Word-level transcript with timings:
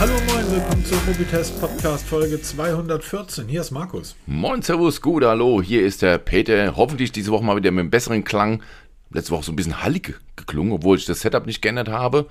Hallo 0.00 0.14
moin, 0.26 0.50
willkommen 0.50 0.84
zum 0.84 0.98
Mobitest 1.06 1.60
Podcast 1.60 2.06
Folge 2.06 2.40
214. 2.40 3.46
Hier 3.48 3.60
ist 3.60 3.70
Markus. 3.70 4.16
Moin, 4.26 4.62
Servus, 4.62 5.02
gut, 5.02 5.22
hallo, 5.24 5.60
hier 5.60 5.82
ist 5.84 6.00
der 6.00 6.16
Peter. 6.16 6.74
Hoffentlich 6.76 7.12
diese 7.12 7.30
Woche 7.30 7.44
mal 7.44 7.56
wieder 7.56 7.70
mit 7.70 7.80
einem 7.80 7.90
besseren 7.90 8.24
Klang. 8.24 8.62
Letzte 9.10 9.32
Woche 9.32 9.44
so 9.44 9.52
ein 9.52 9.56
bisschen 9.56 9.82
hallig 9.82 10.18
geklungen, 10.36 10.72
obwohl 10.72 10.96
ich 10.96 11.04
das 11.04 11.20
Setup 11.20 11.44
nicht 11.44 11.60
geändert 11.60 11.88
habe. 11.90 12.26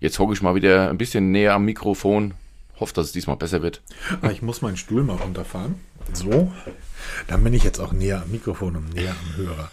Jetzt 0.00 0.18
hocke 0.18 0.32
ich 0.32 0.40
mal 0.40 0.54
wieder 0.54 0.88
ein 0.88 0.96
bisschen 0.96 1.30
näher 1.30 1.54
am 1.54 1.66
Mikrofon. 1.66 2.32
Hoffe, 2.78 2.94
dass 2.94 3.06
es 3.08 3.12
diesmal 3.12 3.36
besser 3.36 3.62
wird. 3.62 3.82
Ah, 4.22 4.30
Ich 4.30 4.40
muss 4.40 4.62
meinen 4.62 4.78
Stuhl 4.78 5.02
mal 5.02 5.16
runterfahren. 5.16 5.74
So. 6.14 6.50
Dann 7.26 7.42
bin 7.44 7.54
ich 7.54 7.64
jetzt 7.64 7.78
auch 7.78 7.92
näher 7.92 8.22
am 8.22 8.30
Mikrofon 8.30 8.76
und 8.76 8.94
näher 8.94 9.14
am 9.18 9.36
Hörer. 9.36 9.70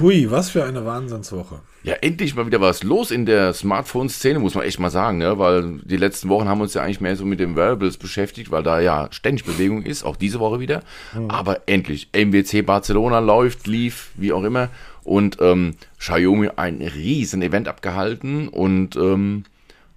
Hui, 0.00 0.30
was 0.30 0.50
für 0.50 0.64
eine 0.64 0.84
Wahnsinnswoche. 0.84 1.60
Ja, 1.82 1.94
endlich 1.94 2.34
mal 2.34 2.46
wieder 2.46 2.60
was 2.60 2.82
los 2.82 3.10
in 3.10 3.26
der 3.26 3.52
Smartphone-Szene, 3.52 4.38
muss 4.38 4.54
man 4.54 4.64
echt 4.64 4.80
mal 4.80 4.90
sagen, 4.90 5.18
ne? 5.18 5.38
weil 5.38 5.78
die 5.84 5.96
letzten 5.96 6.28
Wochen 6.28 6.48
haben 6.48 6.58
wir 6.58 6.64
uns 6.64 6.74
ja 6.74 6.82
eigentlich 6.82 7.00
mehr 7.00 7.16
so 7.16 7.24
mit 7.24 7.38
den 7.38 7.54
Wearables 7.54 7.96
beschäftigt, 7.96 8.50
weil 8.50 8.62
da 8.62 8.80
ja 8.80 9.08
ständig 9.12 9.44
Bewegung 9.44 9.82
ist, 9.82 10.02
auch 10.02 10.16
diese 10.16 10.40
Woche 10.40 10.58
wieder. 10.58 10.82
Aber 11.28 11.60
endlich, 11.66 12.08
MWC 12.12 12.62
Barcelona 12.62 13.20
läuft, 13.20 13.66
lief, 13.66 14.10
wie 14.16 14.32
auch 14.32 14.42
immer. 14.42 14.68
Und 15.04 15.38
ähm, 15.40 15.76
Xiaomi 15.98 16.50
ein 16.56 16.82
riesen 16.82 17.40
Event 17.42 17.68
abgehalten 17.68 18.48
und 18.48 18.96
ähm, 18.96 19.44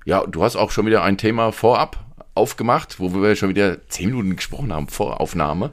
ja, 0.06 0.24
du 0.26 0.44
hast 0.44 0.56
auch 0.56 0.72
schon 0.72 0.86
wieder 0.86 1.04
ein 1.04 1.18
Thema 1.18 1.52
vorab 1.52 1.98
aufgemacht, 2.36 3.00
wo 3.00 3.14
wir 3.14 3.36
schon 3.36 3.50
wieder 3.50 3.88
zehn 3.90 4.10
Minuten 4.10 4.36
gesprochen 4.36 4.72
haben 4.72 4.88
vor 4.88 5.20
Aufnahme. 5.20 5.72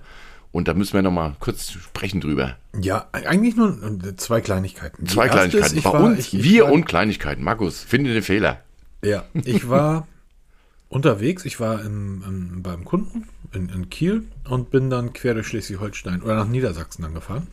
Und 0.56 0.68
da 0.68 0.74
müssen 0.74 0.94
wir 0.94 1.02
noch 1.02 1.10
mal 1.12 1.36
kurz 1.38 1.70
sprechen 1.70 2.20
drüber. 2.22 2.56
Ja, 2.80 3.08
eigentlich 3.12 3.56
nur 3.56 3.76
äh, 3.82 4.16
zwei 4.16 4.40
Kleinigkeiten. 4.40 5.04
Die 5.04 5.12
Zwei 5.12 5.26
ist, 5.26 5.32
Kleinigkeiten. 5.32 5.76
ich 5.76 5.84
Bei 5.84 5.92
war- 5.92 6.02
uns, 6.04 6.18
ich- 6.18 6.34
ich 6.34 6.44
wir 6.44 6.64
war- 6.64 6.72
und 6.72 6.86
Kleinigkeiten. 6.86 7.44
Markus, 7.44 7.82
finde 7.82 8.14
den 8.14 8.22
Fehler. 8.22 8.62
Ja, 9.04 9.24
ich 9.34 9.68
war 9.68 10.06
unterwegs. 10.88 11.44
Ich 11.44 11.60
war 11.60 11.82
im, 11.82 12.22
im, 12.26 12.62
beim 12.62 12.86
Kunden 12.86 13.28
in, 13.52 13.68
in 13.68 13.90
Kiel 13.90 14.24
und 14.48 14.70
bin 14.70 14.88
dann 14.88 15.12
quer 15.12 15.34
durch 15.34 15.46
Schleswig-Holstein 15.48 16.22
oder 16.22 16.36
nach 16.36 16.48
Niedersachsen 16.48 17.02
dann 17.02 17.12
gefahren. 17.14 17.48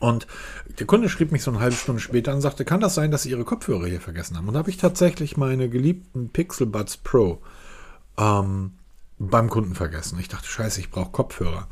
Und 0.00 0.26
der 0.80 0.86
Kunde 0.88 1.08
schrieb 1.08 1.30
mich 1.30 1.44
so 1.44 1.52
eine 1.52 1.60
halbe 1.60 1.76
Stunde 1.76 2.00
später 2.00 2.34
und 2.34 2.40
sagte, 2.40 2.64
kann 2.64 2.80
das 2.80 2.96
sein, 2.96 3.12
dass 3.12 3.22
Sie 3.22 3.30
Ihre 3.30 3.44
Kopfhörer 3.44 3.86
hier 3.86 4.00
vergessen 4.00 4.36
haben? 4.36 4.48
Und 4.48 4.54
da 4.54 4.58
habe 4.58 4.70
ich 4.70 4.76
tatsächlich 4.76 5.36
meine 5.36 5.68
geliebten 5.68 6.30
Pixel 6.30 6.66
Buds 6.66 6.96
Pro 6.96 7.40
ähm, 8.18 8.72
beim 9.20 9.48
Kunden 9.48 9.76
vergessen. 9.76 10.18
Ich 10.18 10.26
dachte, 10.28 10.48
scheiße, 10.48 10.80
ich 10.80 10.90
brauche 10.90 11.12
Kopfhörer. 11.12 11.68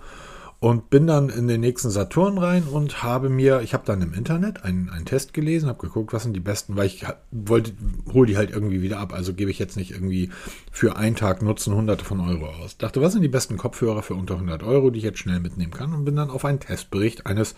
Und 0.62 0.91
bin 0.91 1.08
dann 1.08 1.28
in 1.28 1.48
den 1.48 1.60
nächsten 1.60 1.91
Saturn 1.91 2.38
rein 2.38 2.62
und 2.62 3.02
habe 3.02 3.28
mir, 3.28 3.62
ich 3.62 3.74
habe 3.74 3.82
dann 3.84 4.00
im 4.00 4.14
Internet 4.14 4.62
einen, 4.62 4.91
einen 4.91 5.05
Test 5.05 5.34
gelesen, 5.34 5.68
habe 5.68 5.84
geguckt, 5.84 6.12
was 6.12 6.22
sind 6.22 6.34
die 6.34 6.41
besten, 6.41 6.77
weil 6.77 6.86
ich 6.86 7.05
wollte, 7.32 7.72
hole 8.12 8.28
die 8.28 8.36
halt 8.36 8.52
irgendwie 8.52 8.80
wieder 8.80 9.00
ab. 9.00 9.12
Also 9.12 9.34
gebe 9.34 9.50
ich 9.50 9.58
jetzt 9.58 9.77
nicht 9.77 9.90
irgendwie 9.90 10.30
für 10.70 10.96
einen 10.96 11.16
Tag 11.16 11.42
Nutzen 11.42 11.74
hunderte 11.74 12.05
von 12.05 12.20
Euro 12.20 12.46
aus. 12.46 12.78
Dachte, 12.78 13.02
was 13.02 13.12
sind 13.12 13.22
die 13.22 13.28
besten 13.28 13.56
Kopfhörer 13.56 14.05
für 14.05 14.14
unter 14.14 14.34
100 14.34 14.62
Euro, 14.62 14.90
die 14.90 14.98
ich 14.98 15.05
jetzt 15.05 15.18
schnell 15.18 15.40
mitnehmen 15.40 15.72
kann? 15.72 15.92
Und 15.92 16.05
bin 16.05 16.14
dann 16.14 16.30
auf 16.30 16.44
einen 16.44 16.60
Testbericht 16.60 17.27
eines, 17.27 17.56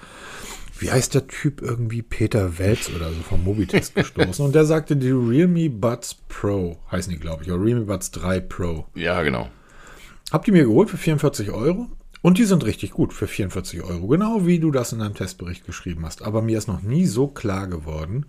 wie 0.79 0.91
heißt 0.91 1.13
der 1.13 1.27
Typ 1.27 1.61
irgendwie, 1.61 2.01
Peter 2.01 2.59
Welz 2.59 2.89
oder 2.89 3.11
so 3.11 3.21
vom 3.21 3.45
Mobitest 3.45 3.95
gestoßen. 3.97 4.43
Und 4.43 4.55
der 4.55 4.65
sagte, 4.65 4.97
die 4.97 5.11
Realme 5.11 5.69
Buds 5.69 6.17
Pro, 6.31 6.79
heißen 6.91 7.13
die, 7.13 7.21
glaube 7.21 7.43
ich, 7.43 7.53
oder 7.53 7.63
Realme 7.63 7.85
Buds 7.85 8.13
3 8.13 8.41
Pro. 8.41 8.87
Ja, 8.95 9.23
genau. 9.23 9.51
Hab 10.33 10.47
die 10.47 10.53
mir 10.53 10.65
geholt 10.65 10.89
für 10.89 10.97
44 10.97 11.51
Euro. 11.51 11.91
Und 12.25 12.39
die 12.39 12.45
sind 12.45 12.65
richtig 12.65 12.93
gut 12.93 13.13
für 13.13 13.27
44 13.27 13.83
Euro. 13.83 14.07
Genau 14.07 14.47
wie 14.47 14.59
du 14.59 14.71
das 14.71 14.95
in 14.95 15.01
deinem 15.01 15.13
Testbericht 15.13 15.67
geschrieben 15.67 16.07
hast. 16.07 16.23
Aber 16.23 16.41
mir 16.41 16.57
ist 16.57 16.69
noch 16.69 16.81
nie 16.81 17.05
so 17.05 17.27
klar 17.27 17.67
geworden, 17.67 18.25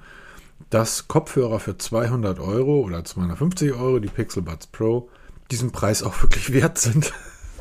dass 0.69 1.07
Kopfhörer 1.07 1.61
für 1.61 1.77
200 1.77 2.41
Euro 2.41 2.81
oder 2.81 3.05
250 3.05 3.71
Euro, 3.71 3.99
die 3.99 4.09
Pixel 4.09 4.41
Buds 4.43 4.67
Pro, 4.67 5.07
diesen 5.49 5.71
Preis 5.71 6.03
auch 6.03 6.21
wirklich 6.21 6.51
wert 6.51 6.77
sind. 6.77 7.13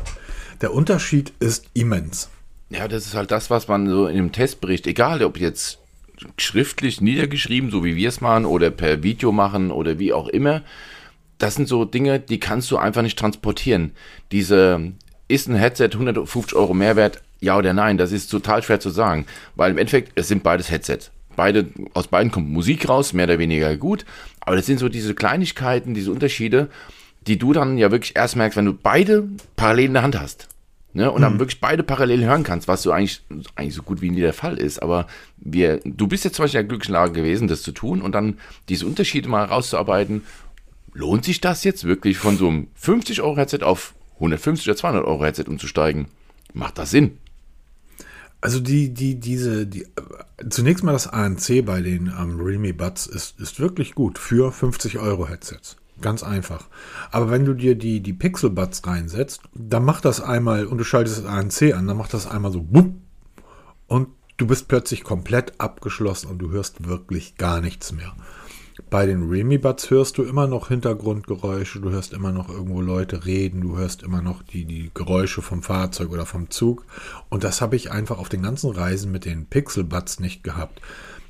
Der 0.60 0.74
Unterschied 0.74 1.32
ist 1.38 1.66
immens. 1.72 2.30
Ja, 2.68 2.88
das 2.88 3.06
ist 3.06 3.14
halt 3.14 3.30
das, 3.30 3.48
was 3.48 3.68
man 3.68 3.88
so 3.88 4.08
in 4.08 4.16
dem 4.16 4.32
Testbericht, 4.32 4.88
egal 4.88 5.22
ob 5.22 5.38
jetzt 5.38 5.78
schriftlich 6.36 7.00
niedergeschrieben, 7.00 7.70
so 7.70 7.84
wie 7.84 7.94
wir 7.94 8.08
es 8.08 8.20
machen, 8.20 8.44
oder 8.44 8.72
per 8.72 9.04
Video 9.04 9.30
machen 9.30 9.70
oder 9.70 10.00
wie 10.00 10.12
auch 10.12 10.26
immer, 10.26 10.62
das 11.38 11.54
sind 11.54 11.68
so 11.68 11.84
Dinge, 11.84 12.18
die 12.18 12.40
kannst 12.40 12.72
du 12.72 12.76
einfach 12.76 13.02
nicht 13.02 13.18
transportieren. 13.20 13.92
Diese, 14.32 14.94
ist 15.34 15.48
ein 15.48 15.56
Headset 15.56 15.90
150 15.92 16.56
Euro 16.56 16.74
Mehrwert, 16.74 17.22
ja 17.40 17.58
oder 17.58 17.72
nein, 17.72 17.98
das 17.98 18.12
ist 18.12 18.28
total 18.28 18.62
schwer 18.62 18.80
zu 18.80 18.90
sagen, 18.90 19.26
weil 19.56 19.72
im 19.72 19.78
Endeffekt, 19.78 20.12
es 20.14 20.28
sind 20.28 20.42
beides 20.42 20.70
Headsets. 20.70 21.10
Beide, 21.36 21.66
aus 21.94 22.06
beiden 22.06 22.30
kommt 22.30 22.48
Musik 22.48 22.88
raus, 22.88 23.12
mehr 23.12 23.24
oder 23.24 23.38
weniger 23.38 23.76
gut, 23.76 24.04
aber 24.40 24.56
das 24.56 24.66
sind 24.66 24.78
so 24.78 24.88
diese 24.88 25.14
Kleinigkeiten, 25.14 25.94
diese 25.94 26.12
Unterschiede, 26.12 26.68
die 27.26 27.38
du 27.38 27.52
dann 27.52 27.78
ja 27.78 27.90
wirklich 27.90 28.16
erst 28.16 28.36
merkst, 28.36 28.56
wenn 28.56 28.66
du 28.66 28.74
beide 28.74 29.28
parallel 29.56 29.86
in 29.86 29.94
der 29.94 30.02
Hand 30.02 30.18
hast. 30.18 30.48
Ne, 30.96 31.10
und 31.10 31.22
dann 31.22 31.40
wirklich 31.40 31.60
beide 31.60 31.82
parallel 31.82 32.24
hören 32.24 32.44
kannst, 32.44 32.68
was 32.68 32.82
so 32.82 32.92
eigentlich, 32.92 33.20
eigentlich 33.56 33.74
so 33.74 33.82
gut 33.82 34.00
wie 34.00 34.10
nie 34.10 34.20
der 34.20 34.32
Fall 34.32 34.58
ist. 34.58 34.80
Aber 34.80 35.08
wir, 35.38 35.80
du 35.84 36.06
bist 36.06 36.22
jetzt 36.24 36.36
zum 36.36 36.44
Beispiel 36.44 36.60
in 36.60 36.66
der 36.66 36.68
glücklichen 36.68 36.92
Lage 36.92 37.12
gewesen, 37.14 37.48
das 37.48 37.62
zu 37.62 37.72
tun 37.72 38.00
und 38.00 38.12
dann 38.12 38.38
diese 38.68 38.86
Unterschiede 38.86 39.28
mal 39.28 39.44
rauszuarbeiten. 39.44 40.22
Lohnt 40.92 41.24
sich 41.24 41.40
das 41.40 41.64
jetzt 41.64 41.82
wirklich 41.82 42.16
von 42.16 42.36
so 42.36 42.46
einem 42.46 42.68
50-Euro-Headset 42.80 43.64
auf 43.64 43.92
150 44.24 44.68
oder 44.68 44.76
200 44.76 45.04
Euro 45.04 45.24
Headset 45.24 45.44
umzusteigen? 45.48 46.06
Macht 46.52 46.78
das 46.78 46.90
Sinn? 46.90 47.18
Also 48.40 48.60
die, 48.60 48.92
die, 48.92 49.18
diese, 49.18 49.66
die, 49.66 49.86
zunächst 50.50 50.84
mal 50.84 50.92
das 50.92 51.06
ANC 51.06 51.64
bei 51.64 51.80
den 51.80 52.12
ähm, 52.18 52.38
Realme 52.38 52.74
Buds 52.74 53.06
ist, 53.06 53.40
ist 53.40 53.58
wirklich 53.58 53.94
gut 53.94 54.18
für 54.18 54.52
50 54.52 54.98
Euro 54.98 55.26
Headsets. 55.26 55.76
Ganz 56.00 56.22
einfach. 56.22 56.68
Aber 57.10 57.30
wenn 57.30 57.44
du 57.44 57.54
dir 57.54 57.74
die, 57.76 58.00
die 58.00 58.12
Pixel 58.12 58.50
Buds 58.50 58.86
reinsetzt, 58.86 59.40
dann 59.54 59.84
macht 59.84 60.04
das 60.04 60.20
einmal, 60.20 60.66
und 60.66 60.78
du 60.78 60.84
schaltest 60.84 61.18
das 61.18 61.24
ANC 61.24 61.74
an, 61.74 61.86
dann 61.86 61.96
macht 61.96 62.12
das 62.12 62.26
einmal 62.26 62.52
so 62.52 62.60
bumm, 62.62 63.00
und 63.86 64.08
du 64.36 64.46
bist 64.46 64.68
plötzlich 64.68 65.04
komplett 65.04 65.58
abgeschlossen 65.58 66.28
und 66.28 66.38
du 66.38 66.50
hörst 66.50 66.86
wirklich 66.86 67.36
gar 67.36 67.60
nichts 67.60 67.92
mehr. 67.92 68.14
Bei 68.90 69.06
den 69.06 69.28
Realme 69.28 69.58
Buds 69.58 69.90
hörst 69.90 70.18
du 70.18 70.24
immer 70.24 70.48
noch 70.48 70.68
Hintergrundgeräusche, 70.68 71.80
du 71.80 71.90
hörst 71.90 72.12
immer 72.12 72.32
noch 72.32 72.48
irgendwo 72.48 72.80
Leute 72.80 73.24
reden, 73.24 73.60
du 73.60 73.76
hörst 73.76 74.02
immer 74.02 74.20
noch 74.20 74.42
die, 74.42 74.64
die 74.64 74.90
Geräusche 74.92 75.42
vom 75.42 75.62
Fahrzeug 75.62 76.10
oder 76.10 76.26
vom 76.26 76.50
Zug. 76.50 76.84
Und 77.28 77.44
das 77.44 77.60
habe 77.60 77.76
ich 77.76 77.92
einfach 77.92 78.18
auf 78.18 78.28
den 78.28 78.42
ganzen 78.42 78.70
Reisen 78.70 79.12
mit 79.12 79.24
den 79.24 79.46
Pixel 79.46 79.84
Buds 79.84 80.18
nicht 80.18 80.42
gehabt. 80.42 80.80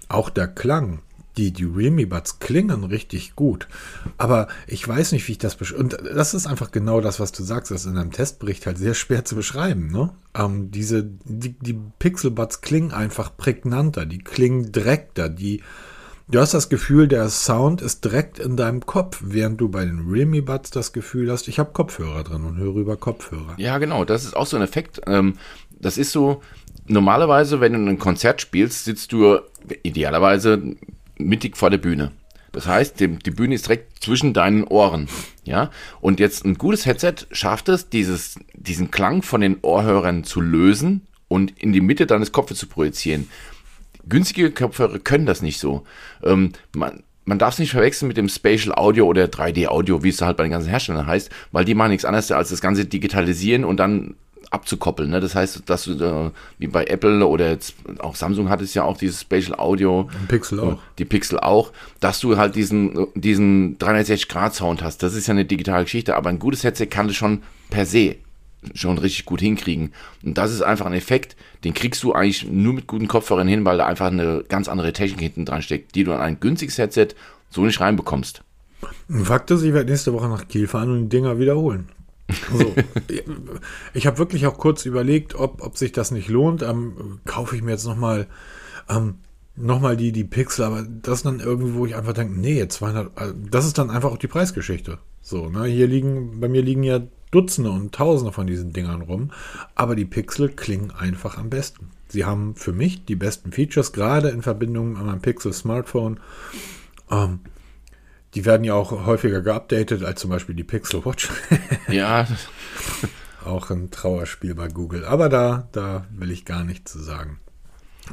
Auch 0.09 0.31
der 0.31 0.49
Klang, 0.49 1.01
die, 1.37 1.53
die 1.53 1.65
Realme 1.65 2.07
Buds 2.07 2.39
klingen 2.39 2.85
richtig 2.85 3.37
gut. 3.37 3.69
Aber 4.17 4.49
ich 4.67 4.87
weiß 4.87 5.13
nicht, 5.13 5.27
wie 5.29 5.33
ich 5.33 5.39
das 5.39 5.57
beschreibe. 5.57 5.83
Und 5.83 5.99
das 6.15 6.33
ist 6.33 6.47
einfach 6.47 6.71
genau 6.71 7.01
das, 7.01 7.21
was 7.21 7.33
du 7.33 7.43
sagst. 7.43 7.71
Das 7.71 7.83
ist 7.83 7.91
in 7.91 7.99
einem 7.99 8.13
Testbericht 8.13 8.67
halt 8.67 8.79
sehr 8.79 8.95
schwer 8.95 9.25
zu 9.25 9.35
beschreiben. 9.35 9.91
Ne? 9.91 10.11
Ähm, 10.35 10.71
diese, 10.71 11.05
die, 11.25 11.59
die 11.59 11.79
Pixel 11.99 12.31
Buds 12.31 12.63
klingen 12.63 12.93
einfach 12.93 13.37
prägnanter, 13.37 14.07
die 14.07 14.19
klingen 14.19 14.73
direkter, 14.73 15.29
die. 15.29 15.63
Du 16.27 16.41
hast 16.41 16.55
das 16.55 16.71
Gefühl, 16.71 17.07
der 17.07 17.29
Sound 17.29 17.83
ist 17.83 18.03
direkt 18.05 18.39
in 18.39 18.57
deinem 18.57 18.87
Kopf, 18.87 19.21
während 19.23 19.61
du 19.61 19.69
bei 19.69 19.85
den 19.85 20.07
Realme 20.09 20.41
Buds 20.41 20.71
das 20.71 20.95
Gefühl 20.95 21.31
hast, 21.31 21.49
ich 21.49 21.59
habe 21.59 21.73
Kopfhörer 21.73 22.25
drin 22.25 22.45
und 22.45 22.57
höre 22.57 22.77
über 22.77 22.97
Kopfhörer. 22.97 23.55
Ja, 23.59 23.77
genau. 23.77 24.07
Das 24.07 24.25
ist 24.25 24.35
auch 24.35 24.47
so 24.47 24.57
ein 24.57 24.63
Effekt. 24.63 25.03
Ähm, 25.07 25.35
das 25.79 25.99
ist 25.99 26.13
so, 26.13 26.41
normalerweise, 26.87 27.61
wenn 27.61 27.75
du 27.75 27.91
ein 27.91 27.99
Konzert 27.99 28.41
spielst, 28.41 28.87
sitzt 28.87 29.13
du 29.13 29.39
idealerweise 29.83 30.77
mittig 31.19 31.59
vor 31.59 31.69
der 31.69 31.79
Bühne. 31.79 32.13
Das 32.53 32.67
heißt, 32.67 33.01
die, 33.01 33.09
Bühne 33.09 33.55
ist 33.55 33.67
direkt 33.67 34.03
zwischen 34.03 34.33
deinen 34.33 34.65
Ohren. 34.65 35.09
Ja, 35.45 35.71
und 36.01 36.21
jetzt 36.21 36.47
ein 36.47 36.55
gutes 36.55 36.87
Headset 36.87 37.27
schafft 37.33 37.69
es, 37.69 37.91
dieses, 37.91 38.37
diesen 38.55 38.91
Klang 38.91 39.21
von 39.21 39.43
den 39.43 39.59
Ohrhörern 39.61 40.25
zu 40.25 40.41
lösen 40.41 41.03
und 41.29 41.51
in 41.59 41.75
die 41.75 41.83
Mitte 41.83 42.07
deines 42.07 42.33
Kopfes 42.33 42.59
zu 42.59 42.67
projizieren. 42.67 43.29
Günstige 44.09 44.51
Kopfhörer 44.51 44.99
können 44.99 45.27
das 45.27 45.43
nicht 45.43 45.59
so. 45.59 45.85
Ähm, 46.23 46.53
man, 46.75 47.03
man 47.25 47.39
darf 47.39 47.55
es 47.55 47.59
nicht 47.59 47.73
verwechseln 47.73 48.09
mit 48.09 48.17
dem 48.17 48.29
Spatial 48.29 48.75
Audio 48.75 49.07
oder 49.07 49.25
3D 49.25 49.67
Audio, 49.67 50.03
wie 50.03 50.11
es 50.11 50.21
halt 50.21 50.37
bei 50.37 50.45
den 50.45 50.53
ganzen 50.53 50.69
Herstellern 50.69 51.07
heißt, 51.07 51.31
weil 51.53 51.65
die 51.65 51.75
machen 51.75 51.91
nichts 51.91 52.05
anderes 52.05 52.31
als 52.31 52.51
das 52.51 52.61
Ganze 52.61 52.85
digitalisieren 52.85 53.65
und 53.65 53.79
dann 53.79 54.15
abzukoppeln. 54.51 55.11
Ne? 55.11 55.21
Das 55.21 55.35
heißt, 55.35 55.63
dass 55.67 55.85
du 55.85 55.93
äh, 55.93 56.31
wie 56.59 56.69
bei 56.69 56.85
Apple 56.85 57.27
oder 57.27 57.51
jetzt 57.51 57.75
auch 57.99 58.15
Samsung 58.15 58.49
hat 58.49 58.61
es 58.61 58.75
ja 58.75 58.85
auch 58.85 58.97
dieses 58.97 59.23
Spatial 59.23 59.59
Audio, 59.59 60.09
Pixel 60.29 60.61
auch. 60.61 60.79
die 60.99 61.05
Pixel 61.05 61.41
auch, 61.41 61.73
dass 62.01 62.21
du 62.21 62.37
halt 62.37 62.55
diesen, 62.55 63.07
diesen 63.15 63.79
360 63.79 64.29
Grad 64.29 64.55
Sound 64.55 64.83
hast. 64.83 65.03
Das 65.03 65.15
ist 65.15 65.27
ja 65.27 65.33
eine 65.33 65.45
digitale 65.45 65.85
Geschichte, 65.85 66.15
aber 66.15 66.31
ein 66.31 66.39
gutes 66.39 66.63
Headset 66.63 66.87
kann 66.87 67.09
das 67.09 67.17
schon 67.17 67.43
per 67.71 67.87
se 67.87 68.17
schon 68.75 68.99
richtig 68.99 69.25
gut 69.25 69.41
hinkriegen. 69.41 69.93
Und 70.23 70.39
das 70.39 70.53
ist 70.53 70.63
einfach 70.63 70.87
ein 70.87 70.93
Effekt, 70.93 71.37
den 71.65 71.75
kriegst 71.75 72.03
du 72.03 72.13
eigentlich 72.13 72.47
nur 72.51 72.73
mit 72.73 72.87
guten 72.87 73.09
Kopfhörern 73.09 73.49
hin, 73.49 73.65
weil 73.65 73.79
da 73.79 73.87
einfach 73.87 74.07
eine 74.07 74.45
ganz 74.49 74.69
andere 74.69 74.93
Technik 74.93 75.21
hinten 75.21 75.45
dran 75.45 75.63
steckt, 75.63 75.95
die 75.95 76.05
du 76.05 76.13
an 76.13 76.21
ein 76.21 76.41
günstiges 76.41 76.79
Headset 76.79 77.09
so 77.51 77.65
nicht 77.65 77.81
reinbekommst. 77.81 78.43
Fakt 79.09 79.51
ist, 79.51 79.63
ich 79.63 79.73
werde 79.73 79.91
nächste 79.91 80.13
Woche 80.13 80.29
nach 80.29 80.49
Kiel 80.49 80.67
fahren 80.67 80.91
und 80.91 81.03
die 81.05 81.09
Dinger 81.09 81.39
wiederholen. 81.39 81.89
Also, 82.53 82.75
ich 83.95 84.07
habe 84.07 84.19
wirklich 84.19 84.47
auch 84.47 84.59
kurz 84.59 84.87
überlegt, 84.87 85.35
ob, 85.35 85.63
ob 85.63 85.77
sich 85.77 85.93
das 85.93 86.11
nicht 86.11 86.29
lohnt. 86.29 86.63
Ähm, 86.63 87.21
kaufe 87.25 87.57
ich 87.57 87.63
mir 87.63 87.73
jetzt 87.73 87.87
nochmal. 87.87 88.27
Ähm, 88.89 89.17
nochmal 89.57 89.97
die, 89.97 90.13
die 90.13 90.25
Pixel, 90.25 90.65
aber 90.65 90.83
das 90.83 91.23
dann 91.23 91.41
irgendwie, 91.41 91.75
wo 91.75 91.87
ich 91.87 91.95
einfach 91.95 92.13
denke, 92.13 92.39
nee, 92.39 92.67
200, 92.67 93.17
also 93.17 93.35
das 93.51 93.67
ist 93.67 93.79
dann 93.79 93.91
einfach 93.91 94.11
auch 94.11 94.19
die 94.19 94.27
Preisgeschichte. 94.27 94.99
So, 95.21 95.49
ne, 95.49 95.65
hier 95.65 95.87
liegen, 95.87 96.41
bei 96.41 96.49
mir 96.49 96.63
liegen 96.63 96.83
ja 96.83 97.01
Dutzende 97.35 97.71
und 97.71 97.95
Tausende 97.95 98.33
von 98.33 98.47
diesen 98.47 98.73
Dingern 98.73 99.03
rum, 99.03 99.33
aber 99.75 99.97
die 99.97 100.05
Pixel 100.05 100.49
klingen 100.49 100.93
einfach 100.93 101.37
am 101.37 101.51
besten. 101.51 101.91
Sie 102.09 102.25
haben 102.25 102.55
für 102.55 102.73
mich 102.73 103.05
die 103.05 103.17
besten 103.17 103.51
Features, 103.51 103.93
gerade 103.93 104.29
in 104.29 104.43
Verbindung 104.43 104.97
an 104.97 105.07
meinem 105.07 105.21
Pixel 105.21 105.53
Smartphone. 105.53 106.21
Ähm, 107.11 107.41
die 108.35 108.45
werden 108.45 108.63
ja 108.63 108.75
auch 108.75 108.93
häufiger 109.07 109.41
geupdatet 109.41 110.05
als 110.05 110.21
zum 110.21 110.31
Beispiel 110.31 110.55
die 110.55 110.65
Pixel 110.65 111.05
Watch. 111.05 111.29
ja. 111.89 112.27
auch 113.45 113.71
ein 113.71 113.91
Trauerspiel 113.91 114.55
bei 114.55 114.69
Google. 114.69 115.05
Aber 115.05 115.29
da, 115.29 115.69
da 115.73 116.07
will 116.11 116.31
ich 116.31 116.45
gar 116.45 116.63
nichts 116.63 116.93
zu 116.93 117.01
sagen. 117.01 117.41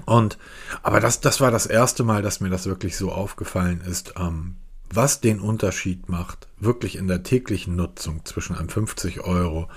Und, 0.06 0.38
aber 0.82 1.00
das, 1.00 1.20
das 1.20 1.42
war 1.42 1.52
das 1.52 1.68
erste 1.68 2.04
Mal, 2.04 2.22
dass 2.22 2.40
mir 2.40 2.50
das 2.50 2.66
wirklich 2.66 2.98
so 2.98 3.12
aufgefallen 3.12 3.82
ist, 3.82 4.14
ähm, 4.18 4.56
was 4.96 5.22
den 5.22 5.40
Unterschied 5.40 6.10
macht, 6.10 6.48
wirklich 6.60 6.98
in 6.98 7.08
der 7.08 7.24
täglichen 7.24 7.76
Nutzung 7.76 8.26
zwischen 8.26 8.56
einem 8.56 8.70
50 8.70 9.22
Euro 9.22 9.68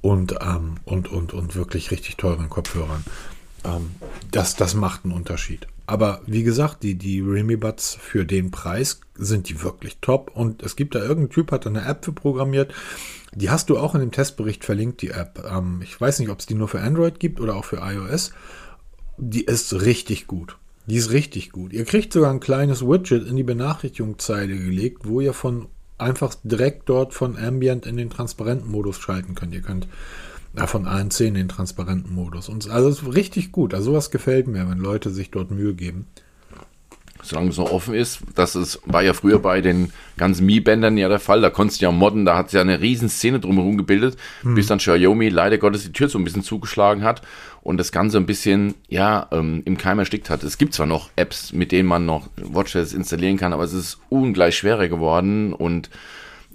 und, 0.00 0.36
ähm, 0.40 0.76
und, 0.84 1.08
und, 1.08 1.32
und 1.32 1.54
wirklich 1.54 1.90
richtig 1.90 2.16
teuren 2.16 2.48
Kopfhörern. 2.48 3.04
Ähm, 3.64 3.90
das, 4.30 4.56
das 4.56 4.74
macht 4.74 5.04
einen 5.04 5.14
Unterschied. 5.14 5.66
Aber 5.86 6.20
wie 6.26 6.42
gesagt, 6.42 6.82
die, 6.82 6.96
die 6.96 7.20
Realme 7.20 7.56
Buds 7.56 7.94
für 7.94 8.26
den 8.26 8.50
Preis 8.50 9.00
sind 9.14 9.48
die 9.48 9.62
wirklich 9.62 9.98
top. 10.00 10.30
Und 10.34 10.62
es 10.62 10.76
gibt 10.76 10.94
da 10.94 11.00
irgendein 11.00 11.30
Typ, 11.30 11.50
hat 11.50 11.66
eine 11.66 11.84
App 11.86 12.04
für 12.04 12.12
programmiert. 12.12 12.74
Die 13.34 13.50
hast 13.50 13.70
du 13.70 13.78
auch 13.78 13.94
in 13.94 14.00
dem 14.00 14.12
Testbericht 14.12 14.64
verlinkt, 14.64 15.00
die 15.00 15.10
App. 15.10 15.44
Ähm, 15.50 15.80
ich 15.82 15.98
weiß 15.98 16.18
nicht, 16.18 16.28
ob 16.28 16.40
es 16.40 16.46
die 16.46 16.54
nur 16.54 16.68
für 16.68 16.80
Android 16.80 17.18
gibt 17.18 17.40
oder 17.40 17.56
auch 17.56 17.64
für 17.64 17.78
iOS 17.78 18.32
die 19.18 19.44
ist 19.44 19.82
richtig 19.82 20.26
gut. 20.26 20.56
Die 20.88 20.96
ist 20.96 21.12
richtig 21.12 21.52
gut. 21.52 21.72
Ihr 21.72 21.84
kriegt 21.84 22.12
sogar 22.12 22.30
ein 22.30 22.40
kleines 22.40 22.82
Widget 22.82 23.26
in 23.26 23.36
die 23.36 23.42
Benachrichtigungszeile 23.42 24.56
gelegt, 24.56 25.02
wo 25.04 25.20
ihr 25.20 25.34
von 25.34 25.66
einfach 25.98 26.34
direkt 26.42 26.88
dort 26.88 27.12
von 27.12 27.36
Ambient 27.36 27.84
in 27.84 27.96
den 27.96 28.08
transparenten 28.08 28.70
Modus 28.70 28.98
schalten 28.98 29.34
könnt. 29.34 29.54
Ihr 29.54 29.60
könnt 29.62 29.86
ja, 30.56 30.66
von 30.66 30.86
ANC 30.86 31.20
in 31.20 31.34
den 31.34 31.48
transparenten 31.48 32.14
Modus. 32.14 32.48
Und 32.48 32.70
also 32.70 32.88
ist 32.88 33.14
richtig 33.14 33.52
gut. 33.52 33.74
Also 33.74 33.90
sowas 33.90 34.10
gefällt 34.10 34.46
mir, 34.46 34.68
wenn 34.68 34.78
Leute 34.78 35.10
sich 35.10 35.30
dort 35.30 35.50
Mühe 35.50 35.74
geben 35.74 36.06
solange 37.22 37.50
es 37.50 37.58
noch 37.58 37.70
offen 37.70 37.94
ist. 37.94 38.20
Das 38.34 38.56
ist, 38.56 38.80
war 38.84 39.02
ja 39.02 39.12
früher 39.12 39.38
bei 39.38 39.60
den 39.60 39.92
ganzen 40.16 40.46
Mi-Bändern 40.46 40.96
ja 40.96 41.08
der 41.08 41.20
Fall. 41.20 41.40
Da 41.40 41.50
konntest 41.50 41.80
du 41.80 41.86
ja 41.86 41.92
modden, 41.92 42.24
da 42.24 42.36
hat 42.36 42.46
es 42.46 42.52
ja 42.52 42.60
eine 42.60 42.80
riesen 42.80 43.08
Szene 43.08 43.40
drumherum 43.40 43.76
gebildet, 43.76 44.16
hm. 44.42 44.54
bis 44.54 44.66
dann 44.66 44.78
Xiaomi 44.78 45.28
leider 45.28 45.58
Gottes 45.58 45.84
die 45.84 45.92
Tür 45.92 46.08
so 46.08 46.18
ein 46.18 46.24
bisschen 46.24 46.42
zugeschlagen 46.42 47.04
hat 47.04 47.22
und 47.62 47.78
das 47.78 47.92
Ganze 47.92 48.18
ein 48.18 48.26
bisschen, 48.26 48.74
ja, 48.88 49.28
ähm, 49.32 49.62
im 49.64 49.76
Keim 49.76 49.98
erstickt 49.98 50.30
hat. 50.30 50.42
Es 50.42 50.58
gibt 50.58 50.74
zwar 50.74 50.86
noch 50.86 51.10
Apps, 51.16 51.52
mit 51.52 51.72
denen 51.72 51.88
man 51.88 52.06
noch 52.06 52.28
Watches 52.36 52.92
installieren 52.92 53.36
kann, 53.36 53.52
aber 53.52 53.64
es 53.64 53.72
ist 53.72 53.98
ungleich 54.08 54.56
schwerer 54.56 54.88
geworden 54.88 55.52
und 55.52 55.90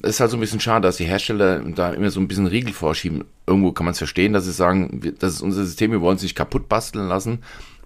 es 0.03 0.15
ist 0.15 0.19
halt 0.19 0.31
so 0.31 0.37
ein 0.37 0.41
bisschen 0.41 0.59
schade, 0.59 0.85
dass 0.85 0.97
die 0.97 1.05
Hersteller 1.05 1.59
da 1.59 1.91
immer 1.93 2.11
so 2.11 2.19
ein 2.19 2.27
bisschen 2.27 2.47
Riegel 2.47 2.73
vorschieben. 2.73 3.23
Irgendwo 3.47 3.71
kann 3.71 3.85
man 3.85 3.93
es 3.93 3.99
verstehen, 3.99 4.33
dass 4.33 4.43
sie 4.43 4.51
sagen, 4.51 5.13
das 5.19 5.35
ist 5.35 5.41
unser 5.41 5.63
System, 5.63 5.91
wir 5.91 6.01
wollen 6.01 6.17
es 6.17 6.23
nicht 6.23 6.35
kaputt 6.35 6.67
basteln 6.67 7.07
lassen. 7.07 7.39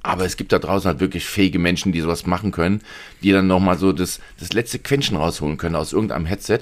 Aber 0.08 0.24
es 0.24 0.38
gibt 0.38 0.54
da 0.54 0.60
draußen 0.60 0.88
halt 0.88 1.02
wirklich 1.02 1.26
fähige 1.26 1.60
Menschen, 1.60 1.92
die 1.92 2.00
sowas 2.00 2.26
machen 2.26 2.52
können, 2.52 2.82
die 3.22 3.34
dann 3.34 3.48
nochmal 3.48 3.78
so 3.78 3.92
das, 3.92 4.22
das 4.40 4.54
letzte 4.54 4.80
Quäntchen 4.80 5.18
rausholen 5.18 5.58
können 5.58 5.76
aus 5.76 5.92
irgendeinem 5.92 6.26
Headset. 6.26 6.62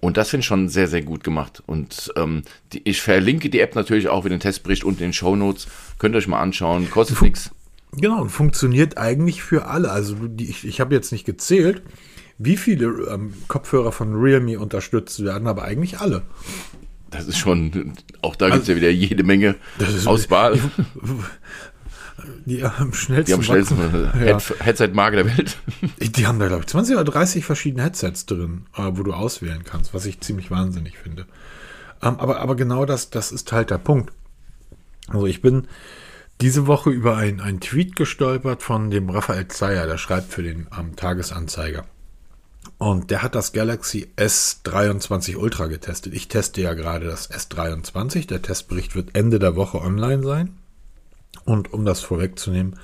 Und 0.00 0.16
das 0.16 0.30
finde 0.30 0.40
ich 0.40 0.46
schon 0.46 0.68
sehr, 0.68 0.88
sehr 0.88 1.02
gut 1.02 1.22
gemacht. 1.22 1.62
Und 1.66 2.12
ähm, 2.16 2.42
die, 2.72 2.82
ich 2.84 3.00
verlinke 3.00 3.48
die 3.48 3.60
App 3.60 3.76
natürlich 3.76 4.08
auch 4.08 4.24
mit 4.24 4.32
dem 4.32 4.40
Testbericht 4.40 4.82
und 4.82 4.98
den 4.98 5.12
Show 5.12 5.36
Notes. 5.36 5.68
Könnt 5.98 6.16
ihr 6.16 6.18
euch 6.18 6.26
mal 6.26 6.40
anschauen. 6.40 6.90
Kostet 6.90 7.22
nichts. 7.22 7.50
Genau, 7.92 8.22
und 8.22 8.30
funktioniert 8.30 8.98
eigentlich 8.98 9.42
für 9.42 9.66
alle. 9.66 9.92
Also 9.92 10.16
die, 10.26 10.50
ich, 10.50 10.66
ich 10.66 10.80
habe 10.80 10.92
jetzt 10.92 11.12
nicht 11.12 11.24
gezählt, 11.24 11.82
wie 12.38 12.56
viele 12.56 12.86
ähm, 13.08 13.34
Kopfhörer 13.46 13.92
von 13.92 14.14
Realme 14.14 14.58
unterstützt 14.58 15.22
werden, 15.22 15.46
aber 15.46 15.62
eigentlich 15.62 16.00
alle. 16.00 16.22
Das 17.10 17.26
ist 17.26 17.38
schon, 17.38 17.94
auch 18.22 18.36
da 18.36 18.46
gibt 18.46 18.62
es 18.62 18.68
also, 18.68 18.72
ja 18.72 18.76
wieder 18.76 18.90
jede 18.90 19.24
Menge 19.24 19.56
Auswahl. 20.04 20.58
Die 22.44 22.64
am 22.64 22.92
schnellsten, 22.92 23.26
die 23.26 23.34
am 23.34 23.42
schnellsten 23.42 23.76
ja. 24.24 24.38
Headset-Marke 24.60 25.16
der 25.16 25.36
Welt. 25.36 25.58
Die 26.16 26.26
haben 26.26 26.38
da, 26.38 26.48
glaube 26.48 26.62
ich, 26.62 26.68
20 26.68 26.96
oder 26.96 27.04
30 27.04 27.44
verschiedene 27.44 27.82
Headsets 27.82 28.26
drin, 28.26 28.66
äh, 28.76 28.90
wo 28.92 29.02
du 29.02 29.12
auswählen 29.12 29.64
kannst, 29.64 29.94
was 29.94 30.06
ich 30.06 30.20
ziemlich 30.20 30.50
wahnsinnig 30.50 30.98
finde. 30.98 31.26
Ähm, 32.02 32.18
aber, 32.18 32.40
aber 32.40 32.56
genau 32.56 32.86
das, 32.86 33.10
das 33.10 33.32
ist 33.32 33.52
halt 33.52 33.70
der 33.70 33.78
Punkt. 33.78 34.12
Also 35.08 35.26
ich 35.26 35.42
bin 35.42 35.66
diese 36.40 36.66
Woche 36.66 36.90
über 36.90 37.16
einen 37.16 37.60
Tweet 37.60 37.96
gestolpert 37.96 38.62
von 38.62 38.90
dem 38.90 39.10
Raphael 39.10 39.48
Zeyer, 39.48 39.86
der 39.86 39.98
schreibt 39.98 40.32
für 40.32 40.42
den 40.42 40.66
ähm, 40.78 40.96
Tagesanzeiger. 40.96 41.84
Und 42.78 43.10
der 43.10 43.22
hat 43.22 43.34
das 43.34 43.52
Galaxy 43.52 44.08
S23 44.16 45.36
Ultra 45.36 45.66
getestet. 45.66 46.14
Ich 46.14 46.28
teste 46.28 46.62
ja 46.62 46.74
gerade 46.74 47.06
das 47.06 47.30
S23. 47.30 48.26
Der 48.26 48.42
Testbericht 48.42 48.94
wird 48.94 49.14
Ende 49.14 49.38
der 49.38 49.56
Woche 49.56 49.80
online 49.80 50.22
sein. 50.22 50.58
Und 51.50 51.72
um 51.72 51.84
das 51.84 52.00
vorwegzunehmen, 52.00 52.76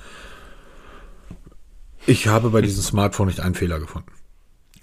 ich 2.05 2.27
habe 2.27 2.49
bei 2.49 2.61
diesem 2.61 2.83
Smartphone 2.83 3.27
nicht 3.27 3.39
einen 3.39 3.55
Fehler 3.55 3.79
gefunden. 3.79 4.11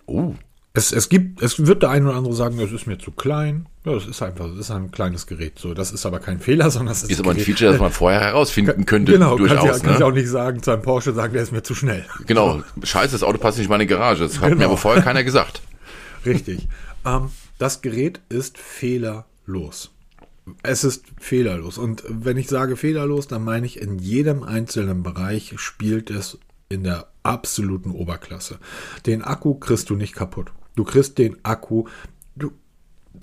Oh. 0.06 0.32
Es, 0.72 0.90
es 0.90 1.10
gibt, 1.10 1.42
es 1.42 1.66
wird 1.66 1.82
der 1.82 1.90
eine 1.90 2.08
oder 2.08 2.16
andere 2.16 2.32
sagen, 2.32 2.58
es 2.60 2.72
ist 2.72 2.86
mir 2.86 2.96
zu 2.96 3.10
klein. 3.10 3.68
Ja, 3.84 3.92
das 3.92 4.06
ist 4.06 4.22
einfach, 4.22 4.48
das 4.48 4.56
ist 4.56 4.70
ein 4.70 4.90
kleines 4.90 5.26
Gerät. 5.26 5.58
So, 5.58 5.74
das 5.74 5.92
ist 5.92 6.06
aber 6.06 6.18
kein 6.18 6.40
Fehler, 6.40 6.70
sondern 6.70 6.94
das 6.94 7.02
ist. 7.02 7.10
Ist 7.10 7.20
aber 7.20 7.32
ein 7.32 7.38
Feature, 7.38 7.72
das 7.72 7.80
man 7.80 7.92
vorher 7.92 8.20
herausfinden 8.20 8.86
könnte. 8.86 9.12
Genau, 9.12 9.36
durchaus. 9.36 9.58
Kann, 9.58 9.76
ich, 9.76 9.82
ne? 9.82 9.88
kann 9.88 9.96
ich 9.98 10.02
auch 10.02 10.12
nicht 10.12 10.30
sagen, 10.30 10.62
zu 10.62 10.70
einem 10.70 10.80
Porsche 10.80 11.12
sagen, 11.12 11.34
der 11.34 11.42
ist 11.42 11.52
mir 11.52 11.62
zu 11.62 11.74
schnell. 11.74 12.06
Genau. 12.26 12.62
Scheiße, 12.82 13.12
das 13.12 13.22
Auto 13.22 13.36
passt 13.36 13.58
nicht 13.58 13.66
in 13.66 13.70
meine 13.70 13.86
Garage. 13.86 14.24
Das 14.24 14.40
hat 14.40 14.48
genau. 14.48 14.60
mir 14.60 14.64
aber 14.64 14.78
vorher 14.78 15.02
keiner 15.02 15.24
gesagt. 15.24 15.60
Richtig. 16.24 16.68
ähm, 17.04 17.28
das 17.58 17.82
Gerät 17.82 18.22
ist 18.30 18.56
fehlerlos. 18.56 19.93
Es 20.62 20.84
ist 20.84 21.04
fehlerlos. 21.18 21.78
Und 21.78 22.04
wenn 22.08 22.36
ich 22.36 22.48
sage 22.48 22.76
fehlerlos, 22.76 23.28
dann 23.28 23.44
meine 23.44 23.66
ich, 23.66 23.80
in 23.80 23.98
jedem 23.98 24.42
einzelnen 24.42 25.02
Bereich 25.02 25.54
spielt 25.56 26.10
es 26.10 26.38
in 26.68 26.84
der 26.84 27.08
absoluten 27.22 27.90
Oberklasse. 27.90 28.58
Den 29.06 29.22
Akku 29.22 29.54
kriegst 29.54 29.90
du 29.90 29.96
nicht 29.96 30.14
kaputt. 30.14 30.52
Du 30.76 30.84
kriegst 30.84 31.18
den 31.18 31.42
Akku. 31.44 31.86
Du, 32.36 32.52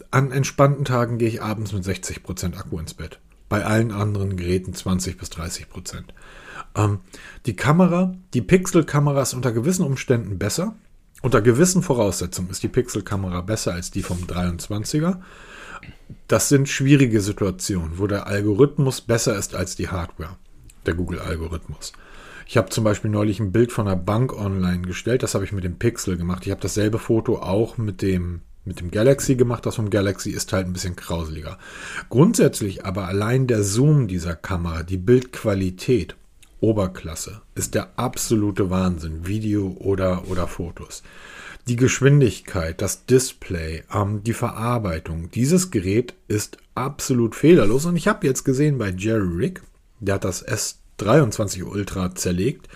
an 0.10 0.32
entspannten 0.32 0.86
Tagen 0.86 1.18
gehe 1.18 1.28
ich 1.28 1.42
abends 1.42 1.74
mit 1.74 1.84
60% 1.84 2.58
Akku 2.58 2.80
ins 2.80 2.94
Bett. 2.94 3.20
Bei 3.50 3.66
allen 3.66 3.92
anderen 3.92 4.38
Geräten 4.38 4.74
20 4.74 5.18
bis 5.18 5.30
30 5.30 5.70
Prozent. 5.70 6.14
Ähm, 6.76 7.00
die 7.46 7.56
Kamera, 7.56 8.16
die 8.34 8.42
Pixel-Kamera 8.42 9.22
ist 9.22 9.34
unter 9.34 9.52
gewissen 9.52 9.86
Umständen 9.86 10.40
besser. 10.40 10.76
Unter 11.22 11.42
gewissen 11.42 11.84
Voraussetzungen 11.84 12.50
ist 12.50 12.64
die 12.64 12.70
Pixel-Kamera 12.70 13.42
besser 13.42 13.74
als 13.74 13.92
die 13.92 14.02
vom 14.02 14.20
23er 14.20 15.20
das 16.28 16.50
sind 16.50 16.70
schwierige 16.70 17.20
Situationen, 17.20 17.98
wo 17.98 18.08
der 18.08 18.28
Algorithmus 18.28 19.02
besser 19.02 19.36
ist 19.38 19.54
als 19.54 19.76
die 19.76 19.90
Hardware, 19.90 20.38
der 20.86 20.94
Google-Algorithmus. 20.94 21.94
Ich 22.48 22.58
habe 22.58 22.70
zum 22.70 22.84
Beispiel 22.84 23.12
neulich 23.12 23.40
ein 23.40 23.52
Bild 23.52 23.72
von 23.72 23.88
einer 23.88 23.98
Bank 23.98 24.34
online 24.34 24.82
gestellt, 24.82 25.24
das 25.24 25.36
habe 25.36 25.46
ich 25.46 25.52
mit 25.52 25.64
dem 25.64 25.78
Pixel 25.78 26.18
gemacht. 26.18 26.46
Ich 26.46 26.52
habe 26.52 26.62
dasselbe 26.62 27.00
Foto 27.00 27.40
auch 27.40 27.78
mit 27.78 28.02
dem, 28.02 28.42
mit 28.66 28.80
dem 28.80 28.92
Galaxy 28.92 29.36
gemacht, 29.36 29.66
das 29.66 29.76
vom 29.76 29.90
Galaxy 29.90 30.32
ist 30.32 30.54
halt 30.54 30.68
ein 30.68 30.74
bisschen 30.74 30.96
grauseliger. 30.96 31.58
Grundsätzlich 32.10 32.86
aber 32.86 33.08
allein 33.08 33.48
der 33.48 33.64
Zoom 33.64 34.08
dieser 34.08 34.36
Kamera, 34.36 34.84
die 34.84 34.98
Bildqualität, 34.98 36.16
Oberklasse, 36.62 37.42
ist 37.56 37.74
der 37.74 37.92
absolute 37.98 38.70
Wahnsinn, 38.70 39.28
Video 39.28 39.76
oder, 39.80 40.30
oder 40.30 40.48
Fotos 40.48 41.04
die 41.68 41.76
Geschwindigkeit, 41.76 42.82
das 42.82 43.06
Display, 43.06 43.84
ähm, 43.94 44.24
die 44.24 44.34
Verarbeitung. 44.34 45.30
Dieses 45.32 45.72
Gerät 45.72 46.14
ist 46.28 46.58
absolut 46.76 47.36
fehlerlos. 47.36 47.86
Und 47.86 47.96
ich 47.96 48.08
habe 48.08 48.28
jetzt 48.28 48.44
gesehen 48.44 48.78
bei 48.78 48.90
Jerry 48.90 49.36
Rick, 49.36 49.62
der 50.00 50.16
hat 50.16 50.24
das 50.24 50.46
S23 50.46 51.64
Ultra 51.64 52.16
zerlegt. 52.16 52.68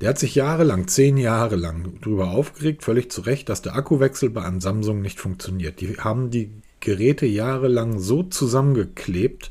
Der 0.00 0.10
hat 0.10 0.18
sich 0.18 0.34
jahrelang, 0.34 0.88
zehn 0.88 1.16
Jahre 1.16 1.56
lang 1.56 1.98
darüber 2.00 2.30
aufgeregt, 2.30 2.82
völlig 2.82 3.12
zu 3.12 3.20
Recht, 3.20 3.48
dass 3.48 3.62
der 3.62 3.76
Akkuwechsel 3.76 4.30
bei 4.30 4.42
einem 4.42 4.60
Samsung 4.60 5.00
nicht 5.00 5.20
funktioniert. 5.20 5.80
Die 5.80 5.96
haben 5.98 6.30
die 6.30 6.50
Geräte 6.80 7.26
jahrelang 7.26 7.98
so 7.98 8.22
zusammengeklebt, 8.22 9.50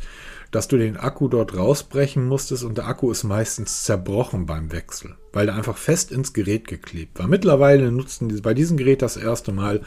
dass 0.51 0.67
du 0.67 0.77
den 0.77 0.97
Akku 0.97 1.27
dort 1.27 1.57
rausbrechen 1.57 2.25
musstest 2.25 2.63
und 2.63 2.77
der 2.77 2.87
Akku 2.87 3.11
ist 3.11 3.23
meistens 3.23 3.83
zerbrochen 3.83 4.45
beim 4.45 4.71
Wechsel, 4.71 5.15
weil 5.33 5.47
der 5.47 5.55
einfach 5.55 5.77
fest 5.77 6.11
ins 6.11 6.33
Gerät 6.33 6.67
geklebt 6.67 7.19
war. 7.19 7.27
Mittlerweile 7.27 7.91
nutzen 7.91 8.29
die 8.29 8.39
bei 8.41 8.53
diesem 8.53 8.77
Gerät 8.77 9.01
das 9.01 9.17
erste 9.17 9.51
Mal 9.51 9.81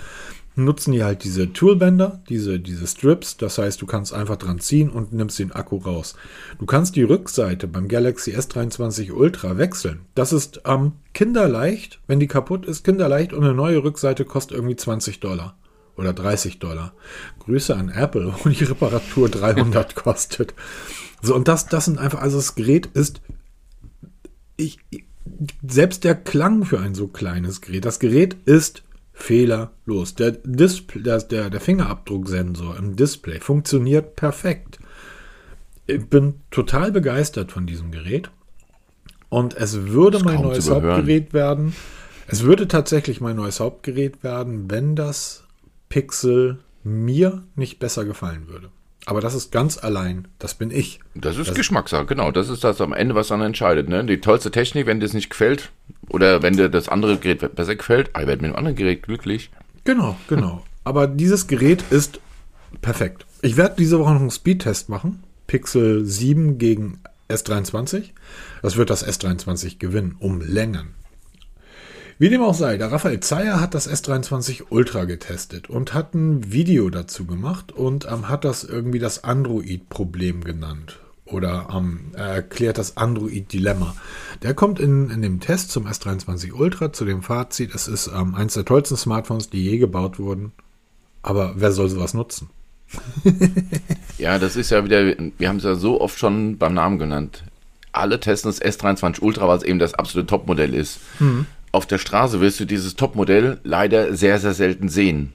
nutzen 0.56 0.92
die 0.92 1.04
halt 1.04 1.22
diese 1.22 1.52
Toolbänder, 1.52 2.22
diese, 2.28 2.58
diese 2.58 2.86
Strips. 2.86 3.36
Das 3.36 3.58
heißt, 3.58 3.80
du 3.80 3.86
kannst 3.86 4.12
einfach 4.12 4.36
dran 4.36 4.58
ziehen 4.58 4.90
und 4.90 5.12
nimmst 5.12 5.38
den 5.38 5.52
Akku 5.52 5.76
raus. 5.76 6.16
Du 6.58 6.66
kannst 6.66 6.96
die 6.96 7.02
Rückseite 7.02 7.68
beim 7.68 7.88
Galaxy 7.88 8.34
S23 8.34 9.12
Ultra 9.12 9.58
wechseln. 9.58 10.00
Das 10.14 10.32
ist 10.32 10.62
ähm, 10.64 10.92
kinderleicht, 11.12 12.00
wenn 12.06 12.20
die 12.20 12.26
kaputt 12.26 12.64
ist, 12.66 12.84
kinderleicht 12.84 13.32
und 13.32 13.44
eine 13.44 13.54
neue 13.54 13.84
Rückseite 13.84 14.24
kostet 14.24 14.56
irgendwie 14.56 14.76
20 14.76 15.20
Dollar 15.20 15.56
oder 15.96 16.12
30 16.12 16.58
Dollar. 16.58 16.94
Grüße 17.40 17.76
an 17.76 17.90
Apple, 17.90 18.34
wo 18.42 18.48
die 18.48 18.64
Reparatur 18.64 19.28
300 19.28 19.94
kostet. 19.94 20.54
So, 21.22 21.34
und 21.34 21.48
das, 21.48 21.66
das 21.66 21.84
sind 21.84 21.98
einfach, 21.98 22.22
also 22.22 22.38
das 22.38 22.54
Gerät 22.54 22.86
ist, 22.86 23.20
ich, 24.56 24.78
selbst 25.66 26.04
der 26.04 26.14
Klang 26.14 26.64
für 26.64 26.80
ein 26.80 26.95
so 26.95 27.09
kleines 27.09 27.61
Gerät, 27.61 27.85
das 27.85 27.99
Gerät 27.99 28.37
ist 28.45 28.83
fehlerlos. 29.12 30.14
Der, 30.14 30.33
Display, 30.33 31.02
der, 31.02 31.18
der, 31.18 31.50
der 31.50 31.61
Fingerabdrucksensor 31.61 32.76
im 32.76 32.97
Display 32.97 33.40
funktioniert 33.40 34.16
perfekt. 34.16 34.78
Ich 35.87 36.06
bin 36.06 36.35
total 36.50 36.92
begeistert 36.92 37.52
von 37.52 37.66
diesem 37.66 37.90
Gerät. 37.90 38.30
Und 39.28 39.56
es 39.56 39.87
würde 39.87 40.23
mein 40.23 40.42
neues 40.42 40.71
Hauptgerät 40.71 41.33
werden. 41.33 41.75
Es 42.28 42.42
würde 42.42 42.68
tatsächlich 42.68 43.21
mein 43.21 43.37
neues 43.37 43.61
Hauptgerät 43.61 44.23
werden, 44.23 44.71
wenn 44.71 44.97
das 44.97 45.45
Pixel 45.88 46.59
mir 46.85 47.42
nicht 47.54 47.78
besser 47.78 48.04
gefallen 48.04 48.49
würde. 48.49 48.71
Aber 49.06 49.20
das 49.20 49.34
ist 49.34 49.52
ganz 49.52 49.78
allein, 49.78 50.26
das 50.40 50.54
bin 50.54 50.72
ich. 50.72 50.98
Das 51.14 51.38
ist 51.38 51.48
das 51.48 51.56
Geschmackssache, 51.56 52.06
genau. 52.06 52.32
Das 52.32 52.48
ist 52.48 52.64
das 52.64 52.80
am 52.80 52.92
Ende, 52.92 53.14
was 53.14 53.28
dann 53.28 53.40
entscheidet. 53.40 53.88
Ne? 53.88 54.04
Die 54.04 54.20
tollste 54.20 54.50
Technik, 54.50 54.86
wenn 54.86 54.98
dir 54.98 55.06
das 55.06 55.14
nicht 55.14 55.30
gefällt 55.30 55.70
oder 56.08 56.42
wenn 56.42 56.56
dir 56.56 56.68
das 56.68 56.88
andere 56.88 57.16
Gerät 57.16 57.54
besser 57.54 57.76
gefällt, 57.76 58.08
ich 58.08 58.26
werde 58.26 58.42
mit 58.42 58.50
dem 58.50 58.56
anderen 58.56 58.76
Gerät 58.76 59.04
glücklich. 59.04 59.50
Genau, 59.84 60.16
genau. 60.28 60.64
Aber 60.82 61.06
dieses 61.06 61.46
Gerät 61.46 61.84
ist 61.90 62.20
perfekt. 62.82 63.25
Ich 63.42 63.56
werde 63.56 63.76
diese 63.78 64.00
Woche 64.00 64.12
noch 64.12 64.20
einen 64.20 64.30
Speedtest 64.32 64.88
machen. 64.88 65.22
Pixel 65.46 66.04
7 66.04 66.58
gegen 66.58 66.98
S23. 67.28 68.10
Das 68.62 68.76
wird 68.76 68.90
das 68.90 69.06
S23 69.06 69.78
gewinnen, 69.78 70.16
um 70.18 70.40
Längen. 70.40 70.94
Wie 72.18 72.30
dem 72.30 72.40
auch 72.40 72.54
sei, 72.54 72.78
der 72.78 72.90
Raphael 72.90 73.20
Zeyer 73.20 73.61
hat 73.61 73.75
das 73.75 73.90
S23 73.90 74.64
Ultra 74.70 75.04
getestet 75.04 75.68
und 75.68 75.92
hat 75.92 76.14
ein 76.14 76.50
Video 76.50 76.88
dazu 76.88 77.26
gemacht 77.26 77.73
und 77.73 78.06
ähm, 78.11 78.30
hat 78.30 78.46
das 78.46 78.64
irgendwie 78.64 78.99
das 78.99 79.23
Android-Problem 79.23 80.42
genannt. 80.42 80.99
Oder 81.26 81.68
ähm, 81.75 82.12
er 82.14 82.28
erklärt 82.28 82.78
das 82.78 82.96
Android-Dilemma. 82.96 83.94
Der 84.42 84.54
kommt 84.54 84.80
in, 84.80 85.11
in 85.11 85.20
dem 85.20 85.40
Test 85.40 85.70
zum 85.70 85.87
S23 85.87 86.54
Ultra 86.54 86.90
zu 86.90 87.04
dem 87.04 87.23
Fazit, 87.23 87.75
es 87.75 87.87
ist 87.87 88.06
ähm, 88.06 88.35
eins 88.35 88.54
der 88.54 88.64
tollsten 88.64 88.96
Smartphones, 88.96 89.50
die 89.50 89.62
je 89.62 89.76
gebaut 89.76 90.18
wurden. 90.18 90.52
Aber 91.23 91.52
wer 91.56 91.73
soll 91.73 91.90
sowas 91.90 92.14
nutzen? 92.14 92.49
ja, 94.16 94.38
das 94.38 94.56
ist 94.56 94.70
ja 94.70 94.85
wieder, 94.87 95.04
wir 95.37 95.49
haben 95.49 95.56
es 95.56 95.64
ja 95.64 95.75
so 95.75 96.00
oft 96.00 96.18
schon 96.18 96.56
beim 96.56 96.73
Namen 96.73 96.99
genannt. 96.99 97.44
Alle 97.92 98.20
testen 98.20 98.50
das 98.50 98.62
S23 98.62 99.20
Ultra, 99.20 99.49
weil 99.49 99.58
es 99.58 99.64
eben 99.64 99.78
das 99.78 99.94
absolute 99.94 100.26
Topmodell 100.26 100.73
ist. 100.73 101.00
Mhm 101.18 101.46
auf 101.73 101.87
der 101.87 101.99
Straße 101.99 102.40
wirst 102.40 102.61
du 102.61 102.64
dieses 102.64 102.96
Topmodell 102.96 103.58
leider 103.64 104.14
sehr, 104.14 104.38
sehr 104.38 104.54
selten 104.54 104.88
sehen. 104.88 105.32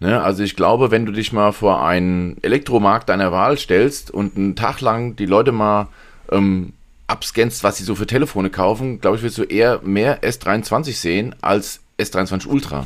Ne? 0.00 0.20
Also 0.22 0.42
ich 0.42 0.56
glaube, 0.56 0.90
wenn 0.90 1.06
du 1.06 1.12
dich 1.12 1.32
mal 1.32 1.52
vor 1.52 1.84
einen 1.84 2.36
Elektromarkt 2.42 3.08
deiner 3.08 3.32
Wahl 3.32 3.56
stellst 3.56 4.10
und 4.10 4.36
einen 4.36 4.56
Tag 4.56 4.80
lang 4.80 5.16
die 5.16 5.26
Leute 5.26 5.52
mal 5.52 5.88
ähm, 6.30 6.72
abscannst, 7.06 7.64
was 7.64 7.78
sie 7.78 7.84
so 7.84 7.94
für 7.94 8.06
Telefone 8.06 8.50
kaufen, 8.50 9.00
glaube 9.00 9.16
ich, 9.16 9.22
wirst 9.22 9.38
du 9.38 9.44
eher 9.44 9.80
mehr 9.82 10.22
S23 10.22 10.92
sehen 10.92 11.34
als 11.40 11.80
S23 11.98 12.46
Ultra. 12.46 12.84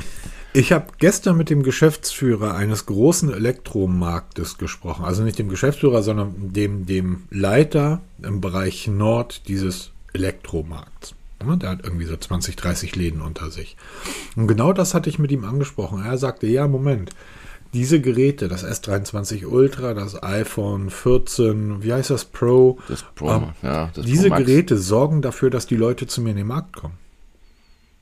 Ich 0.53 0.73
habe 0.73 0.87
gestern 0.99 1.37
mit 1.37 1.49
dem 1.49 1.63
Geschäftsführer 1.63 2.57
eines 2.57 2.87
großen 2.87 3.33
Elektromarktes 3.33 4.59
gesprochen. 4.59 5.05
Also 5.05 5.23
nicht 5.23 5.39
dem 5.39 5.49
Geschäftsführer, 5.49 6.03
sondern 6.03 6.35
dem, 6.53 6.87
dem 6.87 7.23
Leiter 7.31 8.01
im 8.21 8.41
Bereich 8.41 8.89
Nord 8.89 9.47
dieses 9.47 9.93
Elektromarkts. 10.13 11.15
Ne, 11.45 11.57
der 11.57 11.71
hat 11.71 11.85
irgendwie 11.85 12.05
so 12.05 12.17
20, 12.17 12.57
30 12.57 12.97
Läden 12.97 13.23
unter 13.23 13.51
sich. 13.51 13.77
Und 14.37 14.47
genau 14.47 14.73
das 14.73 14.93
hatte 14.93 15.09
ich 15.09 15.19
mit 15.19 15.33
ihm 15.33 15.45
angesprochen. 15.45 16.05
Er 16.05 16.19
sagte, 16.19 16.47
ja, 16.47 16.69
Moment, 16.69 17.11
diese 17.73 18.01
Geräte, 18.01 18.49
das 18.49 18.65
S23 18.65 19.47
Ultra, 19.47 19.95
das 19.95 20.23
iPhone 20.23 20.91
14, 20.91 21.83
wie 21.83 21.93
heißt 21.93 22.11
das 22.11 22.25
Pro? 22.25 22.79
Das 22.89 23.05
Pro, 23.15 23.31
ähm, 23.31 23.45
ja. 23.63 23.91
Das 23.95 24.05
diese 24.05 24.29
Pro 24.29 24.37
Geräte 24.37 24.77
sorgen 24.77 25.23
dafür, 25.23 25.51
dass 25.51 25.67
die 25.67 25.77
Leute 25.77 26.07
zu 26.07 26.21
mir 26.21 26.31
in 26.31 26.37
den 26.37 26.47
Markt 26.47 26.77
kommen. 26.77 26.95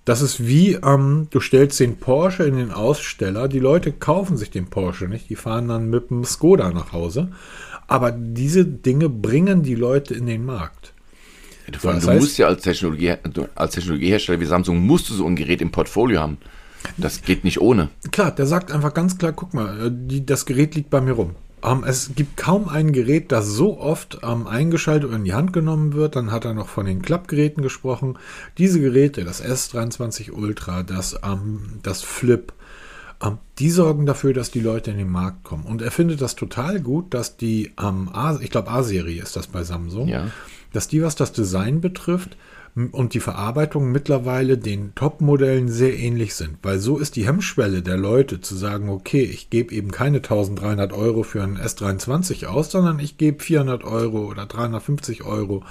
Das 0.05 0.23
ist 0.23 0.47
wie, 0.47 0.73
ähm, 0.73 1.29
du 1.31 1.39
stellst 1.39 1.79
den 1.81 1.99
Porsche 1.99 2.45
in 2.45 2.57
den 2.57 2.73
Aussteller, 2.73 3.47
die 3.47 3.59
Leute 3.59 3.93
kaufen 3.93 4.39
sich 4.39 4.51
den 4.51 4.71
Porsche 4.71 5.07
nicht, 5.07 5.29
die 5.29 5.37
fahren 5.37 5.69
dann 5.69 5.91
mit 5.91 6.09
dem 6.09 6.25
Skoda 6.25 6.71
nach 6.71 6.93
Hause. 6.93 7.29
Aber 7.89 8.11
diese 8.11 8.65
Dinge 8.65 9.11
bringen 9.11 9.63
die 9.63 9.75
Leute 9.75 10.15
in 10.15 10.27
den 10.27 10.47
Markt. 10.47 10.95
Du, 11.71 11.79
du 11.79 11.89
heißt, 11.89 12.07
musst 12.07 12.39
ja 12.39 12.47
als, 12.47 12.63
Technologie, 12.63 13.15
als 13.55 13.75
Technologiehersteller 13.75 14.41
wie 14.41 14.47
Samsung 14.47 14.85
musst 14.85 15.11
du 15.11 15.15
so 15.15 15.27
ein 15.27 15.37
Gerät 15.37 15.61
im 15.61 15.71
Portfolio 15.71 16.21
haben. 16.21 16.39
Das 16.97 17.23
geht 17.23 17.45
nicht 17.45 17.61
ohne. 17.61 17.89
Klar, 18.11 18.31
der 18.31 18.47
sagt 18.47 18.73
einfach 18.73 18.95
ganz 18.95 19.19
klar, 19.19 19.33
guck 19.33 19.53
mal, 19.55 19.87
äh, 19.87 19.91
die, 19.93 20.25
das 20.25 20.47
Gerät 20.47 20.75
liegt 20.75 20.91
bei 20.91 21.01
mir 21.01 21.13
rum. 21.13 21.35
Ähm, 21.63 21.85
es 21.85 22.13
gibt 22.15 22.37
kaum 22.37 22.69
ein 22.69 22.93
Gerät, 22.93 23.33
das 23.33 23.49
so 23.49 23.79
oft 23.79 24.21
ähm, 24.23 24.47
eingeschaltet 24.47 25.11
und 25.11 25.17
in 25.17 25.25
die 25.25 25.35
Hand 25.35 25.53
genommen 25.53 25.93
wird. 25.93 26.17
Dann 26.17 26.31
hat 26.31 26.45
er 26.45 26.55
noch 26.55 26.69
von 26.69 26.87
den 26.87 27.03
Klappgeräten 27.03 27.63
gesprochen. 27.63 28.17
Diese 28.59 28.81
Geräte, 28.81 29.25
das 29.25 29.45
S23 29.45 30.33
Ultra, 30.33 30.83
das, 30.83 31.19
ähm, 31.25 31.81
das 31.83 32.03
Flip, 32.03 32.53
ähm, 33.23 33.39
die 33.59 33.71
sorgen 33.71 34.07
dafür, 34.07 34.33
dass 34.33 34.53
die 34.53 34.61
Leute 34.61 34.93
in 34.93 34.99
den 34.99 35.11
Markt 35.11 35.43
kommen. 35.43 35.65
Und 35.65 35.83
er 35.83 35.91
findet 35.91 36.21
das 36.21 36.37
total 36.37 36.81
gut, 36.81 37.13
dass 37.13 37.37
die, 37.37 37.73
ähm, 37.83 38.09
A, 38.13 38.39
ich 38.41 38.51
glaube 38.51 38.71
A-Serie 38.71 39.21
ist 39.21 39.35
das 39.35 39.49
bei 39.49 39.65
Samsung, 39.65 40.09
ja 40.09 40.29
dass 40.73 40.89
die, 40.89 41.03
was 41.03 41.17
das 41.17 41.33
Design 41.33 41.81
betrifft 41.81 42.37
und 42.93 43.15
die 43.15 43.21
Verarbeitung 43.21 43.91
mittlerweile 43.91 44.57
den 44.57 44.95
Top-Modellen 44.95 45.69
sehr 45.69 45.99
ähnlich 45.99 46.35
sind. 46.35 46.59
Weil 46.63 46.79
so 46.79 46.99
ist 46.99 47.17
die 47.17 47.27
Hemmschwelle 47.27 47.83
der 47.83 47.97
Leute 47.97 48.41
zu 48.41 48.55
sagen, 48.55 48.89
okay, 48.89 49.23
ich 49.23 49.51
gebe 49.51 49.75
eben 49.75 49.91
keine 49.91 50.19
1300 50.19 50.93
Euro 50.93 51.23
für 51.23 51.43
einen 51.43 51.59
S23 51.59 52.47
aus, 52.47 52.71
sondern 52.71 53.01
ich 53.01 53.17
gebe 53.17 53.43
400 53.43 53.85
Euro 53.85 54.27
oder 54.27 54.47
350 54.47 55.25
Euro 55.25 55.65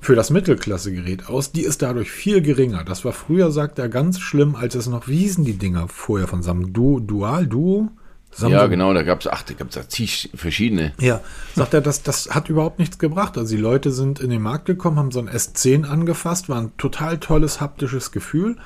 für 0.00 0.16
das 0.16 0.30
Mittelklasse-Gerät 0.30 1.28
aus. 1.28 1.52
Die 1.52 1.62
ist 1.62 1.80
dadurch 1.80 2.10
viel 2.10 2.42
geringer. 2.42 2.82
Das 2.82 3.04
war 3.04 3.12
früher, 3.12 3.52
sagt 3.52 3.78
er, 3.78 3.88
ganz 3.88 4.18
schlimm, 4.18 4.56
als 4.56 4.74
es 4.74 4.88
noch, 4.88 5.06
wie 5.06 5.18
hießen 5.18 5.44
die 5.44 5.58
Dinger 5.58 5.86
vorher 5.86 6.26
von 6.26 6.42
Samsung? 6.42 6.72
Du, 6.72 6.98
Dual, 6.98 7.46
Duo? 7.46 7.88
Samsung. 8.32 8.58
Ja, 8.58 8.66
genau, 8.66 8.94
da 8.94 9.02
gab 9.02 9.20
es, 9.20 9.26
ach, 9.26 9.42
da 9.42 9.54
gab 9.54 9.74
es 9.74 9.88
zig 9.88 10.30
verschiedene. 10.34 10.94
Ja, 10.98 11.20
sagt 11.54 11.74
er, 11.74 11.82
das, 11.82 12.02
das 12.02 12.30
hat 12.30 12.48
überhaupt 12.48 12.78
nichts 12.78 12.98
gebracht. 12.98 13.36
Also 13.36 13.54
die 13.54 13.60
Leute 13.60 13.90
sind 13.90 14.20
in 14.20 14.30
den 14.30 14.40
Markt 14.40 14.64
gekommen, 14.64 14.98
haben 14.98 15.10
so 15.10 15.20
ein 15.20 15.28
S10 15.28 15.84
angefasst, 15.84 16.48
war 16.48 16.58
ein 16.58 16.76
total 16.78 17.18
tolles 17.18 17.60
haptisches 17.60 18.10
Gefühl, 18.10 18.56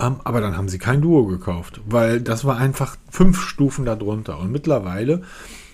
ähm, 0.00 0.20
aber 0.22 0.40
dann 0.40 0.56
haben 0.56 0.68
sie 0.68 0.78
kein 0.78 1.02
Duo 1.02 1.26
gekauft, 1.26 1.80
weil 1.86 2.20
das 2.20 2.44
war 2.44 2.56
einfach 2.56 2.96
fünf 3.10 3.40
Stufen 3.42 3.84
darunter. 3.84 4.38
Und 4.38 4.52
mittlerweile 4.52 5.22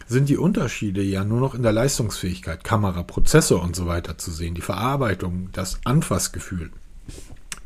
sind 0.06 0.28
die 0.28 0.38
Unterschiede 0.38 1.02
ja 1.02 1.24
nur 1.24 1.40
noch 1.40 1.54
in 1.54 1.62
der 1.62 1.72
Leistungsfähigkeit, 1.72 2.64
Kamera, 2.64 3.02
Prozessor 3.02 3.62
und 3.62 3.76
so 3.76 3.86
weiter 3.86 4.16
zu 4.16 4.30
sehen. 4.30 4.54
Die 4.54 4.62
Verarbeitung, 4.62 5.50
das 5.52 5.78
Anfassgefühl 5.84 6.70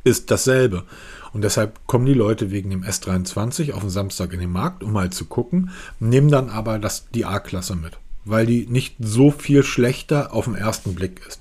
ist 0.07 0.31
dasselbe. 0.31 0.85
Und 1.33 1.43
deshalb 1.43 1.87
kommen 1.87 2.07
die 2.07 2.15
Leute 2.15 2.51
wegen 2.51 2.71
dem 2.71 2.85
S23 2.85 3.73
auf 3.73 3.81
den 3.81 3.91
Samstag 3.91 4.33
in 4.33 4.41
den 4.41 4.53
Markt, 4.53 4.83
um 4.83 4.93
mal 4.93 5.11
zu 5.11 5.27
gucken, 5.27 5.71
nehmen 6.01 6.31
dann 6.31 6.49
aber 6.49 6.79
das, 6.79 7.09
die 7.11 7.27
A-Klasse 7.27 7.77
mit, 7.77 7.99
weil 8.25 8.47
die 8.47 8.67
nicht 8.67 8.95
so 9.01 9.31
viel 9.31 9.63
schlechter 9.63 10.33
auf 10.33 10.47
den 10.47 10.55
ersten 10.55 10.95
Blick 10.95 11.21
ist. 11.29 11.41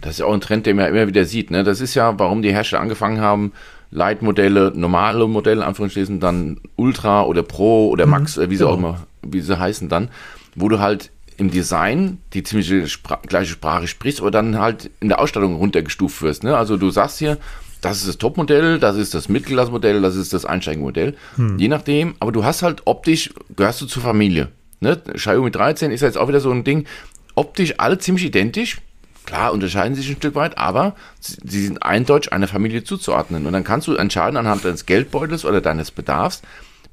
Das 0.00 0.12
ist 0.12 0.18
ja 0.18 0.26
auch 0.26 0.34
ein 0.34 0.42
Trend, 0.42 0.66
den 0.66 0.76
man 0.76 0.86
immer 0.94 1.08
wieder 1.08 1.24
sieht. 1.24 1.50
Ne? 1.50 1.64
Das 1.64 1.80
ist 1.80 1.94
ja, 1.94 2.18
warum 2.18 2.42
die 2.42 2.52
Hersteller 2.52 2.82
angefangen 2.82 3.20
haben, 3.20 3.52
Light-Modelle, 3.90 4.72
normale 4.74 5.26
Modelle, 5.26 5.64
Anführungsstrichen, 5.64 6.20
dann 6.20 6.60
Ultra 6.76 7.24
oder 7.24 7.42
Pro 7.42 7.88
oder 7.88 8.06
Max, 8.06 8.36
mhm, 8.36 8.50
wie 8.50 8.56
sie 8.56 8.64
genau. 8.64 8.74
auch 8.74 8.78
immer, 8.78 9.06
wie 9.22 9.40
sie 9.40 9.58
heißen 9.58 9.88
dann, 9.88 10.10
wo 10.54 10.68
du 10.68 10.78
halt 10.78 11.10
im 11.36 11.50
Design 11.50 12.18
die 12.32 12.42
ziemlich 12.42 12.92
Spra 12.92 13.20
gleiche 13.26 13.52
Sprache 13.52 13.86
sprichst, 13.86 14.20
aber 14.20 14.30
dann 14.30 14.58
halt 14.58 14.90
in 15.00 15.08
der 15.08 15.20
Ausstattung 15.20 15.56
runtergestuft 15.56 16.22
wirst. 16.22 16.44
Ne? 16.44 16.56
Also 16.56 16.76
du 16.76 16.90
sagst 16.90 17.18
hier, 17.18 17.38
das 17.80 17.98
ist 17.98 18.08
das 18.08 18.18
Topmodell, 18.18 18.78
das 18.78 18.96
ist 18.96 19.14
das 19.14 19.28
Mittelklassmodell, 19.28 20.00
das 20.00 20.16
ist 20.16 20.32
das 20.32 20.44
Einsteigenmodell. 20.44 21.16
Hm. 21.36 21.58
Je 21.58 21.68
nachdem, 21.68 22.14
aber 22.18 22.32
du 22.32 22.44
hast 22.44 22.62
halt 22.62 22.82
optisch, 22.86 23.30
gehörst 23.56 23.80
du 23.80 23.86
zur 23.86 24.02
Familie. 24.02 24.48
Ne? 24.80 24.96
Xiaomi 24.96 25.50
13 25.50 25.90
ist 25.90 26.00
jetzt 26.00 26.16
auch 26.16 26.28
wieder 26.28 26.40
so 26.40 26.50
ein 26.50 26.64
Ding, 26.64 26.86
optisch 27.34 27.74
alle 27.78 27.98
ziemlich 27.98 28.24
identisch. 28.24 28.78
Klar, 29.26 29.52
unterscheiden 29.52 29.94
sich 29.94 30.08
ein 30.08 30.16
Stück 30.16 30.34
weit, 30.34 30.58
aber 30.58 30.94
sie 31.20 31.64
sind 31.64 31.82
eindeutig 31.82 32.32
einer 32.32 32.48
Familie 32.48 32.84
zuzuordnen. 32.84 33.46
Und 33.46 33.54
dann 33.54 33.64
kannst 33.64 33.86
du 33.86 33.94
entscheiden 33.94 34.36
anhand 34.36 34.64
deines 34.64 34.84
Geldbeutels 34.84 35.46
oder 35.46 35.62
deines 35.62 35.90
Bedarfs, 35.90 36.42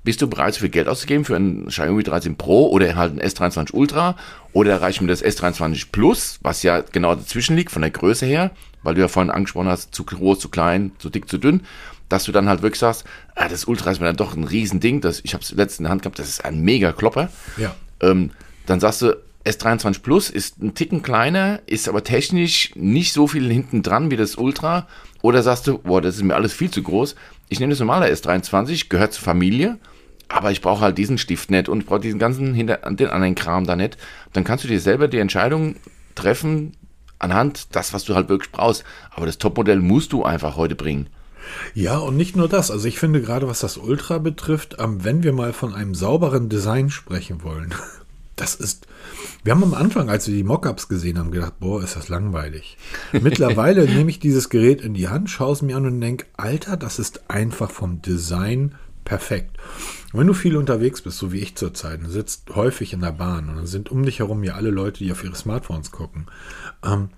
bist 0.03 0.21
du 0.21 0.27
bereit, 0.27 0.53
so 0.53 0.61
viel 0.61 0.69
Geld 0.69 0.87
auszugeben 0.87 1.25
für 1.25 1.35
ein 1.35 1.67
Xiaomi 1.67 2.03
13 2.03 2.35
Pro 2.35 2.69
oder 2.69 2.95
halt 2.95 3.13
ein 3.13 3.21
S23 3.21 3.73
Ultra 3.73 4.15
oder 4.53 4.81
reicht 4.81 5.01
mir 5.01 5.07
das 5.07 5.23
S23 5.23 5.87
Plus, 5.91 6.39
was 6.41 6.63
ja 6.63 6.81
genau 6.81 7.15
dazwischen 7.15 7.55
liegt 7.55 7.71
von 7.71 7.81
der 7.83 7.91
Größe 7.91 8.25
her, 8.25 8.51
weil 8.83 8.95
du 8.95 9.01
ja 9.01 9.07
vorhin 9.07 9.31
angesprochen 9.31 9.67
hast, 9.67 9.93
zu 9.93 10.03
groß, 10.03 10.39
zu 10.39 10.49
klein, 10.49 10.91
zu 10.97 11.09
dick, 11.09 11.29
zu 11.29 11.37
dünn, 11.37 11.61
dass 12.09 12.25
du 12.25 12.31
dann 12.31 12.49
halt 12.49 12.61
wirklich 12.61 12.79
sagst, 12.79 13.05
ah, 13.35 13.47
das 13.47 13.65
Ultra 13.65 13.91
ist 13.91 13.99
mir 13.99 14.07
dann 14.07 14.17
doch 14.17 14.35
ein 14.35 14.43
Riesending, 14.43 15.01
das, 15.01 15.21
ich 15.23 15.33
habe 15.33 15.43
es 15.43 15.51
letztens 15.51 15.79
in 15.79 15.83
der 15.83 15.91
Hand 15.91 16.01
gehabt, 16.01 16.19
das 16.19 16.29
ist 16.29 16.43
ein 16.43 16.61
mega 16.61 16.91
Klopper. 16.91 17.29
Ja. 17.57 17.75
Ähm, 18.01 18.31
dann 18.65 18.79
sagst 18.79 19.03
du, 19.03 19.15
S23 19.45 20.01
Plus 20.01 20.29
ist 20.29 20.61
ein 20.61 20.75
Ticken 20.75 21.01
kleiner, 21.01 21.61
ist 21.65 21.89
aber 21.89 22.03
technisch 22.03 22.71
nicht 22.75 23.13
so 23.13 23.27
viel 23.27 23.49
hinten 23.51 23.81
dran 23.81 24.11
wie 24.11 24.17
das 24.17 24.35
Ultra. 24.35 24.87
Oder 25.21 25.41
sagst 25.41 25.67
du, 25.67 25.79
boah, 25.79 26.01
das 26.01 26.15
ist 26.15 26.23
mir 26.23 26.35
alles 26.35 26.53
viel 26.53 26.69
zu 26.69 26.83
groß. 26.83 27.15
Ich 27.49 27.59
nehme 27.59 27.71
das 27.71 27.79
normale 27.79 28.11
S23, 28.11 28.89
gehört 28.89 29.13
zur 29.13 29.23
Familie, 29.23 29.77
aber 30.31 30.51
ich 30.51 30.61
brauche 30.61 30.81
halt 30.81 30.97
diesen 30.97 31.17
Stift 31.17 31.51
nicht 31.51 31.69
und 31.69 31.81
ich 31.81 31.85
brauche 31.85 31.99
diesen 31.99 32.19
ganzen 32.19 32.53
hinter 32.53 32.77
den 32.77 33.09
anderen 33.09 33.35
Kram 33.35 33.65
da 33.65 33.75
nicht. 33.75 33.97
Dann 34.33 34.43
kannst 34.43 34.63
du 34.63 34.67
dir 34.67 34.79
selber 34.79 35.07
die 35.07 35.19
Entscheidung 35.19 35.75
treffen, 36.15 36.73
anhand 37.19 37.75
das, 37.75 37.93
was 37.93 38.05
du 38.05 38.15
halt 38.15 38.29
wirklich 38.29 38.51
brauchst. 38.51 38.83
Aber 39.11 39.25
das 39.25 39.37
Topmodell 39.37 39.79
musst 39.79 40.13
du 40.13 40.23
einfach 40.23 40.55
heute 40.55 40.75
bringen. 40.75 41.07
Ja, 41.73 41.97
und 41.97 42.17
nicht 42.17 42.35
nur 42.35 42.47
das. 42.47 42.71
Also 42.71 42.87
ich 42.87 42.99
finde 42.99 43.21
gerade, 43.21 43.47
was 43.47 43.59
das 43.59 43.77
Ultra 43.77 44.19
betrifft, 44.19 44.77
ähm, 44.79 45.03
wenn 45.03 45.23
wir 45.23 45.33
mal 45.33 45.53
von 45.53 45.73
einem 45.73 45.95
sauberen 45.95 46.49
Design 46.49 46.89
sprechen 46.89 47.43
wollen, 47.43 47.73
das 48.35 48.55
ist. 48.55 48.87
Wir 49.43 49.53
haben 49.53 49.63
am 49.63 49.73
Anfang, 49.73 50.09
als 50.09 50.27
wir 50.27 50.35
die 50.35 50.43
Mockups 50.43 50.87
gesehen 50.87 51.17
haben, 51.17 51.31
gedacht, 51.31 51.59
boah, 51.59 51.83
ist 51.83 51.95
das 51.95 52.09
langweilig. 52.09 52.77
Mittlerweile 53.11 53.85
nehme 53.85 54.09
ich 54.11 54.19
dieses 54.19 54.49
Gerät 54.49 54.81
in 54.81 54.93
die 54.93 55.09
Hand, 55.09 55.29
schaue 55.29 55.53
es 55.53 55.61
mir 55.61 55.75
an 55.75 55.85
und 55.85 55.99
denke, 55.99 56.25
Alter, 56.37 56.77
das 56.77 56.99
ist 56.99 57.29
einfach 57.29 57.71
vom 57.71 58.01
Design 58.01 58.75
perfekt. 59.03 59.57
Wenn 60.13 60.27
du 60.27 60.33
viel 60.33 60.57
unterwegs 60.57 61.01
bist, 61.01 61.17
so 61.17 61.31
wie 61.31 61.39
ich 61.39 61.55
zurzeit, 61.55 61.99
und 61.99 62.09
sitzt 62.09 62.55
häufig 62.55 62.93
in 62.93 63.01
der 63.01 63.13
Bahn 63.13 63.49
und 63.49 63.55
dann 63.55 63.67
sind 63.67 63.89
um 63.89 64.03
dich 64.03 64.19
herum 64.19 64.43
ja 64.43 64.55
alle 64.55 64.69
Leute, 64.69 65.03
die 65.03 65.11
auf 65.11 65.23
ihre 65.23 65.35
Smartphones 65.35 65.91
gucken. 65.91 66.27
Ähm, 66.83 67.09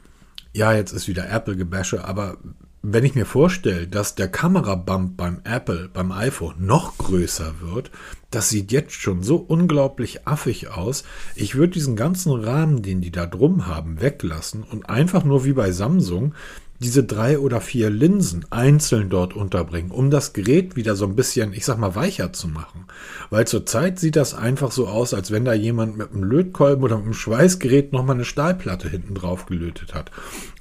ja, 0.54 0.74
jetzt 0.74 0.92
ist 0.92 1.08
wieder 1.08 1.30
Apple-Gebäsche, 1.30 2.06
aber 2.06 2.38
wenn 2.86 3.06
ich 3.06 3.16
mir 3.16 3.26
vorstelle, 3.26 3.88
dass 3.88 4.14
der 4.14 4.28
Kamerabump 4.28 5.16
beim 5.16 5.40
Apple, 5.46 5.90
beim 5.92 6.12
iPhone 6.12 6.56
noch 6.60 6.98
größer 6.98 7.62
wird, 7.62 7.92
das 8.30 8.50
sieht 8.50 8.74
jetzt 8.74 8.92
schon 8.92 9.24
so 9.24 9.38
unglaublich 9.38 10.28
affig 10.28 10.68
aus. 10.68 11.06
Ich 11.34 11.56
würde 11.56 11.74
diesen 11.74 11.96
ganzen 11.96 12.34
Rahmen, 12.34 12.82
den 12.82 13.00
die 13.00 13.12
da 13.12 13.26
drum 13.26 13.68
haben, 13.68 14.02
weglassen 14.02 14.64
und 14.64 14.90
einfach 14.90 15.24
nur 15.24 15.46
wie 15.46 15.54
bei 15.54 15.72
Samsung 15.72 16.36
diese 16.84 17.04
drei 17.04 17.40
oder 17.40 17.62
vier 17.62 17.90
Linsen 17.90 18.46
einzeln 18.50 19.10
dort 19.10 19.34
unterbringen, 19.34 19.92
um 19.92 20.12
das 20.12 20.34
Gerät 20.34 20.76
wieder 20.76 20.96
so 20.96 21.06
ein 21.06 21.16
bisschen, 21.16 21.54
ich 21.54 21.66
sag 21.66 21.78
mal, 21.78 21.96
weicher 21.96 22.34
zu 22.34 22.48
machen. 22.50 22.86
Weil 23.30 23.48
zurzeit 23.48 24.00
sieht 24.00 24.18
das 24.18 24.34
einfach 24.34 24.72
so 24.72 24.88
aus, 24.88 25.14
als 25.14 25.32
wenn 25.32 25.46
da 25.46 25.54
jemand 25.54 25.98
mit 25.98 26.12
einem 26.12 26.24
Lötkolben 26.24 26.84
oder 26.84 26.98
mit 26.98 27.06
einem 27.06 27.14
Schweißgerät 27.14 27.94
nochmal 27.94 28.16
eine 28.16 28.26
Stahlplatte 28.26 28.90
hinten 28.90 29.16
drauf 29.16 29.46
gelötet 29.46 29.94
hat. 29.94 30.12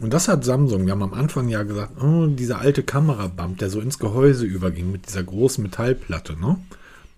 Und 0.01 0.13
das 0.13 0.29
hat 0.29 0.45
Samsung, 0.45 0.87
wir 0.87 0.93
haben 0.93 1.03
am 1.03 1.15
Anfang 1.15 1.49
ja 1.49 1.65
gesagt, 1.65 2.01
oh, 2.01 2.27
dieser 2.27 2.61
alte 2.61 2.85
Kamerabump, 2.85 3.59
der 3.59 3.71
so 3.71 3.81
ins 3.81 3.99
Gehäuse 3.99 4.47
überging 4.47 4.93
mit 4.93 5.09
dieser 5.09 5.25
großen 5.25 5.63
Metallplatte, 5.63 6.39
ne? 6.41 6.57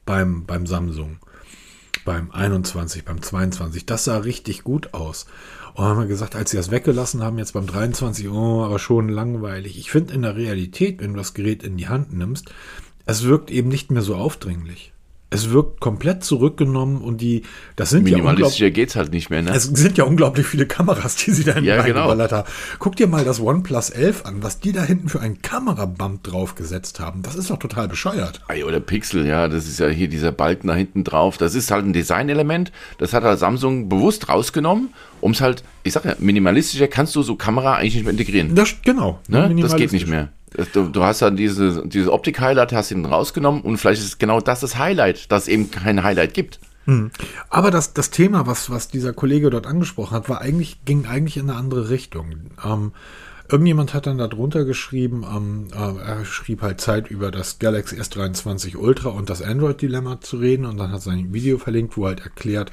Beim, 0.06 0.44
beim 0.44 0.66
Samsung. 0.66 1.18
Beim 2.04 2.30
21, 2.30 3.04
beim 3.04 3.20
22. 3.20 3.86
Das 3.86 4.04
sah 4.04 4.18
richtig 4.18 4.64
gut 4.64 4.94
aus. 4.94 5.26
Und 5.74 5.84
haben 5.84 5.98
wir 5.98 6.06
gesagt, 6.06 6.36
als 6.36 6.50
sie 6.50 6.56
das 6.56 6.70
weggelassen 6.70 7.22
haben, 7.22 7.38
jetzt 7.38 7.52
beim 7.52 7.66
23, 7.66 8.28
oh, 8.28 8.64
aber 8.64 8.78
schon 8.78 9.08
langweilig. 9.08 9.78
Ich 9.78 9.90
finde 9.90 10.14
in 10.14 10.22
der 10.22 10.36
Realität, 10.36 11.00
wenn 11.00 11.12
du 11.12 11.18
das 11.18 11.34
Gerät 11.34 11.62
in 11.62 11.76
die 11.76 11.88
Hand 11.88 12.12
nimmst, 12.12 12.52
es 13.06 13.24
wirkt 13.24 13.50
eben 13.50 13.68
nicht 13.68 13.90
mehr 13.90 14.02
so 14.02 14.14
aufdringlich. 14.14 14.93
Es 15.34 15.50
wirkt 15.50 15.80
komplett 15.80 16.24
zurückgenommen 16.24 17.02
und 17.02 17.20
die, 17.20 17.42
das 17.76 17.90
sind 17.90 18.08
ja 18.08 18.16
Minimalistischer 18.16 18.70
geht's 18.70 18.96
halt 18.96 19.12
nicht 19.12 19.30
mehr, 19.30 19.42
ne? 19.42 19.52
Es 19.54 19.64
sind 19.64 19.98
ja 19.98 20.04
unglaublich 20.04 20.46
viele 20.46 20.66
Kameras, 20.66 21.16
die 21.16 21.32
sie 21.32 21.44
da 21.44 21.54
hinten 21.54 21.68
ja, 21.68 21.82
genau. 21.82 22.08
haben. 22.08 22.44
Guck 22.78 22.96
dir 22.96 23.06
mal 23.06 23.24
das 23.24 23.40
OnePlus 23.40 23.90
11 23.90 24.24
an, 24.24 24.42
was 24.42 24.60
die 24.60 24.72
da 24.72 24.82
hinten 24.82 25.08
für 25.08 25.20
einen 25.20 25.42
Kamerabump 25.42 26.22
draufgesetzt 26.22 27.00
haben. 27.00 27.22
Das 27.22 27.34
ist 27.34 27.50
doch 27.50 27.58
total 27.58 27.88
bescheuert. 27.88 28.40
Oder 28.64 28.80
Pixel, 28.80 29.26
ja, 29.26 29.48
das 29.48 29.66
ist 29.66 29.80
ja 29.80 29.88
hier 29.88 30.08
dieser 30.08 30.32
Balken 30.32 30.68
da 30.68 30.74
hinten 30.74 31.04
drauf. 31.04 31.36
Das 31.36 31.54
ist 31.54 31.70
halt 31.70 31.84
ein 31.84 31.92
Designelement. 31.92 32.72
Das 32.98 33.12
hat 33.12 33.24
halt 33.24 33.38
Samsung 33.38 33.88
bewusst 33.88 34.28
rausgenommen, 34.28 34.90
um 35.20 35.32
es 35.32 35.40
halt, 35.40 35.64
ich 35.82 35.92
sag 35.92 36.04
ja, 36.04 36.14
minimalistischer 36.18 36.88
kannst 36.88 37.14
du 37.16 37.22
so 37.22 37.36
Kamera 37.36 37.74
eigentlich 37.74 37.94
nicht 37.94 38.04
mehr 38.04 38.12
integrieren. 38.12 38.54
Das, 38.54 38.76
genau. 38.82 39.20
Ne? 39.28 39.54
Das 39.60 39.76
geht 39.76 39.92
nicht 39.92 40.06
mehr. 40.06 40.30
Du, 40.72 40.88
du 40.88 41.02
hast 41.02 41.20
dann 41.20 41.36
diese, 41.36 41.86
dieses 41.86 42.08
Optik-Highlight, 42.08 42.72
hast 42.72 42.90
ihn 42.92 43.04
rausgenommen 43.04 43.62
und 43.62 43.78
vielleicht 43.78 44.02
ist 44.02 44.20
genau 44.20 44.40
das 44.40 44.60
das 44.60 44.78
Highlight, 44.78 45.32
dass 45.32 45.44
es 45.44 45.48
eben 45.48 45.70
kein 45.70 46.02
Highlight 46.02 46.32
gibt. 46.32 46.60
Hm. 46.84 47.10
Aber 47.50 47.70
das, 47.70 47.92
das 47.94 48.10
Thema, 48.10 48.46
was, 48.46 48.70
was 48.70 48.88
dieser 48.88 49.12
Kollege 49.12 49.50
dort 49.50 49.66
angesprochen 49.66 50.14
hat, 50.14 50.28
war 50.28 50.40
eigentlich, 50.40 50.84
ging 50.84 51.06
eigentlich 51.06 51.38
in 51.38 51.50
eine 51.50 51.58
andere 51.58 51.88
Richtung. 51.88 52.34
Ähm, 52.64 52.92
irgendjemand 53.48 53.94
hat 53.94 54.06
dann 54.06 54.18
darunter 54.18 54.64
geschrieben, 54.64 55.24
ähm, 55.28 55.66
äh, 55.74 56.00
er 56.00 56.24
schrieb 56.24 56.62
halt 56.62 56.80
Zeit 56.80 57.10
über 57.10 57.30
das 57.30 57.58
Galaxy 57.58 57.96
S23 57.96 58.76
Ultra 58.76 59.10
und 59.10 59.30
das 59.30 59.42
Android-Dilemma 59.42 60.20
zu 60.20 60.36
reden 60.36 60.66
und 60.66 60.76
dann 60.76 60.92
hat 60.92 61.02
sein 61.02 61.32
Video 61.32 61.58
verlinkt, 61.58 61.96
wo 61.96 62.06
halt 62.06 62.20
erklärt, 62.20 62.70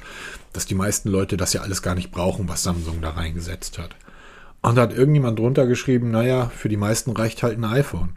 dass 0.52 0.66
die 0.66 0.74
meisten 0.74 1.08
Leute 1.08 1.36
das 1.36 1.52
ja 1.52 1.62
alles 1.62 1.82
gar 1.82 1.94
nicht 1.94 2.10
brauchen, 2.10 2.48
was 2.48 2.62
Samsung 2.62 3.00
da 3.00 3.10
reingesetzt 3.10 3.78
hat. 3.78 3.96
Und 4.62 4.76
da 4.76 4.82
hat 4.82 4.96
irgendjemand 4.96 5.38
drunter 5.38 5.66
geschrieben, 5.66 6.10
naja, 6.10 6.48
für 6.48 6.68
die 6.68 6.76
meisten 6.76 7.10
reicht 7.10 7.42
halt 7.42 7.58
ein 7.58 7.64
iPhone. 7.64 8.10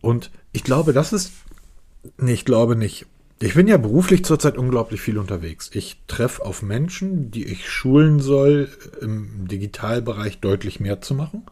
Und 0.00 0.30
ich 0.52 0.64
glaube, 0.64 0.92
das 0.92 1.12
ist, 1.12 1.32
nee, 2.18 2.32
ich 2.32 2.44
glaube 2.44 2.76
nicht. 2.76 3.06
Ich 3.38 3.54
bin 3.54 3.68
ja 3.68 3.76
beruflich 3.76 4.24
zurzeit 4.24 4.56
unglaublich 4.56 5.00
viel 5.00 5.18
unterwegs. 5.18 5.70
Ich 5.74 6.00
treffe 6.06 6.44
auf 6.44 6.62
Menschen, 6.62 7.30
die 7.30 7.44
ich 7.44 7.68
schulen 7.68 8.18
soll, 8.18 8.68
im 9.00 9.46
Digitalbereich 9.46 10.40
deutlich 10.40 10.80
mehr 10.80 11.02
zu 11.02 11.14
machen. 11.14 11.42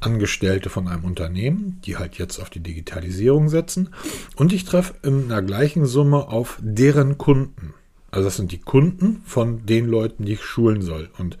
Angestellte 0.00 0.70
von 0.70 0.88
einem 0.88 1.04
Unternehmen, 1.04 1.80
die 1.84 1.96
halt 1.96 2.18
jetzt 2.18 2.38
auf 2.38 2.50
die 2.50 2.60
Digitalisierung 2.60 3.48
setzen. 3.48 3.90
Und 4.36 4.52
ich 4.52 4.64
treffe 4.64 4.94
in 5.02 5.28
der 5.28 5.42
gleichen 5.42 5.84
Summe 5.86 6.28
auf 6.28 6.58
deren 6.62 7.18
Kunden. 7.18 7.74
Also 8.10 8.28
das 8.28 8.36
sind 8.36 8.52
die 8.52 8.60
Kunden 8.60 9.22
von 9.26 9.66
den 9.66 9.86
Leuten, 9.86 10.24
die 10.24 10.34
ich 10.34 10.42
schulen 10.42 10.80
soll. 10.82 11.10
Und 11.18 11.36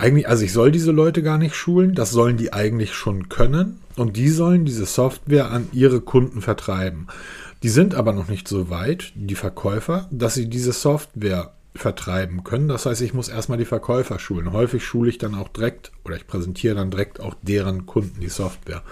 eigentlich, 0.00 0.28
also 0.28 0.44
ich 0.44 0.52
soll 0.52 0.72
diese 0.72 0.92
Leute 0.92 1.22
gar 1.22 1.38
nicht 1.38 1.54
schulen, 1.54 1.94
das 1.94 2.10
sollen 2.10 2.36
die 2.36 2.52
eigentlich 2.52 2.94
schon 2.94 3.28
können 3.28 3.80
und 3.96 4.16
die 4.16 4.28
sollen 4.28 4.64
diese 4.64 4.86
Software 4.86 5.50
an 5.50 5.68
ihre 5.72 6.00
Kunden 6.00 6.40
vertreiben. 6.40 7.08
Die 7.62 7.68
sind 7.68 7.94
aber 7.94 8.12
noch 8.12 8.28
nicht 8.28 8.48
so 8.48 8.70
weit, 8.70 9.12
die 9.14 9.34
Verkäufer, 9.34 10.08
dass 10.10 10.34
sie 10.34 10.48
diese 10.48 10.72
Software 10.72 11.52
vertreiben 11.74 12.42
können. 12.42 12.68
Das 12.68 12.86
heißt, 12.86 13.02
ich 13.02 13.14
muss 13.14 13.28
erstmal 13.28 13.58
die 13.58 13.64
Verkäufer 13.64 14.18
schulen. 14.18 14.52
Häufig 14.52 14.84
schule 14.84 15.10
ich 15.10 15.18
dann 15.18 15.34
auch 15.34 15.48
direkt 15.48 15.92
oder 16.04 16.16
ich 16.16 16.26
präsentiere 16.26 16.74
dann 16.74 16.90
direkt 16.90 17.20
auch 17.20 17.34
deren 17.42 17.86
Kunden 17.86 18.20
die 18.20 18.28
Software. 18.28 18.82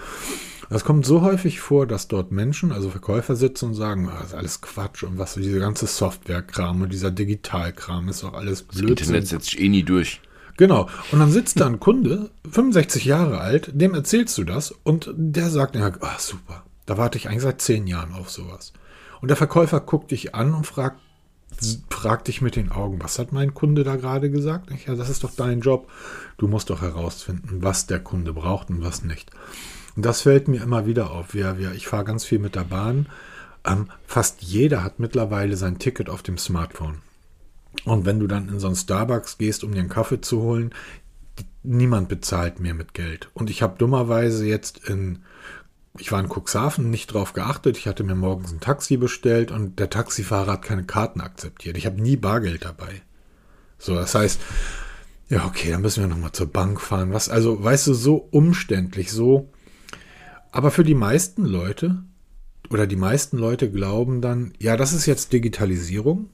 Das 0.69 0.85
kommt 0.85 1.05
so 1.05 1.21
häufig 1.21 1.59
vor, 1.59 1.87
dass 1.87 2.07
dort 2.07 2.31
Menschen, 2.31 2.71
also 2.71 2.91
Verkäufer 2.91 3.35
sitzen 3.35 3.69
und 3.69 3.73
sagen, 3.73 4.07
ah, 4.07 4.19
das 4.19 4.29
ist 4.29 4.35
alles 4.35 4.61
Quatsch 4.61 5.01
und 5.01 5.17
was 5.17 5.33
diese 5.33 5.59
ganze 5.59 5.87
Softwarekram 5.87 6.83
und 6.83 6.93
dieser 6.93 7.09
Digitalkram 7.09 8.07
ist 8.07 8.23
auch 8.23 8.33
alles 8.33 8.61
Blödsinn. 8.61 8.95
Das 8.95 9.07
Internet 9.07 9.27
setzt 9.27 9.49
sich 9.49 9.59
eh 9.59 9.69
nie 9.69 9.83
durch. 9.83 10.21
Genau. 10.59 10.89
Und 11.13 11.19
dann 11.19 11.31
sitzt 11.31 11.61
da 11.61 11.67
ein 11.67 11.79
Kunde, 11.79 12.31
65 12.51 13.05
Jahre 13.05 13.39
alt, 13.39 13.71
dem 13.73 13.93
erzählst 13.93 14.37
du 14.37 14.43
das 14.43 14.73
und 14.83 15.09
der 15.15 15.49
sagt 15.49 15.77
ja, 15.77 15.89
ah, 16.01 16.19
super, 16.19 16.65
da 16.85 16.97
warte 16.97 17.17
ich 17.17 17.29
eigentlich 17.29 17.43
seit 17.43 17.61
zehn 17.61 17.87
Jahren 17.87 18.11
auf 18.11 18.29
sowas. 18.29 18.73
Und 19.21 19.29
der 19.29 19.37
Verkäufer 19.37 19.79
guckt 19.79 20.11
dich 20.11 20.35
an 20.35 20.53
und 20.53 20.67
fragt, 20.67 20.99
fragt 21.89 22.27
dich 22.27 22.41
mit 22.41 22.57
den 22.57 22.73
Augen, 22.73 23.01
was 23.01 23.19
hat 23.19 23.31
mein 23.31 23.53
Kunde 23.53 23.85
da 23.85 23.95
gerade 23.95 24.29
gesagt? 24.29 24.69
Ja, 24.85 24.95
das 24.95 25.09
ist 25.09 25.23
doch 25.23 25.31
dein 25.33 25.61
Job. 25.61 25.89
Du 26.37 26.49
musst 26.49 26.69
doch 26.69 26.81
herausfinden, 26.81 27.59
was 27.63 27.87
der 27.87 27.99
Kunde 27.99 28.33
braucht 28.33 28.69
und 28.69 28.83
was 28.83 29.01
nicht. 29.01 29.31
Und 29.95 30.03
das 30.03 30.23
fällt 30.23 30.49
mir 30.49 30.61
immer 30.61 30.85
wieder 30.85 31.11
auf. 31.11 31.33
Wir, 31.33 31.57
wir, 31.57 31.71
ich 31.71 31.87
fahre 31.87 32.03
ganz 32.03 32.25
viel 32.25 32.39
mit 32.39 32.55
der 32.55 32.65
Bahn. 32.65 33.07
Ähm, 33.65 33.87
fast 34.05 34.41
jeder 34.41 34.83
hat 34.83 34.99
mittlerweile 34.99 35.55
sein 35.55 35.79
Ticket 35.79 36.09
auf 36.09 36.21
dem 36.21 36.37
Smartphone. 36.37 36.97
Und 37.85 38.05
wenn 38.05 38.19
du 38.19 38.27
dann 38.27 38.49
in 38.49 38.59
so 38.59 38.67
einen 38.67 38.75
Starbucks 38.75 39.37
gehst, 39.37 39.63
um 39.63 39.71
dir 39.71 39.79
einen 39.79 39.89
Kaffee 39.89 40.21
zu 40.21 40.41
holen, 40.41 40.73
niemand 41.63 42.09
bezahlt 42.09 42.59
mehr 42.59 42.73
mit 42.73 42.93
Geld. 42.93 43.29
Und 43.33 43.49
ich 43.49 43.61
habe 43.61 43.77
dummerweise 43.77 44.45
jetzt 44.45 44.89
in, 44.89 45.19
ich 45.97 46.11
war 46.11 46.19
in 46.19 46.29
Cuxhaven, 46.29 46.89
nicht 46.89 47.13
drauf 47.13 47.33
geachtet. 47.33 47.77
Ich 47.77 47.87
hatte 47.87 48.03
mir 48.03 48.15
morgens 48.15 48.51
ein 48.51 48.59
Taxi 48.59 48.97
bestellt 48.97 49.51
und 49.51 49.79
der 49.79 49.89
Taxifahrer 49.89 50.53
hat 50.53 50.61
keine 50.61 50.83
Karten 50.83 51.21
akzeptiert. 51.21 51.77
Ich 51.77 51.85
habe 51.85 52.01
nie 52.01 52.15
Bargeld 52.15 52.65
dabei. 52.65 53.01
So, 53.77 53.95
das 53.95 54.13
heißt, 54.15 54.41
ja, 55.29 55.45
okay, 55.45 55.71
dann 55.71 55.81
müssen 55.81 56.01
wir 56.01 56.07
nochmal 56.07 56.31
zur 56.31 56.47
Bank 56.47 56.81
fahren. 56.81 57.13
Was, 57.13 57.29
also, 57.29 57.63
weißt 57.63 57.87
du, 57.87 57.93
so 57.93 58.27
umständlich, 58.31 59.11
so. 59.11 59.49
Aber 60.51 60.71
für 60.71 60.83
die 60.83 60.95
meisten 60.95 61.45
Leute, 61.45 62.03
oder 62.69 62.87
die 62.87 62.95
meisten 62.95 63.37
Leute 63.37 63.71
glauben 63.71 64.21
dann, 64.21 64.53
ja, 64.59 64.75
das 64.75 64.93
ist 64.93 65.05
jetzt 65.05 65.33
Digitalisierung. 65.33 66.29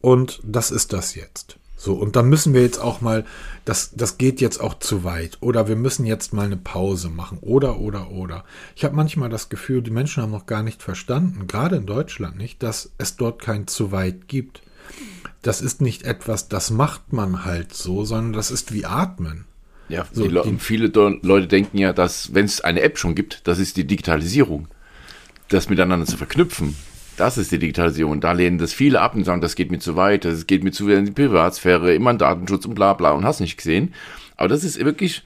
Und 0.00 0.40
das 0.44 0.70
ist 0.70 0.92
das 0.92 1.14
jetzt. 1.14 1.58
So, 1.76 1.94
und 1.94 2.16
dann 2.16 2.28
müssen 2.28 2.54
wir 2.54 2.62
jetzt 2.62 2.80
auch 2.80 3.00
mal, 3.00 3.24
das, 3.64 3.92
das 3.94 4.18
geht 4.18 4.40
jetzt 4.40 4.60
auch 4.60 4.78
zu 4.78 5.04
weit. 5.04 5.38
Oder 5.40 5.68
wir 5.68 5.76
müssen 5.76 6.06
jetzt 6.06 6.32
mal 6.32 6.46
eine 6.46 6.56
Pause 6.56 7.10
machen. 7.10 7.38
Oder, 7.42 7.78
oder, 7.78 8.10
oder. 8.10 8.44
Ich 8.74 8.84
habe 8.84 8.96
manchmal 8.96 9.28
das 9.28 9.50
Gefühl, 9.50 9.82
die 9.82 9.90
Menschen 9.90 10.22
haben 10.22 10.32
noch 10.32 10.46
gar 10.46 10.62
nicht 10.62 10.82
verstanden, 10.82 11.46
gerade 11.46 11.76
in 11.76 11.86
Deutschland 11.86 12.38
nicht, 12.38 12.62
dass 12.62 12.92
es 12.98 13.16
dort 13.16 13.40
kein 13.40 13.66
zu 13.66 13.92
weit 13.92 14.26
gibt. 14.26 14.62
Das 15.42 15.60
ist 15.60 15.80
nicht 15.80 16.04
etwas, 16.04 16.48
das 16.48 16.70
macht 16.70 17.12
man 17.12 17.44
halt 17.44 17.74
so, 17.74 18.04
sondern 18.04 18.32
das 18.32 18.50
ist 18.50 18.72
wie 18.72 18.86
Atmen. 18.86 19.44
Ja, 19.88 20.06
so, 20.10 20.26
die, 20.26 20.58
viele 20.58 20.88
Leute 20.88 21.46
denken 21.46 21.78
ja, 21.78 21.92
dass, 21.92 22.34
wenn 22.34 22.46
es 22.46 22.60
eine 22.60 22.80
App 22.80 22.98
schon 22.98 23.14
gibt, 23.14 23.46
das 23.46 23.58
ist 23.58 23.76
die 23.76 23.86
Digitalisierung. 23.86 24.66
Das 25.48 25.68
miteinander 25.68 26.06
zu 26.06 26.16
verknüpfen. 26.16 26.74
Das 27.16 27.38
ist 27.38 27.50
die 27.50 27.58
Digitalisierung. 27.58 28.20
Da 28.20 28.32
lehnen 28.32 28.58
das 28.58 28.72
viele 28.72 29.00
ab 29.00 29.14
und 29.14 29.24
sagen, 29.24 29.40
das 29.40 29.54
geht 29.56 29.70
mir 29.70 29.78
zu 29.78 29.96
weit, 29.96 30.24
das 30.24 30.46
geht 30.46 30.62
mir 30.62 30.72
zu 30.72 30.88
in 30.88 31.06
die 31.06 31.12
Privatsphäre, 31.12 31.94
immer 31.94 32.10
ein 32.10 32.18
Datenschutz 32.18 32.66
und 32.66 32.74
bla 32.74 32.92
bla 32.92 33.12
und 33.12 33.24
hast 33.24 33.40
nicht 33.40 33.56
gesehen. 33.56 33.94
Aber 34.36 34.48
das 34.48 34.64
ist 34.64 34.78
wirklich 34.84 35.22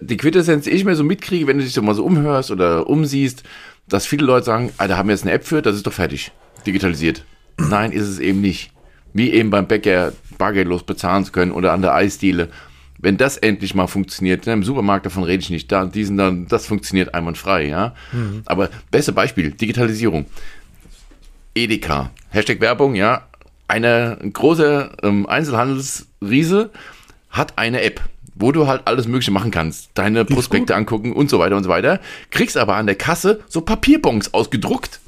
die 0.00 0.16
Quintessenz, 0.16 0.64
die 0.64 0.70
ich 0.70 0.84
mir 0.84 0.94
so 0.94 1.02
mitkriege, 1.02 1.48
wenn 1.48 1.58
du 1.58 1.64
dich 1.64 1.72
so 1.72 1.82
mal 1.82 1.94
so 1.94 2.04
umhörst 2.04 2.52
oder 2.52 2.88
umsiehst, 2.88 3.42
dass 3.88 4.06
viele 4.06 4.24
Leute 4.24 4.46
sagen, 4.46 4.72
ah, 4.78 4.86
da 4.86 4.96
haben 4.96 5.08
wir 5.08 5.14
jetzt 5.14 5.24
eine 5.24 5.32
App 5.32 5.44
für, 5.44 5.60
das 5.60 5.74
ist 5.74 5.86
doch 5.86 5.92
fertig. 5.92 6.30
Digitalisiert. 6.64 7.24
Nein, 7.58 7.90
ist 7.90 8.06
es 8.06 8.20
eben 8.20 8.40
nicht. 8.40 8.70
Wie 9.12 9.30
eben 9.32 9.50
beim 9.50 9.66
Bäcker 9.66 10.12
bargeldlos 10.38 10.84
bezahlen 10.84 11.24
zu 11.24 11.32
können 11.32 11.50
oder 11.50 11.72
an 11.72 11.82
der 11.82 11.94
Eisdiele. 11.94 12.48
wenn 13.02 13.16
das 13.16 13.36
endlich 13.36 13.74
mal 13.74 13.88
funktioniert, 13.88 14.46
ne, 14.46 14.52
im 14.52 14.62
Supermarkt, 14.62 15.04
davon 15.04 15.24
rede 15.24 15.42
ich 15.42 15.50
nicht, 15.50 15.70
da, 15.72 15.84
diesen 15.84 16.16
dann, 16.16 16.46
das 16.46 16.66
funktioniert 16.66 17.14
einwandfrei, 17.14 17.66
ja. 17.66 17.94
Mhm. 18.12 18.42
Aber 18.46 18.70
beste 18.92 19.12
Beispiel, 19.12 19.50
Digitalisierung. 19.50 20.26
Edeka, 21.54 22.10
Hashtag 22.30 22.60
Werbung, 22.60 22.94
ja. 22.94 23.26
Eine 23.68 24.18
große 24.32 24.90
ähm, 25.02 25.26
Einzelhandelsriese 25.26 26.70
hat 27.30 27.58
eine 27.58 27.82
App, 27.82 28.02
wo 28.34 28.52
du 28.52 28.66
halt 28.66 28.82
alles 28.84 29.06
Mögliche 29.06 29.30
machen 29.30 29.50
kannst. 29.50 29.90
Deine 29.94 30.24
Prospekte 30.24 30.74
angucken 30.74 31.12
und 31.12 31.30
so 31.30 31.38
weiter 31.38 31.56
und 31.56 31.64
so 31.64 31.70
weiter. 31.70 32.00
Kriegst 32.30 32.56
aber 32.56 32.76
an 32.76 32.86
der 32.86 32.96
Kasse 32.96 33.40
so 33.48 33.62
Papierbons 33.62 34.34
ausgedruckt 34.34 35.00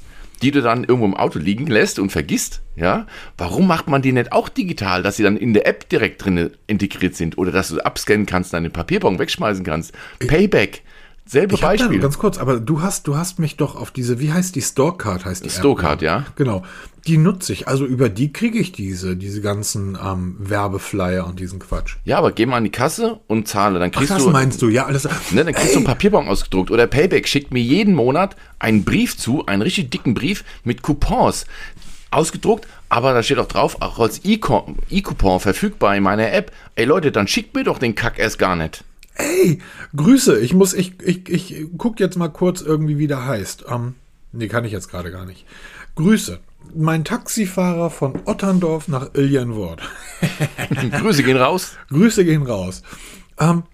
die 0.43 0.51
du 0.51 0.61
dann 0.61 0.85
irgendwo 0.85 1.07
im 1.07 1.17
Auto 1.17 1.39
liegen 1.39 1.67
lässt 1.67 1.99
und 1.99 2.11
vergisst, 2.11 2.61
ja, 2.77 3.07
warum 3.39 3.67
macht 3.67 3.89
man 3.89 4.03
die 4.03 4.13
nicht 4.13 4.33
auch 4.33 4.51
digital, 4.51 5.03
dass 5.03 5.17
sie 5.17 5.23
dann 5.23 5.39
in 5.39 5.55
der 5.55 5.67
App 5.67 5.89
direkt 5.89 6.25
drin 6.25 6.51
integriert 6.67 7.15
sind 7.15 7.39
oder 7.39 7.53
dass 7.53 7.69
du 7.69 7.81
abscannen 7.81 8.27
kannst, 8.27 8.53
deinen 8.53 8.71
Papierbon 8.71 9.19
wegschmeißen 9.19 9.65
kannst? 9.65 9.93
Payback. 10.19 10.83
Selbe 11.27 11.55
ich 11.55 11.63
Beispiel. 11.63 12.01
ganz 12.01 12.19
kurz, 12.19 12.37
aber 12.37 12.61
du 12.61 12.83
hast, 12.83 13.07
du 13.07 13.17
hast 13.17 13.39
mich 13.39 13.57
doch 13.57 13.77
auf 13.77 13.91
diese, 13.91 14.21
wie 14.21 14.33
heißt 14.33 14.55
die 14.55 14.61
Storecard 14.61 15.25
heißt 15.25 15.45
die 15.45 15.51
Storecard, 15.51 16.03
ja. 16.03 16.27
Genau. 16.37 16.63
Die 17.07 17.17
nutze 17.17 17.53
ich. 17.53 17.67
Also 17.67 17.87
über 17.87 18.09
die 18.09 18.33
kriege 18.33 18.59
ich 18.59 18.73
diese, 18.73 19.17
diese 19.17 19.41
ganzen 19.41 19.99
ähm, 20.03 20.37
Werbeflyer 20.39 21.27
und 21.27 21.41
diesen 21.41 21.59
Quatsch. 21.59 21.97
Ja, 22.05 22.19
aber 22.19 22.33
geh 22.33 22.47
mal 22.47 22.57
an 22.59 22.65
die 22.65 22.71
Kasse 22.71 23.21
und 23.27 23.49
zahle. 23.49 23.79
Dann 23.79 23.91
kriegst 23.91 24.13
Ach, 24.13 24.17
das 24.17 24.25
du. 24.25 24.31
meinst 24.31 24.61
du, 24.63 24.69
ja, 24.69 24.87
alles. 24.87 25.05
Ne, 25.31 25.45
dann 25.45 25.55
kriegst 25.55 25.69
Ey. 25.69 25.73
du 25.73 25.79
einen 25.79 25.87
Papierbon 25.87 26.29
ausgedruckt. 26.29 26.71
Oder 26.71 26.87
Payback 26.87 27.27
schickt 27.29 27.53
mir 27.53 27.63
jeden 27.63 27.95
Monat 27.95 28.37
einen 28.59 28.85
Brief 28.85 29.17
zu, 29.19 29.45
einen 29.47 29.63
richtig 29.63 29.91
dicken 29.91 30.15
Brief 30.15 30.45
mit 30.63 30.83
Coupons 30.83 31.47
ausgedruckt, 32.11 32.67
aber 32.89 33.13
da 33.13 33.23
steht 33.23 33.39
auch 33.39 33.49
drauf, 33.49 33.79
auch 33.81 33.99
als 33.99 34.21
E-Coupon 34.25 35.41
verfügbar 35.41 35.97
in 35.97 36.03
meiner 36.03 36.33
App. 36.33 36.53
Ey 36.77 36.85
Leute, 36.85 37.13
dann 37.13 37.27
schickt 37.27 37.55
mir 37.55 37.65
doch 37.65 37.79
den 37.79 37.95
Kack 37.95 38.19
erst 38.19 38.39
gar 38.39 38.57
nicht. 38.57 38.85
Ey, 39.15 39.61
Grüße. 39.95 40.41
Ich 40.41 40.55
muss, 40.55 40.75
ich, 40.75 41.01
ich, 41.03 41.29
ich 41.29 41.67
guck 41.79 42.01
jetzt 42.01 42.17
mal 42.17 42.29
kurz 42.29 42.61
irgendwie, 42.61 42.99
wie 42.99 43.07
der 43.07 43.27
heißt. 43.27 43.67
Ähm, 43.69 43.95
nee, 44.33 44.49
kann 44.49 44.65
ich 44.65 44.73
jetzt 44.73 44.89
gerade 44.89 45.11
gar 45.11 45.25
nicht. 45.25 45.47
Grüße. 45.95 46.41
Mein 46.75 47.05
Taxifahrer 47.05 47.91
von 47.91 48.21
Otterndorf 48.25 48.89
nach 48.89 49.15
Illienwort. 49.15 49.83
Grüße 50.99 51.23
gehen 51.23 51.37
raus. 51.37 51.77
Grüße 51.89 52.25
gehen 52.25 52.43
raus. 52.43 52.83
Ähm, 53.39 53.65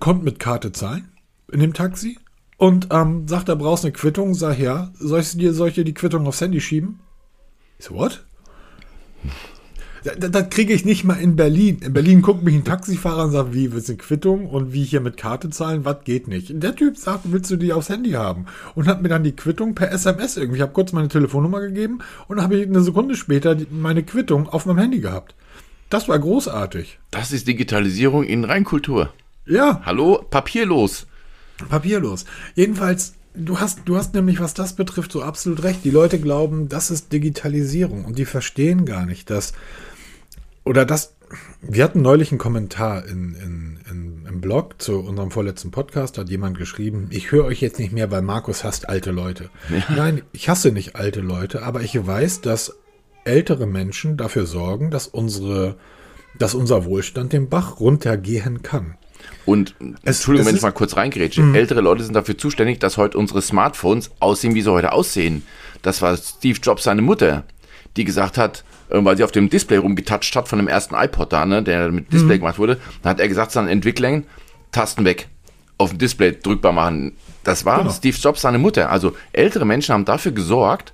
kommt 0.00 0.24
mit 0.24 0.38
Karte 0.38 0.72
zahlen 0.72 1.08
in 1.50 1.60
dem 1.60 1.72
Taxi 1.72 2.18
und 2.56 2.88
ähm, 2.90 3.28
sagt, 3.28 3.48
er 3.48 3.56
brauchst 3.56 3.84
eine 3.84 3.92
Quittung. 3.92 4.34
Sag 4.34 4.58
ja, 4.58 4.90
soll 4.98 5.20
ich 5.20 5.36
dir, 5.36 5.54
soll 5.54 5.68
ich 5.68 5.74
dir 5.74 5.84
die 5.84 5.94
Quittung 5.94 6.26
aufs 6.26 6.40
Handy 6.40 6.60
schieben? 6.60 7.00
Ich 7.78 7.86
so, 7.86 7.94
what? 7.94 8.24
Das, 10.16 10.30
das 10.30 10.50
kriege 10.50 10.72
ich 10.72 10.84
nicht 10.84 11.04
mal 11.04 11.14
in 11.14 11.36
Berlin. 11.36 11.80
In 11.82 11.92
Berlin 11.92 12.22
guckt 12.22 12.42
mich 12.42 12.54
ein 12.54 12.64
Taxifahrer 12.64 13.24
und 13.24 13.32
sagt, 13.32 13.54
wie, 13.54 13.72
willst 13.72 13.88
du 13.88 13.92
eine 13.92 13.98
Quittung 13.98 14.46
und 14.46 14.72
wie 14.72 14.84
hier 14.84 15.00
mit 15.00 15.16
Karte 15.16 15.50
zahlen? 15.50 15.84
Was 15.84 16.04
geht 16.04 16.28
nicht? 16.28 16.50
Und 16.50 16.60
der 16.60 16.76
Typ 16.76 16.96
sagt, 16.96 17.24
willst 17.24 17.50
du 17.50 17.56
die 17.56 17.72
aufs 17.72 17.88
Handy 17.88 18.12
haben? 18.12 18.46
Und 18.74 18.86
hat 18.86 19.02
mir 19.02 19.08
dann 19.08 19.24
die 19.24 19.36
Quittung 19.36 19.74
per 19.74 19.92
SMS 19.92 20.36
irgendwie. 20.36 20.58
Ich 20.58 20.62
habe 20.62 20.72
kurz 20.72 20.92
meine 20.92 21.08
Telefonnummer 21.08 21.60
gegeben 21.60 21.98
und 22.28 22.42
habe 22.42 22.56
ich 22.56 22.66
eine 22.66 22.82
Sekunde 22.82 23.16
später 23.16 23.56
meine 23.70 24.02
Quittung 24.02 24.48
auf 24.48 24.66
meinem 24.66 24.78
Handy 24.78 25.00
gehabt. 25.00 25.34
Das 25.90 26.08
war 26.08 26.18
großartig. 26.18 26.98
Das 27.10 27.32
ist 27.32 27.48
Digitalisierung 27.48 28.24
in 28.24 28.44
Reinkultur. 28.44 29.12
Ja. 29.46 29.80
Hallo, 29.84 30.24
papierlos. 30.30 31.06
Papierlos. 31.68 32.26
Jedenfalls, 32.54 33.14
du 33.34 33.58
hast, 33.58 33.80
du 33.86 33.96
hast 33.96 34.14
nämlich, 34.14 34.40
was 34.40 34.52
das 34.52 34.74
betrifft, 34.74 35.12
so 35.12 35.22
absolut 35.22 35.62
recht. 35.62 35.84
Die 35.84 35.90
Leute 35.90 36.20
glauben, 36.20 36.68
das 36.68 36.90
ist 36.90 37.12
Digitalisierung 37.12 38.04
und 38.04 38.18
die 38.18 38.26
verstehen 38.26 38.84
gar 38.84 39.06
nicht, 39.06 39.30
dass 39.30 39.54
oder 40.68 40.84
das, 40.84 41.16
wir 41.62 41.82
hatten 41.82 42.02
neulich 42.02 42.30
einen 42.30 42.38
Kommentar 42.38 43.06
in, 43.06 43.34
in, 43.34 43.80
in, 43.90 44.26
im 44.28 44.40
Blog 44.42 44.80
zu 44.82 45.00
unserem 45.00 45.30
vorletzten 45.30 45.70
Podcast, 45.70 46.18
hat 46.18 46.28
jemand 46.28 46.58
geschrieben, 46.58 47.08
ich 47.10 47.32
höre 47.32 47.46
euch 47.46 47.62
jetzt 47.62 47.78
nicht 47.78 47.92
mehr, 47.92 48.10
weil 48.10 48.20
Markus 48.20 48.64
hasst 48.64 48.86
alte 48.86 49.10
Leute. 49.10 49.48
Ja. 49.70 49.96
Nein, 49.96 50.22
ich 50.32 50.50
hasse 50.50 50.70
nicht 50.70 50.94
alte 50.94 51.20
Leute, 51.20 51.62
aber 51.62 51.80
ich 51.80 52.06
weiß, 52.06 52.42
dass 52.42 52.76
ältere 53.24 53.66
Menschen 53.66 54.18
dafür 54.18 54.44
sorgen, 54.44 54.90
dass 54.90 55.06
unsere, 55.06 55.76
dass 56.38 56.54
unser 56.54 56.84
Wohlstand 56.84 57.32
den 57.32 57.48
Bach 57.48 57.80
runtergehen 57.80 58.62
kann. 58.62 58.98
Und 59.46 59.74
es, 60.02 60.18
Entschuldigung, 60.18 60.46
es 60.46 60.52
wenn 60.52 60.56
ich 60.56 60.62
mal 60.62 60.72
kurz 60.72 60.96
reingrätsche. 60.96 61.40
Mhm. 61.40 61.54
Ältere 61.54 61.80
Leute 61.80 62.04
sind 62.04 62.14
dafür 62.14 62.36
zuständig, 62.36 62.78
dass 62.78 62.98
heute 62.98 63.16
unsere 63.16 63.40
Smartphones 63.40 64.10
aussehen, 64.20 64.54
wie 64.54 64.60
sie 64.60 64.70
heute 64.70 64.92
aussehen. 64.92 65.44
Das 65.80 66.02
war 66.02 66.14
Steve 66.18 66.58
Jobs 66.62 66.84
seine 66.84 67.00
Mutter, 67.00 67.44
die 67.96 68.04
gesagt 68.04 68.36
hat, 68.36 68.64
weil 68.90 69.16
sie 69.16 69.24
auf 69.24 69.32
dem 69.32 69.50
Display 69.50 69.78
rumgetatscht 69.78 70.34
hat 70.36 70.48
von 70.48 70.58
dem 70.58 70.68
ersten 70.68 70.94
iPod 70.94 71.32
da, 71.32 71.44
ne, 71.46 71.62
der 71.62 71.90
mit 71.90 72.12
Display 72.12 72.36
mhm. 72.36 72.40
gemacht 72.40 72.58
wurde. 72.58 72.78
Dann 73.02 73.10
hat 73.10 73.20
er 73.20 73.28
gesagt, 73.28 73.52
seinen 73.52 73.68
Entwicklern, 73.68 74.24
Tasten 74.72 75.04
weg, 75.04 75.28
auf 75.78 75.90
dem 75.90 75.98
Display 75.98 76.32
drückbar 76.32 76.72
machen. 76.72 77.12
Das 77.44 77.64
war 77.64 77.78
genau. 77.78 77.90
Steve 77.90 78.16
Jobs 78.16 78.42
seine 78.42 78.58
Mutter. 78.58 78.90
Also 78.90 79.16
ältere 79.32 79.64
Menschen 79.64 79.94
haben 79.94 80.04
dafür 80.04 80.32
gesorgt, 80.32 80.92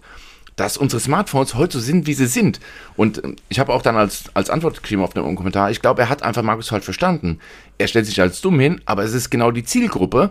dass 0.57 0.77
unsere 0.77 1.01
Smartphones 1.01 1.55
heute 1.55 1.79
so 1.79 1.85
sind, 1.85 2.07
wie 2.07 2.15
sie 2.15 2.27
sind. 2.27 2.61
Und 2.97 3.23
ähm, 3.25 3.37
ich 3.49 3.59
habe 3.59 3.73
auch 3.73 3.83
dann 3.83 3.97
als, 3.97 4.25
als 4.35 4.51
Antwort 4.51 4.81
geschrieben 4.83 5.03
auf 5.03 5.15
den 5.15 5.35
Kommentar, 5.35 5.71
ich 5.71 5.81
glaube, 5.81 6.03
er 6.03 6.09
hat 6.09 6.23
einfach 6.23 6.43
Markus 6.43 6.69
falsch 6.69 6.85
verstanden. 6.85 7.41
Er 7.77 7.89
stellt 7.89 8.07
sich 8.07 8.21
als 8.21 8.41
dumm 8.41 8.61
hin, 8.61 8.81
aber 8.85 9.03
es 9.03 9.15
ist 9.15 9.31
genau 9.31 9.51
die 9.51 9.65
Zielgruppe, 9.65 10.31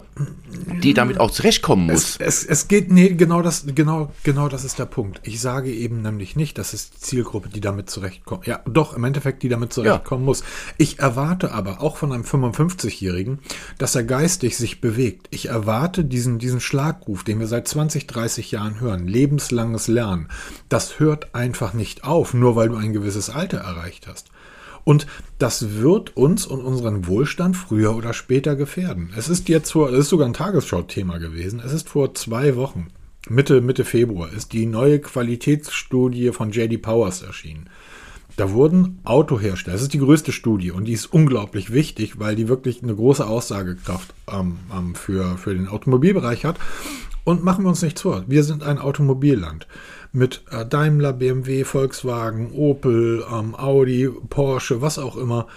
die 0.82 0.94
damit 0.94 1.20
auch 1.20 1.30
zurechtkommen 1.30 1.88
muss. 1.88 2.16
Es, 2.20 2.44
es, 2.44 2.46
es, 2.46 2.68
geht, 2.70 2.90
nee, 2.90 3.10
genau 3.10 3.42
das, 3.42 3.66
genau, 3.76 4.14
genau 4.24 4.48
das 4.48 4.64
ist 4.64 4.80
der 4.80 4.86
Punkt. 4.86 5.20
Ich 5.24 5.42
sage 5.42 5.70
eben 5.70 6.02
nämlich 6.02 6.38
nicht, 6.38 6.58
dass 6.58 6.72
es 6.72 6.92
die 6.92 7.00
Zielgruppe, 7.00 7.50
die 7.50 7.60
damit 7.60 7.90
zurechtkommt. 7.90 8.48
Ja, 8.48 8.62
doch, 8.66 8.96
im 8.96 9.04
Endeffekt, 9.04 9.44
die 9.44 9.50
damit 9.50 9.74
zurechtkommen 9.74 10.24
ja. 10.24 10.28
muss. 10.28 10.44
Ich 10.78 11.00
erwarte 11.00 11.52
aber 11.52 11.82
auch 11.82 11.98
von 11.98 12.14
einem 12.14 12.24
55-Jährigen, 12.24 13.40
dass 13.78 13.96
er 13.96 14.04
geistig 14.04 14.56
sich 14.56 14.80
bewegt. 14.80 15.28
Ich 15.30 15.50
erwarte 15.50 16.06
diesen, 16.06 16.40
diesen 16.40 16.62
Schlagruf, 16.62 17.26
den 17.26 17.40
wir 17.40 17.48
seit 17.48 17.68
20, 17.68 18.08
30 18.08 18.52
Jahren 18.52 18.80
hören, 18.80 19.06
lebenslanges 19.06 19.90
Lernen. 19.90 20.30
Das 20.70 21.00
hört 21.00 21.36
einfach 21.36 21.74
nicht 21.74 22.06
auf, 22.06 22.34
nur 22.34 22.56
weil 22.56 22.70
du 22.70 22.76
ein 22.78 22.94
gewisses 22.94 23.30
Alter 23.30 23.58
erreicht 23.58 24.08
hast. 24.08 24.30
Und 24.84 25.08
das 25.40 25.80
wird 25.80 26.16
uns 26.18 26.46
und 26.46 26.62
unseren 26.62 27.08
Wohlstand 27.08 27.56
früher 27.56 27.96
oder 27.96 28.14
später 28.14 28.56
gefährden. 28.56 29.12
Es 29.16 29.30
ist 29.30 29.50
jetzt 29.50 29.72
vor, 29.72 29.90
es 29.90 30.00
ist 30.00 30.10
sogar 30.10 30.28
ein 30.28 30.34
Tagesschau-Thema 30.34 31.20
gewesen. 31.20 31.62
Es 31.64 31.74
ist 31.74 31.90
vor 31.90 32.14
zwei 32.16 32.56
Wochen, 32.56 32.88
Mitte, 33.30 33.62
Mitte 33.62 33.86
Februar, 33.86 34.32
ist 34.32 34.52
die 34.52 34.66
neue 34.66 35.00
Qualitätsstudie 35.00 36.32
von 36.32 36.52
JD 36.52 36.82
Powers 36.82 37.22
erschienen. 37.22 37.70
Da 38.36 38.52
wurden 38.52 39.00
Autohersteller, 39.04 39.76
das 39.76 39.84
ist 39.84 39.94
die 39.94 40.00
größte 40.00 40.32
Studie 40.32 40.72
und 40.72 40.86
die 40.86 40.94
ist 40.94 41.06
unglaublich 41.06 41.72
wichtig, 41.72 42.20
weil 42.20 42.36
die 42.36 42.48
wirklich 42.48 42.82
eine 42.82 42.96
große 42.96 43.26
Aussagekraft 43.26 44.14
ähm, 44.28 44.58
ähm, 44.76 44.96
für, 44.96 45.38
für 45.38 45.54
den 45.54 45.68
Automobilbereich 45.68 46.44
hat. 46.44 46.58
Und 47.24 47.44
machen 47.44 47.64
wir 47.64 47.70
uns 47.70 47.84
nichts 47.84 48.02
vor, 48.02 48.24
wir 48.28 48.44
sind 48.44 48.64
ein 48.64 48.80
Automobilland 48.80 49.68
mit 50.14 50.44
äh, 50.52 50.66
Daimler, 50.66 51.12
BMW, 51.12 51.64
Volkswagen, 51.64 52.52
Opel, 52.54 53.26
ähm, 53.32 53.56
Audi, 53.56 54.10
Porsche, 54.30 54.82
was 54.82 55.00
auch 55.00 55.18
immer, 55.18 55.48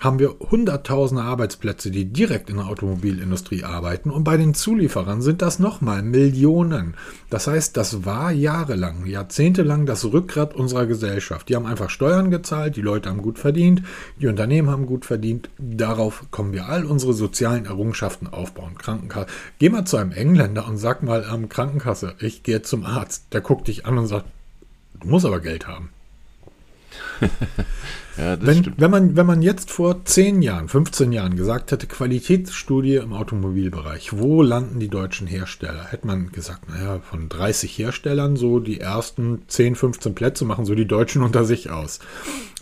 haben 0.00 0.18
wir 0.18 0.34
hunderttausende 0.50 1.22
Arbeitsplätze, 1.22 1.90
die 1.90 2.06
direkt 2.06 2.50
in 2.50 2.56
der 2.56 2.66
Automobilindustrie 2.66 3.64
arbeiten. 3.64 4.10
Und 4.10 4.24
bei 4.24 4.36
den 4.36 4.54
Zulieferern 4.54 5.22
sind 5.22 5.40
das 5.40 5.58
nochmal 5.58 6.02
Millionen. 6.02 6.94
Das 7.30 7.46
heißt, 7.46 7.76
das 7.76 8.04
war 8.04 8.32
jahrelang, 8.32 9.06
jahrzehntelang 9.06 9.86
das 9.86 10.04
Rückgrat 10.04 10.54
unserer 10.54 10.86
Gesellschaft. 10.86 11.48
Die 11.48 11.56
haben 11.56 11.66
einfach 11.66 11.90
Steuern 11.90 12.30
gezahlt, 12.30 12.76
die 12.76 12.82
Leute 12.82 13.08
haben 13.08 13.22
gut 13.22 13.38
verdient, 13.38 13.82
die 14.20 14.26
Unternehmen 14.26 14.70
haben 14.70 14.86
gut 14.86 15.04
verdient. 15.04 15.48
Darauf 15.58 16.24
kommen 16.30 16.52
wir 16.52 16.68
all 16.68 16.84
unsere 16.84 17.14
sozialen 17.14 17.66
Errungenschaften 17.66 18.26
aufbauen. 18.26 18.76
Krankenkasse. 18.78 19.26
Geh 19.58 19.70
mal 19.70 19.84
zu 19.84 19.96
einem 19.96 20.12
Engländer 20.12 20.66
und 20.68 20.76
sag 20.76 21.02
mal, 21.02 21.24
ähm, 21.32 21.48
Krankenkasse, 21.48 22.14
ich 22.18 22.42
gehe 22.42 22.62
zum 22.62 22.84
Arzt. 22.84 23.32
Der 23.32 23.40
guckt 23.40 23.68
dich 23.68 23.86
an 23.86 23.98
und 23.98 24.06
sagt, 24.06 24.26
du 25.00 25.08
musst 25.08 25.24
aber 25.24 25.40
Geld 25.40 25.66
haben. 25.66 25.90
Ja, 28.16 28.36
wenn, 28.40 28.74
wenn, 28.76 28.90
man, 28.92 29.16
wenn 29.16 29.26
man 29.26 29.42
jetzt 29.42 29.72
vor 29.72 30.04
10 30.04 30.40
Jahren, 30.40 30.68
15 30.68 31.10
Jahren 31.10 31.34
gesagt 31.34 31.72
hätte, 31.72 31.88
Qualitätsstudie 31.88 32.96
im 32.96 33.12
Automobilbereich, 33.12 34.16
wo 34.16 34.42
landen 34.42 34.78
die 34.78 34.88
deutschen 34.88 35.26
Hersteller? 35.26 35.86
Hätte 35.90 36.06
man 36.06 36.30
gesagt, 36.30 36.68
naja, 36.68 37.00
von 37.00 37.28
30 37.28 37.76
Herstellern 37.76 38.36
so 38.36 38.60
die 38.60 38.78
ersten 38.80 39.42
10, 39.48 39.74
15 39.74 40.14
Plätze 40.14 40.44
machen 40.44 40.64
so 40.64 40.76
die 40.76 40.86
Deutschen 40.86 41.22
unter 41.22 41.44
sich 41.44 41.70
aus. 41.70 41.98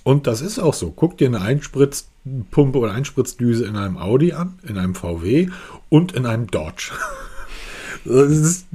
Und 0.04 0.26
das 0.26 0.40
ist 0.40 0.58
auch 0.58 0.74
so. 0.74 0.90
Guck 0.90 1.18
dir 1.18 1.28
eine 1.28 1.42
Einspritzpumpe 1.42 2.78
oder 2.78 2.92
Einspritzdüse 2.92 3.66
in 3.66 3.76
einem 3.76 3.98
Audi 3.98 4.32
an, 4.32 4.58
in 4.66 4.78
einem 4.78 4.94
VW 4.94 5.48
und 5.90 6.12
in 6.12 6.26
einem 6.26 6.46
Dodge. 6.46 6.92
Das 8.04 8.32
ist 8.32 8.66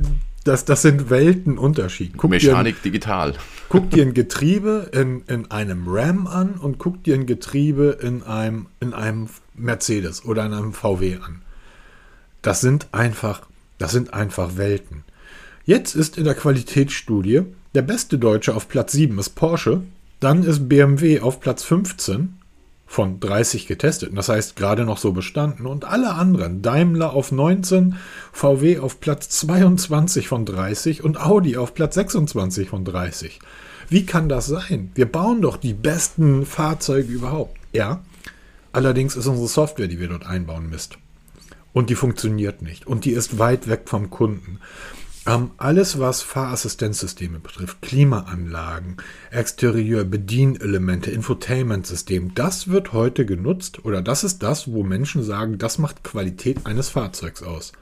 das, 0.47 0.65
das 0.65 0.81
sind 0.81 1.09
Weltenunterschiede. 1.09 2.17
Guck 2.17 2.31
Mechanik 2.31 2.77
dir, 2.77 2.91
digital. 2.91 3.33
Guck 3.69 3.89
dir 3.91 4.03
ein 4.03 4.13
Getriebe 4.13 4.89
in, 4.93 5.23
in 5.27 5.51
einem 5.51 5.85
Ram 5.87 6.27
an 6.27 6.55
und 6.55 6.77
guck 6.77 7.03
dir 7.03 7.15
ein 7.15 7.25
Getriebe 7.25 7.97
in 8.01 8.23
einem, 8.23 8.67
in 8.79 8.93
einem 8.93 9.27
Mercedes 9.55 10.23
oder 10.25 10.45
in 10.45 10.53
einem 10.53 10.73
VW 10.73 11.17
an. 11.17 11.41
Das 12.41 12.61
sind 12.61 12.87
einfach, 12.93 13.41
das 13.77 13.91
sind 13.91 14.13
einfach 14.13 14.57
Welten. 14.57 15.03
Jetzt 15.65 15.95
ist 15.95 16.17
in 16.17 16.23
der 16.23 16.35
Qualitätsstudie 16.35 17.43
der 17.73 17.81
beste 17.81 18.17
Deutsche 18.17 18.55
auf 18.55 18.69
Platz 18.69 18.93
7 18.93 19.19
ist 19.19 19.35
Porsche, 19.35 19.81
dann 20.19 20.43
ist 20.43 20.69
BMW 20.69 21.19
auf 21.19 21.41
Platz 21.41 21.63
15 21.63 22.36
von 22.87 23.19
30 23.19 23.67
getestet. 23.67 24.11
Das 24.15 24.29
heißt, 24.29 24.55
gerade 24.55 24.85
noch 24.85 24.97
so 24.97 25.11
bestanden. 25.11 25.67
Und 25.67 25.85
alle 25.85 26.13
anderen, 26.13 26.61
Daimler 26.61 27.13
auf 27.13 27.31
19, 27.31 27.95
VW 28.31 28.79
auf 28.79 28.99
Platz 29.01 29.29
22 29.29 30.27
von 30.27 30.45
30 30.45 31.03
und 31.03 31.19
Audi 31.19 31.57
auf 31.57 31.73
Platz 31.73 31.95
26 31.95 32.69
von 32.69 32.85
30. 32.85 33.39
Wie 33.89 34.05
kann 34.05 34.29
das 34.29 34.47
sein? 34.47 34.91
Wir 34.95 35.05
bauen 35.05 35.41
doch 35.41 35.57
die 35.57 35.73
besten 35.73 36.45
Fahrzeuge 36.45 37.11
überhaupt. 37.11 37.57
Ja, 37.73 38.01
allerdings 38.71 39.15
ist 39.15 39.27
unsere 39.27 39.47
Software, 39.47 39.87
die 39.87 39.99
wir 39.99 40.07
dort 40.07 40.25
einbauen, 40.25 40.69
Mist. 40.69 40.97
Und 41.73 41.89
die 41.89 41.95
funktioniert 41.95 42.61
nicht. 42.61 42.87
Und 42.87 43.05
die 43.05 43.11
ist 43.11 43.37
weit 43.37 43.67
weg 43.67 43.83
vom 43.85 44.09
Kunden. 44.09 44.59
Ähm, 45.27 45.51
alles, 45.57 45.99
was 45.99 46.21
Fahrassistenzsysteme 46.21 47.39
betrifft, 47.39 47.81
Klimaanlagen, 47.81 48.95
Exterieur, 49.29 50.05
Bedienelemente, 50.05 51.11
Infotainment-System, 51.11 52.33
das 52.33 52.69
wird 52.69 52.93
heute 52.93 53.25
genutzt 53.25 53.83
oder 53.83 54.01
das 54.01 54.23
ist 54.23 54.41
das, 54.41 54.71
wo 54.71 54.83
Menschen 54.83 55.23
sagen, 55.23 55.57
das 55.57 55.79
macht 55.79 56.05
Qualität 56.05 56.65
eines 56.65 56.87
Fahrzeugs 56.87 57.43
aus. 57.43 57.73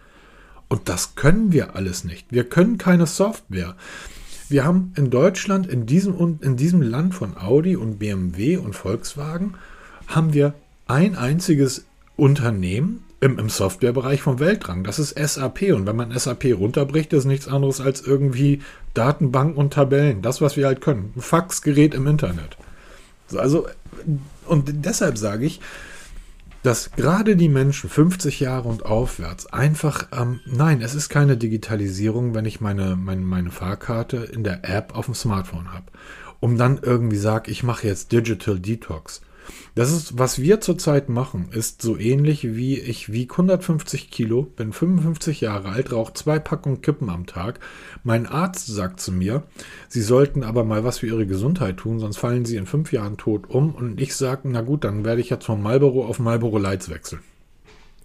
Und 0.69 0.89
das 0.89 1.13
können 1.13 1.51
wir 1.51 1.75
alles 1.75 2.03
nicht. 2.03 2.25
Wir 2.31 2.45
können 2.45 2.79
keine 2.79 3.05
Software. 3.05 3.75
Wir 4.49 4.65
haben 4.65 4.93
in 4.95 5.11
Deutschland, 5.11 5.67
in 5.67 5.85
diesem, 5.85 6.39
in 6.41 6.57
diesem 6.57 6.81
Land 6.81 7.13
von 7.13 7.37
Audi 7.37 7.75
und 7.75 7.99
BMW 7.99 8.57
und 8.57 8.73
Volkswagen, 8.73 9.53
haben 10.07 10.33
wir 10.33 10.55
ein 10.87 11.15
einziges 11.15 11.85
Unternehmen, 12.15 13.04
im, 13.21 13.39
im 13.39 13.49
Softwarebereich 13.49 14.21
vom 14.21 14.39
Weltrang. 14.39 14.83
Das 14.83 14.99
ist 14.99 15.17
SAP. 15.17 15.73
Und 15.73 15.85
wenn 15.85 15.95
man 15.95 16.17
SAP 16.17 16.45
runterbricht, 16.55 17.13
ist 17.13 17.25
nichts 17.25 17.47
anderes 17.47 17.81
als 17.81 18.01
irgendwie 18.01 18.61
Datenbank 18.93 19.57
und 19.57 19.73
Tabellen. 19.73 20.21
Das, 20.21 20.41
was 20.41 20.57
wir 20.57 20.67
halt 20.67 20.81
können. 20.81 21.13
Ein 21.15 21.21
Faxgerät 21.21 21.93
im 21.93 22.07
Internet. 22.07 22.57
Also, 23.35 23.67
und 24.45 24.85
deshalb 24.85 25.17
sage 25.17 25.45
ich, 25.45 25.59
dass 26.65 26.91
gerade 26.91 27.35
die 27.35 27.49
Menschen 27.49 27.89
50 27.89 28.39
Jahre 28.39 28.67
und 28.67 28.85
aufwärts 28.85 29.45
einfach, 29.45 30.07
ähm, 30.11 30.39
nein, 30.45 30.81
es 30.81 30.95
ist 30.95 31.09
keine 31.09 31.37
Digitalisierung, 31.37 32.33
wenn 32.33 32.45
ich 32.45 32.59
meine, 32.59 32.95
meine, 32.95 33.21
meine 33.21 33.51
Fahrkarte 33.51 34.17
in 34.17 34.43
der 34.43 34.67
App 34.67 34.95
auf 34.95 35.05
dem 35.05 35.13
Smartphone 35.13 35.73
habe. 35.73 35.85
Um 36.39 36.57
dann 36.57 36.79
irgendwie 36.81 37.17
sage, 37.17 37.51
ich 37.51 37.63
mache 37.63 37.87
jetzt 37.87 38.11
Digital 38.11 38.59
Detox. 38.59 39.21
Das 39.75 39.91
ist, 39.91 40.17
was 40.17 40.39
wir 40.39 40.61
zurzeit 40.61 41.09
machen, 41.09 41.49
ist 41.51 41.81
so 41.81 41.97
ähnlich 41.97 42.55
wie 42.55 42.79
ich 42.79 43.11
wiege 43.11 43.33
150 43.33 44.09
Kilo, 44.09 44.43
bin 44.43 44.73
55 44.73 45.41
Jahre 45.41 45.69
alt, 45.69 45.91
rauche 45.91 46.13
zwei 46.13 46.39
Packungen 46.39 46.81
Kippen 46.81 47.09
am 47.09 47.25
Tag. 47.25 47.59
Mein 48.03 48.25
Arzt 48.25 48.67
sagt 48.67 48.99
zu 48.99 49.11
mir, 49.11 49.43
Sie 49.87 50.01
sollten 50.01 50.43
aber 50.43 50.63
mal 50.63 50.83
was 50.83 50.99
für 50.99 51.07
Ihre 51.07 51.27
Gesundheit 51.27 51.77
tun, 51.77 51.99
sonst 51.99 52.17
fallen 52.17 52.45
Sie 52.45 52.57
in 52.57 52.65
fünf 52.65 52.91
Jahren 52.91 53.17
tot 53.17 53.49
um. 53.49 53.75
Und 53.75 53.99
ich 53.99 54.15
sage, 54.15 54.41
na 54.45 54.61
gut, 54.61 54.83
dann 54.83 55.05
werde 55.05 55.21
ich 55.21 55.29
jetzt 55.29 55.45
von 55.45 55.61
Marlboro 55.61 56.05
auf 56.05 56.19
Marlboro 56.19 56.57
Lights 56.57 56.89
wechseln. 56.89 57.21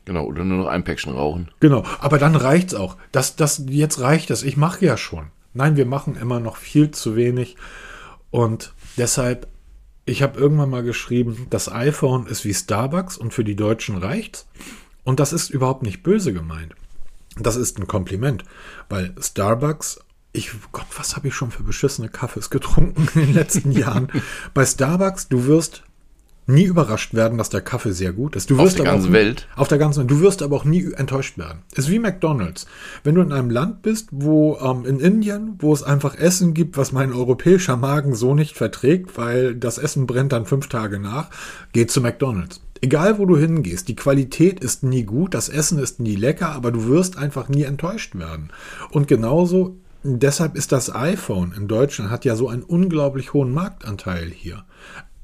Genau, 0.04 0.24
oder 0.24 0.44
nur 0.44 0.58
noch 0.58 0.66
ein 0.66 0.84
Päckchen 0.84 1.12
rauchen. 1.12 1.48
Genau, 1.60 1.84
aber 2.00 2.18
dann 2.18 2.34
reicht's 2.34 2.74
auch. 2.74 2.96
Das, 3.12 3.36
das, 3.36 3.62
jetzt 3.68 4.00
reicht 4.00 4.30
es. 4.30 4.42
Ich 4.42 4.56
mache 4.56 4.84
ja 4.84 4.96
schon. 4.96 5.26
Nein, 5.54 5.76
wir 5.76 5.86
machen 5.86 6.16
immer 6.16 6.40
noch 6.40 6.56
viel 6.56 6.90
zu 6.90 7.16
wenig. 7.16 7.56
Und 8.30 8.72
deshalb 8.96 9.48
ich 10.10 10.22
habe 10.22 10.40
irgendwann 10.40 10.70
mal 10.70 10.82
geschrieben, 10.82 11.46
das 11.50 11.70
iPhone 11.70 12.26
ist 12.26 12.44
wie 12.44 12.52
Starbucks 12.52 13.16
und 13.16 13.32
für 13.32 13.44
die 13.44 13.54
Deutschen 13.54 13.96
reicht's. 13.96 14.48
Und 15.04 15.20
das 15.20 15.32
ist 15.32 15.50
überhaupt 15.50 15.84
nicht 15.84 16.02
böse 16.02 16.32
gemeint. 16.32 16.74
Das 17.36 17.54
ist 17.54 17.78
ein 17.78 17.86
Kompliment, 17.86 18.44
weil 18.88 19.14
Starbucks, 19.20 20.00
ich, 20.32 20.50
Gott, 20.72 20.86
was 20.96 21.14
habe 21.14 21.28
ich 21.28 21.34
schon 21.34 21.52
für 21.52 21.62
beschissene 21.62 22.08
Kaffees 22.08 22.50
getrunken 22.50 23.08
in 23.14 23.26
den 23.26 23.34
letzten 23.34 23.70
Jahren? 23.70 24.08
Bei 24.54 24.66
Starbucks, 24.66 25.28
du 25.28 25.46
wirst 25.46 25.84
nie 26.50 26.64
überrascht 26.64 27.14
werden, 27.14 27.38
dass 27.38 27.48
der 27.48 27.60
Kaffee 27.60 27.92
sehr 27.92 28.12
gut 28.12 28.36
ist. 28.36 28.50
Du 28.50 28.56
auf 28.56 28.64
wirst 28.64 28.78
der 28.78 28.84
ganzen 28.84 29.08
nie, 29.08 29.14
Welt. 29.14 29.48
Auf 29.56 29.68
der 29.68 29.78
ganzen 29.78 30.00
Welt. 30.00 30.10
Du 30.10 30.20
wirst 30.20 30.42
aber 30.42 30.56
auch 30.56 30.64
nie 30.64 30.92
enttäuscht 30.92 31.38
werden. 31.38 31.60
Ist 31.74 31.90
wie 31.90 31.98
McDonald's. 31.98 32.66
Wenn 33.04 33.14
du 33.14 33.22
in 33.22 33.32
einem 33.32 33.50
Land 33.50 33.82
bist, 33.82 34.08
wo 34.10 34.56
ähm, 34.56 34.84
in 34.84 35.00
Indien, 35.00 35.54
wo 35.58 35.72
es 35.72 35.82
einfach 35.82 36.16
Essen 36.16 36.54
gibt, 36.54 36.76
was 36.76 36.92
mein 36.92 37.12
europäischer 37.12 37.76
Magen 37.76 38.14
so 38.14 38.34
nicht 38.34 38.56
verträgt, 38.56 39.16
weil 39.16 39.54
das 39.54 39.78
Essen 39.78 40.06
brennt 40.06 40.32
dann 40.32 40.46
fünf 40.46 40.68
Tage 40.68 40.98
nach, 40.98 41.30
geh 41.72 41.86
zu 41.86 42.00
McDonald's. 42.00 42.60
Egal 42.82 43.18
wo 43.18 43.26
du 43.26 43.36
hingehst, 43.36 43.88
die 43.88 43.96
Qualität 43.96 44.60
ist 44.60 44.82
nie 44.82 45.02
gut, 45.02 45.34
das 45.34 45.50
Essen 45.50 45.78
ist 45.78 46.00
nie 46.00 46.16
lecker, 46.16 46.52
aber 46.52 46.72
du 46.72 46.86
wirst 46.86 47.18
einfach 47.18 47.48
nie 47.48 47.64
enttäuscht 47.64 48.14
werden. 48.14 48.50
Und 48.90 49.06
genauso 49.06 49.76
Deshalb 50.02 50.56
ist 50.56 50.72
das 50.72 50.94
iPhone 50.94 51.52
in 51.54 51.68
Deutschland 51.68 52.10
hat 52.10 52.24
ja 52.24 52.34
so 52.34 52.48
einen 52.48 52.62
unglaublich 52.62 53.34
hohen 53.34 53.52
Marktanteil 53.52 54.30
hier 54.30 54.64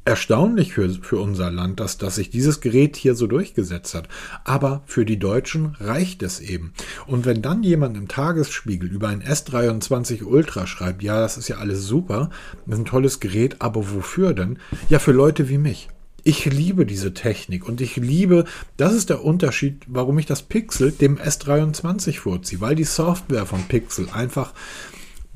erstaunlich 0.06 0.72
für, 0.72 0.88
für 0.88 1.18
unser 1.18 1.50
Land, 1.50 1.80
dass, 1.80 1.98
dass 1.98 2.14
sich 2.14 2.30
dieses 2.30 2.60
Gerät 2.60 2.96
hier 2.96 3.14
so 3.14 3.26
durchgesetzt 3.26 3.94
hat. 3.94 4.08
Aber 4.44 4.82
für 4.86 5.04
die 5.04 5.18
Deutschen 5.18 5.76
reicht 5.80 6.22
es 6.22 6.40
eben. 6.40 6.72
Und 7.06 7.26
wenn 7.26 7.42
dann 7.42 7.62
jemand 7.62 7.96
im 7.96 8.08
Tagesspiegel 8.08 8.90
über 8.90 9.08
ein 9.08 9.22
S23 9.22 10.24
Ultra 10.24 10.66
schreibt, 10.66 11.02
ja, 11.02 11.20
das 11.20 11.36
ist 11.36 11.48
ja 11.48 11.56
alles 11.56 11.84
super, 11.84 12.30
ein 12.70 12.84
tolles 12.84 13.20
Gerät, 13.20 13.56
aber 13.58 13.92
wofür 13.92 14.32
denn? 14.32 14.58
Ja, 14.88 15.00
für 15.00 15.12
Leute 15.12 15.48
wie 15.48 15.58
mich. 15.58 15.88
Ich 16.22 16.44
liebe 16.44 16.86
diese 16.86 17.14
Technik 17.14 17.68
und 17.68 17.80
ich 17.80 17.96
liebe, 17.96 18.46
das 18.76 18.94
ist 18.94 19.10
der 19.10 19.24
Unterschied, 19.24 19.84
warum 19.86 20.18
ich 20.18 20.26
das 20.26 20.42
Pixel 20.42 20.90
dem 20.90 21.18
S23 21.18 22.18
vorziehe, 22.18 22.60
weil 22.60 22.74
die 22.74 22.82
Software 22.84 23.46
von 23.46 23.62
Pixel 23.68 24.08
einfach 24.12 24.52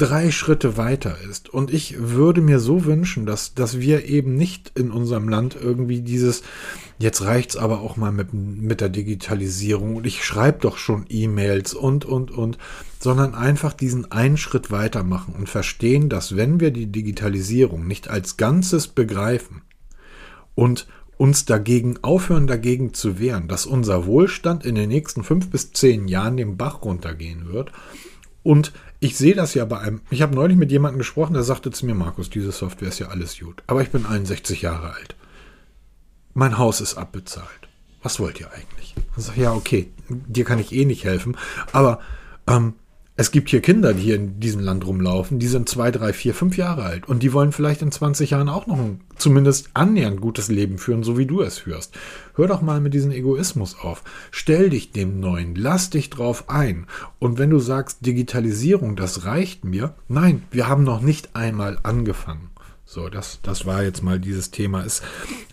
drei 0.00 0.30
Schritte 0.30 0.76
weiter 0.76 1.16
ist. 1.28 1.48
Und 1.48 1.72
ich 1.72 1.96
würde 1.98 2.40
mir 2.40 2.58
so 2.58 2.84
wünschen, 2.84 3.26
dass, 3.26 3.54
dass 3.54 3.80
wir 3.80 4.06
eben 4.06 4.34
nicht 4.34 4.72
in 4.74 4.90
unserem 4.90 5.28
Land 5.28 5.56
irgendwie 5.60 6.00
dieses, 6.00 6.42
jetzt 6.98 7.22
reicht's 7.22 7.56
aber 7.56 7.80
auch 7.80 7.96
mal 7.96 8.10
mit, 8.10 8.32
mit 8.32 8.80
der 8.80 8.88
Digitalisierung 8.88 9.96
und 9.96 10.06
ich 10.06 10.24
schreibe 10.24 10.58
doch 10.60 10.78
schon 10.78 11.04
E-Mails 11.08 11.74
und, 11.74 12.04
und, 12.06 12.30
und, 12.30 12.56
sondern 12.98 13.34
einfach 13.34 13.74
diesen 13.74 14.10
einen 14.10 14.38
Schritt 14.38 14.70
weitermachen 14.70 15.34
und 15.36 15.48
verstehen, 15.48 16.08
dass 16.08 16.34
wenn 16.34 16.60
wir 16.60 16.70
die 16.70 16.86
Digitalisierung 16.86 17.86
nicht 17.86 18.08
als 18.08 18.38
Ganzes 18.38 18.88
begreifen 18.88 19.62
und 20.54 20.86
uns 21.18 21.44
dagegen 21.44 21.98
aufhören, 22.00 22.46
dagegen 22.46 22.94
zu 22.94 23.18
wehren, 23.18 23.46
dass 23.46 23.66
unser 23.66 24.06
Wohlstand 24.06 24.64
in 24.64 24.74
den 24.74 24.88
nächsten 24.88 25.24
fünf 25.24 25.50
bis 25.50 25.72
zehn 25.72 26.08
Jahren 26.08 26.38
den 26.38 26.56
Bach 26.56 26.82
runtergehen 26.82 27.52
wird 27.52 27.72
und 28.42 28.72
ich 29.00 29.16
sehe 29.16 29.34
das 29.34 29.54
ja 29.54 29.64
bei 29.64 29.78
einem. 29.78 30.02
Ich 30.10 30.20
habe 30.20 30.34
neulich 30.34 30.58
mit 30.58 30.70
jemandem 30.70 30.98
gesprochen, 30.98 31.32
der 31.32 31.42
sagte 31.42 31.70
zu 31.70 31.86
mir, 31.86 31.94
Markus, 31.94 32.28
diese 32.28 32.52
Software 32.52 32.88
ist 32.88 32.98
ja 32.98 33.08
alles 33.08 33.38
gut. 33.38 33.62
Aber 33.66 33.80
ich 33.82 33.90
bin 33.90 34.04
61 34.04 34.62
Jahre 34.62 34.92
alt. 34.92 35.16
Mein 36.34 36.58
Haus 36.58 36.80
ist 36.80 36.96
abbezahlt. 36.96 37.68
Was 38.02 38.20
wollt 38.20 38.40
ihr 38.40 38.52
eigentlich? 38.52 38.94
Ich 39.16 39.24
sage, 39.24 39.40
ja, 39.40 39.52
okay, 39.52 39.90
dir 40.08 40.44
kann 40.44 40.58
ich 40.58 40.72
eh 40.72 40.84
nicht 40.84 41.04
helfen. 41.04 41.36
Aber 41.72 42.00
ähm, 42.46 42.74
es 43.20 43.32
gibt 43.32 43.50
hier 43.50 43.60
Kinder, 43.60 43.92
die 43.92 44.04
hier 44.04 44.14
in 44.14 44.40
diesem 44.40 44.62
Land 44.62 44.86
rumlaufen, 44.86 45.38
die 45.38 45.46
sind 45.46 45.68
zwei, 45.68 45.90
drei, 45.90 46.14
vier, 46.14 46.32
fünf 46.32 46.56
Jahre 46.56 46.84
alt 46.84 47.06
und 47.06 47.22
die 47.22 47.34
wollen 47.34 47.52
vielleicht 47.52 47.82
in 47.82 47.92
20 47.92 48.30
Jahren 48.30 48.48
auch 48.48 48.66
noch 48.66 48.78
ein 48.78 49.02
zumindest 49.18 49.68
annähernd 49.74 50.22
gutes 50.22 50.48
Leben 50.48 50.78
führen, 50.78 51.02
so 51.02 51.18
wie 51.18 51.26
du 51.26 51.42
es 51.42 51.58
führst. 51.58 51.94
Hör 52.34 52.46
doch 52.46 52.62
mal 52.62 52.80
mit 52.80 52.94
diesem 52.94 53.10
Egoismus 53.10 53.78
auf. 53.78 54.04
Stell 54.30 54.70
dich 54.70 54.92
dem 54.92 55.20
Neuen, 55.20 55.54
lass 55.54 55.90
dich 55.90 56.08
drauf 56.08 56.48
ein. 56.48 56.86
Und 57.18 57.38
wenn 57.38 57.50
du 57.50 57.58
sagst, 57.58 58.06
Digitalisierung, 58.06 58.96
das 58.96 59.26
reicht 59.26 59.66
mir, 59.66 59.94
nein, 60.08 60.44
wir 60.50 60.66
haben 60.66 60.84
noch 60.84 61.02
nicht 61.02 61.36
einmal 61.36 61.78
angefangen. 61.82 62.49
So, 62.92 63.08
das, 63.08 63.38
das 63.44 63.66
war 63.66 63.84
jetzt 63.84 64.02
mal 64.02 64.18
dieses 64.18 64.50
Thema. 64.50 64.84
Es, 64.84 65.00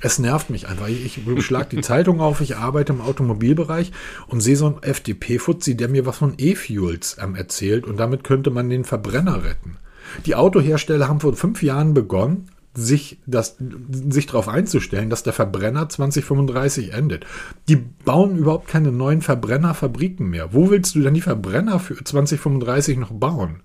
es 0.01 0.17
nervt 0.17 0.49
mich 0.49 0.69
einfach. 0.69 0.87
Ich, 0.87 1.21
schlage 1.45 1.75
die 1.75 1.83
Zeitung 1.83 2.19
auf, 2.19 2.41
ich 2.41 2.57
arbeite 2.57 2.93
im 2.93 2.99
Automobilbereich 2.99 3.91
und 4.25 4.41
sehe 4.41 4.55
so 4.55 4.65
einen 4.65 4.81
FDP-Fuzzi, 4.81 5.77
der 5.77 5.87
mir 5.87 6.07
was 6.07 6.17
von 6.17 6.33
E-Fuels 6.39 7.17
ähm, 7.21 7.35
erzählt 7.35 7.85
und 7.85 7.97
damit 7.97 8.23
könnte 8.23 8.49
man 8.49 8.71
den 8.71 8.85
Verbrenner 8.85 9.43
retten. 9.43 9.77
Die 10.25 10.33
Autohersteller 10.33 11.07
haben 11.07 11.19
vor 11.19 11.35
fünf 11.35 11.61
Jahren 11.61 11.93
begonnen, 11.93 12.49
sich, 12.73 13.19
das, 13.27 13.57
sich 13.59 14.25
darauf 14.25 14.47
einzustellen, 14.47 15.11
dass 15.11 15.21
der 15.21 15.33
Verbrenner 15.33 15.87
2035 15.87 16.91
endet. 16.91 17.27
Die 17.69 17.75
bauen 17.75 18.35
überhaupt 18.35 18.67
keine 18.67 18.91
neuen 18.91 19.21
Verbrennerfabriken 19.21 20.27
mehr. 20.27 20.55
Wo 20.55 20.71
willst 20.71 20.95
du 20.95 21.01
denn 21.01 21.13
die 21.13 21.21
Verbrenner 21.21 21.79
für 21.79 22.03
2035 22.03 22.97
noch 22.97 23.11
bauen? 23.11 23.61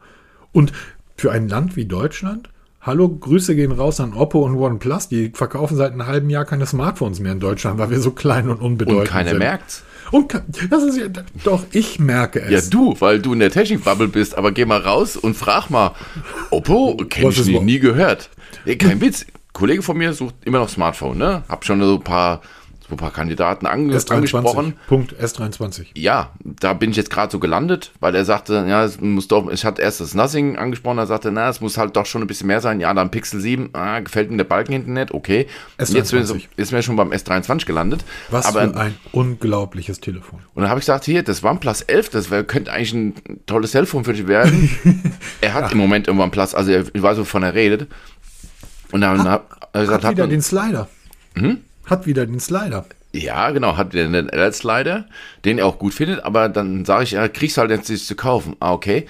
Und 0.52 0.74
für 1.16 1.32
ein 1.32 1.48
Land 1.48 1.74
wie 1.74 1.86
Deutschland? 1.86 2.50
Hallo, 2.84 3.08
Grüße 3.08 3.54
gehen 3.54 3.70
raus 3.70 4.00
an 4.00 4.12
Oppo 4.12 4.40
und 4.44 4.56
OnePlus. 4.56 5.06
Die 5.06 5.30
verkaufen 5.32 5.76
seit 5.76 5.92
einem 5.92 6.04
halben 6.04 6.28
Jahr 6.30 6.44
keine 6.44 6.66
Smartphones 6.66 7.20
mehr 7.20 7.30
in 7.30 7.38
Deutschland, 7.38 7.78
weil 7.78 7.90
wir 7.90 8.00
so 8.00 8.10
klein 8.10 8.48
und 8.48 8.60
unbedeutend 8.60 9.02
und 9.02 9.08
keiner 9.08 9.30
sind. 9.30 9.38
merkt's. 9.38 9.84
Und 10.10 10.34
das 10.68 10.82
ist 10.82 10.98
ja, 10.98 11.04
doch, 11.44 11.62
ich 11.70 12.00
merke 12.00 12.40
es. 12.40 12.50
Ja, 12.50 12.70
du, 12.70 12.96
weil 12.98 13.20
du 13.20 13.34
in 13.34 13.38
der 13.38 13.52
Technik-Bubble 13.52 14.08
bist, 14.08 14.36
aber 14.36 14.50
geh 14.50 14.64
mal 14.64 14.80
raus 14.80 15.16
und 15.16 15.36
frag 15.36 15.70
mal, 15.70 15.92
Oppo, 16.50 16.96
kenn 17.08 17.28
Was 17.28 17.38
ich 17.38 17.46
nie, 17.46 17.60
nie 17.60 17.78
gehört. 17.78 18.30
Kein 18.80 19.00
Witz. 19.00 19.26
Kollege 19.52 19.82
von 19.82 19.96
mir 19.96 20.12
sucht 20.12 20.34
immer 20.44 20.58
noch 20.58 20.68
Smartphone, 20.68 21.18
ne? 21.18 21.44
Hab 21.48 21.64
schon 21.64 21.80
so 21.80 21.94
ein 21.94 22.02
paar 22.02 22.40
so 22.88 22.94
ein 22.94 22.96
paar 22.96 23.12
Kandidaten 23.12 23.66
ange 23.66 23.96
S23. 23.96 24.12
angesprochen. 24.12 24.74
Punkt 24.88 25.14
S23. 25.14 25.86
Ja, 25.96 26.30
da 26.42 26.72
bin 26.72 26.90
ich 26.90 26.96
jetzt 26.96 27.10
gerade 27.10 27.30
so 27.30 27.38
gelandet, 27.38 27.92
weil 28.00 28.14
er 28.14 28.24
sagte, 28.24 28.64
ja, 28.68 28.84
es 28.84 29.00
muss 29.00 29.28
doch, 29.28 29.50
ich 29.50 29.64
hatte 29.64 29.82
erst 29.82 30.00
das 30.00 30.14
Nothing 30.14 30.56
angesprochen, 30.56 30.98
er 30.98 31.06
sagte, 31.06 31.30
na, 31.30 31.48
es 31.48 31.60
muss 31.60 31.78
halt 31.78 31.96
doch 31.96 32.06
schon 32.06 32.22
ein 32.22 32.26
bisschen 32.26 32.48
mehr 32.48 32.60
sein. 32.60 32.80
Ja, 32.80 32.92
dann 32.92 33.10
Pixel 33.10 33.40
7, 33.40 33.70
ah, 33.72 34.00
gefällt 34.00 34.30
mir 34.30 34.36
der 34.36 34.44
Balken 34.44 34.72
hinten 34.72 34.94
nicht, 34.94 35.12
okay. 35.12 35.46
S23. 35.78 35.94
Jetzt 35.94 36.12
ist, 36.12 36.48
ist 36.56 36.72
mir 36.72 36.82
schon 36.82 36.96
beim 36.96 37.12
S23 37.12 37.66
gelandet. 37.66 38.04
Was 38.30 38.46
aber, 38.46 38.72
für 38.72 38.76
ein 38.76 38.94
unglaubliches 39.12 40.00
Telefon. 40.00 40.40
Und 40.54 40.62
dann 40.62 40.70
habe 40.70 40.80
ich 40.80 40.86
gesagt, 40.86 41.04
hier, 41.04 41.22
das 41.22 41.42
OnePlus 41.44 41.82
11, 41.82 42.08
das 42.10 42.30
wär, 42.30 42.44
könnte 42.44 42.72
eigentlich 42.72 42.92
ein 42.92 43.14
tolles 43.46 43.72
Telefon 43.72 44.04
für 44.04 44.12
dich 44.12 44.26
werden. 44.26 44.70
er 45.40 45.54
hat 45.54 45.66
ja. 45.66 45.70
im 45.70 45.78
Moment 45.78 46.08
im 46.08 46.18
OnePlus, 46.18 46.54
also 46.54 46.72
ich 46.72 47.02
weiß, 47.02 47.18
wovon 47.18 47.42
er 47.42 47.54
redet. 47.54 47.88
Und 48.90 49.00
dann 49.00 49.22
hat, 49.22 49.48
hat 49.50 49.68
er 49.72 49.80
gesagt, 49.80 50.04
hat 50.04 50.12
wieder 50.12 50.24
man, 50.24 50.30
den 50.30 50.42
Slider. 50.42 50.88
Hm? 51.34 51.58
Hat 51.86 52.06
wieder 52.06 52.26
den 52.26 52.40
Slider. 52.40 52.84
Ja, 53.12 53.50
genau, 53.50 53.76
hat 53.76 53.92
wieder 53.92 54.04
einen 54.04 54.28
L-Slider, 54.28 55.04
den 55.44 55.58
er 55.58 55.66
auch 55.66 55.78
gut 55.78 55.92
findet, 55.92 56.24
aber 56.24 56.48
dann 56.48 56.84
sage 56.84 57.04
ich, 57.04 57.10
ja, 57.10 57.28
kriegst 57.28 57.58
halt 57.58 57.70
jetzt 57.70 57.90
nicht 57.90 58.06
zu 58.06 58.14
kaufen. 58.14 58.56
Ah, 58.60 58.72
okay. 58.72 59.06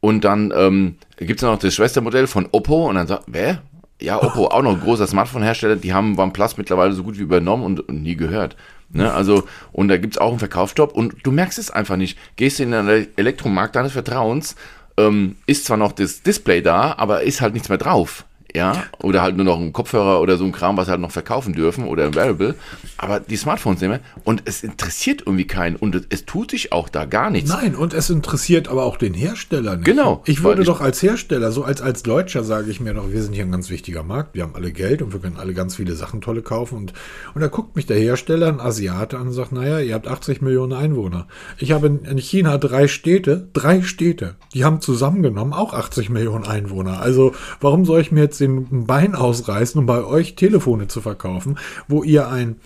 Und 0.00 0.24
dann 0.24 0.52
ähm, 0.56 0.96
gibt 1.16 1.40
es 1.40 1.42
noch 1.42 1.58
das 1.58 1.74
Schwestermodell 1.74 2.26
von 2.26 2.48
Oppo 2.52 2.88
und 2.88 2.94
dann 2.94 3.06
sagt, 3.06 3.24
wer? 3.26 3.62
Ja, 4.00 4.22
Oppo, 4.22 4.46
auch 4.46 4.62
noch 4.62 4.74
ein 4.74 4.80
großer 4.80 5.06
Smartphone-Hersteller, 5.06 5.76
die 5.76 5.92
haben 5.92 6.18
OnePlus 6.18 6.56
mittlerweile 6.56 6.92
so 6.92 7.02
gut 7.02 7.18
wie 7.18 7.22
übernommen 7.22 7.64
und, 7.64 7.80
und 7.80 8.02
nie 8.02 8.16
gehört. 8.16 8.56
Ne? 8.92 9.12
Also, 9.12 9.44
und 9.72 9.88
da 9.88 9.98
gibt 9.98 10.14
es 10.14 10.20
auch 10.20 10.30
einen 10.30 10.38
Verkaufsstopp 10.38 10.92
und 10.94 11.16
du 11.22 11.32
merkst 11.32 11.58
es 11.58 11.70
einfach 11.70 11.96
nicht. 11.96 12.18
Gehst 12.36 12.60
in 12.60 12.70
den 12.70 13.08
Elektromarkt 13.16 13.76
deines 13.76 13.92
Vertrauens, 13.92 14.56
ähm, 14.96 15.36
ist 15.46 15.66
zwar 15.66 15.76
noch 15.76 15.92
das 15.92 16.22
Display 16.22 16.62
da, 16.62 16.94
aber 16.96 17.22
ist 17.22 17.40
halt 17.40 17.52
nichts 17.52 17.68
mehr 17.68 17.78
drauf 17.78 18.24
ja, 18.54 18.84
oder 19.02 19.22
halt 19.22 19.36
nur 19.36 19.44
noch 19.44 19.60
ein 19.60 19.72
Kopfhörer 19.72 20.20
oder 20.20 20.36
so 20.36 20.44
ein 20.44 20.52
Kram, 20.52 20.76
was 20.76 20.88
halt 20.88 21.00
noch 21.00 21.10
verkaufen 21.10 21.52
dürfen 21.52 21.86
oder 21.86 22.04
ein 22.04 22.14
Wearable, 22.14 22.54
aber 23.02 23.18
die 23.18 23.36
Smartphones 23.36 23.80
nehmen 23.80 24.00
und 24.24 24.42
es 24.44 24.62
interessiert 24.62 25.22
irgendwie 25.24 25.46
keinen 25.46 25.76
und 25.76 26.06
es, 26.10 26.26
tut 26.26 26.50
sich 26.50 26.70
auch 26.70 26.90
da 26.90 27.06
gar 27.06 27.30
nichts. 27.30 27.48
Nein, 27.48 27.74
und 27.74 27.94
es 27.94 28.10
interessiert 28.10 28.68
aber 28.68 28.84
auch 28.84 28.98
den 28.98 29.14
Hersteller 29.14 29.76
nicht. 29.76 29.86
Genau. 29.86 30.22
Ich 30.26 30.42
würde 30.42 30.64
doch 30.64 30.82
als 30.82 31.02
Hersteller, 31.02 31.50
so 31.50 31.64
als, 31.64 31.80
als 31.80 32.02
Deutscher 32.02 32.44
sage 32.44 32.70
ich 32.70 32.78
mir 32.78 32.92
doch, 32.92 33.10
wir 33.10 33.22
sind 33.22 33.32
hier 33.32 33.44
ein 33.44 33.52
ganz 33.52 33.70
wichtiger 33.70 34.02
Markt, 34.02 34.34
wir 34.34 34.42
haben 34.42 34.54
alle 34.54 34.70
Geld 34.70 35.00
und 35.00 35.14
wir 35.14 35.20
können 35.20 35.38
alle 35.38 35.54
ganz 35.54 35.76
viele 35.76 35.94
Sachen 35.94 36.20
tolle 36.20 36.42
kaufen 36.42 36.76
und, 36.76 36.92
und 37.34 37.40
da 37.40 37.46
guckt 37.46 37.74
mich 37.74 37.86
der 37.86 37.96
Hersteller, 37.96 38.48
ein 38.48 38.60
Asiate 38.60 39.16
an 39.16 39.28
und 39.28 39.32
sagt, 39.32 39.52
naja, 39.52 39.80
ihr 39.80 39.94
habt 39.94 40.06
80 40.06 40.42
Millionen 40.42 40.74
Einwohner. 40.74 41.26
Ich 41.56 41.72
habe 41.72 41.86
in, 41.86 42.04
in 42.04 42.18
China 42.18 42.58
drei 42.58 42.86
Städte, 42.86 43.48
drei 43.54 43.80
Städte, 43.80 44.36
die 44.52 44.64
haben 44.64 44.82
zusammengenommen 44.82 45.54
auch 45.54 45.72
80 45.72 46.10
Millionen 46.10 46.44
Einwohner. 46.44 47.00
Also 47.00 47.32
warum 47.62 47.86
soll 47.86 48.02
ich 48.02 48.12
mir 48.12 48.20
jetzt 48.20 48.40
den 48.40 48.84
Bein 48.84 49.14
ausreißen, 49.14 49.78
um 49.78 49.86
bei 49.86 50.04
euch 50.04 50.34
Telefone 50.34 50.86
zu 50.88 51.00
verkaufen, 51.00 51.58
wo 51.88 52.02
ihr 52.02 52.28
ein 52.28 52.56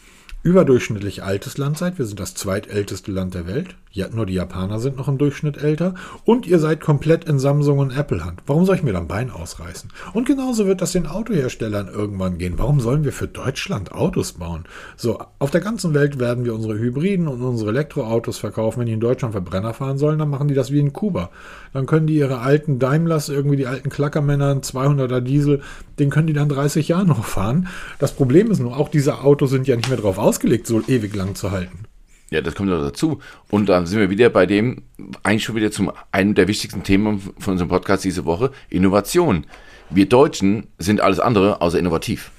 überdurchschnittlich 0.44 1.24
altes 1.24 1.58
Land 1.58 1.78
seid. 1.78 1.98
Wir 1.98 2.04
sind 2.04 2.20
das 2.20 2.34
zweitälteste 2.34 3.10
Land 3.10 3.34
der 3.34 3.48
Welt. 3.48 3.74
Ja, 3.94 4.08
nur 4.12 4.26
die 4.26 4.34
Japaner 4.34 4.80
sind 4.80 4.96
noch 4.96 5.06
im 5.06 5.18
Durchschnitt 5.18 5.56
älter. 5.56 5.94
Und 6.24 6.48
ihr 6.48 6.58
seid 6.58 6.80
komplett 6.80 7.26
in 7.26 7.38
Samsung 7.38 7.78
und 7.78 7.96
Apple 7.96 8.24
Hand. 8.24 8.42
Warum 8.44 8.64
soll 8.64 8.74
ich 8.74 8.82
mir 8.82 8.92
dann 8.92 9.06
Bein 9.06 9.30
ausreißen? 9.30 9.88
Und 10.12 10.26
genauso 10.26 10.66
wird 10.66 10.82
das 10.82 10.90
den 10.90 11.06
Autoherstellern 11.06 11.86
irgendwann 11.86 12.36
gehen. 12.38 12.54
Warum 12.56 12.80
sollen 12.80 13.04
wir 13.04 13.12
für 13.12 13.28
Deutschland 13.28 13.92
Autos 13.92 14.32
bauen? 14.32 14.64
So, 14.96 15.20
auf 15.38 15.52
der 15.52 15.60
ganzen 15.60 15.94
Welt 15.94 16.18
werden 16.18 16.44
wir 16.44 16.56
unsere 16.56 16.76
Hybriden 16.76 17.28
und 17.28 17.40
unsere 17.40 17.70
Elektroautos 17.70 18.36
verkaufen. 18.36 18.80
Wenn 18.80 18.86
die 18.86 18.94
in 18.94 19.00
Deutschland 19.00 19.30
Verbrenner 19.30 19.74
fahren 19.74 19.96
sollen, 19.96 20.18
dann 20.18 20.28
machen 20.28 20.48
die 20.48 20.54
das 20.54 20.72
wie 20.72 20.80
in 20.80 20.92
Kuba. 20.92 21.30
Dann 21.72 21.86
können 21.86 22.08
die 22.08 22.16
ihre 22.16 22.40
alten 22.40 22.80
Daimlers, 22.80 23.28
irgendwie 23.28 23.58
die 23.58 23.68
alten 23.68 23.90
Klackermänner, 23.90 24.56
200er 24.56 25.20
Diesel, 25.20 25.62
den 26.00 26.10
können 26.10 26.26
die 26.26 26.32
dann 26.32 26.48
30 26.48 26.88
Jahre 26.88 27.06
noch 27.06 27.24
fahren. 27.24 27.68
Das 28.00 28.10
Problem 28.10 28.50
ist 28.50 28.58
nur, 28.58 28.76
auch 28.76 28.88
diese 28.88 29.20
Autos 29.20 29.50
sind 29.50 29.68
ja 29.68 29.76
nicht 29.76 29.88
mehr 29.88 29.98
darauf 29.98 30.18
ausgelegt, 30.18 30.66
so 30.66 30.82
ewig 30.88 31.14
lang 31.14 31.36
zu 31.36 31.52
halten. 31.52 31.86
Ja, 32.30 32.40
das 32.40 32.54
kommt 32.54 32.68
noch 32.68 32.80
dazu. 32.80 33.20
Und 33.50 33.68
dann 33.68 33.86
sind 33.86 34.00
wir 34.00 34.10
wieder 34.10 34.28
bei 34.30 34.46
dem, 34.46 34.82
eigentlich 35.22 35.44
schon 35.44 35.56
wieder 35.56 35.70
zum 35.70 35.92
einem 36.10 36.34
der 36.34 36.48
wichtigsten 36.48 36.82
Themen 36.82 37.20
von 37.38 37.52
unserem 37.52 37.68
Podcast 37.68 38.04
diese 38.04 38.24
Woche, 38.24 38.50
Innovation. 38.70 39.46
Wir 39.90 40.08
Deutschen 40.08 40.66
sind 40.78 41.00
alles 41.00 41.20
andere 41.20 41.60
außer 41.60 41.78
innovativ. 41.78 42.30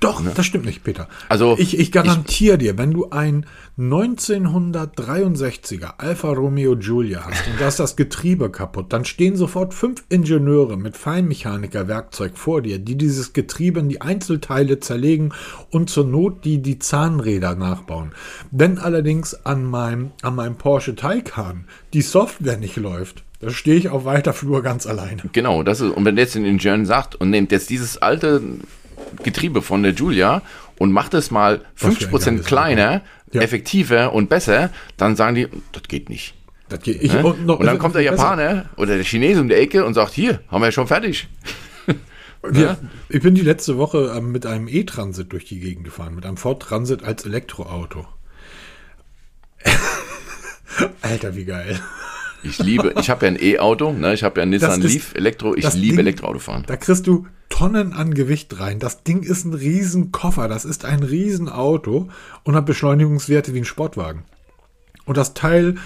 Doch, 0.00 0.22
ne? 0.22 0.32
das 0.34 0.46
stimmt 0.46 0.64
nicht, 0.64 0.84
Peter. 0.84 1.06
Also 1.28 1.54
ich, 1.58 1.78
ich 1.78 1.92
garantiere 1.92 2.56
dir, 2.56 2.78
wenn 2.78 2.92
du 2.92 3.10
ein 3.10 3.44
1963er 3.78 5.98
Alfa 5.98 6.32
Romeo 6.32 6.76
Giulia 6.76 7.26
hast 7.26 7.46
und 7.46 7.60
da 7.60 7.68
ist 7.68 7.78
das 7.78 7.94
Getriebe 7.94 8.50
kaputt, 8.50 8.90
dann 8.94 9.04
stehen 9.04 9.36
sofort 9.36 9.74
fünf 9.74 10.02
Ingenieure 10.08 10.78
mit 10.78 10.96
Feinmechaniker-Werkzeug 10.96 12.38
vor 12.38 12.62
dir, 12.62 12.78
die 12.78 12.96
dieses 12.96 13.34
Getriebe 13.34 13.80
in 13.80 13.90
die 13.90 14.00
Einzelteile 14.00 14.80
zerlegen 14.80 15.34
und 15.70 15.90
zur 15.90 16.06
Not 16.06 16.46
die, 16.46 16.62
die 16.62 16.78
Zahnräder 16.78 17.54
nachbauen. 17.54 18.12
Wenn 18.50 18.78
allerdings 18.78 19.34
an 19.44 19.64
meinem, 19.64 20.12
an 20.22 20.36
meinem 20.36 20.56
Porsche 20.56 20.94
Taycan 20.94 21.66
die 21.92 22.02
Software 22.02 22.56
nicht 22.56 22.76
läuft, 22.76 23.24
da 23.40 23.50
stehe 23.50 23.76
ich 23.76 23.90
auf 23.90 24.06
weiter 24.06 24.32
Flur 24.32 24.62
ganz 24.62 24.86
alleine. 24.86 25.20
Genau, 25.32 25.62
das 25.62 25.82
ist, 25.82 25.92
und 25.92 26.06
wenn 26.06 26.16
jetzt 26.16 26.34
ein 26.34 26.46
Ingenieur 26.46 26.86
sagt 26.86 27.14
und 27.14 27.28
nimmt 27.28 27.52
jetzt 27.52 27.68
dieses 27.68 27.98
alte 27.98 28.40
Getriebe 29.22 29.62
von 29.62 29.82
der 29.82 29.92
Julia 29.92 30.42
und 30.78 30.92
macht 30.92 31.14
es 31.14 31.30
mal 31.30 31.62
50% 31.78 32.42
kleiner, 32.42 33.02
ja. 33.32 33.40
effektiver 33.40 34.12
und 34.12 34.28
besser, 34.28 34.70
dann 34.96 35.16
sagen 35.16 35.34
die, 35.34 35.48
das 35.72 35.82
geht 35.84 36.08
nicht. 36.08 36.34
Das 36.68 36.80
geht, 36.80 37.02
ich, 37.02 37.12
ne? 37.12 37.24
und, 37.24 37.48
und, 37.48 37.64
dann 37.64 37.78
kommt 37.78 37.94
der 37.94 38.02
Japaner 38.02 38.54
besser. 38.54 38.68
oder 38.76 38.96
der 38.96 39.04
Chinese 39.04 39.40
um 39.40 39.48
die 39.48 39.54
Ecke 39.54 39.84
und 39.84 39.94
sagt, 39.94 40.12
hier, 40.12 40.40
haben 40.48 40.60
wir 40.62 40.66
ja 40.66 40.72
schon 40.72 40.86
fertig. 40.86 41.28
Ja, 42.52 42.76
ich 43.08 43.22
bin 43.22 43.34
die 43.34 43.42
letzte 43.42 43.76
Woche 43.76 44.14
ähm, 44.16 44.30
mit 44.30 44.46
einem 44.46 44.68
E-Transit 44.68 45.32
durch 45.32 45.46
die 45.46 45.58
Gegend 45.58 45.84
gefahren, 45.84 46.14
mit 46.14 46.24
einem 46.24 46.36
Ford 46.36 46.62
Transit 46.62 47.02
als 47.02 47.24
Elektroauto. 47.24 48.06
Alter, 51.02 51.34
wie 51.34 51.44
geil. 51.44 51.80
Ich 52.48 52.58
liebe, 52.58 52.94
ich 52.98 53.10
habe 53.10 53.26
ja 53.26 53.32
ein 53.32 53.38
E-Auto, 53.40 53.92
ne? 53.92 54.14
ich 54.14 54.22
habe 54.22 54.40
ja 54.40 54.42
ein 54.44 54.50
Nissan 54.50 54.80
ist, 54.82 54.92
Leaf 54.92 55.14
Elektro, 55.14 55.54
ich 55.54 55.72
liebe 55.74 55.96
Ding, 55.96 55.98
Elektroautofahren. 56.00 56.64
Da 56.66 56.76
kriegst 56.76 57.06
du 57.06 57.26
Tonnen 57.48 57.92
an 57.92 58.14
Gewicht 58.14 58.58
rein. 58.58 58.78
Das 58.78 59.02
Ding 59.02 59.22
ist 59.22 59.44
ein 59.44 59.54
Riesenkoffer, 59.54 60.48
das 60.48 60.64
ist 60.64 60.84
ein 60.84 61.02
Riesenauto 61.02 62.08
und 62.44 62.54
hat 62.54 62.66
Beschleunigungswerte 62.66 63.54
wie 63.54 63.58
ein 63.58 63.64
Sportwagen. 63.64 64.24
Und 65.04 65.16
das 65.16 65.34
Teil 65.34 65.76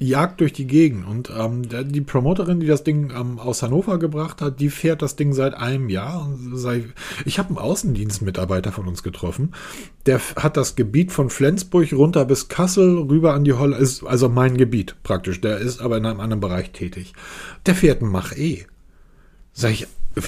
jagt 0.00 0.40
durch 0.40 0.52
die 0.52 0.66
Gegend. 0.66 1.06
Und 1.06 1.30
ähm, 1.36 1.62
die 1.68 2.00
Promoterin, 2.00 2.58
die 2.58 2.66
das 2.66 2.82
Ding 2.82 3.12
ähm, 3.14 3.38
aus 3.38 3.62
Hannover 3.62 3.98
gebracht 3.98 4.40
hat, 4.40 4.58
die 4.58 4.70
fährt 4.70 5.02
das 5.02 5.14
Ding 5.14 5.34
seit 5.34 5.54
einem 5.54 5.88
Jahr. 5.88 6.28
Sei, 6.52 6.86
ich 7.26 7.38
habe 7.38 7.50
einen 7.50 7.58
Außendienstmitarbeiter 7.58 8.72
von 8.72 8.88
uns 8.88 9.02
getroffen. 9.02 9.54
Der 10.06 10.18
hat 10.36 10.56
das 10.56 10.74
Gebiet 10.74 11.12
von 11.12 11.28
Flensburg 11.28 11.92
runter 11.92 12.24
bis 12.24 12.48
Kassel 12.48 12.98
rüber 12.98 13.34
an 13.34 13.44
die 13.44 13.52
Holle, 13.52 13.76
ist 13.76 14.02
also 14.02 14.28
mein 14.28 14.56
Gebiet 14.56 14.96
praktisch. 15.02 15.40
Der 15.40 15.58
ist 15.58 15.82
aber 15.82 15.98
in 15.98 16.06
einem 16.06 16.20
anderen 16.20 16.40
Bereich 16.40 16.72
tätig. 16.72 17.12
Der 17.66 17.74
fährt 17.74 18.00
ein 18.00 18.08
Mach-E. 18.08 18.64
Sag 19.52 19.72
ich, 19.72 19.86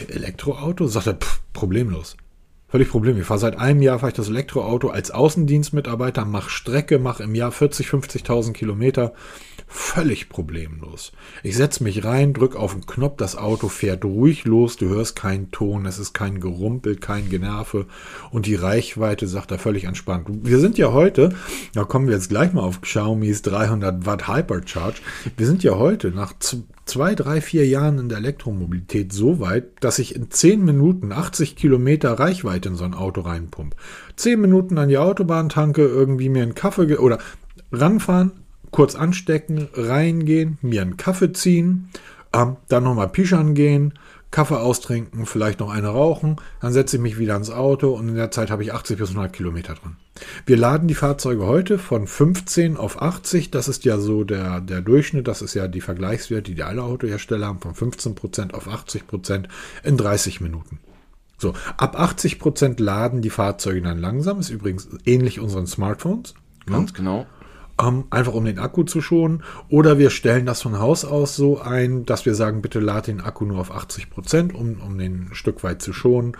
Elektroauto? 0.09 0.87
Sagt 0.87 1.07
er, 1.07 1.15
pff, 1.15 1.41
problemlos. 1.55 2.17
Völlig 2.69 2.89
Problem. 2.89 3.19
Ich 3.19 3.27
fahre 3.27 3.41
seit 3.41 3.59
einem 3.59 3.83
Jahr 3.83 3.99
fahre 3.99 4.13
ich 4.13 4.17
das 4.17 4.31
Elektroauto 4.31 4.89
als 4.89 5.11
Außendienstmitarbeiter, 5.11 6.25
mache 6.25 6.49
Strecke, 6.49 6.99
mache 6.99 7.23
im 7.23 7.35
Jahr 7.35 7.53
40, 7.53 7.87
50.000 7.87 8.53
Kilometer 8.53 9.13
Völlig 9.75 10.29
problemlos. 10.29 11.13
Ich 11.43 11.57
setze 11.57 11.83
mich 11.83 12.05
rein, 12.05 12.35
drücke 12.35 12.59
auf 12.59 12.75
den 12.75 12.85
Knopf, 12.85 13.17
das 13.17 13.37
Auto 13.37 13.69
fährt 13.69 14.05
ruhig 14.05 14.45
los, 14.45 14.77
du 14.77 14.91
hörst 14.91 15.17
keinen 15.17 15.51
Ton, 15.51 15.87
es 15.87 15.99
ist 15.99 16.13
kein 16.13 16.41
Gerumpel, 16.41 16.97
kein 16.97 17.31
Generve 17.31 17.87
und 18.31 18.45
die 18.45 18.55
Reichweite 18.55 19.27
sagt 19.27 19.51
er 19.51 19.59
völlig 19.59 19.85
entspannt. 19.85 20.29
Wir 20.29 20.59
sind 20.59 20.77
ja 20.77 20.93
heute, 20.93 21.35
da 21.73 21.85
kommen 21.85 22.07
wir 22.07 22.15
jetzt 22.15 22.29
gleich 22.29 22.53
mal 22.53 22.61
auf 22.61 22.83
Xiaomi's 22.83 23.41
300 23.41 24.05
Watt 24.05 24.29
Hypercharge, 24.29 25.01
wir 25.39 25.47
sind 25.47 25.63
ja 25.63 25.77
heute 25.77 26.11
nach 26.11 26.35
zwei, 26.85 27.15
drei, 27.15 27.41
vier 27.41 27.67
Jahren 27.67 27.99
in 27.99 28.11
der 28.11 28.19
Elektromobilität 28.19 29.11
so 29.11 29.41
weit, 29.41 29.65
dass 29.81 29.99
ich 29.99 30.15
in 30.15 30.31
zehn 30.31 30.67
Minuten 30.67 31.13
80 31.13 31.57
Kilometer 31.57 32.13
Reichweite 32.13 32.69
in 32.69 32.75
so 32.75 32.85
ein 32.85 32.93
Auto 32.93 33.23
reinpump. 33.23 33.75
Zehn 34.17 34.39
Minuten 34.39 34.77
an 34.77 34.91
die 34.91 34.99
Autobahn 34.99 35.49
tanke, 35.49 35.83
irgendwie 35.83 36.29
mir 36.29 36.43
einen 36.43 36.55
Kaffee 36.55 36.99
oder 36.99 37.19
ranfahren, 37.73 38.33
kurz 38.73 38.97
anstecken, 38.97 39.69
reingehen, 39.75 40.59
mir 40.63 40.83
einen 40.83 40.97
Kaffee 40.97 41.33
ziehen, 41.33 41.91
ähm, 42.33 42.57
dann 42.69 42.83
nochmal 42.83 43.09
pischern 43.09 43.55
gehen, 43.55 43.95
Kaffee 44.33 44.59
austrinken, 44.59 45.27
vielleicht 45.27 45.61
noch 45.61 45.71
eine 45.71 45.89
rauchen, 45.89 46.37
dann 46.61 46.73
setze 46.73 46.97
ich 46.97 47.03
mich 47.03 47.19
wieder 47.19 47.37
ins 47.37 47.51
Auto 47.51 47.91
und 47.91 48.09
in 48.09 48.15
der 48.17 48.31
Zeit 48.31 48.51
habe 48.51 48.63
ich 48.63 48.73
80 48.73 48.99
bis 48.99 49.11
100 49.11 49.31
Kilometer 49.33 49.75
drin. 49.75 49.97
Wir 50.47 50.57
laden 50.57 50.89
die 50.89 50.95
Fahrzeuge 50.95 51.47
heute 51.47 51.79
von 51.79 52.07
15 52.07 52.79
auf 52.79 53.01
80, 53.01 53.51
das 53.51 53.69
ist 53.69 53.85
ja 53.85 53.99
so 53.99 54.25
der, 54.25 54.61
der 54.61 54.81
Durchschnitt, 54.81 55.29
das 55.29 55.43
ist 55.43 55.53
ja 55.53 55.69
die 55.69 55.83
Vergleichswerte, 55.83 56.55
die 56.55 56.63
alle 56.63 56.83
Autohersteller 56.83 57.47
haben, 57.47 57.61
von 57.61 57.75
15% 57.75 58.55
auf 58.55 58.69
80% 58.69 59.45
in 59.85 59.97
30 59.99 60.41
Minuten. 60.41 60.79
So, 61.37 61.53
ab 61.77 62.01
80% 62.01 62.83
laden 62.83 63.21
die 63.21 63.31
Fahrzeuge 63.31 63.83
dann 63.83 63.99
langsam, 63.99 64.41
ist 64.41 64.49
übrigens 64.49 64.89
ähnlich 65.05 65.41
unseren 65.41 65.67
Smartphones. 65.67 66.35
Ganz 66.67 66.93
ja. 66.93 66.97
genau 66.97 67.27
ähm, 67.81 68.05
einfach 68.11 68.35
um 68.35 68.45
den 68.45 68.59
Akku 68.59 68.85
zu 68.85 69.01
schonen. 69.01 69.43
Oder 69.69 69.99
wir 69.99 70.11
stellen 70.11 70.47
das 70.47 70.63
von 70.63 70.79
Haus 70.79 71.05
aus 71.05 71.37
so 71.37 71.61
ein, 71.61 72.05
dass 72.05 72.27
wir 72.27 72.35
sagen, 72.35 72.63
bitte 72.63 72.81
lad 72.81 73.07
den 73.07 73.21
Akku 73.21 73.45
nur 73.45 73.61
auf 73.61 73.71
80 73.71 74.11
Prozent, 74.11 74.55
um, 74.55 74.81
um 74.81 74.99
den 74.99 75.31
Stück 75.33 75.63
weit 75.63 75.83
zu 75.83 75.93
schonen. 75.93 76.37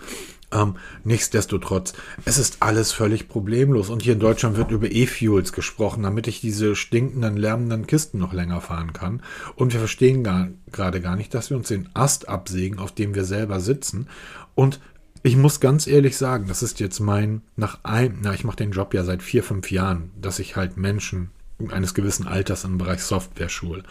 Ähm, 0.53 0.77
nichtsdestotrotz, 1.03 1.95
es 2.25 2.39
ist 2.39 2.59
alles 2.61 2.93
völlig 2.93 3.29
problemlos. 3.29 3.89
Und 3.89 4.03
hier 4.03 4.13
in 4.13 4.21
Deutschland 4.21 4.57
wird 4.57 4.71
über 4.71 4.91
E-Fuels 4.91 5.53
gesprochen, 5.53 6.03
damit 6.03 6.27
ich 6.27 6.41
diese 6.41 6.77
stinkenden, 6.77 7.37
lärmenden 7.37 7.87
Kisten 7.87 8.19
noch 8.19 8.33
länger 8.33 8.61
fahren 8.61 8.93
kann. 8.93 9.23
Und 9.57 9.73
wir 9.73 9.81
verstehen 9.81 10.23
gar, 10.23 10.49
gerade 10.71 11.01
gar 11.01 11.17
nicht, 11.17 11.33
dass 11.35 11.51
wir 11.51 11.57
uns 11.57 11.69
den 11.69 11.89
Ast 11.95 12.29
absägen, 12.29 12.79
auf 12.79 12.93
dem 12.93 13.15
wir 13.15 13.25
selber 13.25 13.61
sitzen. 13.61 14.09
Und 14.55 14.81
ich 15.23 15.37
muss 15.37 15.61
ganz 15.61 15.87
ehrlich 15.87 16.17
sagen, 16.17 16.47
das 16.49 16.63
ist 16.63 16.81
jetzt 16.81 17.01
mein, 17.01 17.43
nach 17.57 17.85
einem, 17.85 18.19
na, 18.23 18.35
ich 18.35 18.45
mache 18.45 18.57
den 18.57 18.73
Job 18.73 18.93
ja 18.95 19.05
seit 19.05 19.23
vier, 19.23 19.45
fünf 19.45 19.71
Jahren, 19.71 20.11
dass 20.21 20.39
ich 20.39 20.57
halt 20.57 20.77
Menschen 20.77 21.31
eines 21.71 21.95
gewissen 21.95 22.27
Alters 22.27 22.65
im 22.65 22.79
Bereich 22.79 23.03
Software 23.03 23.49
schule. 23.49 23.85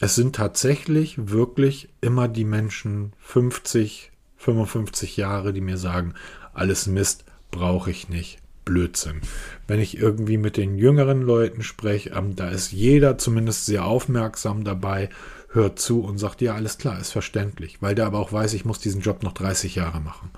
Es 0.00 0.14
sind 0.14 0.34
tatsächlich 0.36 1.30
wirklich 1.30 1.88
immer 2.00 2.28
die 2.28 2.44
Menschen 2.44 3.12
50, 3.20 4.10
55 4.36 5.16
Jahre, 5.16 5.52
die 5.52 5.60
mir 5.60 5.78
sagen, 5.78 6.14
alles 6.52 6.86
Mist, 6.86 7.24
brauche 7.50 7.90
ich 7.90 8.08
nicht. 8.08 8.38
Blödsinn. 8.64 9.20
Wenn 9.68 9.80
ich 9.80 9.96
irgendwie 9.96 10.38
mit 10.38 10.56
den 10.56 10.76
jüngeren 10.76 11.22
Leuten 11.22 11.62
spreche, 11.62 12.10
ähm, 12.10 12.34
da 12.34 12.48
ist 12.50 12.72
jeder 12.72 13.16
zumindest 13.16 13.64
sehr 13.64 13.84
aufmerksam 13.84 14.64
dabei, 14.64 15.08
hört 15.56 15.80
zu 15.80 16.00
und 16.02 16.18
sagt, 16.18 16.40
ja, 16.40 16.54
alles 16.54 16.78
klar, 16.78 17.00
ist 17.00 17.10
verständlich, 17.10 17.78
weil 17.80 17.96
der 17.96 18.06
aber 18.06 18.20
auch 18.20 18.32
weiß, 18.32 18.54
ich 18.54 18.64
muss 18.64 18.78
diesen 18.78 19.00
Job 19.00 19.24
noch 19.24 19.32
30 19.32 19.74
Jahre 19.74 20.00
machen. 20.00 20.30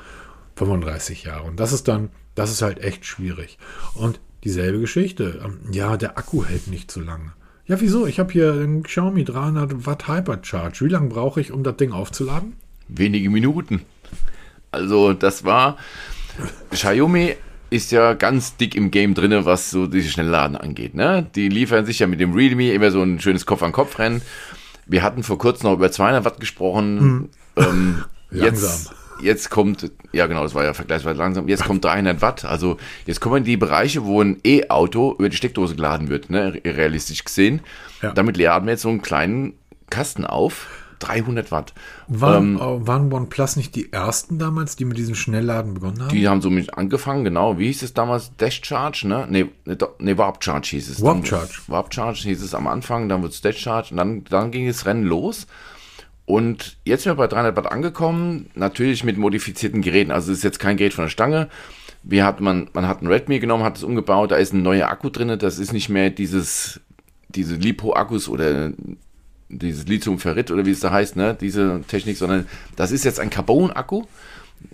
35 0.56 1.24
Jahre. 1.24 1.44
Und 1.44 1.60
das 1.60 1.72
ist 1.72 1.86
dann, 1.86 2.08
das 2.34 2.50
ist 2.50 2.62
halt 2.62 2.78
echt 2.78 3.04
schwierig. 3.04 3.58
Und 3.94 4.20
dieselbe 4.44 4.80
Geschichte. 4.80 5.40
Ähm, 5.44 5.60
ja, 5.72 5.96
der 5.96 6.18
Akku 6.18 6.44
hält 6.44 6.68
nicht 6.68 6.90
so 6.90 7.00
lange. 7.00 7.32
Ja, 7.66 7.80
wieso? 7.80 8.06
Ich 8.06 8.18
habe 8.18 8.32
hier 8.32 8.52
einen 8.52 8.82
Xiaomi 8.82 9.24
300 9.24 9.86
Watt 9.86 10.08
Hypercharge. 10.08 10.84
Wie 10.84 10.88
lange 10.88 11.08
brauche 11.08 11.40
ich, 11.40 11.52
um 11.52 11.62
das 11.62 11.76
Ding 11.76 11.92
aufzuladen? 11.92 12.54
Wenige 12.88 13.28
Minuten. 13.28 13.82
Also, 14.70 15.12
das 15.12 15.44
war. 15.44 15.76
Xiaomi 16.70 17.34
ist 17.70 17.92
ja 17.92 18.14
ganz 18.14 18.56
dick 18.56 18.74
im 18.74 18.90
Game 18.90 19.12
drin, 19.12 19.44
was 19.44 19.70
so 19.70 19.86
diese 19.86 20.08
Schnellladen 20.08 20.56
angeht. 20.56 20.94
Ne? 20.94 21.26
Die 21.34 21.48
liefern 21.48 21.84
sich 21.84 21.98
ja 21.98 22.06
mit 22.06 22.20
dem 22.20 22.32
Realme 22.32 22.72
immer 22.72 22.90
so 22.90 23.02
ein 23.02 23.20
schönes 23.20 23.44
Kopf-an-Kopf-Rennen. 23.44 24.22
Wir 24.88 25.02
hatten 25.02 25.22
vor 25.22 25.38
kurzem 25.38 25.68
noch 25.68 25.76
über 25.76 25.90
200 25.92 26.24
Watt 26.24 26.40
gesprochen. 26.40 27.00
Hm. 27.00 27.28
Ähm, 27.56 28.04
jetzt, 28.30 28.90
jetzt 29.22 29.50
kommt, 29.50 29.90
ja 30.12 30.26
genau, 30.26 30.42
das 30.42 30.54
war 30.54 30.64
ja 30.64 30.74
vergleichsweise 30.74 31.18
langsam, 31.18 31.46
jetzt 31.46 31.64
kommt 31.64 31.84
300 31.84 32.20
Watt. 32.22 32.44
Also 32.44 32.78
jetzt 33.06 33.20
kommen 33.20 33.44
die 33.44 33.56
Bereiche, 33.56 34.04
wo 34.04 34.20
ein 34.22 34.40
E-Auto 34.44 35.14
über 35.18 35.28
die 35.28 35.36
Steckdose 35.36 35.76
geladen 35.76 36.08
wird, 36.08 36.30
ne? 36.30 36.60
realistisch 36.64 37.24
gesehen. 37.24 37.60
Ja. 38.02 38.12
Damit 38.12 38.36
laden 38.36 38.66
wir 38.66 38.72
jetzt 38.72 38.82
so 38.82 38.88
einen 38.88 39.02
kleinen 39.02 39.54
Kasten 39.90 40.24
auf 40.24 40.66
300 40.98 41.50
Watt. 41.50 41.74
Waren, 42.06 42.54
ähm, 42.54 42.56
äh, 42.56 42.86
waren 42.86 43.12
OnePlus 43.12 43.56
nicht 43.56 43.74
die 43.74 43.92
ersten 43.92 44.38
damals, 44.38 44.76
die 44.76 44.84
mit 44.84 44.98
diesem 44.98 45.14
Schnellladen 45.14 45.74
begonnen 45.74 46.02
haben? 46.02 46.08
Die 46.10 46.28
haben 46.28 46.40
so 46.40 46.50
mit 46.50 46.74
angefangen, 46.74 47.24
genau. 47.24 47.58
Wie 47.58 47.66
hieß 47.66 47.82
es 47.82 47.94
damals? 47.94 48.36
Dash 48.36 48.60
Charge, 48.62 49.06
ne? 49.06 49.26
Ne, 49.28 49.48
ne 49.98 50.18
Warp 50.18 50.42
Charge 50.42 50.68
hieß 50.70 50.88
es. 50.88 51.02
Warp 51.02 51.26
Charge. 51.26 51.60
Warp 51.66 51.92
Charge 51.92 52.20
hieß 52.22 52.42
es 52.42 52.54
am 52.54 52.66
Anfang, 52.66 53.08
dann 53.08 53.22
wird 53.22 53.32
es 53.32 53.40
Dash 53.40 53.58
Charge 53.58 53.88
und 53.92 53.96
dann, 53.96 54.24
dann 54.24 54.50
ging 54.50 54.66
das 54.66 54.86
Rennen 54.86 55.04
los. 55.04 55.46
Und 56.28 56.76
jetzt 56.84 57.04
sind 57.04 57.12
wir 57.12 57.16
bei 57.16 57.26
300 57.26 57.56
Watt 57.56 57.72
angekommen, 57.72 58.50
natürlich 58.54 59.02
mit 59.02 59.16
modifizierten 59.16 59.80
Geräten. 59.80 60.10
Also 60.10 60.30
es 60.30 60.38
ist 60.38 60.44
jetzt 60.44 60.58
kein 60.58 60.76
Gerät 60.76 60.92
von 60.92 61.06
der 61.06 61.10
Stange. 61.10 61.48
Wie 62.02 62.22
hat 62.22 62.40
man, 62.40 62.68
man 62.74 62.86
hat 62.86 63.00
ein 63.00 63.06
Redmi 63.06 63.38
genommen, 63.38 63.64
hat 63.64 63.78
es 63.78 63.82
umgebaut, 63.82 64.30
da 64.30 64.36
ist 64.36 64.52
ein 64.52 64.62
neuer 64.62 64.88
Akku 64.88 65.08
drin. 65.08 65.38
Das 65.38 65.58
ist 65.58 65.72
nicht 65.72 65.88
mehr 65.88 66.10
dieses, 66.10 66.80
diese 67.28 67.54
Lipo-Akkus 67.54 68.28
oder 68.28 68.72
dieses 69.48 69.86
Lithium-Ferrit 69.86 70.50
oder 70.50 70.66
wie 70.66 70.70
es 70.70 70.80
da 70.80 70.90
heißt, 70.90 71.16
ne, 71.16 71.36
diese 71.38 71.82
Technik, 71.88 72.16
sondern 72.16 72.46
das 72.76 72.90
ist 72.90 73.04
jetzt 73.04 73.20
ein 73.20 73.30
Carbon-Akku, 73.30 74.04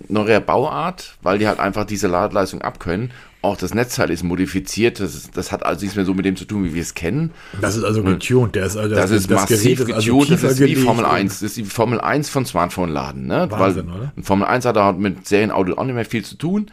neuer 0.08 0.40
Bauart, 0.40 1.16
weil 1.22 1.38
die 1.38 1.46
halt 1.46 1.60
einfach 1.60 1.84
diese 1.84 2.08
Ladeleistung 2.08 2.62
abkönnen. 2.62 3.10
Auch 3.42 3.58
das 3.58 3.74
Netzteil 3.74 4.10
ist 4.10 4.22
modifiziert, 4.22 5.00
das, 5.00 5.14
ist, 5.14 5.36
das 5.36 5.52
hat 5.52 5.66
also 5.66 5.82
nichts 5.82 5.96
mehr 5.96 6.06
so 6.06 6.14
mit 6.14 6.24
dem 6.24 6.34
zu 6.34 6.46
tun, 6.46 6.64
wie 6.64 6.74
wir 6.74 6.80
es 6.80 6.94
kennen. 6.94 7.30
Das 7.60 7.76
ist 7.76 7.84
also 7.84 8.02
getuned, 8.02 8.54
der 8.54 8.64
ist 8.64 8.76
also 8.76 8.94
das, 8.94 9.10
das 9.10 9.20
ist 9.20 9.30
das 9.30 9.50
massiv 9.50 9.80
ist 9.80 9.92
also 9.92 10.16
getuned, 10.16 10.42
das 10.42 10.52
ist 10.52 10.60
wie 10.60 10.76
Formel 10.76 11.04
1, 11.04 11.40
das 11.40 11.42
ist 11.42 11.56
die 11.58 11.64
Formel 11.64 12.00
1 12.00 12.30
von 12.30 12.46
Smartphone-Laden, 12.46 13.26
ne? 13.26 13.50
Wahnsinn, 13.50 13.88
weil 13.88 13.96
oder? 13.96 14.12
Formel 14.22 14.48
1 14.48 14.64
hat 14.64 14.76
da 14.76 14.92
mit 14.92 15.28
Serienauto 15.28 15.74
auch 15.74 15.84
nicht 15.84 15.94
mehr 15.94 16.06
viel 16.06 16.24
zu 16.24 16.36
tun. 16.36 16.70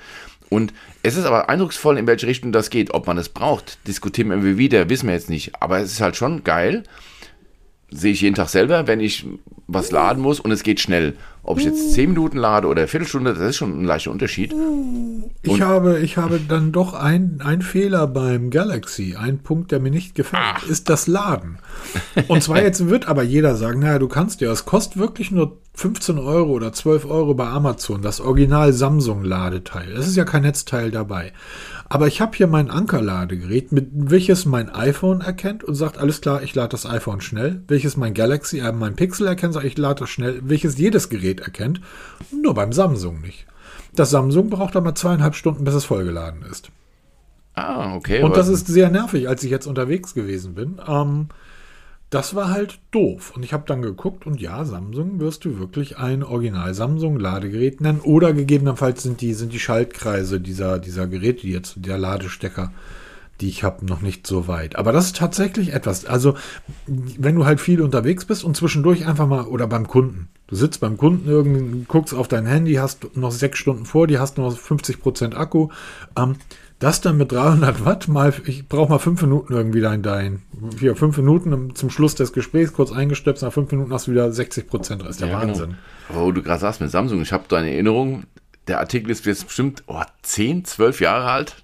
Und 0.50 0.74
es 1.02 1.16
ist 1.16 1.26
aber 1.26 1.50
eindrucksvoll, 1.50 1.98
in 1.98 2.08
welche 2.08 2.28
Richtung 2.28 2.52
das 2.52 2.70
geht. 2.70 2.94
Ob 2.94 3.08
man 3.08 3.18
es 3.18 3.30
braucht, 3.30 3.80
diskutieren 3.88 4.44
wir 4.44 4.58
wieder, 4.58 4.90
wissen 4.90 5.08
wir 5.08 5.14
jetzt 5.14 5.30
nicht. 5.30 5.62
Aber 5.62 5.80
es 5.80 5.94
ist 5.94 6.02
halt 6.02 6.18
schon 6.18 6.44
geil, 6.44 6.84
sehe 7.92 8.14
ich 8.14 8.22
jeden 8.22 8.36
Tag 8.36 8.50
selber, 8.50 8.88
wenn 8.88 9.00
ich 9.00 9.26
was 9.74 9.92
laden 9.92 10.22
muss 10.22 10.40
und 10.40 10.52
es 10.52 10.64
geht 10.64 10.80
schnell. 10.80 11.16
Ob 11.44 11.58
ich 11.58 11.66
jetzt 11.66 11.94
10 11.94 12.10
Minuten 12.10 12.38
lade 12.38 12.68
oder 12.68 12.82
eine 12.82 12.88
Viertelstunde, 12.88 13.34
das 13.34 13.50
ist 13.50 13.56
schon 13.56 13.82
ein 13.82 13.84
leichter 13.84 14.12
Unterschied. 14.12 14.54
Ich 15.42 15.62
habe, 15.62 16.00
ich 16.00 16.18
habe 16.18 16.40
dann 16.40 16.72
doch 16.72 16.94
einen 16.94 17.64
Fehler 17.64 18.06
beim 18.06 18.52
Galaxy. 18.52 19.16
Ein 19.18 19.40
Punkt, 19.40 19.72
der 19.72 19.80
mir 19.80 19.90
nicht 19.90 20.14
gefällt, 20.14 20.44
Ach. 20.46 20.68
ist 20.68 20.88
das 20.88 21.08
Laden. 21.08 21.58
Und 22.28 22.44
zwar 22.44 22.62
jetzt 22.62 22.90
wird 22.90 23.08
aber 23.08 23.24
jeder 23.24 23.56
sagen, 23.56 23.80
naja, 23.80 23.98
du 23.98 24.08
kannst 24.08 24.42
ja, 24.42 24.52
es 24.52 24.66
kostet 24.66 24.98
wirklich 24.98 25.32
nur 25.32 25.58
15 25.74 26.20
Euro 26.20 26.52
oder 26.52 26.74
12 26.74 27.06
Euro 27.06 27.34
bei 27.34 27.48
Amazon, 27.48 28.04
das 28.04 28.22
Original 28.22 28.72
Samsung 28.72 29.24
Ladeteil. 29.24 29.92
Es 29.94 30.08
ist 30.08 30.18
ja 30.18 30.26
kein 30.26 30.44
Netzteil 30.44 30.92
dabei. 30.92 31.34
Aber 31.92 32.08
ich 32.08 32.22
habe 32.22 32.38
hier 32.38 32.48
mein 32.48 32.70
Ankerladegerät, 32.70 33.72
mit 33.72 33.90
welches 33.92 34.46
mein 34.46 34.70
iPhone 34.70 35.20
erkennt 35.20 35.64
und 35.64 35.76
sagt, 35.76 35.98
alles 35.98 36.22
klar, 36.22 36.42
ich 36.42 36.56
lade 36.56 36.70
das 36.70 36.86
iPhone 36.86 37.20
schnell. 37.20 37.64
Welches 37.68 37.98
mein 37.98 38.14
Galaxy, 38.14 38.60
äh, 38.60 38.72
mein 38.72 38.96
Pixel 38.96 39.28
erkennt, 39.28 39.54
sagt, 39.54 39.61
ich 39.64 39.78
lade 39.78 40.02
das 40.02 40.10
schnell. 40.10 40.42
Welches 40.44 40.78
jedes 40.78 41.10
Gerät 41.10 41.40
erkennt, 41.42 41.82
nur 42.32 42.54
beim 42.54 42.74
Samsung 42.74 43.22
nicht. 43.22 43.46
Das 43.96 44.10
Samsung 44.10 44.50
braucht 44.50 44.76
aber 44.76 44.96
zweieinhalb 44.96 45.36
Stunden, 45.36 45.64
bis 45.64 45.74
es 45.74 45.86
vollgeladen 45.86 46.44
ist. 46.44 46.70
Ah, 47.54 47.96
okay. 47.96 48.24
Und 48.24 48.38
das 48.38 48.48
ist 48.48 48.68
sehr 48.68 48.90
nervig, 48.90 49.28
als 49.28 49.44
ich 49.44 49.52
jetzt 49.52 49.68
unterwegs 49.68 50.14
gewesen 50.14 50.56
bin. 50.56 50.80
Ähm, 50.88 51.28
das 52.10 52.36
war 52.36 52.50
halt 52.50 52.80
doof. 52.92 53.34
Und 53.36 53.44
ich 53.44 53.54
habe 53.54 53.64
dann 53.66 53.82
geguckt 53.82 54.26
und 54.26 54.40
ja, 54.40 54.64
Samsung 54.66 55.20
wirst 55.20 55.46
du 55.46 55.60
wirklich 55.60 55.98
ein 55.98 56.24
Original 56.24 56.74
Samsung 56.74 57.18
Ladegerät 57.18 57.82
nennen 57.82 58.02
oder 58.02 58.34
gegebenenfalls 58.34 59.04
sind 59.04 59.22
die, 59.22 59.34
sind 59.34 59.54
die 59.54 59.60
Schaltkreise 59.60 60.40
dieser, 60.40 60.80
dieser 60.80 61.08
Geräte 61.08 61.48
jetzt, 61.48 61.76
der 61.78 61.98
Ladestecker, 61.98 62.72
die 63.42 63.50
ich 63.50 63.64
habe, 63.64 63.86
noch 63.86 64.02
nicht 64.02 64.28
so 64.28 64.48
weit. 64.48 64.76
Aber 64.76 64.92
das 64.92 65.08
ist 65.08 65.18
tatsächlich 65.18 65.74
etwas. 65.74 66.06
Also, 66.06 66.36
wenn 66.88 67.36
du 67.36 67.46
halt 67.46 67.60
viel 67.60 67.82
unterwegs 67.82 68.26
bist 68.26 68.44
und 68.44 68.56
zwischendurch 68.56 69.08
einfach 69.08 69.28
mal 69.28 69.44
oder 69.44 69.68
beim 69.68 69.88
Kunden. 69.88 70.30
Du 70.48 70.56
sitzt 70.56 70.82
beim 70.82 70.98
Kunden 70.98 71.30
irgendwie, 71.30 71.86
guckst 71.88 72.14
auf 72.14 72.28
dein 72.28 72.46
Handy, 72.46 72.76
hast 72.76 73.16
noch 73.16 73.32
sechs 73.32 73.58
Stunden 73.58 73.86
vor, 73.86 74.06
die 74.08 74.20
hast 74.20 74.38
noch 74.38 74.56
50% 74.56 75.34
Akku. 75.34 75.70
Ähm, 76.18 76.36
das 76.80 77.00
dann 77.00 77.16
mit 77.16 77.32
300 77.32 77.86
Watt 77.86 78.08
mal, 78.08 78.34
ich 78.46 78.68
brauche 78.68 78.90
mal 78.90 78.98
fünf 78.98 79.22
Minuten 79.22 79.54
irgendwie 79.54 79.82
dein, 79.82 80.02
dein, 80.02 80.42
hier, 80.80 80.96
fünf 80.96 81.16
Minuten 81.16 81.76
zum 81.76 81.92
Schluss 81.92 82.16
des 82.16 82.34
Gesprächs 82.34 82.74
kurz 82.74 82.92
eingestöpselt, 82.92 83.48
nach 83.48 83.54
fünf 83.54 83.72
Minuten 83.72 83.94
hast 83.94 84.08
du 84.08 84.12
wieder 84.12 84.32
60 84.32 84.68
Prozent. 84.68 85.04
Das 85.04 85.12
ist 85.12 85.22
der 85.22 85.30
ja, 85.30 85.40
genau. 85.40 85.54
Wahnsinn. 85.54 85.76
Genau. 86.08 86.26
wo 86.26 86.32
du 86.32 86.42
gerade 86.42 86.60
sagst 86.60 86.82
mit 86.82 86.90
Samsung, 86.90 87.22
ich 87.22 87.32
habe 87.32 87.44
da 87.48 87.58
eine 87.58 87.72
Erinnerung, 87.72 88.24
der 88.68 88.80
Artikel 88.80 89.12
ist 89.12 89.26
jetzt 89.26 89.46
bestimmt 89.46 89.84
oh, 89.88 90.02
10, 90.24 90.66
12 90.66 91.02
Jahre 91.02 91.30
alt, 91.30 91.64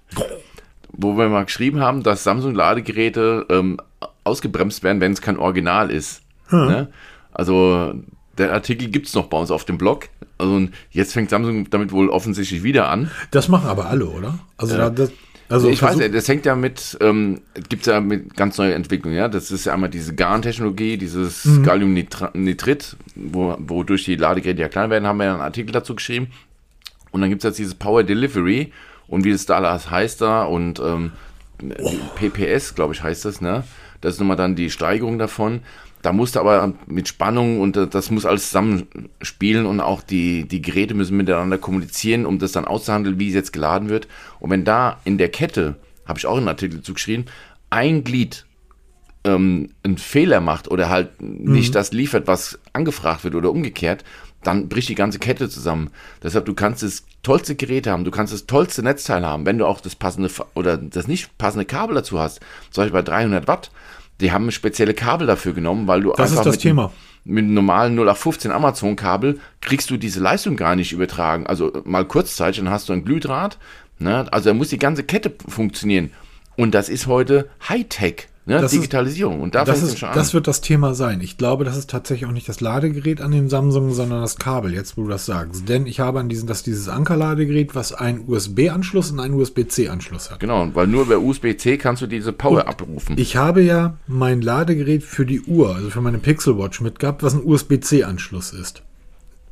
wo 0.98 1.16
wir 1.16 1.28
mal 1.28 1.44
geschrieben 1.44 1.80
haben, 1.80 2.02
dass 2.02 2.24
Samsung-Ladegeräte 2.24 3.46
ähm, 3.48 3.78
ausgebremst 4.24 4.82
werden, 4.82 5.00
wenn 5.00 5.12
es 5.12 5.22
kein 5.22 5.38
Original 5.38 5.90
ist. 5.90 6.22
Hm. 6.48 6.66
Ne? 6.66 6.88
Also 7.32 7.94
der 8.36 8.52
Artikel 8.52 8.88
gibt 8.88 9.06
es 9.06 9.14
noch 9.14 9.28
bei 9.28 9.38
uns 9.38 9.50
auf 9.50 9.64
dem 9.64 9.78
Blog. 9.78 10.08
Also 10.38 10.68
jetzt 10.90 11.12
fängt 11.12 11.30
Samsung 11.30 11.70
damit 11.70 11.92
wohl 11.92 12.10
offensichtlich 12.10 12.64
wieder 12.64 12.88
an. 12.88 13.10
Das 13.30 13.48
machen 13.48 13.68
aber 13.68 13.86
alle, 13.86 14.06
oder? 14.06 14.40
Also, 14.56 14.76
äh, 14.76 14.92
das, 14.92 15.12
also 15.48 15.68
ich 15.68 15.80
weiß, 15.80 15.98
das 16.12 16.28
hängt 16.28 16.44
ja 16.46 16.56
mit, 16.56 16.98
ähm, 17.00 17.42
gibt 17.68 17.86
es 17.86 17.92
ja 17.92 18.00
mit 18.00 18.36
ganz 18.36 18.58
neue 18.58 18.74
Entwicklungen, 18.74 19.16
ja. 19.16 19.28
Das 19.28 19.52
ist 19.52 19.66
ja 19.66 19.74
einmal 19.74 19.90
diese 19.90 20.14
GAN-Technologie, 20.14 20.98
dieses 20.98 21.44
mhm. 21.44 21.62
Galliumnitrit, 21.62 22.96
wo, 23.14 23.56
wodurch 23.58 24.04
die 24.04 24.16
Ladegeräte 24.16 24.62
ja 24.62 24.68
klein 24.68 24.90
werden, 24.90 25.06
haben 25.06 25.18
wir 25.18 25.26
ja 25.26 25.34
einen 25.34 25.42
Artikel 25.42 25.72
dazu 25.72 25.94
geschrieben. 25.94 26.28
Und 27.12 27.20
dann 27.20 27.30
gibt 27.30 27.42
es 27.42 27.48
jetzt 27.48 27.58
dieses 27.58 27.74
Power 27.74 28.02
Delivery 28.02 28.72
und 29.08 29.24
wie 29.24 29.32
das 29.32 29.46
da 29.46 29.58
alles 29.58 29.90
heißt 29.90 30.20
da 30.20 30.44
und 30.44 30.78
ähm, 30.78 31.12
oh. 31.80 31.92
PPS, 32.14 32.74
glaube 32.74 32.94
ich, 32.94 33.02
heißt 33.02 33.24
das, 33.24 33.40
ne? 33.40 33.64
Das 34.00 34.14
ist 34.14 34.20
nochmal 34.20 34.36
dann 34.36 34.54
die 34.54 34.70
Steigerung 34.70 35.18
davon 35.18 35.62
da 36.02 36.12
musst 36.12 36.36
du 36.36 36.40
aber 36.40 36.72
mit 36.86 37.08
Spannung 37.08 37.60
und 37.60 37.76
das 37.76 38.10
muss 38.10 38.24
alles 38.24 38.46
zusammenspielen 38.46 39.66
und 39.66 39.80
auch 39.80 40.02
die, 40.02 40.46
die 40.46 40.62
Geräte 40.62 40.94
müssen 40.94 41.16
miteinander 41.16 41.58
kommunizieren, 41.58 42.24
um 42.24 42.38
das 42.38 42.52
dann 42.52 42.64
auszuhandeln, 42.64 43.18
wie 43.18 43.28
es 43.28 43.34
jetzt 43.34 43.52
geladen 43.52 43.88
wird. 43.88 44.06
Und 44.38 44.50
wenn 44.50 44.64
da 44.64 45.00
in 45.04 45.18
der 45.18 45.28
Kette, 45.28 45.76
habe 46.06 46.18
ich 46.18 46.26
auch 46.26 46.36
einen 46.36 46.48
Artikel 46.48 46.82
zugeschrieben, 46.82 47.26
ein 47.70 48.04
Glied 48.04 48.46
ähm, 49.24 49.70
einen 49.82 49.98
Fehler 49.98 50.40
macht 50.40 50.70
oder 50.70 50.88
halt 50.88 51.20
mhm. 51.20 51.52
nicht 51.52 51.74
das 51.74 51.92
liefert, 51.92 52.28
was 52.28 52.60
angefragt 52.72 53.24
wird 53.24 53.34
oder 53.34 53.50
umgekehrt, 53.50 54.04
dann 54.42 54.68
bricht 54.68 54.88
die 54.88 54.94
ganze 54.94 55.18
Kette 55.18 55.48
zusammen. 55.48 55.90
Deshalb, 56.22 56.46
du 56.46 56.54
kannst 56.54 56.82
das 56.82 57.04
tollste 57.22 57.54
Gerät 57.54 57.86
haben, 57.86 58.04
du 58.04 58.10
kannst 58.10 58.32
das 58.32 58.46
tollste 58.46 58.82
Netzteil 58.82 59.24
haben, 59.24 59.46
wenn 59.46 59.58
du 59.58 59.66
auch 59.66 59.80
das 59.80 59.94
passende 59.94 60.30
oder 60.54 60.76
das 60.76 61.08
nicht 61.08 61.36
passende 61.38 61.64
Kabel 61.64 61.94
dazu 61.94 62.18
hast, 62.18 62.40
zum 62.70 62.82
Beispiel 62.82 63.02
bei 63.02 63.02
300 63.02 63.48
Watt, 63.48 63.70
die 64.20 64.32
haben 64.32 64.50
spezielle 64.50 64.94
Kabel 64.94 65.26
dafür 65.26 65.52
genommen, 65.52 65.86
weil 65.86 66.02
du 66.02 66.12
das 66.12 66.30
einfach. 66.30 66.46
Ist 66.46 66.54
das 66.54 66.58
Thema. 66.58 66.92
mit 67.24 67.44
einem 67.44 67.54
normalen 67.54 67.94
0815 67.94 68.50
Amazon-Kabel 68.50 69.38
kriegst 69.60 69.90
du 69.90 69.96
diese 69.96 70.20
Leistung 70.20 70.56
gar 70.56 70.76
nicht 70.76 70.92
übertragen. 70.92 71.46
Also 71.46 71.72
mal 71.84 72.04
kurzzeitig, 72.04 72.58
dann 72.58 72.70
hast 72.70 72.88
du 72.88 72.92
ein 72.92 73.04
Glühdraht. 73.04 73.58
Ne? 73.98 74.26
Also 74.32 74.50
da 74.50 74.54
muss 74.54 74.68
die 74.68 74.78
ganze 74.78 75.04
Kette 75.04 75.32
funktionieren. 75.46 76.10
Und 76.56 76.74
das 76.74 76.88
ist 76.88 77.06
heute 77.06 77.48
Hightech. 77.68 78.28
Ne? 78.48 78.62
Das 78.62 78.70
Digitalisierung. 78.70 79.36
Ist, 79.36 79.42
und 79.42 79.54
da 79.54 79.64
das, 79.66 79.82
ist, 79.82 80.02
das 80.02 80.32
wird 80.32 80.46
das 80.46 80.62
Thema 80.62 80.94
sein. 80.94 81.20
Ich 81.20 81.36
glaube, 81.36 81.64
das 81.64 81.76
ist 81.76 81.90
tatsächlich 81.90 82.26
auch 82.26 82.32
nicht 82.32 82.48
das 82.48 82.62
Ladegerät 82.62 83.20
an 83.20 83.30
dem 83.30 83.50
Samsung, 83.50 83.92
sondern 83.92 84.22
das 84.22 84.36
Kabel, 84.36 84.72
jetzt 84.72 84.96
wo 84.96 85.02
du 85.02 85.08
das 85.08 85.26
sagst. 85.26 85.68
Denn 85.68 85.86
ich 85.86 86.00
habe 86.00 86.18
an 86.18 86.30
diesem, 86.30 86.48
das 86.48 86.62
dieses 86.62 86.88
Ankerladegerät, 86.88 87.74
was 87.74 87.92
einen 87.92 88.24
USB-Anschluss 88.26 89.10
und 89.10 89.20
einen 89.20 89.34
USB-C-Anschluss 89.34 90.30
hat. 90.30 90.40
Genau, 90.40 90.66
weil 90.72 90.86
nur 90.86 91.02
über 91.02 91.18
USB-C 91.18 91.76
kannst 91.76 92.00
du 92.00 92.06
diese 92.06 92.32
Power 92.32 92.62
und 92.62 92.68
abrufen. 92.68 93.16
Ich 93.18 93.36
habe 93.36 93.60
ja 93.60 93.98
mein 94.06 94.40
Ladegerät 94.40 95.02
für 95.02 95.26
die 95.26 95.42
Uhr, 95.42 95.74
also 95.74 95.90
für 95.90 96.00
meine 96.00 96.16
Pixel 96.16 96.56
Watch 96.58 96.80
mitgehabt, 96.80 97.22
was 97.22 97.34
ein 97.34 97.44
USB-C-Anschluss 97.44 98.54
ist. 98.54 98.82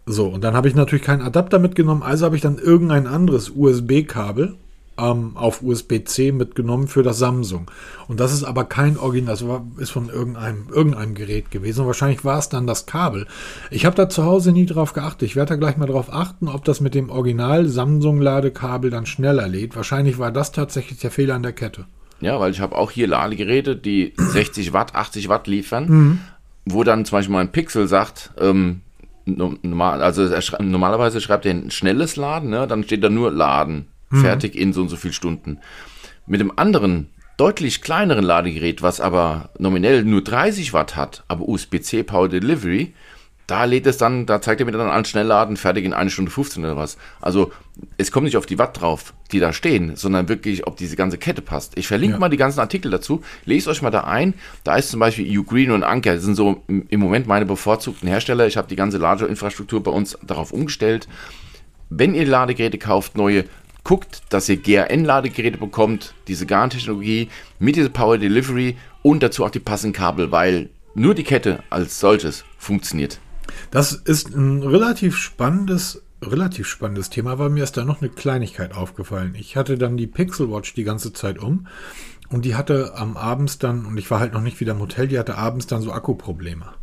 So, 0.06 0.26
und 0.28 0.42
dann 0.42 0.54
habe 0.54 0.68
ich 0.68 0.74
natürlich 0.74 1.04
keinen 1.04 1.20
Adapter 1.20 1.58
mitgenommen, 1.58 2.02
also 2.02 2.24
habe 2.24 2.36
ich 2.36 2.42
dann 2.42 2.56
irgendein 2.56 3.06
anderes 3.06 3.50
USB-Kabel 3.54 4.54
ähm, 4.98 5.32
auf 5.36 5.62
USB-C 5.62 6.32
mitgenommen 6.32 6.88
für 6.88 7.02
das 7.02 7.18
Samsung. 7.18 7.70
Und 8.08 8.20
das 8.20 8.32
ist 8.32 8.44
aber 8.44 8.64
kein 8.64 8.98
Original, 8.98 9.34
das 9.34 9.46
war, 9.46 9.64
ist 9.78 9.90
von 9.90 10.08
irgendeinem, 10.08 10.68
irgendeinem 10.72 11.14
Gerät 11.14 11.50
gewesen. 11.50 11.80
Und 11.80 11.86
wahrscheinlich 11.86 12.24
war 12.24 12.38
es 12.38 12.48
dann 12.48 12.66
das 12.66 12.86
Kabel. 12.86 13.26
Ich 13.70 13.84
habe 13.84 13.96
da 13.96 14.08
zu 14.08 14.24
Hause 14.24 14.52
nie 14.52 14.66
drauf 14.66 14.92
geachtet. 14.92 15.22
Ich 15.22 15.36
werde 15.36 15.50
da 15.50 15.56
gleich 15.56 15.76
mal 15.76 15.86
drauf 15.86 16.12
achten, 16.12 16.48
ob 16.48 16.64
das 16.64 16.80
mit 16.80 16.94
dem 16.94 17.10
Original 17.10 17.66
Samsung-Ladekabel 17.66 18.90
dann 18.90 19.06
schneller 19.06 19.48
lädt. 19.48 19.76
Wahrscheinlich 19.76 20.18
war 20.18 20.32
das 20.32 20.52
tatsächlich 20.52 20.98
der 21.00 21.10
Fehler 21.10 21.34
an 21.34 21.42
der 21.42 21.52
Kette. 21.52 21.86
Ja, 22.20 22.40
weil 22.40 22.50
ich 22.50 22.60
habe 22.60 22.76
auch 22.76 22.90
hier 22.90 23.06
Ladegeräte, 23.08 23.76
die 23.76 24.14
60 24.16 24.72
Watt, 24.72 24.94
80 24.94 25.28
Watt 25.28 25.46
liefern, 25.46 25.88
mhm. 25.88 26.18
wo 26.64 26.84
dann 26.84 27.04
zum 27.04 27.18
Beispiel 27.18 27.34
mein 27.34 27.52
Pixel 27.52 27.88
sagt, 27.88 28.32
ähm, 28.38 28.80
normal, 29.26 30.02
also 30.02 30.40
schreibt, 30.40 30.62
normalerweise 30.62 31.20
schreibt 31.20 31.46
er 31.46 31.52
ein 31.52 31.70
schnelles 31.70 32.16
Laden, 32.16 32.48
ne? 32.50 32.66
dann 32.68 32.84
steht 32.84 33.02
da 33.02 33.10
nur 33.10 33.32
Laden 33.32 33.88
mhm. 34.10 34.20
fertig 34.20 34.54
in 34.54 34.72
so 34.72 34.82
und 34.82 34.88
so 34.88 34.96
viel 34.96 35.12
Stunden. 35.12 35.58
Mit 36.26 36.40
dem 36.40 36.58
anderen, 36.58 37.08
deutlich 37.36 37.82
kleineren 37.82 38.24
Ladegerät, 38.24 38.82
was 38.82 39.00
aber 39.00 39.50
nominell 39.58 40.04
nur 40.04 40.22
30 40.22 40.72
Watt 40.72 40.96
hat, 40.96 41.24
aber 41.28 41.48
USB-C 41.48 42.02
Power 42.02 42.28
Delivery, 42.28 42.94
da 43.46 43.64
lädt 43.64 43.86
es 43.86 43.96
dann, 43.96 44.26
da 44.26 44.40
zeigt 44.40 44.60
er 44.60 44.66
mir 44.66 44.72
dann 44.72 44.88
an, 44.88 45.04
Schnellladen, 45.04 45.56
fertig 45.56 45.84
in 45.84 45.92
1 45.92 46.12
Stunde 46.12 46.32
15 46.32 46.64
oder 46.64 46.76
was. 46.76 46.96
Also 47.20 47.52
es 47.96 48.10
kommt 48.10 48.24
nicht 48.24 48.36
auf 48.36 48.46
die 48.46 48.58
Watt 48.58 48.80
drauf, 48.80 49.14
die 49.30 49.38
da 49.38 49.52
stehen, 49.52 49.94
sondern 49.94 50.28
wirklich, 50.28 50.66
ob 50.66 50.76
diese 50.76 50.96
ganze 50.96 51.16
Kette 51.16 51.42
passt. 51.42 51.78
Ich 51.78 51.86
verlinke 51.86 52.14
ja. 52.14 52.18
mal 52.18 52.28
die 52.28 52.38
ganzen 52.38 52.58
Artikel 52.58 52.90
dazu, 52.90 53.22
lest 53.44 53.68
euch 53.68 53.82
mal 53.82 53.90
da 53.90 54.00
ein. 54.00 54.34
Da 54.64 54.76
ist 54.76 54.90
zum 54.90 54.98
Beispiel 54.98 55.38
Ugreen 55.38 55.70
und 55.70 55.84
Anker, 55.84 56.14
das 56.14 56.24
sind 56.24 56.34
so 56.34 56.64
im 56.66 57.00
Moment 57.00 57.28
meine 57.28 57.46
bevorzugten 57.46 58.08
Hersteller. 58.08 58.48
Ich 58.48 58.56
habe 58.56 58.66
die 58.66 58.76
ganze 58.76 58.98
Ladeinfrastruktur 58.98 59.80
bei 59.80 59.92
uns 59.92 60.18
darauf 60.26 60.52
umgestellt. 60.52 61.06
Wenn 61.88 62.16
ihr 62.16 62.26
Ladegeräte 62.26 62.78
kauft, 62.78 63.16
neue, 63.16 63.44
guckt, 63.86 64.22
dass 64.30 64.48
ihr 64.48 64.56
GRN-Ladegeräte 64.56 65.58
bekommt, 65.58 66.12
diese 66.26 66.44
GAN-Technologie 66.44 67.28
mit 67.60 67.76
dieser 67.76 67.88
Power 67.88 68.18
Delivery 68.18 68.76
und 69.02 69.22
dazu 69.22 69.44
auch 69.44 69.50
die 69.50 69.60
passenden 69.60 69.92
Kabel, 69.92 70.32
weil 70.32 70.70
nur 70.96 71.14
die 71.14 71.22
Kette 71.22 71.62
als 71.70 72.00
solches 72.00 72.44
funktioniert. 72.58 73.20
Das 73.70 73.92
ist 73.92 74.34
ein 74.34 74.64
relativ 74.64 75.16
spannendes, 75.16 76.02
relativ 76.20 76.66
spannendes 76.66 77.10
Thema, 77.10 77.38
weil 77.38 77.48
mir 77.48 77.62
ist 77.62 77.76
da 77.76 77.84
noch 77.84 78.02
eine 78.02 78.10
Kleinigkeit 78.10 78.74
aufgefallen. 78.74 79.36
Ich 79.38 79.56
hatte 79.56 79.78
dann 79.78 79.96
die 79.96 80.08
Pixel 80.08 80.50
Watch 80.50 80.74
die 80.74 80.82
ganze 80.82 81.12
Zeit 81.12 81.38
um 81.38 81.68
und 82.28 82.44
die 82.44 82.56
hatte 82.56 82.94
am 82.96 83.16
Abends 83.16 83.58
dann, 83.58 83.86
und 83.86 83.96
ich 83.98 84.10
war 84.10 84.18
halt 84.18 84.32
noch 84.32 84.42
nicht 84.42 84.58
wieder 84.58 84.72
im 84.72 84.80
Hotel, 84.80 85.06
die 85.06 85.18
hatte 85.18 85.38
abends 85.38 85.68
dann 85.68 85.82
so 85.82 85.92
Akkuprobleme. 85.92 86.74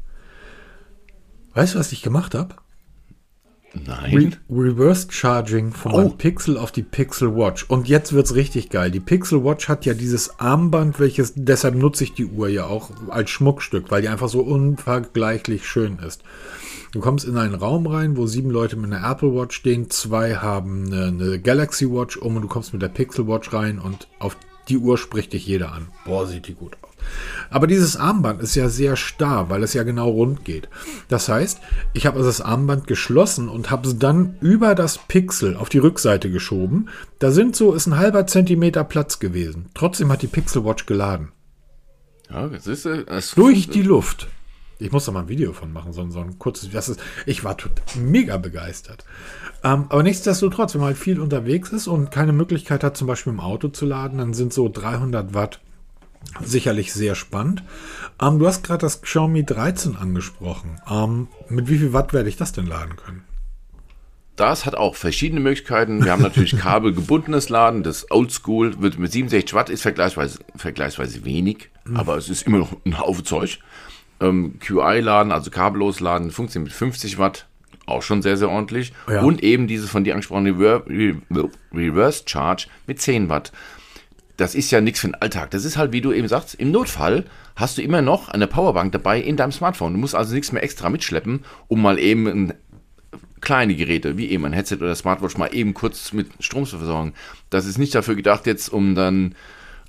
Weißt 1.54 1.76
du, 1.76 1.80
was 1.80 1.91
ich 1.91 2.01
gemacht 2.01 2.34
habe? 2.34 2.56
Nein. 3.74 4.36
Re 4.49 4.63
Reverse 4.63 5.07
Charging 5.09 5.71
von 5.71 5.93
oh. 5.93 6.09
Pixel 6.09 6.57
auf 6.57 6.71
die 6.71 6.84
Pixel 6.84 7.36
Watch. 7.36 7.65
Und 7.69 7.88
jetzt 7.88 8.13
wird 8.13 8.28
es 8.28 8.36
richtig 8.36 8.69
geil. 8.69 8.91
Die 8.91 8.99
Pixel 8.99 9.43
Watch 9.43 9.67
hat 9.67 9.86
ja 9.86 9.93
dieses 9.93 10.39
Armband, 10.39 10.99
welches, 10.99 11.34
deshalb 11.36 11.76
nutze 11.76 12.03
ich 12.03 12.13
die 12.13 12.26
Uhr 12.26 12.49
ja 12.49 12.65
auch 12.65 12.91
als 13.09 13.32
Schmuckstück, 13.32 13.89
weil 13.89 14.01
die 14.01 14.09
einfach 14.09 14.30
so 14.30 14.41
unvergleichlich 14.41 15.67
schön 15.67 15.97
ist. 15.99 16.24
Du 16.91 16.99
kommst 16.99 17.26
in 17.26 17.38
einen 17.38 17.55
Raum 17.55 17.88
rein, 17.88 18.17
wo 18.17 18.28
sieben 18.28 18.51
Leute 18.51 18.76
mit 18.76 18.93
einer 18.93 19.09
Apple 19.09 19.34
Watch 19.34 19.55
stehen, 19.55 19.89
zwei 19.89 20.36
haben 20.36 20.86
eine, 20.86 21.07
eine 21.07 21.39
Galaxy 21.39 21.89
Watch 21.89 22.17
um 22.17 22.36
und 22.36 22.43
du 22.43 22.47
kommst 22.47 22.71
mit 22.71 22.84
der 22.84 22.89
Pixel 22.89 23.28
Watch 23.28 23.51
rein 23.51 23.80
und 23.80 24.07
auf 24.19 24.38
die 24.69 24.78
Uhr 24.78 24.99
spricht 24.99 25.34
dich 25.34 25.47
jeder 25.47 25.71
an. 25.71 25.88
Boah, 26.05 26.28
sieht 26.28 26.47
die 26.47 26.53
gut 26.53 26.78
aus. 26.84 26.93
Aber 27.49 27.68
dieses 27.68 27.97
Armband 27.97 28.41
ist 28.41 28.56
ja 28.56 28.70
sehr 28.70 28.95
starr, 28.95 29.49
weil 29.49 29.64
es 29.64 29.74
ja 29.74 29.84
genau 29.84 30.10
rund 30.10 30.45
geht. 30.45 30.70
Das 31.08 31.30
heißt, 31.30 31.60
ich 31.93 32.06
habe 32.06 32.18
also 32.18 32.30
das 32.30 32.41
Armband 32.41 32.88
geschlossen 32.88 33.49
und 33.49 33.72
habe 33.72 33.88
es 33.88 33.99
dann 33.99 34.36
über 34.41 34.76
das 34.76 34.97
Pixel 34.97 35.56
auf 35.56 35.70
die 35.70 35.78
Rückseite 35.78 36.32
geschoben. 36.32 36.89
Da 37.20 37.32
sind 37.32 37.56
so, 37.56 37.74
ist 37.74 37.88
ein 37.88 37.97
halber 37.97 38.28
Zentimeter 38.28 38.84
Platz 38.84 39.20
gewesen. 39.20 39.70
Trotzdem 39.74 40.12
hat 40.12 40.22
die 40.22 40.28
Pixel 40.28 40.66
Watch 40.66 40.86
geladen. 40.86 41.32
Ja, 42.30 42.47
das 42.47 42.68
ist, 42.68 42.86
das 42.86 43.36
Durch 43.36 43.70
die 43.70 43.84
Luft. 43.84 44.28
Ich 44.80 44.91
muss 44.91 45.06
da 45.06 45.12
mal 45.12 45.22
ein 45.22 45.30
Video 45.30 45.54
von 45.54 45.72
machen, 45.72 45.93
so, 45.93 46.10
so 46.10 46.20
ein 46.20 46.39
kurzes. 46.39 46.72
Das 46.72 46.89
ist, 46.89 46.99
ich 47.26 47.43
war 47.43 47.56
mega 47.95 48.38
begeistert. 48.38 49.06
Ähm, 49.64 49.86
aber 49.89 50.04
nichtsdestotrotz, 50.04 50.74
wenn 50.74 50.82
man 50.82 50.88
halt 50.88 50.97
viel 50.97 51.22
unterwegs 51.22 51.72
ist 51.72 51.88
und 51.88 52.12
keine 52.12 52.34
Möglichkeit 52.34 52.84
hat, 52.84 52.97
zum 52.97 53.08
Beispiel 53.08 53.32
im 53.32 53.39
Auto 53.39 53.70
zu 53.70 53.86
laden, 53.86 54.18
dann 54.18 54.34
sind 54.34 54.51
so 54.51 54.68
300 54.68 55.34
Watt 55.34 55.62
sicherlich 56.41 56.93
sehr 56.93 57.15
spannend. 57.15 57.63
Ähm, 58.21 58.39
du 58.39 58.47
hast 58.47 58.63
gerade 58.63 58.82
das 58.82 59.01
Xiaomi 59.01 59.45
13 59.45 59.95
angesprochen. 59.95 60.82
Ähm, 60.89 61.28
mit 61.49 61.69
wie 61.69 61.78
viel 61.78 61.93
Watt 61.93 62.13
werde 62.13 62.30
ich 62.30 62.38
das 62.38 62.51
denn 62.51 62.67
laden 62.67 62.95
können? 62.95 63.24
Das 64.36 64.65
hat 64.65 64.74
auch 64.76 64.95
verschiedene 64.95 65.41
Möglichkeiten. 65.41 66.03
Wir 66.03 66.11
haben 66.11 66.24
natürlich 66.24 66.57
kabelgebundenes 66.57 67.49
Laden. 67.49 67.84
Das 67.84 68.09
Oldschool 68.09 68.82
wird 68.82 68.97
mit 68.97 69.11
67 69.11 69.53
Watt 69.53 69.69
ist 69.69 69.84
vergleichsweise, 69.84 70.39
vergleichsweise 70.55 71.24
wenig, 71.24 71.69
mhm. 71.86 71.97
aber 71.97 72.17
es 72.17 72.30
ist 72.30 72.43
immer 72.43 72.57
noch 72.59 72.76
ein 72.86 72.99
Haufen 72.99 73.26
Zeug. 73.26 73.59
Ähm, 74.19 74.57
QI-Laden, 74.59 75.32
also 75.32 75.51
kabellos 75.51 75.99
Laden, 75.99 76.32
funktioniert 76.32 76.71
mit 76.71 76.74
50 76.74 77.19
Watt, 77.19 77.45
auch 77.86 78.01
schon 78.01 78.21
sehr, 78.21 78.38
sehr 78.38 78.49
ordentlich. 78.49 78.93
Ja. 79.07 79.21
Und 79.21 79.43
eben 79.43 79.67
dieses 79.67 79.89
von 79.89 80.03
dir 80.03 80.13
angesprochene 80.13 80.82
Reverse 81.71 82.24
Charge 82.26 82.67
mit 82.88 83.01
10 83.01 83.30
Watt 83.30 83.51
das 84.38 84.56
ist 84.56 84.72
ja 84.72 84.82
nichts 84.82 85.00
für 85.00 85.08
den 85.08 85.16
Alltag. 85.16 85.52
Das 85.52 85.66
ist 85.66 85.78
halt, 85.78 85.92
wie 85.92 86.02
du 86.02 86.12
eben 86.12 86.28
sagst, 86.28 86.56
im 86.56 86.72
Notfall 86.72 87.26
hast 87.56 87.78
du 87.78 87.82
immer 87.82 88.02
noch 88.02 88.30
eine 88.30 88.48
Powerbank 88.48 88.92
dabei 88.92 89.22
in 89.22 89.38
deinem 89.38 89.52
Smartphone. 89.52 89.94
Du 89.94 90.00
musst 90.00 90.16
also 90.16 90.34
nichts 90.34 90.52
mehr 90.52 90.64
extra 90.64 90.90
mitschleppen, 90.90 91.46
um 91.68 91.82
mal 91.82 92.00
eben 92.00 92.28
ein, 92.28 92.54
kleine 93.44 93.76
Geräte, 93.76 94.18
wie 94.18 94.30
eben 94.30 94.46
ein 94.46 94.54
Headset 94.54 94.78
oder 94.78 94.96
Smartwatch, 94.96 95.38
mal 95.38 95.54
eben 95.54 95.74
kurz 95.74 96.14
mit 96.14 96.28
Strom 96.40 96.66
zu 96.66 96.78
versorgen. 96.78 97.14
Das 97.50 97.66
ist 97.66 97.78
nicht 97.78 97.94
dafür 97.94 98.16
gedacht, 98.16 98.48
jetzt 98.48 98.70
um 98.70 98.96
dann 98.96 99.36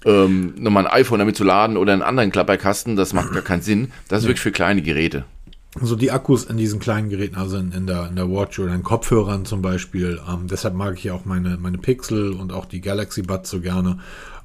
ähm, 0.04 0.54
nochmal 0.58 0.86
ein 0.86 0.92
iPhone 0.92 1.20
damit 1.20 1.36
zu 1.36 1.44
laden 1.44 1.76
oder 1.76 1.92
einen 1.92 2.02
anderen 2.02 2.30
Klapperkasten. 2.30 2.96
Das 2.96 3.12
macht 3.12 3.32
gar 3.32 3.42
keinen 3.42 3.62
Sinn. 3.62 3.92
Das 4.08 4.20
ist 4.20 4.24
wirklich 4.24 4.40
für 4.40 4.52
kleine 4.52 4.82
Geräte. 4.82 5.24
So 5.80 5.96
die 5.96 6.12
Akkus 6.12 6.44
in 6.44 6.56
diesen 6.56 6.78
kleinen 6.78 7.08
Geräten, 7.08 7.34
also 7.34 7.56
in, 7.56 7.72
in, 7.72 7.86
der, 7.86 8.06
in 8.08 8.14
der 8.14 8.30
Watch 8.30 8.60
oder 8.60 8.74
in 8.74 8.84
Kopfhörern 8.84 9.44
zum 9.44 9.60
Beispiel. 9.60 10.20
Ähm, 10.28 10.46
deshalb 10.48 10.74
mag 10.74 10.94
ich 10.96 11.04
ja 11.04 11.14
auch 11.14 11.24
meine, 11.24 11.56
meine 11.56 11.78
Pixel 11.78 12.32
und 12.32 12.52
auch 12.52 12.66
die 12.66 12.80
Galaxy 12.80 13.22
Buds 13.22 13.50
so 13.50 13.60
gerne. 13.60 13.98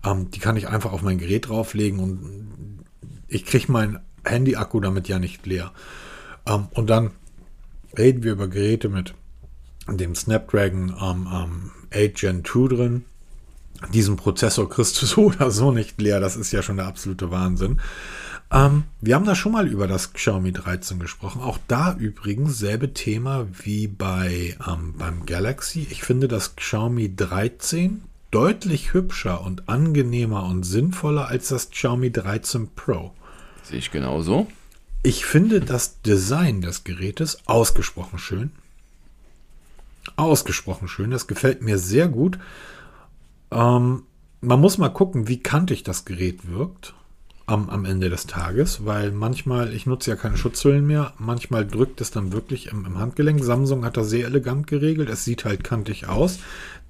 Ähm, 0.05 0.31
die 0.31 0.39
kann 0.39 0.57
ich 0.57 0.67
einfach 0.67 0.91
auf 0.91 1.01
mein 1.01 1.17
Gerät 1.17 1.49
drauflegen 1.49 1.99
und 1.99 2.85
ich 3.27 3.45
kriege 3.45 3.71
mein 3.71 3.99
Handy-Akku 4.23 4.79
damit 4.79 5.07
ja 5.07 5.19
nicht 5.19 5.45
leer. 5.45 5.71
Ähm, 6.45 6.67
und 6.71 6.89
dann 6.89 7.11
reden 7.97 8.23
wir 8.23 8.33
über 8.33 8.47
Geräte 8.47 8.89
mit 8.89 9.13
dem 9.87 10.15
Snapdragon 10.15 10.95
ähm, 11.01 11.27
8 11.91 11.93
ähm, 11.93 12.13
Gen 12.13 12.45
2 12.45 12.75
drin. 12.75 13.05
Diesen 13.93 14.17
Prozessor 14.17 14.69
kriegst 14.69 15.01
du 15.01 15.05
so 15.05 15.25
oder 15.25 15.51
so 15.51 15.71
nicht 15.71 15.99
leer. 16.01 16.19
Das 16.19 16.35
ist 16.35 16.51
ja 16.51 16.61
schon 16.61 16.77
der 16.77 16.87
absolute 16.87 17.31
Wahnsinn. 17.31 17.79
Ähm, 18.51 18.85
wir 18.99 19.15
haben 19.15 19.25
da 19.25 19.35
schon 19.35 19.51
mal 19.51 19.67
über 19.67 19.87
das 19.87 20.13
Xiaomi 20.13 20.51
13 20.51 20.99
gesprochen. 20.99 21.41
Auch 21.41 21.59
da 21.67 21.93
übrigens 21.93 22.57
selbe 22.57 22.93
Thema 22.93 23.47
wie 23.63 23.87
bei 23.87 24.57
ähm, 24.67 24.95
beim 24.97 25.25
Galaxy. 25.25 25.87
Ich 25.91 26.03
finde 26.03 26.27
das 26.27 26.55
Xiaomi 26.55 27.15
13 27.15 28.01
deutlich 28.31 28.93
hübscher 28.93 29.41
und 29.41 29.69
angenehmer 29.69 30.43
und 30.45 30.63
sinnvoller 30.63 31.27
als 31.27 31.49
das 31.49 31.71
Xiaomi 31.71 32.11
13 32.11 32.69
Pro. 32.75 33.13
Sehe 33.63 33.79
ich 33.79 33.91
genauso. 33.91 34.47
Ich 35.01 35.25
finde 35.25 35.61
das 35.61 36.01
Design 36.01 36.61
des 36.61 36.83
Gerätes 36.83 37.39
ausgesprochen 37.47 38.19
schön. 38.19 38.51
Ausgesprochen 40.15 40.87
schön. 40.87 41.11
Das 41.11 41.27
gefällt 41.27 41.61
mir 41.61 41.77
sehr 41.77 42.07
gut. 42.07 42.39
Ähm, 43.51 44.03
man 44.41 44.59
muss 44.59 44.77
mal 44.77 44.89
gucken, 44.89 45.27
wie 45.27 45.39
kantig 45.39 45.83
das 45.83 46.05
Gerät 46.05 46.47
wirkt 46.49 46.93
am, 47.49 47.69
am 47.69 47.85
Ende 47.85 48.09
des 48.09 48.27
Tages, 48.27 48.85
weil 48.85 49.11
manchmal, 49.11 49.73
ich 49.73 49.85
nutze 49.87 50.11
ja 50.11 50.15
keine 50.15 50.37
Schutzhüllen 50.37 50.85
mehr, 50.85 51.13
manchmal 51.17 51.65
drückt 51.65 51.99
es 51.99 52.11
dann 52.11 52.31
wirklich 52.31 52.67
im, 52.67 52.85
im 52.85 52.99
Handgelenk. 52.99 53.43
Samsung 53.43 53.83
hat 53.83 53.97
das 53.97 54.09
sehr 54.09 54.27
elegant 54.27 54.67
geregelt. 54.67 55.09
Es 55.09 55.25
sieht 55.25 55.45
halt 55.45 55.63
kantig 55.63 56.07
aus. 56.07 56.39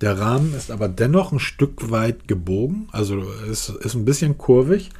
Der 0.01 0.20
Rahmen 0.20 0.53
ist 0.53 0.70
aber 0.70 0.89
dennoch 0.89 1.32
ein 1.32 1.39
Stück 1.39 1.91
weit 1.91 2.28
gebogen, 2.28 2.89
also 2.91 3.24
es 3.49 3.70
ist 3.70 3.95
ein 3.95 4.05
bisschen 4.05 4.38
kurvig. 4.38 4.91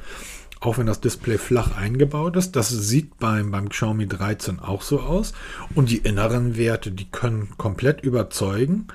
auch 0.60 0.76
wenn 0.76 0.86
das 0.86 1.00
Display 1.00 1.38
flach 1.38 1.74
eingebaut 1.76 2.36
ist. 2.36 2.54
Das 2.54 2.68
sieht 2.68 3.18
beim, 3.18 3.50
beim 3.50 3.70
Xiaomi 3.70 4.06
13 4.06 4.60
auch 4.60 4.82
so 4.82 5.00
aus. 5.00 5.32
Und 5.74 5.90
die 5.90 5.98
inneren 5.98 6.56
Werte, 6.56 6.90
die 6.90 7.10
können 7.10 7.48
komplett 7.56 8.02
überzeugen. 8.02 8.88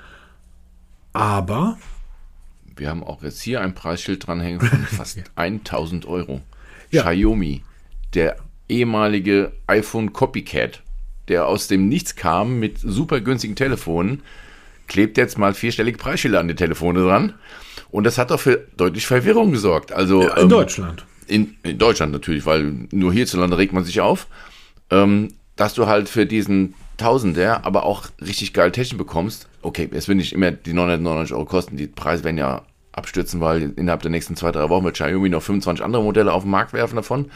Aber. 1.12 1.76
Wir 2.76 2.88
haben 2.88 3.02
auch 3.02 3.22
jetzt 3.22 3.40
hier 3.40 3.62
ein 3.62 3.74
Preisschild 3.74 4.26
dranhängen 4.26 4.60
von 4.60 4.78
fast 4.84 5.18
1000 5.34 6.06
Euro. 6.06 6.40
Ja. 6.90 7.02
Xiaomi, 7.02 7.62
der 8.14 8.36
ehemalige 8.68 9.52
iPhone 9.66 10.12
Copycat, 10.12 10.82
der 11.28 11.46
aus 11.46 11.68
dem 11.68 11.88
Nichts 11.88 12.16
kam 12.16 12.58
mit 12.58 12.78
super 12.78 13.20
günstigen 13.20 13.56
Telefonen, 13.56 14.22
klebt 14.86 15.18
jetzt 15.18 15.38
mal 15.38 15.54
vierstellige 15.54 15.98
Preisschilder 15.98 16.40
an 16.40 16.48
die 16.48 16.54
Telefone 16.54 17.02
dran. 17.02 17.34
Und 17.90 18.04
das 18.04 18.18
hat 18.18 18.30
doch 18.30 18.40
für 18.40 18.66
deutlich 18.76 19.06
Verwirrung 19.06 19.52
gesorgt. 19.52 19.92
Also 19.92 20.22
Ja, 20.22 20.36
in 20.36 20.42
ähm, 20.44 20.48
Deutschland. 20.48 21.04
in, 21.26 21.56
in 21.62 21.78
Deutschland 21.78 22.12
natürlich, 22.12 22.46
weil 22.46 22.86
nur 22.90 23.12
hierzulande 23.12 23.58
regt 23.58 23.72
man 23.72 23.84
sich 23.84 24.00
auf, 24.00 24.26
ähm, 24.90 25.28
dass 25.56 25.74
du 25.74 25.86
halt 25.86 26.08
für 26.08 26.26
diesen 26.26 26.74
Tausender 26.96 27.64
aber 27.66 27.84
auch 27.84 28.06
richtig 28.24 28.52
geil 28.54 28.72
Technik 28.72 28.98
bekommst. 28.98 29.48
Okay, 29.62 29.88
es 29.92 30.08
wird 30.08 30.18
nicht 30.18 30.32
immer 30.32 30.50
die 30.50 30.72
999 30.72 31.34
Euro 31.34 31.44
kosten, 31.44 31.76
die 31.76 31.88
Preise 31.88 32.24
werden 32.24 32.38
ja 32.38 32.62
abstürzen, 32.96 33.40
weil 33.40 33.72
innerhalb 33.76 34.02
der 34.02 34.10
nächsten 34.10 34.36
zwei, 34.36 34.50
drei 34.52 34.68
Wochen 34.68 34.84
wird 34.84 34.94
Xiaomi 34.94 35.28
noch 35.28 35.42
25 35.42 35.84
andere 35.84 36.02
Modelle 36.02 36.32
auf 36.32 36.42
den 36.42 36.50
Markt 36.50 36.72
werfen 36.72 36.96
davon. 36.96 37.30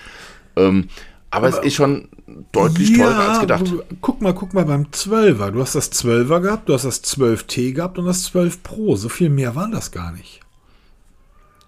Ähm, 0.56 0.88
aber, 1.30 1.48
es 1.48 1.58
ist 1.58 1.74
schon 1.74 2.08
deutlich 2.50 2.96
teurer 2.96 3.30
als 3.30 3.40
gedacht. 3.40 3.68
aber 3.68 3.84
Guck 4.00 4.20
mal, 4.20 4.34
guck 4.34 4.52
mal 4.52 4.64
beim 4.64 4.86
12er. 4.86 5.52
Du 5.52 5.61
hast 5.61 5.76
das 5.76 5.92
12er 5.92 6.40
gehabt, 6.40 6.68
du 6.68 6.74
hast 6.74 6.84
das 6.84 7.04
12T 7.04 7.72
gehabt 7.72 7.98
und 7.98 8.06
das 8.06 8.24
12 8.24 8.64
Pro. 8.64 8.96
So 8.96 9.08
viel 9.08 9.30
mehr 9.30 9.54
waren 9.54 9.70
das 9.70 9.92
gar 9.92 10.11
nicht. 10.12 10.40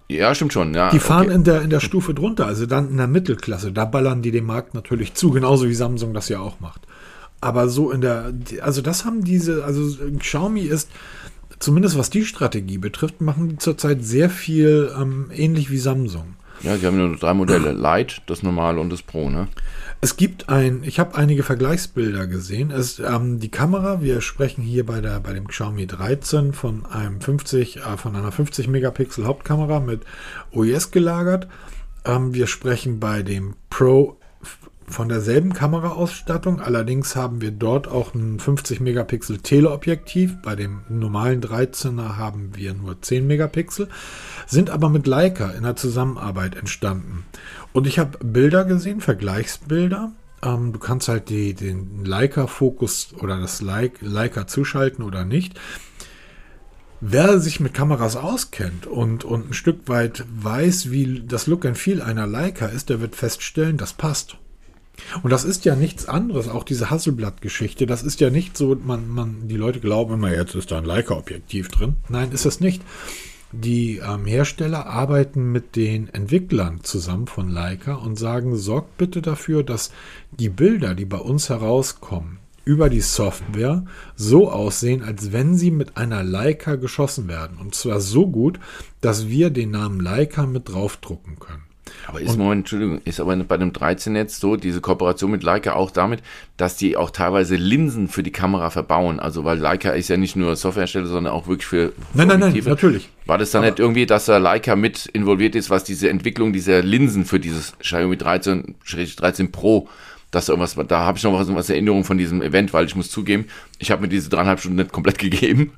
Ja, 0.09 0.35
stimmt 0.35 0.53
schon. 0.53 0.75
Ja, 0.75 0.91
Die 0.91 0.99
fahren 0.99 1.27
okay. 1.27 1.35
in, 1.35 1.45
der, 1.45 1.63
in 1.63 1.71
der 1.71 1.81
Stufe 1.81 2.13
drunter, 2.13 2.47
also 2.47 2.67
dann 2.67 2.91
in 2.91 2.97
der 2.97 3.07
Mittelklasse. 3.07 3.73
Da 3.73 3.85
ballern 3.85 4.21
die 4.21 4.33
den 4.33 4.45
Markt 4.45 4.75
natürlich 4.75 5.15
zu, 5.15 5.31
genauso 5.31 5.69
wie 5.69 5.75
Samsung 5.75 6.13
das 6.13 6.29
ja 6.29 6.41
auch 6.41 6.59
macht. 6.61 6.83
Aber 7.41 7.69
so 7.69 7.91
in 7.91 8.01
der, 8.01 8.33
also 8.61 8.83
das 8.83 9.05
haben 9.05 9.25
diese, 9.25 9.65
also 9.65 9.97
Xiaomi 10.19 10.63
ist, 10.63 10.91
zumindest 11.63 11.97
was 11.97 12.11
die 12.11 12.25
Strategie 12.25 12.79
betrifft, 12.79 13.21
machen 13.21 13.49
die 13.49 13.59
zurzeit 13.59 14.05
sehr 14.05 14.31
viel 14.31 14.93
ähm, 14.99 15.31
ähnlich 15.35 15.71
wie 15.71 15.79
Samsung. 15.79 16.35
Ja, 16.63 16.77
sie 16.77 16.87
haben 16.87 16.97
nur 16.97 17.17
drei 17.17 17.35
Modelle. 17.35 17.73
Light, 17.73 18.23
das 18.27 18.43
Normale 18.43 18.81
und 18.81 18.91
das 18.91 19.03
Pro, 19.03 19.31
ne? 19.31 19.49
Es 20.01 20.17
gibt 20.17 20.49
ein, 20.49 20.83
ich 20.85 20.99
habe 20.99 21.17
einige 21.17 21.43
Vergleichsbilder 21.43 22.27
gesehen. 22.27 22.71
Es, 22.71 22.99
ähm, 22.99 23.41
die 23.41 23.51
Kamera, 23.51 24.01
wir 24.01 24.21
sprechen 24.21 24.63
hier 24.63 24.87
bei, 24.87 25.01
der, 25.01 25.19
bei 25.21 25.33
dem 25.33 25.49
Xiaomi 25.49 25.87
13 25.87 26.53
von 26.53 26.87
einem 26.87 27.21
50, 27.21 27.79
äh, 27.79 27.97
von 27.97 28.15
einer 28.15 28.31
50 28.31 28.69
Megapixel 28.69 29.27
Hauptkamera 29.27 29.81
mit 29.81 30.03
OIS 30.53 30.91
gelagert. 30.91 31.49
Ähm, 32.05 32.35
wir 32.35 32.47
sprechen 32.47 33.01
bei 33.01 33.23
dem 33.23 33.55
Pro 33.71 34.19
von 34.93 35.09
derselben 35.09 35.53
Kameraausstattung. 35.53 36.61
Allerdings 36.61 37.17
haben 37.17 37.41
wir 37.41 37.51
dort 37.51 37.89
auch 37.89 38.15
ein 38.15 38.39
50 38.39 38.81
Megapixel 38.81 39.39
Teleobjektiv. 39.39 40.37
Bei 40.43 40.55
dem 40.55 40.83
normalen 40.89 41.41
13er 41.41 42.17
haben 42.17 42.53
wir 42.55 42.75
nur 42.75 43.01
10 43.01 43.27
Megapixel, 43.27 43.89
sind 44.47 44.71
aber 44.71 44.89
mit 44.89 45.07
Leica 45.07 45.51
in 45.51 45.65
der 45.65 45.77
Zusammenarbeit 45.77 46.57
entstanden. 46.57 47.25
Und 47.73 47.87
ich 47.87 47.99
habe 47.99 48.19
Bilder 48.25 48.65
gesehen, 48.65 49.01
Vergleichsbilder. 49.01 50.13
Ähm, 50.43 50.73
du 50.73 50.79
kannst 50.79 51.09
halt 51.09 51.29
die, 51.29 51.55
den 51.55 52.05
Leica-Fokus 52.05 53.15
oder 53.19 53.41
das 53.41 53.63
Leica, 53.63 54.47
zuschalten 54.47 55.05
oder 55.05 55.25
nicht. 55.25 55.59
Wer 57.01 57.41
sich 57.41 57.59
mit 57.59 57.75
Kameras 57.75 58.15
auskennt 58.15 58.87
und, 58.87 59.25
und 59.25 59.51
ein 59.51 59.55
Stück 59.55 59.89
weit 59.89 60.25
weiß, 60.33 60.93
wie 60.93 61.25
das 61.27 61.49
Look 61.49 61.65
and 61.67 61.77
Feel 61.77 62.01
einer 62.01 62.29
Leica 62.29 62.67
ist, 62.67 62.91
der 62.91 63.01
wird 63.01 63.17
feststellen, 63.17 63.77
das 63.77 63.93
passt. 63.93 64.37
Und 65.23 65.31
das 65.31 65.45
ist 65.45 65.65
ja 65.65 65.75
nichts 65.75 66.07
anderes, 66.07 66.49
auch 66.49 66.65
diese 66.65 66.91
Hasselblatt-Geschichte. 66.91 67.87
Das 67.87 68.03
ist 68.03 68.21
ja 68.21 68.31
nicht 68.31 68.57
so, 68.57 68.77
man, 68.85 69.09
man, 69.09 69.49
die 69.49 69.57
Leute 69.57 69.81
glauben 69.81 70.15
immer, 70.15 70.35
jetzt 70.35 70.55
ist 70.55 70.71
da 70.71 70.79
ein 70.79 70.85
Leica-Objektiv 70.85 71.69
drin. 71.69 71.97
Nein, 72.09 72.33
ist 72.33 72.47
es 72.47 72.61
nicht. 72.61 72.83
Die 73.53 73.99
ähm, 73.99 74.25
Hersteller 74.25 74.87
arbeiten 74.87 75.53
mit 75.53 75.77
den 75.77 76.09
Entwicklern 76.09 76.81
zusammen 76.83 77.27
von 77.27 77.51
Leica 77.51 77.95
und 77.95 78.19
sagen, 78.19 78.57
sorgt 78.57 78.97
bitte 78.97 79.21
dafür, 79.21 79.63
dass 79.63 79.93
die 80.31 80.49
Bilder, 80.49 80.95
die 80.95 81.05
bei 81.05 81.19
uns 81.19 81.51
herauskommen, 81.51 82.39
über 82.65 82.89
die 82.89 83.01
Software 83.01 83.85
so 84.17 84.51
aussehen, 84.51 85.03
als 85.03 85.33
wenn 85.33 85.57
sie 85.57 85.71
mit 85.71 85.97
einer 85.97 86.23
Leica 86.23 86.77
geschossen 86.77 87.29
werden. 87.29 87.59
Und 87.59 87.75
zwar 87.75 88.01
so 88.01 88.27
gut, 88.27 88.59
dass 89.01 89.29
wir 89.29 89.51
den 89.51 89.73
Namen 89.73 90.01
Leica 90.01 90.47
mit 90.47 90.69
draufdrucken 90.69 91.39
können. 91.39 91.65
Aber 92.07 92.21
ist, 92.21 92.37
Moment, 92.37 92.61
Entschuldigung, 92.61 93.01
ist 93.05 93.21
aber 93.21 93.37
bei 93.37 93.57
dem 93.57 93.73
13 93.73 94.17
jetzt 94.17 94.41
so, 94.41 94.57
diese 94.57 94.81
Kooperation 94.81 95.31
mit 95.31 95.43
Leica 95.43 95.75
auch 95.75 95.91
damit, 95.91 96.21
dass 96.57 96.77
die 96.77 96.97
auch 96.97 97.11
teilweise 97.11 97.57
Linsen 97.57 98.09
für 98.09 98.23
die 98.23 98.33
Kamera 98.33 98.71
verbauen? 98.71 99.21
Also, 99.21 99.45
weil 99.45 99.59
Leica 99.59 99.91
ist 99.91 100.09
ja 100.09 100.17
nicht 100.17 100.37
nur 100.37 100.57
Softwarehersteller, 100.57 101.07
sondern 101.07 101.33
auch 101.33 101.47
wirklich 101.47 101.67
für, 101.67 101.93
Nein, 102.15 102.29
nein, 102.29 102.41
nein, 102.41 102.61
natürlich. 102.65 103.09
War 103.27 103.39
das 103.39 103.53
dann 103.53 103.63
nicht 103.63 103.79
irgendwie, 103.79 104.07
dass 104.07 104.27
da 104.27 104.39
Leica 104.39 104.75
mit 104.75 105.07
involviert 105.07 105.55
ist, 105.55 105.71
was 105.71 105.85
diese 105.85 106.09
Entwicklung 106.09 106.53
dieser 106.53 106.83
Linsen 106.83 107.25
für 107.25 107.39
dieses 107.39 107.79
Xiaomi 107.79 108.17
13, 108.17 108.75
13 109.17 109.53
Pro, 109.53 109.89
dass 110.33 110.47
da 110.47 110.55
irgendwas, 110.55 110.75
da 110.89 111.01
habe 111.01 111.19
ich 111.19 111.25
noch 111.25 111.35
was, 111.35 111.55
was 111.55 111.71
Erinnerung 111.71 112.05
von 112.05 112.19
diesem 112.19 112.43
Event, 112.43 112.73
weil 112.73 112.87
ich 112.87 112.97
muss 112.97 113.11
zugeben, 113.11 113.47
ich 113.79 113.91
habe 113.91 114.03
mir 114.03 114.09
diese 114.09 114.29
dreieinhalb 114.31 114.59
Stunden 114.61 114.79
nicht 114.79 114.93
komplett 114.93 115.19
gegeben. 115.21 115.73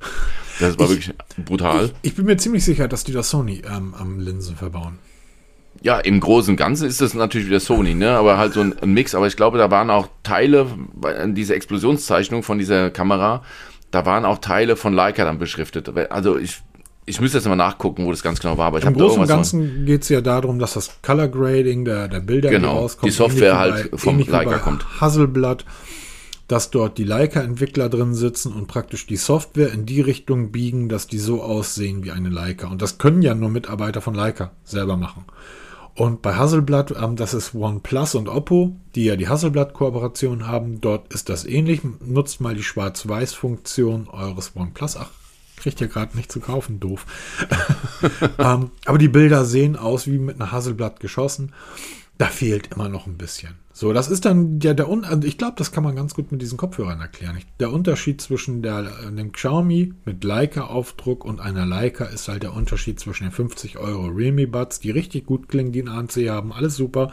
Das 0.59 0.79
war 0.79 0.89
wirklich 0.89 1.13
brutal. 1.45 1.85
Ich, 2.01 2.11
ich 2.11 2.15
bin 2.15 2.25
mir 2.25 2.37
ziemlich 2.37 2.63
sicher, 2.63 2.87
dass 2.87 3.03
die 3.03 3.11
das 3.11 3.29
Sony 3.29 3.61
ähm, 3.65 3.93
am 3.93 4.19
Linsen 4.19 4.55
verbauen. 4.55 4.97
Ja, 5.81 5.99
im 5.99 6.19
Großen 6.19 6.51
und 6.51 6.57
Ganzen 6.57 6.87
ist 6.87 7.01
das 7.01 7.13
natürlich 7.13 7.47
wieder 7.47 7.59
Sony, 7.59 7.93
ne? 7.93 8.11
Aber 8.11 8.37
halt 8.37 8.53
so 8.53 8.61
ein, 8.61 8.73
ein 8.81 8.93
Mix. 8.93 9.13
Aber 9.13 9.27
ich 9.27 9.35
glaube, 9.35 9.57
da 9.57 9.69
waren 9.69 9.89
auch 9.89 10.07
Teile, 10.23 10.67
bei 10.93 11.25
dieser 11.27 11.55
Explosionszeichnung 11.55 12.43
von 12.43 12.57
dieser 12.57 12.89
Kamera, 12.89 13.43
da 13.91 14.05
waren 14.05 14.25
auch 14.25 14.39
Teile 14.39 14.75
von 14.75 14.93
Leica 14.93 15.23
dann 15.23 15.37
beschriftet. 15.37 15.89
Also 16.09 16.37
ich, 16.37 16.61
ich 17.05 17.21
müsste 17.21 17.37
jetzt 17.37 17.47
mal 17.47 17.55
nachgucken, 17.55 18.05
wo 18.05 18.11
das 18.11 18.23
ganz 18.23 18.39
genau 18.39 18.57
war. 18.57 18.67
Aber 18.67 18.79
ich 18.79 18.85
Im 18.85 18.93
Großen 18.93 19.21
und 19.21 19.27
Ganzen 19.27 19.85
geht 19.85 20.03
es 20.03 20.09
ja 20.09 20.21
darum, 20.21 20.59
dass 20.59 20.73
das 20.73 21.01
Color 21.01 21.27
Grading 21.27 21.85
der, 21.85 22.07
der 22.07 22.19
Bilder, 22.19 22.49
Genau, 22.49 22.89
die 23.03 23.11
Software 23.11 23.57
halt 23.57 23.91
vom 23.93 24.15
ähnlich 24.15 24.27
wie 24.27 24.31
Leica 24.31 24.49
bei 24.51 24.57
kommt. 24.57 24.85
Hasselblatt, 24.99 25.65
dass 26.47 26.71
dort 26.71 26.97
die 26.97 27.03
Leica-Entwickler 27.03 27.89
drin 27.89 28.13
sitzen 28.13 28.53
und 28.53 28.67
praktisch 28.67 29.07
die 29.07 29.17
Software 29.17 29.71
in 29.71 29.85
die 29.85 30.01
Richtung 30.01 30.51
biegen, 30.51 30.89
dass 30.89 31.07
die 31.07 31.19
so 31.19 31.41
aussehen 31.41 32.03
wie 32.03 32.11
eine 32.11 32.29
Leica. 32.29 32.67
Und 32.67 32.81
das 32.81 32.97
können 32.97 33.21
ja 33.21 33.35
nur 33.35 33.49
Mitarbeiter 33.49 34.01
von 34.01 34.13
Leica 34.13 34.51
selber 34.63 34.97
machen. 34.97 35.25
Und 35.95 36.21
bei 36.21 36.35
Hasselblatt, 36.35 36.93
ähm, 37.01 37.15
das 37.15 37.33
ist 37.33 37.55
OnePlus 37.55 38.15
und 38.15 38.27
Oppo, 38.27 38.75
die 38.95 39.05
ja 39.05 39.15
die 39.15 39.29
Hasselblatt-Kooperation 39.29 40.45
haben. 40.45 40.81
Dort 40.81 41.13
ist 41.13 41.29
das 41.29 41.45
ähnlich. 41.45 41.81
Nutzt 42.05 42.41
mal 42.41 42.53
die 42.53 42.63
Schwarz-Weiß-Funktion 42.63 44.09
eures 44.09 44.51
OnePlus. 44.55 44.97
Ach, 44.97 45.09
kriegt 45.55 45.79
ihr 45.79 45.87
gerade 45.87 46.17
nicht 46.17 46.31
zu 46.31 46.41
kaufen, 46.41 46.81
doof. 46.81 47.05
ähm, 48.37 48.71
aber 48.85 48.97
die 48.97 49.07
Bilder 49.07 49.45
sehen 49.45 49.77
aus 49.77 50.05
wie 50.07 50.19
mit 50.19 50.35
einer 50.35 50.51
Hasselblatt 50.51 50.99
geschossen. 50.99 51.53
Da 52.17 52.27
fehlt 52.27 52.73
immer 52.73 52.87
noch 52.87 53.07
ein 53.07 53.17
bisschen. 53.17 53.55
So, 53.73 53.91
das 53.91 54.07
ist 54.07 54.23
dann 54.23 54.61
ja 54.61 54.73
der 54.73 54.89
Un 54.89 55.03
also 55.03 55.27
ich 55.27 55.37
glaube, 55.37 55.55
das 55.57 55.73
kann 55.73 55.83
man 55.83 55.97
ganz 55.97 56.13
gut 56.13 56.31
mit 56.31 56.41
diesen 56.41 56.57
Kopfhörern 56.57 57.01
erklären. 57.01 57.37
Der 57.59 57.73
Unterschied 57.73 58.21
zwischen 58.21 58.61
der, 58.61 58.83
dem 59.11 59.33
Xiaomi 59.33 59.93
mit 60.05 60.23
Leica-Aufdruck 60.23 61.25
und 61.25 61.41
einer 61.41 61.65
Leica 61.65 62.05
ist 62.05 62.29
halt 62.29 62.43
der 62.43 62.53
Unterschied 62.53 63.01
zwischen 63.01 63.25
den 63.25 63.33
50 63.33 63.77
Euro 63.77 64.05
Realme 64.05 64.47
Buds, 64.47 64.79
die 64.79 64.91
richtig 64.91 65.25
gut 65.25 65.49
klingen, 65.49 65.73
die 65.73 65.81
einen 65.81 65.89
ANC 65.89 66.29
haben, 66.29 66.53
alles 66.53 66.77
super, 66.77 67.11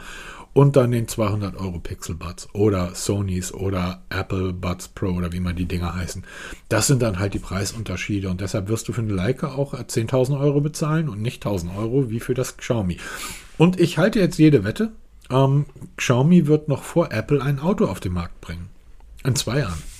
und 0.53 0.75
dann 0.75 0.91
den 0.91 1.07
200 1.07 1.55
Euro 1.57 1.79
Pixel 1.79 2.15
Buds 2.15 2.47
oder 2.53 2.93
Sonys 2.95 3.53
oder 3.53 4.03
Apple 4.09 4.53
Buds 4.53 4.87
Pro 4.87 5.07
oder 5.07 5.33
wie 5.33 5.39
man 5.39 5.55
die 5.55 5.65
Dinger 5.65 5.95
heißen. 5.95 6.23
Das 6.69 6.87
sind 6.87 7.01
dann 7.01 7.19
halt 7.19 7.33
die 7.33 7.39
Preisunterschiede 7.39 8.29
und 8.29 8.41
deshalb 8.41 8.69
wirst 8.69 8.87
du 8.87 8.93
für 8.93 9.01
eine 9.01 9.13
Leica 9.13 9.53
auch 9.53 9.73
10.000 9.73 10.39
Euro 10.39 10.61
bezahlen 10.61 11.09
und 11.09 11.21
nicht 11.21 11.45
1.000 11.45 11.75
Euro 11.75 12.09
wie 12.09 12.19
für 12.19 12.33
das 12.33 12.57
Xiaomi. 12.57 12.97
Und 13.57 13.79
ich 13.79 13.97
halte 13.97 14.19
jetzt 14.19 14.37
jede 14.37 14.63
Wette, 14.63 14.91
ähm, 15.29 15.65
Xiaomi 15.97 16.47
wird 16.47 16.67
noch 16.67 16.83
vor 16.83 17.11
Apple 17.11 17.41
ein 17.41 17.59
Auto 17.59 17.85
auf 17.85 17.99
den 17.99 18.13
Markt 18.13 18.39
bringen. 18.41 18.69
In 19.23 19.35
zwei 19.35 19.59
Jahren. 19.59 19.92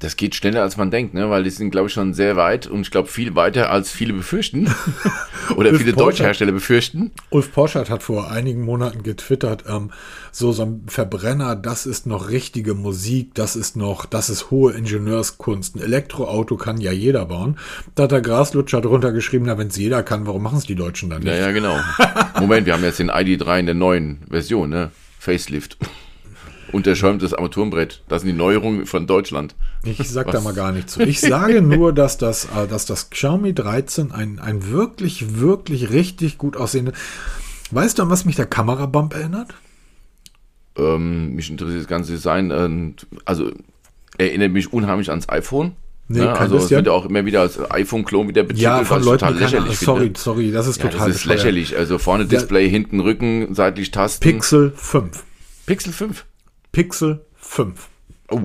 Das 0.00 0.16
geht 0.16 0.34
schneller, 0.34 0.62
als 0.62 0.76
man 0.76 0.90
denkt, 0.90 1.14
ne? 1.14 1.28
weil 1.28 1.42
die 1.42 1.50
sind, 1.50 1.70
glaube 1.70 1.88
ich, 1.88 1.92
schon 1.92 2.14
sehr 2.14 2.36
weit 2.36 2.66
und 2.66 2.82
ich 2.82 2.90
glaube 2.90 3.08
viel 3.08 3.34
weiter, 3.34 3.70
als 3.70 3.90
viele 3.90 4.12
befürchten. 4.12 4.72
Oder 5.56 5.74
viele 5.74 5.92
Porsche- 5.92 5.96
deutsche 5.96 6.22
Hersteller 6.24 6.52
befürchten. 6.52 7.10
Ulf 7.30 7.52
Porschert 7.52 7.90
hat 7.90 8.02
vor 8.02 8.30
einigen 8.30 8.62
Monaten 8.62 9.02
getwittert, 9.02 9.64
ähm, 9.68 9.90
so 10.30 10.52
so 10.52 10.62
ein 10.62 10.82
Verbrenner, 10.86 11.56
das 11.56 11.84
ist 11.86 12.06
noch 12.06 12.28
richtige 12.30 12.74
Musik, 12.74 13.34
das 13.34 13.56
ist 13.56 13.76
noch, 13.76 14.06
das 14.06 14.30
ist 14.30 14.50
hohe 14.50 14.72
Ingenieurskunst. 14.72 15.74
Ein 15.76 15.82
Elektroauto 15.82 16.56
kann 16.56 16.80
ja 16.80 16.92
jeder 16.92 17.26
bauen. 17.26 17.58
Da 17.94 18.04
hat 18.04 18.12
der 18.12 18.20
Graslutscher 18.20 18.80
drunter 18.80 19.10
geschrieben, 19.12 19.46
na, 19.46 19.58
wenn 19.58 19.68
es 19.68 19.76
jeder 19.76 20.02
kann, 20.02 20.26
warum 20.26 20.42
machen 20.42 20.58
es 20.58 20.64
die 20.64 20.74
Deutschen 20.76 21.10
dann 21.10 21.22
nicht? 21.22 21.32
Ja, 21.32 21.46
ja, 21.46 21.50
genau. 21.52 21.76
Moment, 22.38 22.66
wir 22.66 22.74
haben 22.74 22.84
jetzt 22.84 22.98
den 23.00 23.10
ID3 23.10 23.60
in 23.60 23.66
der 23.66 23.74
neuen 23.74 24.18
Version, 24.30 24.70
ne? 24.70 24.90
Facelift. 25.18 25.76
Unterschäumtes 26.72 27.32
Armaturenbrett. 27.34 28.02
Das 28.08 28.22
sind 28.22 28.30
die 28.32 28.36
Neuerungen 28.36 28.84
von 28.86 29.06
Deutschland. 29.06 29.54
Ich 29.84 29.98
sag 30.10 30.30
da 30.30 30.40
mal 30.40 30.52
gar 30.54 30.72
nicht 30.72 30.90
zu. 30.90 31.00
Ich 31.00 31.20
sage 31.20 31.62
nur, 31.62 31.92
dass 31.92 32.18
das, 32.18 32.44
äh, 32.46 32.66
dass 32.68 32.84
das 32.86 33.10
Xiaomi 33.10 33.54
13 33.54 34.12
ein, 34.12 34.38
ein 34.38 34.70
wirklich, 34.70 35.38
wirklich 35.38 35.90
richtig 35.90 36.36
gut 36.38 36.56
aussehende. 36.56 36.92
Weißt 37.70 37.98
du, 37.98 38.02
an 38.02 38.10
was 38.10 38.24
mich 38.24 38.36
der 38.36 38.46
Kamerabump 38.46 39.14
erinnert? 39.14 39.54
Ähm, 40.76 41.34
mich 41.34 41.50
interessiert 41.50 41.80
das 41.80 41.88
ganze 41.88 42.12
Design. 42.12 42.50
Ähm, 42.50 42.94
also 43.24 43.50
erinnert 44.16 44.52
mich 44.52 44.72
unheimlich 44.72 45.10
ans 45.10 45.28
iPhone. 45.28 45.72
Nee, 46.10 46.20
ne? 46.20 46.26
kein 46.28 46.36
Also 46.38 46.56
es 46.56 46.70
wird 46.70 46.86
ja 46.86 46.92
auch 46.92 47.04
immer 47.04 47.26
wieder 47.26 47.42
als 47.42 47.58
iPhone-Klon 47.70 48.28
wieder 48.28 48.42
betitelt, 48.42 48.62
Ja, 48.62 48.82
von 48.84 49.02
Leuten, 49.02 49.26
total 49.26 49.36
lächerlich 49.38 49.78
sorry, 49.78 50.04
finde. 50.04 50.18
sorry, 50.20 50.50
das 50.50 50.66
ist 50.66 50.78
Ja, 50.82 50.84
total 50.88 51.08
das 51.08 51.16
ist 51.16 51.22
bescheuert. 51.22 51.38
lächerlich. 51.38 51.76
Also 51.76 51.98
vorne 51.98 52.24
Ja. 52.24 52.28
Display, 52.30 52.68
hinten 52.70 53.00
Rücken, 53.00 53.54
seitlich 53.54 53.90
Tasten. 53.90 54.22
Pixel 54.22 54.72
5. 54.74 55.24
Pixel 55.66 55.92
5. 55.92 56.24
Pixel 56.78 57.26
5. 57.34 57.88
Oh. 58.30 58.40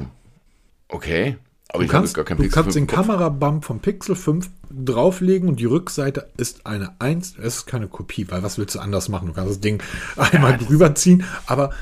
Okay. 0.88 1.38
Aber 1.70 1.84
Du 1.84 1.88
kannst, 1.88 2.16
gar 2.16 2.26
kein 2.26 2.38
du 2.38 2.42
Pixel 2.42 2.64
kannst 2.64 2.76
5 2.76 2.88
den. 2.88 2.96
Kamerabump 2.96 3.64
vom 3.64 3.80
Pixel 3.80 4.16
5 4.16 4.50
drauflegen 4.72 5.48
und 5.48 5.60
die 5.60 5.66
Rückseite 5.66 6.32
ist 6.36 6.66
eine 6.66 7.00
1, 7.00 7.38
es 7.38 7.58
ist 7.58 7.66
keine 7.68 7.88
Kopie, 7.88 8.26
weil 8.32 8.42
was 8.42 8.58
willst 8.58 8.74
du 8.74 8.80
anders 8.80 9.08
machen? 9.08 9.28
Du 9.28 9.34
kannst 9.34 9.52
das 9.52 9.60
Ding 9.60 9.84
einmal 10.18 10.58
drüber 10.58 10.96
ziehen, 10.96 11.26
aber 11.46 11.74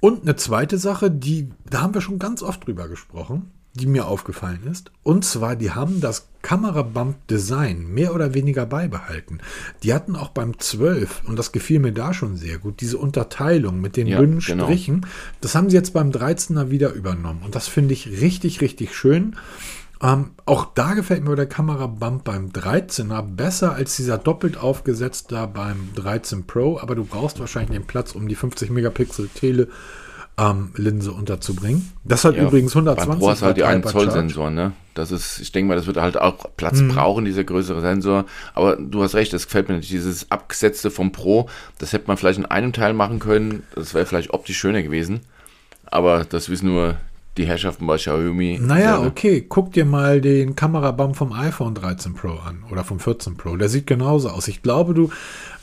und 0.00 0.22
eine 0.22 0.34
zweite 0.36 0.78
Sache, 0.78 1.10
die, 1.10 1.50
da 1.68 1.82
haben 1.82 1.92
wir 1.92 2.00
schon 2.00 2.18
ganz 2.18 2.42
oft 2.42 2.66
drüber 2.66 2.88
gesprochen, 2.88 3.50
die 3.74 3.86
mir 3.86 4.06
aufgefallen 4.06 4.66
ist. 4.70 4.90
Und 5.02 5.24
zwar, 5.24 5.54
die 5.56 5.70
haben 5.70 6.00
das 6.00 6.28
Kamerabump-Design 6.42 7.86
mehr 7.86 8.14
oder 8.14 8.34
weniger 8.34 8.66
beibehalten. 8.66 9.38
Die 9.82 9.94
hatten 9.94 10.16
auch 10.16 10.30
beim 10.30 10.58
12, 10.58 11.22
und 11.26 11.38
das 11.38 11.52
gefiel 11.52 11.78
mir 11.78 11.92
da 11.92 12.12
schon 12.12 12.36
sehr 12.36 12.58
gut, 12.58 12.80
diese 12.80 12.98
Unterteilung 12.98 13.80
mit 13.80 13.96
den 13.96 14.06
Ja, 14.06 14.18
dünnen 14.18 14.40
genau. 14.40 14.64
Strichen. 14.64 15.06
Das 15.40 15.54
haben 15.54 15.70
sie 15.70 15.76
jetzt 15.76 15.92
beim 15.92 16.10
13er 16.10 16.70
wieder 16.70 16.92
übernommen. 16.92 17.42
Und 17.44 17.54
das 17.54 17.68
finde 17.68 17.94
ich 17.94 18.08
richtig, 18.08 18.60
richtig 18.60 18.94
schön. 18.94 19.36
Ähm, 20.02 20.30
auch 20.46 20.64
da 20.74 20.94
gefällt 20.94 21.22
mir 21.22 21.36
der 21.36 21.46
Kamerabump 21.46 22.24
beim 22.24 22.48
13er 22.48 23.22
besser 23.22 23.74
als 23.74 23.96
dieser 23.96 24.16
doppelt 24.16 24.56
aufgesetzt 24.56 25.30
da 25.30 25.44
beim 25.44 25.90
13 25.94 26.46
Pro, 26.46 26.78
aber 26.78 26.94
du 26.94 27.04
brauchst 27.04 27.38
wahrscheinlich 27.38 27.78
den 27.78 27.86
Platz, 27.86 28.14
um 28.14 28.26
die 28.26 28.34
50 28.34 28.70
Megapixel 28.70 29.28
Tele 29.28 29.68
Linse 30.76 31.12
unterzubringen. 31.12 31.92
Das 32.04 32.24
hat 32.24 32.34
Ja, 32.36 32.42
übrigens 32.44 32.74
Beim 32.74 32.86
120 32.88 33.20
Pro 33.20 33.30
hast 33.30 33.42
halt 33.42 33.56
die 33.56 33.62
Watt 33.62 33.68
1 33.70 33.86
Zoll. 33.90 34.10
Sensor, 34.10 34.50
ne? 34.50 34.72
Das 34.94 35.12
ist, 35.12 35.38
ich 35.40 35.52
denke 35.52 35.68
mal, 35.68 35.76
das 35.76 35.86
wird 35.86 35.96
halt 35.98 36.18
auch 36.18 36.46
Platz 36.56 36.80
Mhm. 36.80 36.88
brauchen, 36.88 37.24
dieser 37.24 37.44
größere 37.44 37.80
Sensor. 37.80 38.24
Aber 38.54 38.76
du 38.76 39.02
hast 39.02 39.14
recht, 39.14 39.32
das 39.32 39.46
gefällt 39.46 39.68
mir 39.68 39.76
nicht. 39.76 39.90
Dieses 39.90 40.30
abgesetzte 40.30 40.90
vom 40.90 41.12
Pro, 41.12 41.48
das 41.78 41.92
hätte 41.92 42.06
man 42.08 42.16
vielleicht 42.16 42.38
in 42.38 42.46
einem 42.46 42.72
Teil 42.72 42.92
machen 42.94 43.18
können. 43.18 43.62
Das 43.74 43.94
wäre 43.94 44.06
vielleicht 44.06 44.32
optisch 44.32 44.58
schöner 44.58 44.82
gewesen. 44.82 45.20
Aber 45.86 46.24
das 46.24 46.48
wissen 46.48 46.66
nur 46.68 46.96
die 47.40 47.46
Herrschaften 47.46 47.86
bei 47.86 47.96
Xiaomi. 47.96 48.58
Naja, 48.62 48.92
selber. 48.96 49.06
okay, 49.06 49.44
guck 49.48 49.72
dir 49.72 49.84
mal 49.84 50.20
den 50.20 50.54
Kamerabump 50.56 51.16
vom 51.16 51.32
iPhone 51.32 51.74
13 51.74 52.14
Pro 52.14 52.34
an 52.46 52.64
oder 52.70 52.84
vom 52.84 53.00
14 53.00 53.36
Pro. 53.36 53.56
Der 53.56 53.68
sieht 53.68 53.86
genauso 53.86 54.28
aus. 54.28 54.46
Ich 54.48 54.62
glaube, 54.62 54.94
du 54.94 55.10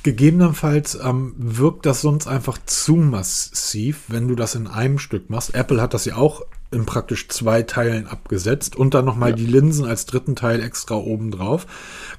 gegebenenfalls 0.04 0.98
ähm, 1.04 1.34
wirkt 1.38 1.86
das 1.86 2.02
sonst 2.02 2.28
einfach 2.28 2.58
zu 2.66 2.96
massiv, 2.96 4.04
wenn 4.08 4.28
du 4.28 4.36
das 4.36 4.56
in 4.56 4.68
einem 4.68 5.00
Stück 5.00 5.30
machst. 5.30 5.54
Apple 5.54 5.82
hat 5.82 5.94
das 5.94 6.06
ja 6.06 6.16
auch 6.16 6.42
in 6.70 6.86
praktisch 6.86 7.30
zwei 7.30 7.64
Teilen 7.64 8.08
abgesetzt 8.08 8.76
und 8.76 8.94
dann 8.94 9.06
nochmal 9.06 9.30
Ja. 9.32 9.36
die 9.38 9.46
Linsen 9.46 9.86
als 9.86 10.06
dritten 10.06 10.36
Teil 10.36 10.62
extra 10.62 10.96
oben 10.96 11.32
drauf. 11.32 11.66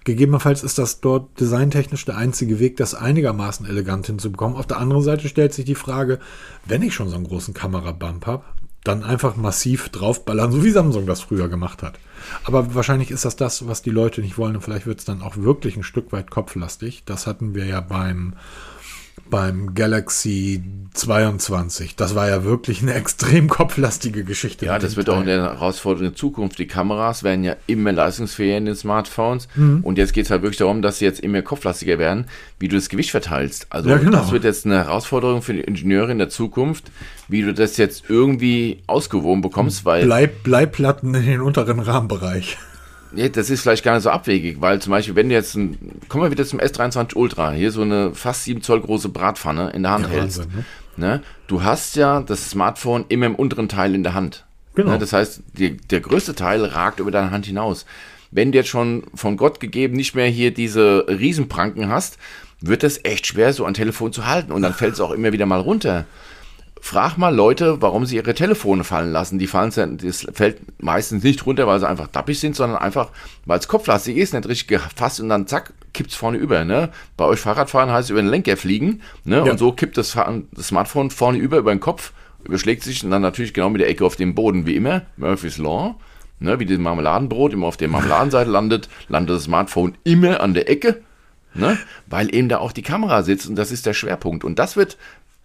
Gegebenenfalls 0.05 0.63
ist 0.63 0.79
das 0.79 1.01
dort 1.01 1.39
designtechnisch 1.39 2.05
der 2.07 2.17
einzige 2.17 2.59
Weg, 2.59 2.77
das 2.79 2.95
einigermaßen 2.95 3.67
elegant 3.67 4.07
hinzubekommen. 4.07 4.57
Auf 4.57 4.67
der 4.67 4.79
anderen 4.79 5.03
Seite 5.03 5.29
stellt 5.29 5.53
sich 5.53 5.67
die 5.67 5.75
Frage, 5.75 6.19
wenn 6.65 6.83
ich 6.83 6.95
schon 6.95 7.09
so 7.11 7.17
einen 7.17 7.27
großen 7.27 7.53
Kamerabump 7.53 8.25
habe, 8.27 8.45
dann 8.85 9.03
einfach 9.03 9.37
massiv 9.37 9.89
draufballern, 9.91 10.53
so 10.53 10.65
wie 10.65 10.71
Samsung 10.71 11.07
das 11.07 11.21
früher 11.21 11.49
gemacht 11.49 11.83
hat. 11.83 11.99
Aber 12.45 12.75
wahrscheinlich 12.75 13.11
ist 13.11 13.25
das 13.25 13.37
das, 13.37 13.67
was 13.67 13.83
die 13.83 13.91
Leute 13.91 14.21
nicht 14.21 14.39
wollen 14.39 14.57
und 14.57 14.63
vielleicht 14.63 14.87
wird 14.87 15.01
es 15.01 15.05
dann 15.05 15.23
auch 15.23 15.37
wirklich 15.37 15.77
ein 15.77 15.83
Stück 15.83 16.13
weit 16.13 16.31
kopflastig. 16.31 17.03
Das 17.05 17.27
hatten 17.27 17.55
wir 17.55 17.67
ja 17.67 17.81
beim, 17.81 18.35
beim 19.31 19.75
Galaxy 19.75 20.63
22. 20.95 21.97
Das 21.97 22.15
war 22.15 22.29
ja 22.29 22.45
wirklich 22.45 22.83
eine 22.83 22.95
extrem 22.95 23.49
kopflastige 23.49 24.25
Geschichte. 24.25 24.67
Ja, 24.67 24.79
das 24.79 24.97
wird 24.97 25.09
auch 25.09 25.19
in 25.21 25.27
Teil. 25.27 25.37
der 25.39 25.45
herausfordernden 25.53 26.17
Zukunft. 26.17 26.59
Die 26.59 26.67
Kameras 26.67 27.23
werden 27.23 27.45
ja 27.45 27.57
immer 27.67 27.93
leistungsfähiger 27.93 28.57
in 28.57 28.65
den 28.67 28.75
Smartphones. 28.75 29.49
Mhm. 29.55 29.81
Und 29.83 29.99
jetzt 29.99 30.13
geht 30.13 30.25
es 30.25 30.31
halt 30.31 30.43
wirklich 30.43 30.59
darum, 30.59 30.83
dass 30.83 30.99
sie 30.99 31.05
jetzt 31.05 31.21
immer 31.21 31.43
kopflastiger 31.43 31.99
werden, 31.99 32.27
wie 32.59 32.69
du 32.69 32.77
das 32.77 32.89
Gewicht 32.89 33.11
verteilst. 33.11 33.67
Also 33.71 33.89
Ja, 33.91 33.99
genau. 33.99 34.13
das 34.19 34.33
wird 34.33 34.45
jetzt 34.45 34.67
eine 34.67 34.77
Herausforderung 34.79 35.43
für 35.43 35.53
die 35.53 35.61
Ingenieure 35.61 36.11
in 36.11 36.19
der 36.19 36.29
Zukunft, 36.29 36.91
wie 37.29 37.43
du 37.43 37.55
das 37.55 37.77
jetzt 37.77 38.05
irgendwie 38.09 38.83
ausgewogen 38.87 39.43
bekommst, 39.43 39.85
weil 39.85 40.05
Bleib, 40.05 40.43
Bleiplatten 40.43 41.15
in 41.15 41.25
den 41.27 41.41
unteren 41.41 41.81
Rahmenbereich. 41.81 42.59
Ja, 43.15 43.29
das 43.29 43.51
ist 43.51 43.63
vielleicht 43.63 43.85
gar 43.85 43.95
nicht 43.95 44.03
so 44.03 44.11
abwegig, 44.11 44.61
weil 44.61 44.81
zum 44.81 44.91
Beispiel, 44.91 45.15
wenn 45.15 45.29
du 45.29 45.35
jetzt 45.35 45.55
ein, 45.55 46.01
kommen 46.09 46.25
wir 46.25 46.31
wieder 46.31 46.45
zum 46.45 46.61
S23 46.61 47.15
Ultra, 47.17 47.53
hier 47.53 47.71
so 47.71 47.83
eine 47.83 48.15
fast 48.15 48.45
7 48.45 48.63
Zoll 48.63 48.81
große 48.81 49.09
Bratpfanne 49.09 49.71
in 49.71 49.83
der 49.83 49.93
Hand 49.93 50.07
Ja, 50.07 50.11
hältst. 50.11 50.39
Wahnsinn, 50.41 50.65
Ne? 50.99 51.23
Du 51.47 51.63
hast 51.63 51.97
ja 51.97 52.21
das 52.21 52.51
Smartphone 52.51 53.05
immer 53.09 53.27
im 53.27 53.37
unteren 53.37 53.69
Teil 53.69 53.95
in 53.95 54.03
der 54.03 54.15
Hand. 54.15 54.45
Genau. 54.75 54.93
Ne? 54.93 54.99
Das 54.99 55.13
heißt, 55.13 55.43
die, 55.55 55.77
der 55.77 56.01
größte 56.01 56.35
Teil 56.35 56.65
ragt 56.65 57.01
über 57.01 57.11
deine 57.11 57.31
Hand 57.31 57.47
hinaus. 57.47 57.87
Wenn 58.31 58.53
du 58.53 58.59
jetzt 58.59 58.69
schon 58.69 59.05
von 59.15 59.37
Gott 59.37 59.61
gegeben 59.61 59.97
nicht 59.97 60.15
mehr 60.15 60.27
hier 60.27 60.53
diese 60.53 61.07
Riesenpranken 61.09 61.89
hast, 61.89 62.19
wird 62.61 62.83
es 62.83 63.05
echt 63.05 63.27
schwer, 63.27 63.53
so 63.53 63.65
ein 63.65 63.75
Telefon 63.75 64.13
zu 64.13 64.27
halten. 64.27 64.53
Und 64.53 64.63
dann 64.63 64.75
fällt 64.75 64.95
es 64.95 65.01
auch 65.01 65.13
immer 65.13 65.33
wieder 65.33 65.47
mal 65.47 65.61
runter. 65.61 66.05
Frag 66.81 67.17
mal 67.19 67.35
Leute, 67.35 67.83
warum 67.83 68.07
sie 68.07 68.17
ihre 68.17 68.35
Telefone 68.35 68.85
fallen 68.85 69.13
lassen. 69.13 69.39
Die 69.39 69.47
fallen, 69.47 69.99
das 69.99 70.27
fällt 70.33 70.61
meistens 70.83 71.23
nicht 71.25 71.45
runter, 71.47 71.67
weil 71.67 71.81
sie 71.81 71.89
einfach 71.89 72.09
dappig 72.09 72.39
sind, 72.39 72.57
sondern 72.57 72.79
einfach, 72.79 73.11
weil 73.47 73.59
es 73.59 73.69
kopflastig 73.69 74.17
ist, 74.17 74.35
nicht 74.35 74.49
richtig 74.49 74.69
gefasst 74.69 75.21
und 75.21 75.29
dann 75.29 75.47
zack, 75.47 75.73
kippt 75.93 76.11
es 76.11 76.17
vorne 76.17 76.39
über. 76.39 76.65
Ne? 76.65 76.91
Bei 77.17 77.25
euch 77.25 77.41
Fahrradfahren 77.41 77.91
heißt 77.91 78.07
es 78.07 78.11
über 78.11 78.23
den 78.23 78.31
Lenker 78.31 78.57
fliegen. 78.57 79.03
Ne? 79.25 79.43
Ja. 79.45 79.51
Und 79.51 79.59
so 79.59 79.73
kippt 79.73 79.97
das, 79.97 80.17
das 80.53 80.67
Smartphone 80.67 81.11
vorne 81.11 81.39
über, 81.39 81.59
über 81.59 81.75
den 81.75 81.81
Kopf, 81.81 82.13
überschlägt 82.45 82.83
sich 82.85 83.05
und 83.05 83.11
dann 83.11 83.23
natürlich 83.23 83.55
genau 83.55 83.71
mit 83.71 83.81
der 83.81 83.89
Ecke 83.89 84.05
auf 84.05 84.17
dem 84.17 84.35
Boden, 84.35 84.67
wie 84.67 84.77
immer. 84.77 85.03
Murphy's 85.17 85.59
Law. 85.59 85.97
Ne? 86.41 86.61
Wie 86.61 86.67
das 86.67 86.79
Marmeladenbrot 86.79 87.53
immer 87.53 87.67
auf 87.67 87.77
der 87.77 87.89
Marmeladenseite 87.89 88.51
landet, 88.51 88.89
landet 89.09 89.37
das 89.37 89.45
Smartphone 89.45 89.97
immer 90.05 90.41
an 90.41 90.55
der 90.55 90.71
Ecke. 90.71 91.03
Ne? 91.55 91.79
Weil 92.07 92.33
eben 92.35 92.49
da 92.49 92.59
auch 92.59 92.73
die 92.73 92.83
Kamera 92.83 93.23
sitzt 93.23 93.49
und 93.49 93.57
das 93.57 93.73
ist 93.73 93.87
der 93.87 93.95
Schwerpunkt. 93.95 94.45
Und 94.45 94.59
das 94.59 94.77
wird 94.77 94.97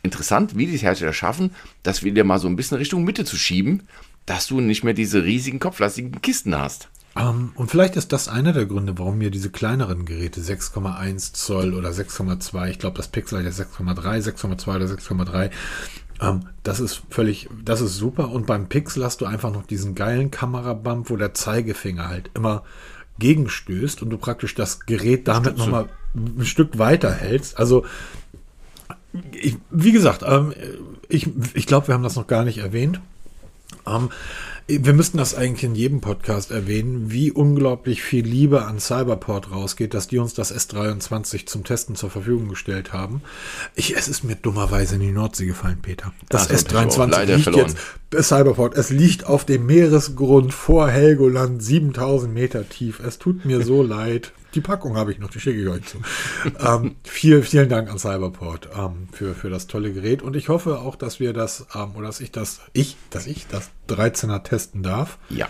interessant, 0.03 0.55
wie 0.57 0.67
die 0.67 0.77
Hersteller 0.77 1.13
schaffen, 1.13 1.51
das 1.81 2.03
wieder 2.03 2.23
mal 2.23 2.39
so 2.39 2.47
ein 2.47 2.55
bisschen 2.55 2.77
Richtung 2.77 3.03
Mitte 3.03 3.25
zu 3.25 3.37
schieben, 3.37 3.83
dass 4.25 4.47
du 4.47 4.61
nicht 4.61 4.83
mehr 4.83 4.93
diese 4.93 5.23
riesigen 5.23 5.59
kopflastigen 5.59 6.21
Kisten 6.21 6.55
hast. 6.55 6.89
Ähm, 7.15 7.51
und 7.55 7.69
vielleicht 7.69 7.95
ist 7.95 8.11
das 8.11 8.27
einer 8.27 8.53
der 8.53 8.65
Gründe, 8.65 8.97
warum 8.97 9.17
mir 9.17 9.31
diese 9.31 9.49
kleineren 9.49 10.05
Geräte 10.05 10.41
6,1 10.41 11.33
Zoll 11.33 11.73
oder 11.73 11.89
6,2, 11.89 12.69
ich 12.69 12.79
glaube 12.79 12.97
das 12.97 13.07
Pixel 13.07 13.39
hat 13.39 13.45
ja 13.45 13.51
6,3, 13.51 14.33
6,2 14.33 14.75
oder 14.75 14.85
6,3, 14.85 15.51
ähm, 16.21 16.47
das 16.63 16.79
ist 16.79 17.03
völlig, 17.09 17.49
das 17.63 17.81
ist 17.81 17.97
super. 17.97 18.29
Und 18.31 18.45
beim 18.45 18.67
Pixel 18.67 19.03
hast 19.03 19.21
du 19.21 19.25
einfach 19.25 19.51
noch 19.51 19.65
diesen 19.65 19.95
geilen 19.95 20.31
Kamerabump, 20.31 21.09
wo 21.09 21.17
der 21.17 21.33
Zeigefinger 21.33 22.07
halt 22.07 22.31
immer 22.33 22.63
gegenstößt 23.19 24.01
und 24.01 24.09
du 24.09 24.17
praktisch 24.17 24.55
das 24.55 24.85
Gerät 24.85 25.27
damit 25.27 25.57
nochmal 25.57 25.89
ein 26.15 26.45
Stück 26.45 26.79
weiter 26.79 27.11
hältst. 27.11 27.59
Also 27.59 27.85
ich, 29.33 29.57
wie 29.69 29.91
gesagt, 29.91 30.23
ähm, 30.25 30.53
ich, 31.09 31.29
ich 31.53 31.67
glaube, 31.67 31.87
wir 31.87 31.93
haben 31.93 32.03
das 32.03 32.15
noch 32.15 32.27
gar 32.27 32.43
nicht 32.43 32.57
erwähnt. 32.57 32.99
Ähm, 33.85 34.09
wir 34.67 34.93
müssten 34.93 35.17
das 35.17 35.35
eigentlich 35.35 35.65
in 35.65 35.75
jedem 35.75 35.99
Podcast 35.99 36.49
erwähnen, 36.49 37.11
wie 37.11 37.31
unglaublich 37.31 38.01
viel 38.01 38.25
Liebe 38.25 38.63
an 38.63 38.79
Cyberport 38.79 39.51
rausgeht, 39.51 39.93
dass 39.93 40.07
die 40.07 40.19
uns 40.19 40.33
das 40.33 40.55
S23 40.55 41.45
zum 41.47 41.65
Testen 41.65 41.95
zur 41.95 42.09
Verfügung 42.09 42.47
gestellt 42.47 42.93
haben. 42.93 43.21
Ich, 43.75 43.97
es 43.97 44.07
ist 44.07 44.23
mir 44.23 44.35
dummerweise 44.35 44.95
in 44.95 45.01
die 45.01 45.11
Nordsee 45.11 45.47
gefallen, 45.47 45.79
Peter. 45.81 46.13
Das 46.29 46.43
Ach, 46.43 46.47
das 46.47 46.63
hab 46.63 46.71
ich 46.71 46.77
auch 46.77 47.05
S23 47.07 47.11
leider 47.11 47.33
liegt 47.35 47.43
verloren. 47.43 47.67
jetzt, 47.67 47.77
äh, 48.15 48.23
Cyberport, 48.23 48.77
es 48.77 48.89
liegt 48.89 49.25
auf 49.25 49.43
dem 49.43 49.65
Meeresgrund 49.65 50.53
vor 50.53 50.89
Helgoland, 50.89 51.61
7000 51.61 52.33
Meter 52.33 52.67
tief. 52.67 53.01
Es 53.01 53.19
tut 53.19 53.43
mir 53.43 53.63
so 53.63 53.83
leid. 53.83 54.31
Die 54.53 54.61
Packung 54.61 54.95
habe 54.95 55.11
ich 55.11 55.19
noch, 55.19 55.29
die 55.29 55.39
schicke 55.39 55.61
ich 55.61 55.67
euch 55.67 55.85
zu. 55.85 55.97
ähm, 56.59 56.95
viel, 57.03 57.41
vielen 57.43 57.69
Dank 57.69 57.89
an 57.89 57.97
Cyberport 57.97 58.69
ähm, 58.77 59.07
für, 59.11 59.33
für 59.33 59.49
das 59.49 59.67
tolle 59.67 59.93
Gerät. 59.93 60.21
Und 60.21 60.35
ich 60.35 60.49
hoffe 60.49 60.79
auch, 60.79 60.95
dass 60.95 61.19
wir 61.19 61.33
das, 61.33 61.65
ähm, 61.75 61.95
oder 61.95 62.07
dass 62.07 62.19
ich 62.19 62.31
das, 62.31 62.61
ich, 62.73 62.97
dass 63.09 63.27
ich 63.27 63.47
das 63.47 63.71
13er 63.89 64.43
testen 64.43 64.83
darf. 64.83 65.17
Ja. 65.29 65.47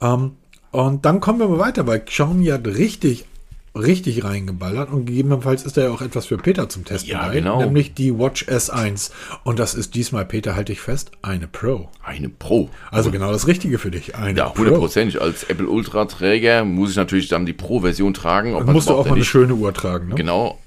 Ähm, 0.00 0.36
und 0.70 1.04
dann 1.04 1.20
kommen 1.20 1.38
wir 1.38 1.48
mal 1.48 1.58
weiter, 1.58 1.86
weil 1.86 2.00
Xiaomi 2.00 2.46
hat 2.46 2.66
richtig, 2.66 3.26
richtig 3.74 4.22
reingeballert 4.24 4.90
und 4.90 5.06
gegebenenfalls 5.06 5.64
ist 5.64 5.76
da 5.76 5.82
ja 5.82 5.90
auch 5.90 6.00
etwas 6.00 6.26
für 6.26 6.36
Peter 6.36 6.68
zum 6.68 6.84
Testen 6.84 7.10
Ja, 7.10 7.26
bei, 7.26 7.34
genau. 7.34 7.60
nämlich 7.60 7.94
die 7.94 8.16
Watch 8.16 8.44
S1. 8.44 9.10
Und 9.42 9.58
das 9.58 9.74
ist 9.74 9.94
diesmal, 9.94 10.24
Peter, 10.24 10.54
halte 10.54 10.72
ich 10.72 10.80
fest, 10.80 11.10
eine 11.22 11.48
Pro. 11.48 11.88
Eine 12.02 12.28
Pro. 12.28 12.70
Also 12.90 13.10
genau 13.10 13.32
das 13.32 13.46
Richtige 13.46 13.78
für 13.78 13.90
dich. 13.90 14.14
Eine 14.14 14.38
Ja, 14.38 14.54
hundertprozentig. 14.54 15.20
Als 15.20 15.44
Apple 15.44 15.68
Ultra-Träger 15.68 16.64
muss 16.64 16.90
ich 16.90 16.96
natürlich 16.96 17.28
dann 17.28 17.46
die 17.46 17.52
Pro-Version 17.52 18.14
tragen. 18.14 18.54
Ob 18.54 18.66
musst 18.66 18.88
du 18.88 18.94
auch 18.94 19.06
mal 19.06 19.14
eine 19.14 19.24
schöne 19.24 19.54
Uhr 19.54 19.74
tragen. 19.74 20.08
Ne? 20.08 20.14
Genau. 20.14 20.58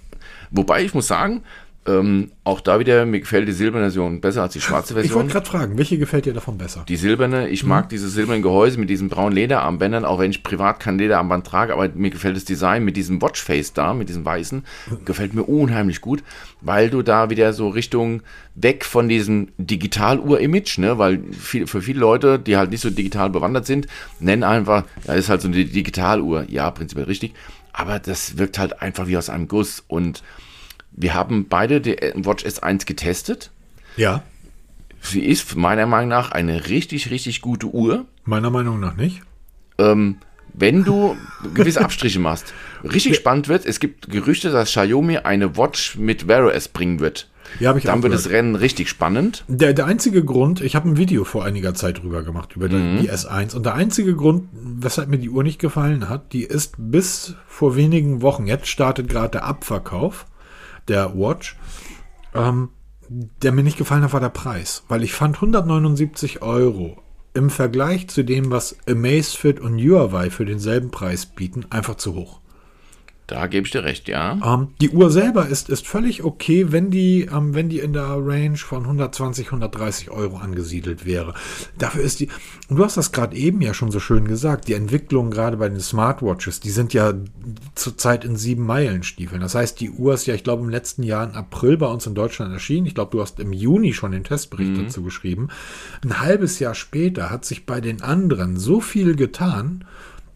Wobei 0.52 0.84
ich 0.84 0.94
muss 0.94 1.08
sagen, 1.08 1.44
Ähm, 1.88 2.32
auch 2.44 2.60
da 2.60 2.80
wieder, 2.80 3.06
mir 3.06 3.22
gefällt 3.22 3.48
die 3.48 3.54
silberne 3.54 3.86
Version 3.86 4.20
besser 4.20 4.42
als 4.42 4.54
die 4.54 4.62
schwarze 4.62 4.94
Version. 4.94 5.10
Ich 5.10 5.16
wollte 5.16 5.32
gerade 5.32 5.46
fragen, 5.46 5.78
welche 5.78 5.98
gefällt 5.98 6.26
dir 6.26 6.34
davon 6.34 6.58
besser? 6.58 6.84
Die 6.88 6.98
silberne, 6.98 7.48
ich 7.48 7.64
mag 7.64 7.88
diese 7.88 8.10
silbernen 8.10 8.44
Gehäuse 8.44 8.78
mit 8.78 8.90
diesen 8.90 9.08
braunen 9.08 9.34
Lederarmbändern, 9.34 10.04
auch 10.04 10.20
wenn 10.20 10.32
ich 10.32 10.44
privat 10.44 10.82
kein 10.82 10.98
Lederarmband 10.98 11.48
trage, 11.48 11.72
aber 11.72 11.88
mir 11.90 12.10
gefällt 12.10 12.36
das 12.36 12.44
Design 12.44 12.84
mit 12.84 12.98
diesem 12.98 13.22
Watchface 13.22 13.72
da, 13.72 13.94
mit 13.94 14.10
diesem 14.10 14.26
weißen, 14.26 14.66
gefällt 15.06 15.34
mir 15.34 15.44
unheimlich 15.44 16.02
gut, 16.02 16.24
weil 16.60 16.90
du 16.90 17.04
da 17.04 17.30
wieder 17.30 17.54
so 17.54 17.70
Richtung 17.70 18.22
weg 18.56 18.84
von 18.84 19.08
diesem 19.08 19.50
Digitaluhr-Image, 19.58 20.80
ne, 20.80 20.98
weil 20.98 21.22
viel, 21.32 21.68
für 21.68 21.82
viele 21.82 22.00
Leute, 22.00 22.38
die 22.38 22.58
halt 22.58 22.72
nicht 22.72 22.82
so 22.82 22.90
digital 22.90 23.30
bewandert 23.30 23.66
sind, 23.66 23.88
nennen 24.20 24.44
einfach, 24.44 24.84
ja, 25.06 25.14
ist 25.14 25.30
halt 25.30 25.42
so 25.42 25.48
eine 25.48 25.64
Digitaluhr. 25.64 26.46
Ja, 26.50 26.70
prinzipiell 26.72 27.06
richtig, 27.06 27.34
aber 27.72 28.00
das 28.00 28.38
wirkt 28.38 28.60
halt 28.60 28.82
einfach 28.82 29.08
wie 29.08 29.18
aus 29.18 29.30
einem 29.30 29.48
Guss 29.48 29.84
und 29.88 30.24
wir 30.98 31.14
haben 31.14 31.48
beide 31.48 31.80
die 31.80 31.96
Watch 32.16 32.44
S1 32.46 32.86
getestet. 32.86 33.52
Ja. 33.96 34.24
Sie 35.02 35.24
ist 35.24 35.56
meiner 35.56 35.86
Meinung 35.86 36.10
nach 36.10 36.32
eine 36.32 36.68
richtig, 36.68 37.10
richtig 37.12 37.42
gute 37.42 37.68
Uhr. 37.68 38.06
Meiner 38.26 38.50
Meinung 38.50 38.80
nach 38.80 38.96
nicht. 38.98 39.22
Ähm, 39.78 40.18
wenn 40.54 40.84
du 40.84 41.16
gewisse 41.54 41.82
Abstriche 41.82 42.20
machst. 42.20 42.54
Richtig 42.84 43.16
spannend 43.16 43.48
wird, 43.48 43.66
es 43.66 43.80
gibt 43.80 44.10
Gerüchte, 44.10 44.50
dass 44.52 44.70
Xiaomi 44.72 45.18
eine 45.20 45.56
Watch 45.56 45.98
mit 45.98 46.28
Wear 46.28 46.46
OS 46.48 46.68
bringen 46.68 47.00
wird. 47.00 47.30
Ja, 47.60 47.70
habe 47.70 47.80
ich 47.80 47.86
Dann 47.86 48.02
wird 48.04 48.12
gehört. 48.12 48.26
das 48.26 48.32
Rennen 48.32 48.56
richtig 48.56 48.90
spannend. 48.90 49.46
Der, 49.48 49.74
der 49.74 49.86
einzige 49.86 50.26
Grund, 50.26 50.60
ich 50.62 50.76
habe 50.76 50.90
ein 50.90 50.98
Video 50.98 51.24
vor 51.24 51.46
einiger 51.46 51.74
Zeit 51.76 52.00
drüber 52.02 52.24
gemacht, 52.24 52.56
über 52.58 52.68
die- 52.68 52.98
die 53.04 53.10
S1. 53.10 53.56
Und 53.56 53.66
der 53.66 53.76
einzige 53.76 54.16
Grund, 54.16 54.50
weshalb 54.52 55.08
mir 55.10 55.18
die 55.20 55.30
Uhr 55.30 55.44
nicht 55.44 55.60
gefallen 55.60 56.10
hat, 56.10 56.34
die 56.34 56.44
ist 56.44 56.74
bis 56.78 57.36
vor 57.48 57.76
wenigen 57.78 58.22
Wochen, 58.22 58.48
jetzt 58.48 58.68
startet 58.68 59.08
gerade 59.08 59.30
der 59.32 59.44
Abverkauf 59.46 60.26
der 60.88 61.18
Watch, 61.18 61.58
ähm, 62.34 62.70
der 63.10 63.52
mir 63.52 63.64
nicht 63.64 63.78
gefallen 63.78 64.04
hat, 64.04 64.14
war 64.14 64.20
der 64.20 64.30
Preis. 64.30 64.84
Weil 64.88 65.04
ich 65.04 65.14
fand 65.14 65.36
179 65.36 66.42
Euro 66.42 67.02
im 67.34 67.50
Vergleich 67.50 68.08
zu 68.08 68.24
dem, 68.24 68.52
was 68.52 68.78
Amazfit 68.88 69.60
und 69.60 69.80
Huawei 69.80 70.30
für 70.30 70.46
denselben 70.46 70.92
Preis 70.92 71.26
bieten, 71.26 71.66
einfach 71.70 71.96
zu 71.96 72.16
hoch. 72.16 72.42
Da 73.28 73.48
gebe 73.48 73.68
ich 73.68 73.74
dir 73.74 73.84
recht, 73.84 74.08
ja. 74.08 74.40
Ähm, 74.42 74.70
die 74.80 74.90
Uhr 74.90 75.12
selber 75.12 75.48
ist, 75.48 75.70
ist 75.70 75.86
völlig 75.86 76.24
okay, 76.24 76.72
wenn 76.72 76.90
die, 76.92 77.24
ähm, 77.24 77.54
wenn 77.54 77.68
die 77.68 77.80
in 77.80 77.92
der 77.92 78.08
Range 78.26 78.56
von 78.56 78.84
120, 78.84 79.48
130 79.48 80.12
Euro 80.12 80.38
angesiedelt 80.38 81.06
wäre. 81.06 81.34
Dafür 81.78 82.04
ist 82.04 82.22
die, 82.22 82.30
und 82.70 82.78
du 82.78 82.86
hast 82.86 82.96
das 82.96 83.12
gerade 83.12 83.36
eben 83.36 83.62
ja 83.62 83.74
schon 83.74 83.92
so 83.92 84.00
schön 84.00 84.30
gesagt, 84.30 84.70
die 84.70 84.76
Entwicklung 84.76 85.30
gerade 85.30 85.58
bei 85.58 85.68
den 85.68 85.82
Smartwatches, 85.82 86.62
die 86.62 86.70
sind 86.70 86.94
ja 86.94 87.14
zurzeit 87.76 88.24
in 88.24 88.38
sieben 88.38 88.66
Meilenstiefeln. 88.66 89.42
Das 89.42 89.56
heißt, 89.56 89.82
die 89.82 89.92
Uhr 89.92 90.14
ist 90.14 90.26
ja, 90.26 90.34
ich 90.34 90.46
glaube, 90.46 90.64
im 90.64 90.70
letzten 90.70 91.04
Jahr 91.04 91.30
im 91.30 91.36
April 91.36 91.76
bei 91.76 91.88
uns 91.88 92.08
in 92.08 92.16
Deutschland 92.16 92.54
erschienen. 92.54 92.88
Ich 92.88 92.96
glaube, 92.96 93.12
du 93.12 93.22
hast 93.22 93.42
im 93.42 93.52
Juni 93.52 93.92
schon 93.92 94.14
den 94.14 94.24
Testbericht 94.24 94.78
dazu 94.78 95.04
geschrieben. 95.04 95.50
Ein 96.02 96.22
halbes 96.22 96.60
Jahr 96.60 96.76
später 96.76 97.30
hat 97.30 97.44
sich 97.44 97.66
bei 97.66 97.82
den 97.82 98.02
anderen 98.02 98.56
so 98.56 98.80
viel 98.80 99.18
getan, 99.18 99.84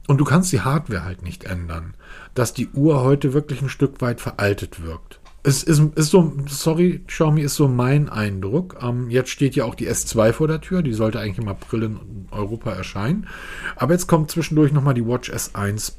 und 0.08 0.18
du 0.18 0.26
kannst 0.26 0.52
die 0.52 0.60
Hardware 0.60 1.06
halt 1.06 1.22
nicht 1.22 1.46
ändern, 1.46 1.94
dass 2.34 2.54
die 2.54 2.70
Uhr 2.70 3.02
heute 3.04 3.34
wirklich 3.34 3.62
ein 3.62 3.70
Stück 3.70 4.02
weit 4.02 4.22
veraltet 4.22 4.84
wirkt. 4.84 5.20
Es 5.44 5.64
ist, 5.64 5.82
ist 5.96 6.12
so, 6.12 6.34
sorry, 6.48 7.02
Xiaomi 7.08 7.42
ist 7.42 7.56
so 7.56 7.68
mein 7.68 8.10
Eindruck. 8.10 8.78
Ähm, 8.82 9.10
jetzt 9.10 9.32
steht 9.32 9.56
ja 9.56 9.66
auch 9.66 9.74
die 9.74 9.90
S2 9.90 10.34
vor 10.34 10.48
der 10.48 10.62
Tür, 10.62 10.84
die 10.84 10.94
sollte 10.94 11.20
eigentlich 11.20 11.40
im 11.40 11.48
April 11.48 11.84
in 11.84 12.28
Europa 12.30 12.72
erscheinen. 12.72 13.28
Aber 13.76 13.94
jetzt 13.94 14.08
kommt 14.08 14.30
zwischendurch 14.30 14.72
nochmal 14.72 14.94
die 14.94 15.06
Watch 15.06 15.32
S1 15.32 15.94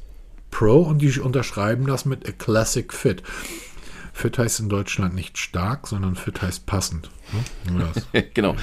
Pro 0.49 0.83
und 0.83 1.01
die 1.01 1.19
unterschreiben 1.19 1.87
das 1.87 2.05
mit 2.05 2.27
A 2.29 2.31
Classic 2.31 2.93
Fit. 2.93 3.23
Fit 4.15 4.37
heißt 4.37 4.59
in 4.59 4.69
Deutschland 4.69 5.15
nicht 5.15 5.37
stark, 5.39 5.87
sondern 5.87 6.15
fit 6.15 6.41
heißt 6.41 6.65
passend. 6.67 7.09
Ne? 7.73 8.23
Genau. 8.35 8.55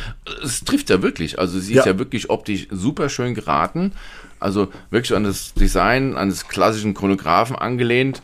Es 0.42 0.62
trifft 0.64 0.90
ja 0.90 1.02
wirklich. 1.02 1.38
Also 1.40 1.58
sie 1.58 1.74
Ja. 1.74 1.80
ist 1.80 1.86
ja 1.86 1.98
wirklich 1.98 2.30
optisch 2.30 2.68
super 2.70 3.08
schön 3.08 3.34
geraten. 3.34 3.92
Also 4.38 4.68
wirklich 4.90 5.14
an 5.14 5.24
das 5.24 5.52
Design 5.54 6.16
eines 6.16 6.46
klassischen 6.48 6.94
Chronographen 6.94 7.56
angelehnt. 7.56 8.22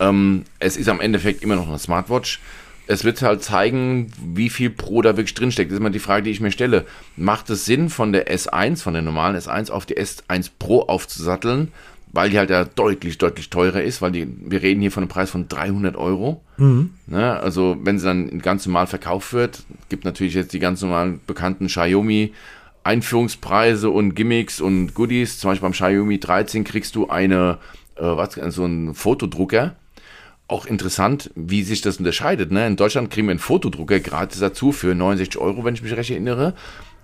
Ähm, 0.00 0.44
es 0.58 0.76
ist 0.76 0.88
am 0.88 1.00
Endeffekt 1.00 1.42
immer 1.42 1.56
noch 1.56 1.68
eine 1.68 1.78
Smartwatch. 1.78 2.40
Es 2.86 3.04
wird 3.04 3.20
halt 3.20 3.42
zeigen, 3.44 4.10
wie 4.24 4.48
viel 4.48 4.70
Pro 4.70 5.02
da 5.02 5.18
wirklich 5.18 5.34
drinsteckt. 5.34 5.70
Das 5.70 5.74
ist 5.74 5.80
immer 5.80 5.90
die 5.90 5.98
Frage, 5.98 6.22
die 6.22 6.30
ich 6.30 6.40
mir 6.40 6.50
stelle. 6.50 6.86
Macht 7.16 7.50
es 7.50 7.66
Sinn, 7.66 7.90
von 7.90 8.12
der 8.12 8.34
S1, 8.34 8.82
von 8.82 8.94
der 8.94 9.02
normalen 9.02 9.36
S1 9.36 9.70
auf 9.70 9.84
die 9.84 9.98
S1 9.98 10.50
Pro 10.58 10.80
aufzusatteln? 10.82 11.72
Weil 12.18 12.30
die 12.30 12.38
halt 12.38 12.50
ja 12.50 12.64
deutlich, 12.64 13.16
deutlich 13.16 13.48
teurer 13.48 13.80
ist, 13.80 14.02
weil 14.02 14.10
die, 14.10 14.26
wir 14.40 14.60
reden 14.60 14.80
hier 14.80 14.90
von 14.90 15.04
einem 15.04 15.08
Preis 15.08 15.30
von 15.30 15.46
300 15.46 15.94
Euro. 15.94 16.42
Ne, 17.06 17.38
also 17.38 17.76
wenn 17.84 18.00
sie 18.00 18.06
dann 18.06 18.40
ganz 18.40 18.66
normal 18.66 18.88
verkauft 18.88 19.32
wird, 19.32 19.62
gibt 19.88 20.04
natürlich 20.04 20.34
jetzt 20.34 20.52
die 20.52 20.58
ganz 20.58 20.82
normalen 20.82 21.20
bekannten 21.28 21.68
Xiaomi 21.68 22.32
Einführungspreise 22.82 23.88
und 23.90 24.16
Gimmicks 24.16 24.60
und 24.60 24.94
Goodies. 24.94 25.38
Zum 25.38 25.52
Beispiel 25.52 25.68
beim 25.68 25.72
Xiaomi 25.74 26.18
13 26.18 26.64
kriegst 26.64 26.96
du 26.96 27.08
eine, 27.08 27.58
äh, 27.94 28.02
was, 28.02 28.34
so 28.52 28.64
einen 28.64 28.96
Fotodrucker. 28.96 29.76
Auch 30.48 30.66
interessant, 30.66 31.30
wie 31.36 31.62
sich 31.62 31.82
das 31.82 31.98
unterscheidet. 31.98 32.50
Ne? 32.50 32.66
In 32.66 32.74
Deutschland 32.74 33.12
kriegen 33.12 33.28
wir 33.28 33.30
einen 33.32 33.38
Fotodrucker 33.38 34.00
gratis 34.00 34.40
dazu 34.40 34.72
für 34.72 34.92
69 34.92 35.40
Euro, 35.40 35.62
wenn 35.62 35.74
ich 35.74 35.82
mich 35.82 35.94
recht 35.94 36.10
erinnere. 36.10 36.54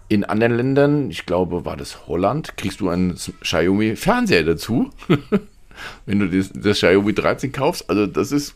In 0.09 0.25
anderen 0.25 0.57
Ländern, 0.57 1.11
ich 1.11 1.27
glaube, 1.27 1.65
war 1.65 1.77
das 1.77 2.07
Holland, 2.07 2.57
kriegst 2.57 2.81
du 2.81 2.89
einen 2.89 3.15
Xiaomi 3.15 3.97
Fernseher 3.97 4.45
dazu. 4.45 4.91
wenn 6.07 6.19
du 6.19 6.29
das, 6.29 6.51
das 6.53 6.79
Xiaomi 6.79 7.15
13 7.15 7.53
kaufst. 7.53 7.89
Also 7.89 8.07
das 8.07 8.33
ist 8.33 8.55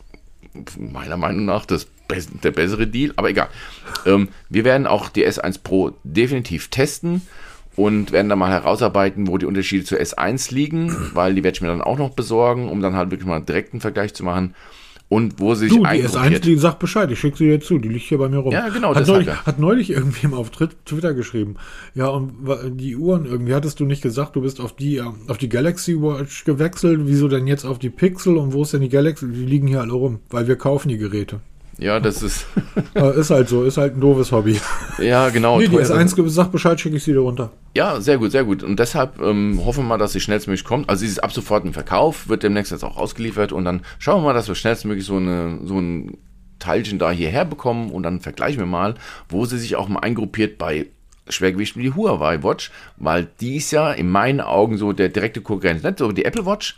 meiner 0.77 1.17
Meinung 1.17 1.45
nach 1.45 1.65
das 1.65 1.87
der 2.43 2.49
bessere 2.49 2.87
Deal, 2.87 3.13
aber 3.17 3.29
egal. 3.29 3.49
Ähm, 4.07 4.29
wir 4.49 4.63
werden 4.63 4.87
auch 4.87 5.09
die 5.09 5.27
S1 5.27 5.59
Pro 5.61 5.91
definitiv 6.03 6.69
testen 6.69 7.21
und 7.75 8.11
werden 8.11 8.29
dann 8.29 8.39
mal 8.39 8.49
herausarbeiten, 8.49 9.27
wo 9.27 9.37
die 9.37 9.45
Unterschiede 9.45 9.85
zur 9.85 9.99
S1 9.99 10.51
liegen, 10.51 11.11
weil 11.13 11.35
die 11.35 11.43
werde 11.43 11.55
ich 11.55 11.61
mir 11.61 11.67
dann 11.67 11.83
auch 11.83 11.99
noch 11.99 12.09
besorgen, 12.09 12.67
um 12.67 12.81
dann 12.81 12.95
halt 12.95 13.11
wirklich 13.11 13.27
mal 13.27 13.35
einen 13.35 13.45
direkten 13.45 13.79
Vergleich 13.79 14.15
zu 14.15 14.23
machen 14.23 14.55
und 15.09 15.39
wo 15.39 15.55
sie 15.55 15.67
sich 15.67 15.75
Du, 15.77 15.79
die 15.83 15.85
S1, 15.89 16.15
eingruppiert. 16.15 16.45
die 16.45 16.55
sagt 16.57 16.79
Bescheid, 16.79 17.09
ich 17.11 17.19
schicke 17.19 17.37
sie 17.37 17.45
dir 17.45 17.59
zu, 17.59 17.79
die 17.79 17.89
liegt 17.89 18.05
hier 18.05 18.19
bei 18.19 18.29
mir 18.29 18.37
rum. 18.37 18.51
Ja, 18.53 18.69
genau, 18.69 18.93
Hat 18.95 19.07
neulich, 19.07 19.27
hat 19.27 19.59
neulich 19.59 19.89
irgendwem 19.89 20.33
auf 20.35 20.51
Trit- 20.51 20.75
Twitter 20.85 21.13
geschrieben. 21.15 21.55
Ja, 21.95 22.07
und 22.09 22.31
die 22.79 22.95
Uhren, 22.95 23.25
irgendwie 23.25 23.53
hattest 23.55 23.79
du 23.79 23.85
nicht 23.85 24.01
gesagt, 24.03 24.35
du 24.35 24.41
bist 24.41 24.61
auf 24.61 24.75
die, 24.75 24.97
ähm, 24.97 25.15
auf 25.27 25.37
die 25.39 25.49
Galaxy 25.49 25.99
Watch 26.01 26.45
gewechselt, 26.45 27.01
wieso 27.05 27.27
denn 27.27 27.47
jetzt 27.47 27.65
auf 27.65 27.79
die 27.79 27.89
Pixel 27.89 28.37
und 28.37 28.53
wo 28.53 28.61
ist 28.61 28.73
denn 28.73 28.81
die 28.81 28.89
Galaxy? 28.89 29.27
Die 29.27 29.45
liegen 29.45 29.67
hier 29.67 29.81
alle 29.81 29.93
rum, 29.93 30.19
weil 30.29 30.47
wir 30.47 30.55
kaufen 30.55 30.89
die 30.89 30.97
Geräte. 30.97 31.39
Ja, 31.79 31.99
das 31.99 32.21
ist, 32.21 32.45
ist 33.15 33.29
halt 33.29 33.47
so, 33.49 33.63
ist 33.63 33.77
halt 33.77 33.95
ein 33.95 34.01
doofes 34.01 34.31
Hobby. 34.31 34.59
ja 34.99 35.29
genau. 35.29 35.57
nee, 35.59 35.67
die 35.67 35.75
teuer- 35.77 35.85
S1 35.85 36.15
ge- 36.15 36.27
sagt 36.27 36.51
Bescheid, 36.51 36.79
schicke 36.79 36.97
ich 36.97 37.03
sie 37.03 37.13
dir 37.13 37.19
runter. 37.19 37.51
Ja, 37.75 38.01
sehr 38.01 38.17
gut, 38.17 38.31
sehr 38.31 38.43
gut. 38.43 38.63
Und 38.63 38.79
deshalb 38.79 39.21
ähm, 39.21 39.61
hoffen 39.63 39.83
wir 39.83 39.87
mal, 39.89 39.97
dass 39.97 40.11
sie 40.13 40.19
schnellstmöglich 40.19 40.65
kommt. 40.65 40.89
Also 40.89 41.01
sie 41.01 41.07
ist 41.07 41.23
ab 41.23 41.31
sofort 41.31 41.63
im 41.65 41.73
Verkauf, 41.73 42.27
wird 42.27 42.43
demnächst 42.43 42.71
jetzt 42.71 42.83
auch 42.83 42.97
ausgeliefert 42.97 43.53
und 43.53 43.63
dann 43.65 43.81
schauen 43.99 44.21
wir 44.21 44.25
mal, 44.27 44.33
dass 44.33 44.47
wir 44.47 44.55
schnellstmöglich 44.55 45.05
so, 45.05 45.15
eine, 45.17 45.59
so 45.63 45.79
ein 45.79 46.17
Teilchen 46.59 46.99
da 46.99 47.11
hierher 47.11 47.45
bekommen 47.45 47.91
und 47.91 48.03
dann 48.03 48.19
vergleichen 48.19 48.59
wir 48.59 48.65
mal, 48.65 48.95
wo 49.29 49.45
sie 49.45 49.57
sich 49.57 49.77
auch 49.77 49.87
mal 49.87 49.99
eingruppiert 49.99 50.57
bei 50.57 50.87
Schwergewicht 51.29 51.77
wie 51.77 51.83
die 51.83 51.93
Huawei 51.93 52.43
Watch, 52.43 52.71
weil 52.97 53.27
die 53.39 53.55
ist 53.57 53.71
ja 53.71 53.91
in 53.93 54.09
meinen 54.09 54.41
Augen 54.41 54.77
so 54.77 54.91
der 54.91 55.09
direkte 55.09 55.39
Konkurrent, 55.41 55.83
nicht 55.83 55.99
so 55.99 56.11
die 56.11 56.25
Apple 56.25 56.45
Watch, 56.45 56.75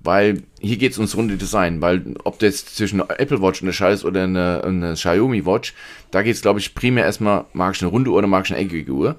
weil 0.00 0.42
hier 0.60 0.76
geht 0.76 0.92
es 0.92 0.98
ums 0.98 1.16
runde 1.16 1.36
Design, 1.36 1.80
weil 1.80 2.14
ob 2.24 2.38
das 2.38 2.64
zwischen 2.66 3.00
einer 3.00 3.18
Apple 3.18 3.42
Watch 3.42 3.62
unterscheidet 3.62 4.04
oder 4.04 4.24
eine, 4.24 4.62
eine 4.64 4.94
Xiaomi 4.94 5.44
Watch, 5.46 5.74
da 6.10 6.22
geht 6.22 6.34
es 6.34 6.42
glaube 6.42 6.60
ich 6.60 6.74
primär 6.74 7.04
erstmal, 7.04 7.44
mag 7.52 7.74
ich 7.74 7.82
eine 7.82 7.90
runde 7.90 8.10
Uhr 8.10 8.18
oder 8.18 8.26
mag 8.26 8.44
ich 8.44 8.52
eine 8.52 8.62
eckige 8.62 8.92
Uhr. 8.92 9.16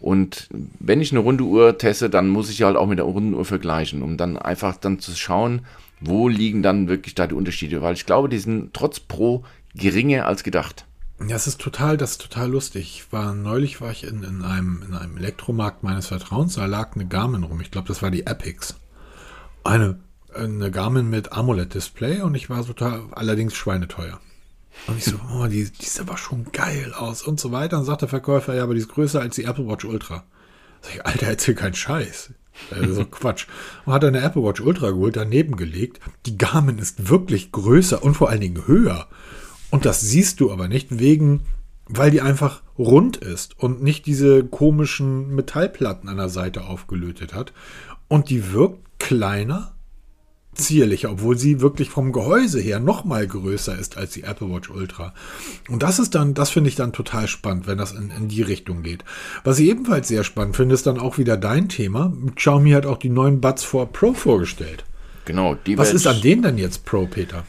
Und 0.00 0.48
wenn 0.80 1.00
ich 1.00 1.12
eine 1.12 1.20
runde 1.20 1.44
Uhr 1.44 1.78
teste, 1.78 2.10
dann 2.10 2.28
muss 2.28 2.50
ich 2.50 2.62
halt 2.62 2.76
auch 2.76 2.86
mit 2.86 2.98
der 2.98 3.06
runden 3.06 3.32
Uhr 3.32 3.44
vergleichen, 3.46 4.02
um 4.02 4.18
dann 4.18 4.36
einfach 4.36 4.76
dann 4.76 4.98
zu 4.98 5.12
schauen, 5.12 5.62
wo 6.00 6.28
liegen 6.28 6.62
dann 6.62 6.88
wirklich 6.88 7.14
da 7.14 7.26
die 7.26 7.34
Unterschiede, 7.34 7.80
weil 7.80 7.94
ich 7.94 8.04
glaube, 8.04 8.28
die 8.28 8.38
sind 8.38 8.74
trotz 8.74 9.00
Pro 9.00 9.44
geringer 9.74 10.26
als 10.26 10.42
gedacht. 10.42 10.84
Ja, 11.26 11.36
es 11.36 11.46
ist 11.46 11.60
total, 11.60 11.96
das 11.96 12.12
ist 12.12 12.20
total 12.20 12.50
lustig. 12.50 12.82
Ich 12.82 13.12
war, 13.12 13.34
neulich 13.34 13.80
war 13.80 13.92
ich 13.92 14.04
in, 14.04 14.24
in, 14.24 14.42
einem, 14.42 14.82
in 14.86 14.94
einem 14.94 15.16
Elektromarkt 15.16 15.84
meines 15.84 16.08
Vertrauens, 16.08 16.56
da 16.56 16.66
lag 16.66 16.94
eine 16.94 17.06
Garmin 17.06 17.44
rum. 17.44 17.60
Ich 17.60 17.70
glaube, 17.70 17.88
das 17.88 18.02
war 18.02 18.10
die 18.10 18.26
Epics. 18.26 18.74
Eine, 19.62 20.00
eine 20.36 20.70
Garmin 20.70 21.08
mit 21.08 21.32
AMOLED-Display 21.32 22.22
und 22.22 22.34
ich 22.34 22.50
war 22.50 22.64
total, 22.64 23.02
allerdings 23.12 23.54
schweineteuer. 23.54 24.20
Und 24.86 24.98
ich 24.98 25.04
so, 25.04 25.16
oh, 25.32 25.46
die, 25.46 25.70
die 25.70 25.84
sieht 25.84 26.00
aber 26.00 26.16
schon 26.16 26.46
geil 26.52 26.92
aus 26.94 27.22
und 27.22 27.40
so 27.40 27.52
weiter. 27.52 27.78
Und 27.78 27.84
sagt 27.84 28.02
der 28.02 28.08
Verkäufer, 28.08 28.54
ja, 28.54 28.64
aber 28.64 28.74
die 28.74 28.80
ist 28.80 28.88
größer 28.88 29.20
als 29.20 29.36
die 29.36 29.44
Apple 29.44 29.66
Watch 29.66 29.84
Ultra. 29.84 30.24
Sag 30.82 30.94
ich, 30.94 31.06
Alter, 31.06 31.26
erzähl 31.26 31.54
keinen 31.54 31.74
Scheiß. 31.74 32.32
Das 32.70 32.78
ist 32.80 32.96
so 32.96 33.04
Quatsch. 33.10 33.46
Und 33.84 33.92
hat 33.92 34.04
eine 34.04 34.20
Apple 34.20 34.42
Watch 34.42 34.60
Ultra 34.60 34.90
geholt, 34.90 35.16
daneben 35.16 35.56
gelegt. 35.56 36.00
Die 36.26 36.36
Garmin 36.36 36.78
ist 36.78 37.08
wirklich 37.08 37.52
größer 37.52 38.02
und 38.02 38.14
vor 38.14 38.28
allen 38.28 38.40
Dingen 38.40 38.66
höher. 38.66 39.06
Und 39.70 39.86
das 39.86 40.00
siehst 40.00 40.40
du 40.40 40.52
aber 40.52 40.68
nicht 40.68 40.98
wegen, 40.98 41.42
weil 41.86 42.10
die 42.10 42.20
einfach 42.20 42.62
rund 42.78 43.16
ist 43.16 43.58
und 43.58 43.82
nicht 43.82 44.06
diese 44.06 44.44
komischen 44.44 45.34
Metallplatten 45.34 46.08
an 46.08 46.16
der 46.16 46.28
Seite 46.28 46.64
aufgelötet 46.64 47.34
hat. 47.34 47.52
Und 48.08 48.30
die 48.30 48.52
wirkt 48.52 48.98
kleiner 48.98 49.73
zierlicher, 50.54 51.10
obwohl 51.10 51.38
sie 51.38 51.60
wirklich 51.60 51.90
vom 51.90 52.12
Gehäuse 52.12 52.60
her 52.60 52.80
noch 52.80 53.04
mal 53.04 53.26
größer 53.26 53.78
ist 53.78 53.96
als 53.96 54.12
die 54.12 54.22
Apple 54.22 54.50
Watch 54.50 54.70
Ultra. 54.70 55.14
Und 55.68 55.82
das 55.82 55.98
ist 55.98 56.14
dann, 56.14 56.34
das 56.34 56.50
finde 56.50 56.68
ich 56.68 56.76
dann 56.76 56.92
total 56.92 57.28
spannend, 57.28 57.66
wenn 57.66 57.78
das 57.78 57.92
in, 57.92 58.10
in 58.10 58.28
die 58.28 58.42
Richtung 58.42 58.82
geht. 58.82 59.04
Was 59.44 59.58
ich 59.58 59.68
ebenfalls 59.68 60.08
sehr 60.08 60.24
spannend 60.24 60.56
finde, 60.56 60.74
ist 60.74 60.86
dann 60.86 60.98
auch 60.98 61.18
wieder 61.18 61.36
dein 61.36 61.68
Thema. 61.68 62.12
Xiaomi 62.34 62.70
hat 62.70 62.86
auch 62.86 62.98
die 62.98 63.10
neuen 63.10 63.40
Buds 63.40 63.64
4 63.64 63.86
Pro 63.86 64.14
vorgestellt. 64.14 64.84
Genau. 65.24 65.56
Was 65.76 65.92
ist 65.92 66.06
an 66.06 66.20
denen 66.20 66.42
denn 66.42 66.58
jetzt 66.58 66.84
Pro, 66.84 67.06
Peter? 67.06 67.44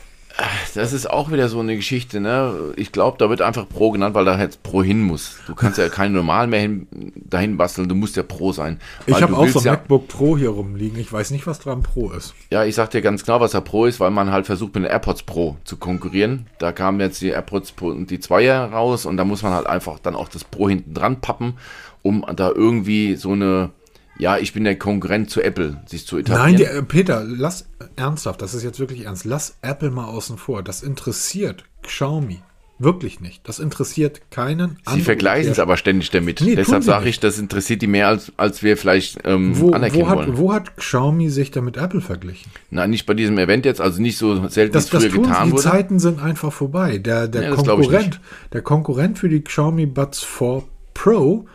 Das 0.73 0.91
ist 0.91 1.09
auch 1.09 1.31
wieder 1.31 1.47
so 1.47 1.61
eine 1.61 1.77
Geschichte, 1.77 2.19
ne? 2.19 2.73
Ich 2.75 2.91
glaube, 2.91 3.17
da 3.17 3.29
wird 3.29 3.41
einfach 3.41 3.67
Pro 3.69 3.91
genannt, 3.91 4.15
weil 4.15 4.25
da 4.25 4.37
jetzt 4.37 4.63
Pro 4.63 4.83
hin 4.83 5.01
muss. 5.01 5.37
Du 5.47 5.55
kannst 5.55 5.77
ja 5.77 5.87
kein 5.87 6.11
Normal 6.11 6.47
mehr 6.47 6.59
hin, 6.59 6.87
dahin 7.15 7.55
basteln, 7.55 7.87
du 7.87 7.95
musst 7.95 8.17
ja 8.17 8.23
Pro 8.23 8.51
sein. 8.51 8.79
Ich 9.05 9.21
habe 9.21 9.37
auch 9.37 9.47
so 9.47 9.59
ein 9.59 9.65
ja, 9.65 9.71
MacBook 9.73 10.09
Pro 10.09 10.37
hier 10.37 10.49
rumliegen. 10.49 10.99
Ich 10.99 11.11
weiß 11.11 11.31
nicht, 11.31 11.47
was 11.47 11.59
dran 11.59 11.83
Pro 11.83 12.11
ist. 12.11 12.33
Ja, 12.49 12.65
ich 12.65 12.75
sag 12.75 12.89
dir 12.91 13.01
ganz 13.01 13.23
genau, 13.23 13.39
was 13.39 13.51
da 13.51 13.61
Pro 13.61 13.85
ist, 13.85 14.01
weil 14.01 14.11
man 14.11 14.31
halt 14.31 14.45
versucht, 14.45 14.75
mit 14.75 14.83
den 14.83 14.91
AirPods 14.91 15.23
Pro 15.23 15.55
zu 15.63 15.77
konkurrieren. 15.77 16.47
Da 16.59 16.73
kamen 16.73 16.99
jetzt 16.99 17.21
die 17.21 17.29
AirPods 17.29 17.71
Pro 17.71 17.87
und 17.87 18.11
die 18.11 18.19
Zweier 18.19 18.71
raus 18.71 19.05
und 19.05 19.15
da 19.15 19.23
muss 19.23 19.41
man 19.41 19.53
halt 19.53 19.67
einfach 19.67 19.99
dann 19.99 20.15
auch 20.15 20.27
das 20.27 20.43
Pro 20.43 20.67
hinten 20.67 20.93
dran 20.93 21.21
pappen, 21.21 21.53
um 22.01 22.25
da 22.35 22.51
irgendwie 22.51 23.15
so 23.15 23.31
eine 23.31 23.71
ja, 24.17 24.37
ich 24.37 24.53
bin 24.53 24.63
der 24.63 24.77
Konkurrent 24.77 25.29
zu 25.29 25.41
Apple, 25.41 25.81
sich 25.87 26.07
zu 26.07 26.17
etablieren. 26.17 26.51
Nein, 26.51 26.57
die, 26.57 26.63
äh, 26.63 26.81
Peter, 26.83 27.23
lass 27.25 27.67
ernsthaft, 27.95 28.41
das 28.41 28.53
ist 28.53 28.63
jetzt 28.63 28.79
wirklich 28.79 29.05
ernst. 29.05 29.25
Lass 29.25 29.57
Apple 29.61 29.91
mal 29.91 30.05
außen 30.05 30.37
vor. 30.37 30.63
Das 30.63 30.83
interessiert 30.83 31.63
Xiaomi 31.83 32.41
wirklich 32.77 33.21
nicht. 33.21 33.47
Das 33.47 33.59
interessiert 33.59 34.21
keinen. 34.31 34.77
Sie 34.91 35.01
vergleichen 35.01 35.51
es 35.51 35.59
aber 35.59 35.77
ständig 35.77 36.09
damit. 36.11 36.41
Nee, 36.41 36.55
Deshalb 36.55 36.83
sage 36.83 37.09
ich, 37.09 37.19
das 37.19 37.39
interessiert 37.39 37.81
die 37.81 37.87
mehr, 37.87 38.07
als, 38.07 38.31
als 38.37 38.63
wir 38.63 38.77
vielleicht 38.77 39.19
ähm, 39.23 39.59
wo, 39.59 39.71
anerkennen 39.71 40.05
wo 40.05 40.09
hat, 40.09 40.17
wollen. 40.17 40.37
Wo 40.37 40.53
hat 40.53 40.77
Xiaomi 40.77 41.29
sich 41.29 41.51
da 41.51 41.61
mit 41.61 41.77
Apple 41.77 42.01
verglichen? 42.01 42.51
Nein, 42.71 42.89
nicht 42.89 43.05
bei 43.05 43.13
diesem 43.13 43.37
Event 43.37 43.65
jetzt, 43.65 43.81
also 43.81 44.01
nicht 44.01 44.17
so 44.17 44.47
selten, 44.47 44.73
das, 44.73 44.91
wie 44.91 44.97
es 44.97 45.03
früher 45.05 45.13
tun, 45.13 45.23
getan 45.23 45.45
die 45.47 45.51
wurde. 45.53 45.63
Die 45.63 45.69
Zeiten 45.69 45.99
sind 45.99 46.21
einfach 46.21 46.51
vorbei. 46.51 46.97
Der, 46.97 47.27
der, 47.27 47.43
Ja, 47.43 47.49
das 47.51 47.65
Konkurrent, 47.65 48.19
der 48.51 48.61
Konkurrent 48.61 49.19
für 49.19 49.29
die 49.29 49.41
Xiaomi 49.41 49.85
Buds 49.85 50.23
4 50.23 50.63
Pro 50.93 51.45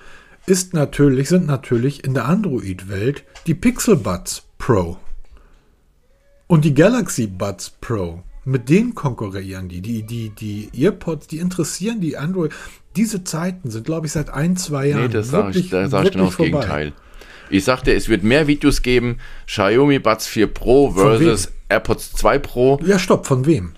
ist 0.50 0.74
natürlich, 0.74 1.28
sind 1.28 1.46
natürlich 1.46 2.02
in 2.02 2.12
der 2.12 2.26
Android-Welt 2.26 3.22
die 3.46 3.54
Pixel 3.54 3.94
Buds 3.96 4.42
Pro 4.58 4.98
und 6.48 6.64
die 6.64 6.74
Galaxy 6.74 7.28
Buds 7.28 7.70
Pro. 7.80 8.24
Mit 8.44 8.68
denen 8.68 8.96
konkurrieren 8.96 9.68
die. 9.68 9.80
Die, 9.80 10.02
die, 10.02 10.30
die 10.30 10.70
Earpods, 10.74 11.28
die 11.28 11.38
interessieren 11.38 12.00
die 12.00 12.16
Android. 12.16 12.52
Diese 12.96 13.22
Zeiten 13.22 13.70
sind, 13.70 13.84
glaube 13.84 14.06
ich, 14.06 14.12
seit 14.12 14.30
ein, 14.30 14.56
zwei 14.56 14.88
Jahren. 14.88 15.02
Nee, 15.02 15.08
das 15.08 15.28
sage 15.28 15.56
ich, 15.56 15.70
da 15.70 15.88
sag 15.88 16.06
ich 16.06 16.12
genau 16.12 16.24
das 16.24 16.34
vorbei. 16.34 16.50
Gegenteil. 16.50 16.92
Ich 17.48 17.64
sagte, 17.64 17.94
es 17.94 18.08
wird 18.08 18.24
mehr 18.24 18.48
Videos 18.48 18.82
geben, 18.82 19.18
Xiaomi 19.46 20.00
Buds 20.00 20.26
4 20.26 20.48
Pro 20.48 20.90
versus 20.90 21.52
AirPods 21.68 22.12
2 22.12 22.38
Pro 22.40 22.80
Ja, 22.84 22.98
stopp, 22.98 23.26
von 23.26 23.46
wem? 23.46 23.74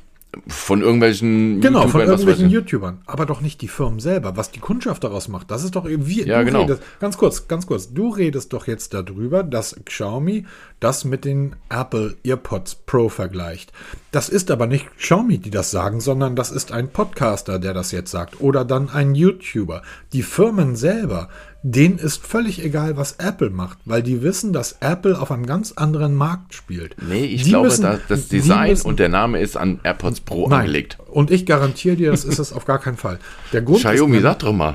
Von 0.46 0.80
irgendwelchen 0.80 1.60
Genau, 1.60 1.88
von 1.88 2.00
YouTubern, 2.00 2.12
was 2.12 2.20
irgendwelchen. 2.20 2.50
YouTubern. 2.50 2.98
Aber 3.06 3.26
doch 3.26 3.40
nicht 3.40 3.60
die 3.60 3.68
Firmen 3.68 4.00
selber. 4.00 4.36
Was 4.36 4.50
die 4.50 4.60
Kundschaft 4.60 5.04
daraus 5.04 5.28
macht, 5.28 5.50
das 5.50 5.62
ist 5.62 5.76
doch 5.76 5.84
irgendwie. 5.84 6.24
Ja, 6.24 6.42
genau. 6.42 6.62
Redest, 6.62 6.82
ganz 7.00 7.18
kurz, 7.18 7.48
ganz 7.48 7.66
kurz. 7.66 7.92
Du 7.92 8.08
redest 8.08 8.52
doch 8.52 8.66
jetzt 8.66 8.94
darüber, 8.94 9.42
dass 9.42 9.76
Xiaomi 9.84 10.46
das 10.80 11.04
mit 11.04 11.24
den 11.24 11.56
Apple 11.68 12.16
EarPods 12.24 12.76
Pro 12.86 13.08
vergleicht. 13.08 13.72
Das 14.10 14.28
ist 14.28 14.50
aber 14.50 14.66
nicht 14.66 14.96
Xiaomi, 14.96 15.38
die 15.38 15.50
das 15.50 15.70
sagen, 15.70 16.00
sondern 16.00 16.34
das 16.34 16.50
ist 16.50 16.72
ein 16.72 16.88
Podcaster, 16.88 17.58
der 17.58 17.74
das 17.74 17.92
jetzt 17.92 18.10
sagt. 18.10 18.40
Oder 18.40 18.64
dann 18.64 18.88
ein 18.88 19.14
YouTuber. 19.14 19.82
Die 20.12 20.22
Firmen 20.22 20.76
selber, 20.76 21.28
denen 21.62 21.98
ist 21.98 22.26
völlig 22.26 22.62
egal, 22.64 22.96
was 22.96 23.12
Apple 23.18 23.50
macht, 23.50 23.78
weil 23.84 24.02
die 24.02 24.22
wissen, 24.22 24.52
dass 24.52 24.76
Apple 24.80 25.18
auf 25.20 25.30
einem 25.30 25.46
ganz 25.46 25.72
anderen 25.72 26.14
Markt 26.14 26.54
spielt. 26.54 26.96
Nee, 27.00 27.24
ich 27.24 27.44
Die 27.44 27.50
glaube, 27.50 27.68
müssen- 27.68 27.82
dass 27.82 28.00
das 28.08 28.28
Design 28.28 28.70
müssen- 28.70 28.86
und 28.86 28.98
der 28.98 29.08
Name 29.08 29.40
ist 29.40 29.56
an 29.56 29.78
AirPods 29.84 30.20
Pro 30.22 30.48
Nein. 30.48 30.60
angelegt. 30.60 30.98
Und 31.10 31.30
ich 31.30 31.46
garantiere 31.46 31.96
dir, 31.96 32.10
das 32.10 32.24
ist 32.24 32.38
es 32.38 32.52
auf 32.52 32.64
gar 32.64 32.78
keinen 32.80 32.96
Fall. 32.96 33.18
Der 33.52 33.62
Grund 33.62 33.78
Xiaomi, 33.78 34.16
ist, 34.16 34.22
sag 34.22 34.40
doch 34.40 34.52
mal. 34.52 34.74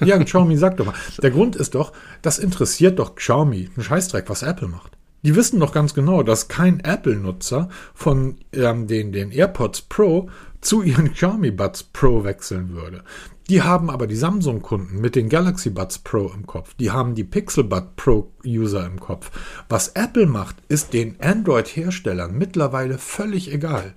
ja, 0.00 0.18
Xiaomi, 0.18 0.56
sag 0.56 0.76
doch 0.76 0.86
mal. 0.86 0.94
Der 1.22 1.30
Grund 1.30 1.54
ist 1.56 1.74
doch, 1.74 1.92
das 2.22 2.38
interessiert 2.38 2.98
doch 2.98 3.14
Xiaomi, 3.14 3.70
ein 3.76 3.82
Scheißdreck, 3.82 4.28
was 4.28 4.42
Apple 4.42 4.68
macht. 4.68 4.92
Die 5.24 5.34
wissen 5.34 5.58
doch 5.58 5.72
ganz 5.72 5.94
genau, 5.94 6.22
dass 6.22 6.48
kein 6.48 6.80
Apple-Nutzer 6.80 7.70
von 7.94 8.36
ähm, 8.52 8.86
den, 8.86 9.10
den 9.10 9.32
AirPods 9.32 9.82
Pro 9.82 10.28
zu 10.60 10.82
ihren 10.82 11.12
Xiaomi 11.14 11.50
Buds 11.50 11.82
Pro 11.82 12.24
wechseln 12.24 12.74
würde. 12.74 13.02
Die 13.48 13.62
haben 13.62 13.90
aber 13.90 14.06
die 14.06 14.16
Samsung-Kunden 14.16 15.00
mit 15.00 15.16
den 15.16 15.28
Galaxy 15.28 15.70
Buds 15.70 15.98
Pro 15.98 16.30
im 16.34 16.46
Kopf. 16.46 16.74
Die 16.74 16.90
haben 16.90 17.14
die 17.14 17.24
Pixel 17.24 17.64
Bud 17.64 17.96
Pro-User 17.96 18.86
im 18.86 19.00
Kopf. 19.00 19.30
Was 19.68 19.88
Apple 19.88 20.26
macht, 20.26 20.56
ist 20.68 20.92
den 20.92 21.20
Android-Herstellern 21.20 22.36
mittlerweile 22.36 22.98
völlig 22.98 23.52
egal. 23.52 23.94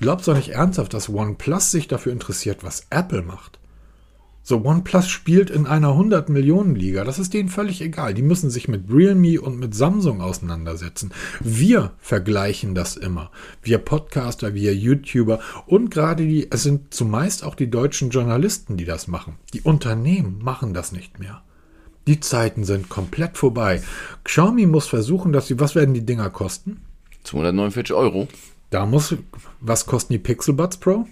Glaubst 0.00 0.28
du 0.28 0.32
nicht 0.32 0.50
ernsthaft, 0.50 0.94
dass 0.94 1.10
OnePlus 1.10 1.70
sich 1.70 1.88
dafür 1.88 2.12
interessiert, 2.12 2.64
was 2.64 2.86
Apple 2.90 3.22
macht? 3.22 3.59
So, 4.42 4.64
OnePlus 4.64 5.08
spielt 5.08 5.50
in 5.50 5.66
einer 5.66 5.90
100-Millionen-Liga. 5.90 7.04
Das 7.04 7.18
ist 7.18 7.34
denen 7.34 7.50
völlig 7.50 7.82
egal. 7.82 8.14
Die 8.14 8.22
müssen 8.22 8.50
sich 8.50 8.68
mit 8.68 8.90
Realme 8.90 9.40
und 9.40 9.58
mit 9.58 9.74
Samsung 9.74 10.22
auseinandersetzen. 10.22 11.12
Wir 11.40 11.92
vergleichen 11.98 12.74
das 12.74 12.96
immer. 12.96 13.30
Wir 13.62 13.78
Podcaster, 13.78 14.54
wir 14.54 14.74
YouTuber 14.74 15.40
und 15.66 15.90
gerade 15.90 16.26
die, 16.26 16.50
es 16.50 16.62
sind 16.62 16.94
zumeist 16.94 17.44
auch 17.44 17.54
die 17.54 17.70
deutschen 17.70 18.10
Journalisten, 18.10 18.76
die 18.76 18.86
das 18.86 19.08
machen. 19.08 19.36
Die 19.52 19.60
Unternehmen 19.60 20.38
machen 20.42 20.72
das 20.72 20.90
nicht 20.90 21.18
mehr. 21.18 21.42
Die 22.06 22.18
Zeiten 22.18 22.64
sind 22.64 22.88
komplett 22.88 23.36
vorbei. 23.36 23.82
Xiaomi 24.24 24.66
muss 24.66 24.86
versuchen, 24.86 25.32
dass 25.32 25.48
sie, 25.48 25.60
was 25.60 25.74
werden 25.74 25.94
die 25.94 26.06
Dinger 26.06 26.30
kosten? 26.30 26.80
249 27.24 27.94
Euro. 27.94 28.26
Da 28.70 28.86
muss, 28.86 29.14
was 29.60 29.84
kosten 29.84 30.14
die 30.14 30.18
Pixel 30.18 30.54
Buds 30.54 30.78
Pro? 30.78 31.06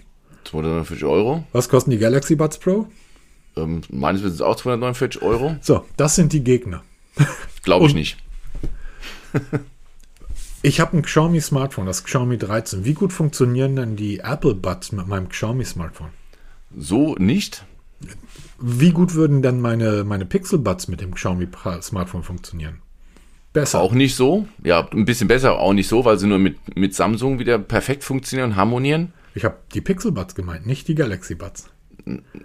249 0.45 1.05
Euro. 1.05 1.43
Was 1.51 1.69
kosten 1.69 1.91
die 1.91 1.99
Galaxy 1.99 2.35
Buds 2.35 2.57
Pro? 2.57 2.87
Ähm, 3.63 3.81
meines 3.89 4.23
Wissens 4.23 4.41
auch 4.41 4.55
249 4.55 5.21
Euro. 5.21 5.55
So, 5.61 5.85
das 5.97 6.15
sind 6.15 6.33
die 6.33 6.43
Gegner. 6.43 6.83
Glaube 7.63 7.87
ich 7.87 7.93
nicht. 7.93 8.17
Ich 10.61 10.81
habe 10.81 10.97
ein 10.97 11.03
Xiaomi 11.03 11.39
Smartphone, 11.39 11.85
das 11.85 12.03
Xiaomi 12.03 12.37
13. 12.37 12.83
Wie 12.83 12.93
gut 12.93 13.13
funktionieren 13.13 13.77
denn 13.77 13.95
die 13.95 14.19
Apple 14.19 14.55
Buds 14.55 14.91
mit 14.91 15.07
meinem 15.07 15.29
Xiaomi 15.29 15.63
Smartphone? 15.63 16.09
So 16.75 17.15
nicht. 17.15 17.63
Wie 18.59 18.91
gut 18.91 19.13
würden 19.13 19.41
denn 19.41 19.61
meine, 19.61 20.03
meine 20.03 20.25
Pixel 20.25 20.59
Buds 20.59 20.89
mit 20.89 20.99
dem 20.99 21.15
Xiaomi 21.15 21.47
Smartphone 21.81 22.23
funktionieren? 22.23 22.81
Besser. 23.53 23.79
Auch 23.79 23.93
nicht 23.93 24.15
so. 24.15 24.47
Ja, 24.61 24.85
ein 24.91 25.05
bisschen 25.05 25.29
besser, 25.29 25.57
auch 25.57 25.73
nicht 25.73 25.87
so, 25.87 26.03
weil 26.03 26.19
sie 26.19 26.27
nur 26.27 26.39
mit, 26.39 26.75
mit 26.75 26.93
Samsung 26.93 27.39
wieder 27.39 27.57
perfekt 27.57 28.03
funktionieren 28.03 28.51
und 28.51 28.55
harmonieren. 28.57 29.13
Ich 29.35 29.45
habe 29.45 29.57
die 29.73 29.81
Pixel 29.81 30.11
Buds 30.11 30.35
gemeint, 30.35 30.65
nicht 30.65 30.89
die 30.89 30.95
Galaxy 30.95 31.35
Buds. 31.35 31.69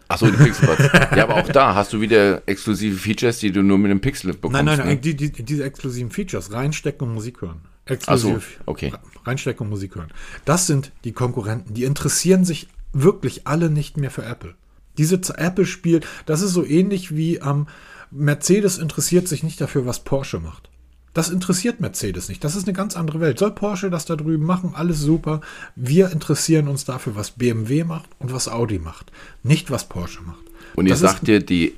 Achso, 0.08 0.26
die 0.30 0.36
Pixelbuds. 0.36 0.82
ja, 1.16 1.24
aber 1.24 1.36
auch 1.36 1.48
da 1.48 1.74
hast 1.74 1.92
du 1.92 2.00
wieder 2.00 2.42
exklusive 2.46 2.96
Features, 2.96 3.38
die 3.38 3.50
du 3.52 3.62
nur 3.62 3.78
mit 3.78 3.90
dem 3.90 4.00
Pixel 4.00 4.32
bekommst. 4.32 4.52
Nein, 4.54 4.64
nein, 4.64 4.78
nein, 4.78 4.88
ne? 4.88 4.96
die, 4.98 5.14
die, 5.16 5.30
diese 5.32 5.64
exklusiven 5.64 6.10
Features, 6.10 6.52
reinstecken 6.52 7.06
und 7.08 7.14
Musik 7.14 7.40
hören. 7.42 7.60
Exklusiv. 7.86 8.56
so, 8.58 8.62
okay. 8.66 8.92
Reinstecken 9.24 9.66
und 9.66 9.70
Musik 9.70 9.94
hören. 9.96 10.10
Das 10.44 10.66
sind 10.66 10.92
die 11.04 11.12
Konkurrenten. 11.12 11.74
Die 11.74 11.84
interessieren 11.84 12.44
sich 12.44 12.68
wirklich 12.92 13.46
alle 13.46 13.70
nicht 13.70 13.96
mehr 13.96 14.10
für 14.10 14.24
Apple. 14.24 14.54
Diese 14.98 15.20
Z- 15.20 15.36
Apple 15.38 15.66
spielt, 15.66 16.06
das 16.26 16.40
ist 16.40 16.52
so 16.52 16.64
ähnlich 16.64 17.14
wie 17.16 17.42
am 17.42 17.66
Mercedes 18.10 18.78
interessiert 18.78 19.26
sich 19.26 19.42
nicht 19.42 19.60
dafür, 19.60 19.86
was 19.86 20.04
Porsche 20.04 20.38
macht. 20.38 20.70
Das 21.14 21.30
interessiert 21.30 21.80
Mercedes 21.80 22.28
nicht. 22.28 22.42
Das 22.44 22.56
ist 22.56 22.66
eine 22.66 22.76
ganz 22.76 22.96
andere 22.96 23.20
Welt. 23.20 23.38
Soll 23.38 23.52
Porsche 23.52 23.88
das 23.88 24.04
da 24.04 24.16
drüben 24.16 24.44
machen? 24.44 24.72
Alles 24.74 24.98
super. 25.00 25.40
Wir 25.76 26.10
interessieren 26.10 26.68
uns 26.68 26.84
dafür, 26.84 27.14
was 27.14 27.30
BMW 27.30 27.84
macht 27.84 28.10
und 28.18 28.32
was 28.32 28.48
Audi 28.48 28.78
macht. 28.80 29.12
Nicht, 29.44 29.70
was 29.70 29.88
Porsche 29.88 30.22
macht. 30.22 30.42
Und 30.74 30.86
ich 30.86 30.92
Das 30.92 31.00
sag 31.00 31.14
ist- 31.14 31.26
dir, 31.28 31.40
die 31.40 31.74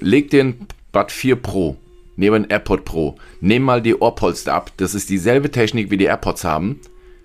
leg 0.00 0.30
den 0.30 0.66
Bud 0.92 1.12
4 1.12 1.36
Pro 1.36 1.76
neben 2.16 2.42
den 2.42 2.50
AirPod 2.50 2.84
Pro, 2.84 3.16
nimm 3.40 3.62
mal 3.62 3.80
die 3.82 3.94
Ohrpolster 3.94 4.52
ab. 4.54 4.70
Das 4.76 4.94
ist 4.94 5.08
dieselbe 5.10 5.50
Technik, 5.50 5.90
wie 5.90 5.96
die 5.96 6.04
AirPods 6.04 6.44
haben. 6.44 6.78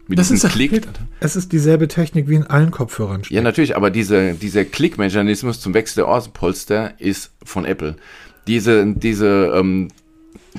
Mit 0.08 0.18
Das 0.18 0.30
diesem 0.30 0.48
ist, 0.48 0.54
Klick. 0.54 0.88
es 1.20 1.36
ist 1.36 1.52
dieselbe 1.52 1.90
Technik 1.90 2.30
wie 2.30 2.36
in 2.36 2.44
allen 2.48 2.72
Kopfhörern. 2.72 3.24
Ja, 3.30 3.42
natürlich, 3.42 3.76
aber 3.76 3.92
diese, 3.92 4.34
dieser 4.36 4.64
Klickmechanismus 4.64 5.60
zum 5.60 5.74
Wechsel 5.74 5.98
der 6.04 6.08
Ohrpolster 6.08 7.00
ist 7.02 7.32
von 7.44 7.66
Apple. 7.66 7.98
Diese, 8.48 8.86
diese, 8.94 9.52
ähm, 9.54 9.90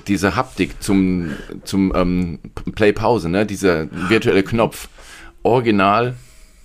diese 0.06 0.36
Haptik 0.36 0.82
zum, 0.82 1.30
zum 1.64 1.92
ähm, 1.94 2.38
Play-Pause, 2.74 3.28
ne? 3.28 3.46
dieser 3.46 3.86
virtuelle 4.08 4.42
Knopf, 4.42 4.88
original 5.42 6.14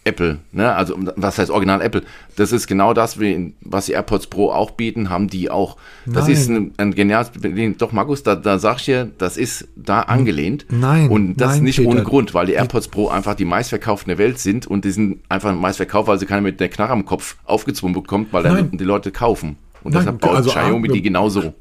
Apple, 0.05 0.39
ne? 0.51 0.73
Also 0.75 0.95
was 1.15 1.38
heißt 1.38 1.49
original 1.49 1.81
Apple? 1.81 2.01
Das 2.36 2.51
ist 2.51 2.67
genau 2.67 2.93
das, 2.93 3.19
wie, 3.19 3.53
was 3.61 3.86
die 3.86 3.93
AirPods 3.93 4.27
Pro 4.27 4.51
auch 4.51 4.71
bieten, 4.71 5.09
haben 5.09 5.29
die 5.29 5.49
auch. 5.49 5.77
Das 6.05 6.25
Nein. 6.25 6.34
ist 6.34 6.49
ein, 6.49 6.73
ein 6.77 6.93
geniales 6.93 7.31
Doch, 7.77 7.93
Markus, 7.93 8.23
da, 8.23 8.36
da 8.36 8.59
sag 8.59 8.79
ich 8.79 8.86
dir, 8.86 9.11
das 9.17 9.38
ist 9.38 9.69
da 9.75 10.01
angelehnt. 10.01 10.65
Nein, 10.69 11.09
Und 11.09 11.38
das 11.38 11.55
nein, 11.55 11.63
nicht 11.63 11.77
Peter. 11.77 11.89
ohne 11.89 12.03
Grund, 12.03 12.34
weil 12.34 12.47
die 12.47 12.53
AirPods 12.53 12.89
Pro 12.89 13.07
einfach 13.07 13.36
die 13.36 13.45
meistverkauften 13.45 14.09
der 14.09 14.17
Welt 14.17 14.39
sind 14.39 14.67
und 14.67 14.84
die 14.84 14.91
sind 14.91 15.21
einfach 15.29 15.55
meistverkauft, 15.55 16.07
weil 16.09 16.19
sie 16.19 16.25
keiner 16.25 16.41
mit 16.41 16.59
der 16.59 16.69
Knarre 16.69 16.91
am 16.91 17.05
Kopf 17.05 17.38
aufgezwungen 17.45 17.93
bekommt, 17.93 18.34
weil 18.34 18.43
dann 18.43 18.71
die 18.71 18.84
Leute 18.84 19.11
kaufen. 19.11 19.55
Und 19.84 19.93
Nein, 19.93 20.01
deshalb 20.03 20.21
baut 20.21 20.36
also, 20.36 20.49
Xiaomi 20.49 20.89
die 20.89 21.01
genauso. 21.01 21.53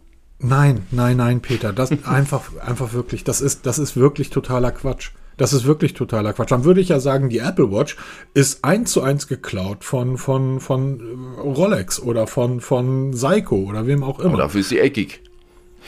Nein, 0.43 0.86
nein, 0.90 1.16
nein, 1.16 1.40
Peter, 1.40 1.72
das 1.72 1.90
einfach, 2.05 2.57
einfach 2.59 2.93
wirklich, 2.93 3.24
das 3.24 3.40
ist, 3.40 3.64
das 3.66 3.78
ist 3.78 3.97
wirklich 3.97 4.30
totaler 4.30 4.72
Quatsch. 4.72 5.11
Das 5.38 5.53
ist 5.53 5.64
wirklich 5.64 5.95
totaler 5.95 6.34
Quatsch. 6.34 6.51
Dann 6.51 6.64
würde 6.64 6.80
ich 6.80 6.90
ja 6.90 7.01
sagen, 7.01 7.28
die 7.30 7.38
Apple 7.38 7.72
Watch 7.72 7.97
ist 8.34 8.64
eins 8.64 8.93
zu 8.93 9.03
eins 9.03 9.28
geklaut 9.28 9.82
von, 9.82 10.18
von, 10.18 10.61
von 10.61 11.01
äh, 11.01 11.40
Rolex 11.40 12.01
oder 12.01 12.26
von, 12.26 12.61
von 12.61 13.14
Seiko 13.14 13.57
oder 13.57 13.86
wem 13.86 14.03
auch 14.03 14.18
immer. 14.18 14.34
Aber 14.34 14.43
dafür 14.43 14.61
ist 14.61 14.68
sie 14.68 14.78
eckig. 14.78 15.22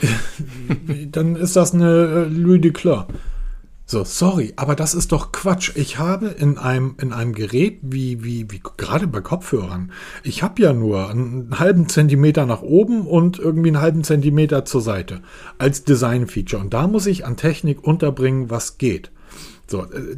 Dann 1.11 1.35
ist 1.35 1.55
das 1.55 1.73
eine 1.73 1.89
äh, 1.89 2.23
Louis 2.25 2.61
Duclos. 2.61 3.05
So, 3.87 4.03
sorry, 4.03 4.53
aber 4.55 4.75
das 4.75 4.95
ist 4.95 5.11
doch 5.11 5.31
Quatsch. 5.31 5.73
Ich 5.75 5.99
habe 5.99 6.27
in 6.29 6.57
einem, 6.57 6.95
in 6.99 7.13
einem 7.13 7.33
Gerät 7.33 7.77
wie, 7.83 8.23
wie, 8.23 8.49
wie 8.49 8.59
gerade 8.77 9.05
bei 9.05 9.21
Kopfhörern, 9.21 9.91
ich 10.23 10.41
habe 10.41 10.59
ja 10.63 10.73
nur 10.73 11.09
einen 11.09 11.59
halben 11.59 11.87
Zentimeter 11.87 12.47
nach 12.47 12.63
oben 12.63 13.05
und 13.05 13.37
irgendwie 13.37 13.69
einen 13.69 13.81
halben 13.81 14.03
Zentimeter 14.03 14.65
zur 14.65 14.81
Seite 14.81 15.21
als 15.59 15.83
Design-Feature. 15.83 16.63
Und 16.63 16.73
da 16.73 16.87
muss 16.87 17.05
ich 17.05 17.27
an 17.27 17.37
Technik 17.37 17.83
unterbringen, 17.83 18.49
was 18.49 18.79
geht. 18.79 19.11
So, 19.67 19.83
äh, 19.83 20.17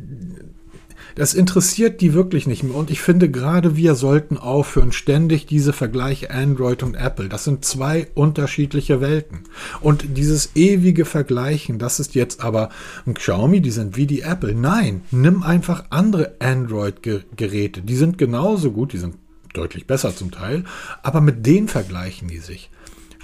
das 1.18 1.34
interessiert 1.34 1.99
die 1.99 2.13
wirklich 2.13 2.45
nicht 2.45 2.61
mehr. 2.61 2.76
Und 2.76 2.91
ich 2.91 3.01
finde, 3.01 3.30
gerade 3.30 3.76
wir 3.76 3.95
sollten 3.95 4.38
aufhören, 4.38 4.91
ständig 4.91 5.47
diese 5.47 5.74
Vergleiche 5.74 6.30
Android 6.30 6.84
und 6.84 6.93
Apple. 6.93 7.28
Das 7.28 7.43
sind 7.43 7.65
zwei 7.65 8.07
unterschiedliche 8.13 9.01
Welten. 9.01 9.39
Und 9.82 10.15
dieses 10.15 10.51
ewige 10.55 11.05
Vergleichen, 11.05 11.80
das 11.80 11.99
ist 11.99 12.13
jetzt 12.13 12.43
aber 12.43 12.70
ein 13.07 13.15
Xiaomi, 13.15 13.61
die 13.61 13.72
sind 13.72 13.97
wie 13.97 14.05
die 14.05 14.22
Apple. 14.22 14.53
Nein, 14.53 15.01
nimm 15.09 15.41
einfach 15.41 15.86
andere 15.89 16.36
Android-Geräte. 16.38 17.82
Die 17.82 17.95
sind 17.95 18.20
genauso 18.20 18.72
gut, 18.72 18.93
die 18.93 18.99
sind 18.99 19.15
deutlich 19.53 19.88
besser 19.88 20.15
zum 20.15 20.30
Teil, 20.30 20.65
aber 21.01 21.20
mit 21.20 21.47
denen 21.47 21.68
vergleichen 21.68 22.28
die 22.28 22.38
sich. 22.38 22.70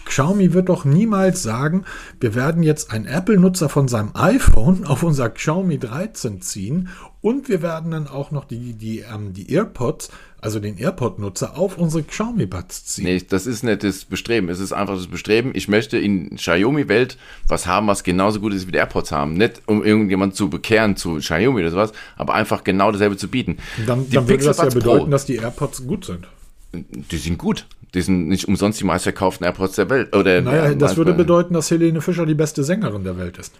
Xiaomi 0.05 0.53
wird 0.53 0.69
doch 0.69 0.85
niemals 0.85 1.43
sagen, 1.43 1.85
wir 2.19 2.35
werden 2.35 2.63
jetzt 2.63 2.91
einen 2.91 3.05
Apple-Nutzer 3.05 3.69
von 3.69 3.87
seinem 3.87 4.11
iPhone 4.13 4.85
auf 4.85 5.03
unser 5.03 5.29
Xiaomi 5.29 5.79
13 5.79 6.41
ziehen 6.41 6.89
und 7.21 7.47
wir 7.47 7.61
werden 7.61 7.91
dann 7.91 8.07
auch 8.07 8.31
noch 8.31 8.43
die, 8.43 8.73
die, 8.73 8.99
ähm, 8.99 9.33
die 9.33 9.49
AirPods, 9.53 10.09
also 10.41 10.59
den 10.59 10.77
AirPod-Nutzer, 10.77 11.57
auf 11.57 11.77
unsere 11.77 12.03
Xiaomi-Buds 12.03 12.83
ziehen. 12.83 13.05
Nee, 13.05 13.21
das 13.27 13.47
ist 13.47 13.63
nicht 13.63 13.83
das 13.83 14.03
Bestreben. 14.03 14.49
Es 14.49 14.59
ist 14.59 14.73
einfach 14.73 14.95
das 14.97 15.07
Bestreben, 15.07 15.51
ich 15.53 15.69
möchte 15.69 15.97
in 15.97 16.35
Xiaomi-Welt 16.35 17.17
was 17.47 17.65
haben, 17.65 17.87
was 17.87 18.03
genauso 18.03 18.41
gut 18.41 18.53
ist 18.53 18.67
wie 18.67 18.73
die 18.73 18.77
AirPods 18.77 19.13
haben. 19.13 19.35
Nicht 19.35 19.61
um 19.67 19.85
irgendjemand 19.85 20.35
zu 20.35 20.49
bekehren 20.49 20.97
zu 20.97 21.15
Xiaomi 21.15 21.61
oder 21.61 21.71
sowas, 21.71 21.93
aber 22.17 22.33
einfach 22.33 22.65
genau 22.65 22.91
dasselbe 22.91 23.15
zu 23.15 23.29
bieten. 23.29 23.57
Dann, 23.87 24.09
dann 24.09 24.27
würde 24.27 24.43
das 24.43 24.57
ja 24.57 24.65
bedeuten, 24.65 25.05
Pro, 25.05 25.11
dass 25.11 25.25
die 25.25 25.37
AirPods 25.37 25.87
gut 25.87 26.03
sind. 26.03 26.27
Die 26.73 27.17
sind 27.17 27.37
gut. 27.37 27.67
Die 27.93 28.01
sind 28.01 28.27
nicht 28.27 28.47
umsonst 28.47 28.79
die 28.79 28.85
meistverkauften 28.85 29.45
AirPods 29.45 29.75
der 29.75 29.89
Welt. 29.89 30.15
Oder 30.15 30.41
naja, 30.41 30.73
das 30.73 30.97
würde 30.97 31.13
bedeuten, 31.13 31.53
dass 31.53 31.69
Helene 31.69 32.01
Fischer 32.01 32.25
die 32.25 32.33
beste 32.33 32.63
Sängerin 32.63 33.03
der 33.03 33.17
Welt 33.17 33.37
ist. 33.37 33.53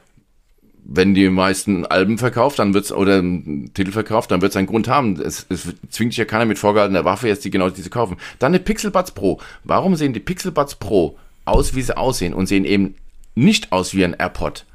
Wenn 0.86 1.14
die 1.14 1.30
meisten 1.30 1.86
Alben 1.86 2.18
verkauft, 2.18 2.60
dann 2.60 2.74
wird's 2.74 2.92
oder 2.92 3.22
Titel 3.22 3.92
verkauft, 3.92 4.32
dann 4.32 4.42
wird 4.42 4.52
es 4.52 4.58
einen 4.58 4.68
Grund 4.68 4.88
haben. 4.88 5.22
Es, 5.22 5.46
es 5.50 5.68
zwingt 5.90 6.12
sich 6.12 6.18
ja 6.18 6.26
keiner 6.26 6.46
mit 6.46 6.60
vorgehaltener 6.60 7.06
Waffe 7.06 7.28
jetzt 7.28 7.46
die 7.46 7.52
genau 7.52 7.70
diese 7.70 7.90
kaufen. 7.90 8.18
Dann 8.40 8.52
eine 8.52 8.60
Pixel 8.60 8.92
Buds 8.92 9.12
Pro. 9.12 9.40
Warum 9.64 9.96
sehen 9.96 10.14
die 10.14 10.20
Pixel 10.20 10.52
Buds 10.52 10.76
Pro 10.76 11.18
aus, 11.46 11.76
wie 11.76 11.82
sie 11.82 11.96
aussehen 11.96 12.34
und 12.34 12.48
sehen 12.48 12.66
eben 12.66 12.96
nicht 13.36 13.72
aus 13.72 13.94
wie 13.94 14.04
ein 14.04 14.14
AirPod? 14.14 14.66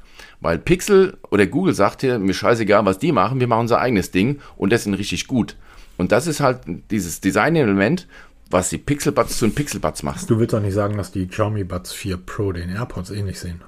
Weil 0.41 0.57
Pixel 0.57 1.17
oder 1.31 1.45
Google 1.45 1.73
sagt 1.73 2.01
hier, 2.01 2.17
mir 2.17 2.33
scheißegal, 2.33 2.85
was 2.85 2.97
die 2.97 3.11
machen, 3.11 3.39
wir 3.39 3.47
machen 3.47 3.61
unser 3.61 3.79
eigenes 3.79 4.11
Ding 4.11 4.39
und 4.55 4.71
das 4.71 4.85
sind 4.85 4.93
richtig 4.93 5.27
gut. 5.27 5.57
Und 5.97 6.13
das 6.13 6.27
ist 6.27 6.39
halt 6.39 6.61
dieses 6.91 7.19
Design-Element, 7.19 8.07
was 8.49 8.69
die 8.69 8.77
Pixelbuds 8.77 9.37
zu 9.37 9.47
den 9.47 9.55
Pixelbuds 9.55 10.03
machst. 10.03 10.29
Du 10.29 10.39
willst 10.39 10.53
doch 10.53 10.61
nicht 10.61 10.73
sagen, 10.73 10.97
dass 10.97 11.11
die 11.11 11.27
Xiaomi 11.27 11.63
Buds 11.63 11.93
4 11.93 12.17
Pro 12.17 12.51
den 12.51 12.69
AirPods 12.69 13.11
ähnlich 13.11 13.39
sehen. 13.39 13.61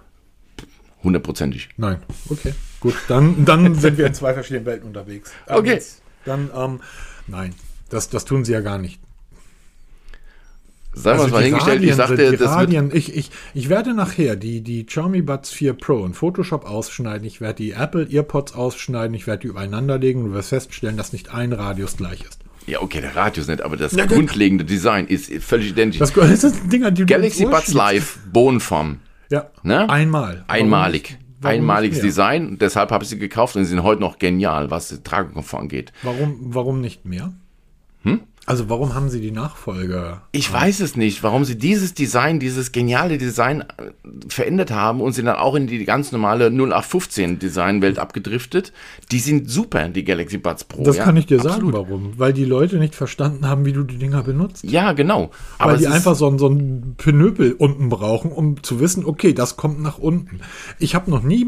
Hundertprozentig. 1.03 1.69
Nein. 1.77 1.97
Okay. 2.29 2.53
Gut, 2.79 2.95
dann, 3.07 3.45
dann 3.45 3.75
sind 3.79 3.97
wir 3.97 4.07
in 4.07 4.13
zwei 4.13 4.33
verschiedenen 4.33 4.65
Welten 4.65 4.87
unterwegs. 4.87 5.31
Ähm, 5.47 5.57
okay. 5.57 5.81
Dann, 6.25 6.49
ähm, 6.55 6.81
nein, 7.27 7.55
das, 7.89 8.09
das 8.09 8.25
tun 8.25 8.45
sie 8.45 8.53
ja 8.53 8.61
gar 8.61 8.77
nicht. 8.77 8.99
Sagen 10.93 11.19
wir 11.19 11.23
also 11.23 11.35
mal 11.35 11.43
hingestellt, 11.43 11.83
ich 11.83 11.95
sagte, 11.95 12.35
das 12.35 12.49
Radien, 12.51 12.93
ich, 12.93 13.15
ich, 13.15 13.31
ich 13.53 13.69
werde 13.69 13.93
nachher 13.93 14.35
die, 14.35 14.61
die 14.61 14.85
Xiaomi 14.85 15.21
Buds 15.21 15.49
4 15.49 15.73
Pro 15.73 16.05
in 16.05 16.13
Photoshop 16.13 16.69
ausschneiden, 16.69 17.25
ich 17.25 17.39
werde 17.39 17.63
die 17.63 17.71
Apple 17.71 18.07
EarPods 18.11 18.53
ausschneiden, 18.53 19.15
ich 19.15 19.25
werde 19.25 19.43
die 19.43 19.47
übereinander 19.47 19.97
legen 19.97 20.23
und 20.23 20.29
du 20.29 20.33
wirst 20.33 20.49
feststellen, 20.49 20.97
dass 20.97 21.13
nicht 21.13 21.33
ein 21.33 21.53
Radius 21.53 21.95
gleich 21.95 22.23
ist. 22.23 22.40
Ja, 22.67 22.81
okay, 22.81 23.01
der 23.01 23.15
Radius 23.15 23.47
nicht, 23.47 23.61
aber 23.61 23.75
das 23.77 23.93
ja, 23.93 24.05
grundlegende 24.05 24.63
Design 24.63 25.07
ist 25.07 25.31
völlig 25.43 25.71
identisch. 25.71 25.99
Das, 25.99 26.13
das 26.13 26.41
sind 26.41 26.71
Dinger, 26.71 26.91
die 26.91 27.05
Galaxy 27.05 27.45
Buds 27.45 27.73
Live, 27.73 28.19
Bohnenform. 28.31 28.99
Ja, 29.29 29.49
ne? 29.63 29.89
einmal. 29.89 30.43
Einmalig. 30.47 31.17
Warum 31.39 31.55
Einmaliges 31.55 32.01
Design, 32.01 32.59
deshalb 32.59 32.91
habe 32.91 33.03
ich 33.03 33.09
sie 33.09 33.17
gekauft 33.17 33.55
und 33.55 33.63
sie 33.63 33.71
sind 33.71 33.81
heute 33.81 33.99
noch 33.99 34.19
genial, 34.19 34.69
was 34.69 34.89
die 34.89 35.01
Tragkomfort 35.01 35.59
angeht. 35.59 35.91
Warum, 36.03 36.37
warum 36.53 36.81
nicht 36.81 37.05
mehr? 37.05 37.33
Hm? 38.03 38.21
Also 38.51 38.67
warum 38.67 38.93
haben 38.93 39.09
sie 39.09 39.21
die 39.21 39.31
Nachfolger? 39.31 40.23
Ich 40.33 40.51
weiß 40.51 40.81
es 40.81 40.97
nicht, 40.97 41.23
warum 41.23 41.45
sie 41.45 41.57
dieses 41.57 41.93
Design, 41.93 42.41
dieses 42.41 42.73
geniale 42.73 43.17
Design 43.17 43.61
äh, 43.61 43.65
verändert 44.27 44.71
haben 44.71 44.99
und 44.99 45.13
sind 45.13 45.27
dann 45.27 45.37
auch 45.37 45.55
in 45.55 45.67
die 45.67 45.85
ganz 45.85 46.11
normale 46.11 46.47
0815 46.47 47.39
Designwelt 47.39 47.97
abgedriftet. 47.97 48.73
Die 49.09 49.19
sind 49.19 49.49
super, 49.49 49.87
die 49.87 50.03
Galaxy 50.03 50.37
Buds 50.37 50.65
Pro. 50.65 50.83
Das 50.83 50.97
ja, 50.97 51.05
kann 51.05 51.15
ich 51.15 51.27
dir 51.27 51.37
absolut. 51.37 51.59
sagen, 51.59 51.71
warum. 51.71 52.19
Weil 52.19 52.33
die 52.33 52.43
Leute 52.43 52.77
nicht 52.77 52.93
verstanden 52.93 53.47
haben, 53.47 53.63
wie 53.63 53.71
du 53.71 53.83
die 53.83 53.97
Dinger 53.97 54.21
benutzt. 54.21 54.65
Ja, 54.65 54.91
genau. 54.91 55.31
Aber 55.57 55.71
Weil 55.71 55.79
die 55.79 55.87
einfach 55.87 56.15
so, 56.15 56.37
so 56.37 56.49
ein 56.49 56.95
Pinöpel 56.97 57.53
unten 57.53 57.87
brauchen, 57.87 58.33
um 58.33 58.61
zu 58.63 58.81
wissen, 58.81 59.05
okay, 59.05 59.31
das 59.31 59.55
kommt 59.55 59.79
nach 59.79 59.97
unten. 59.97 60.41
Ich 60.77 60.93
habe 60.93 61.09
noch 61.09 61.23
nie, 61.23 61.47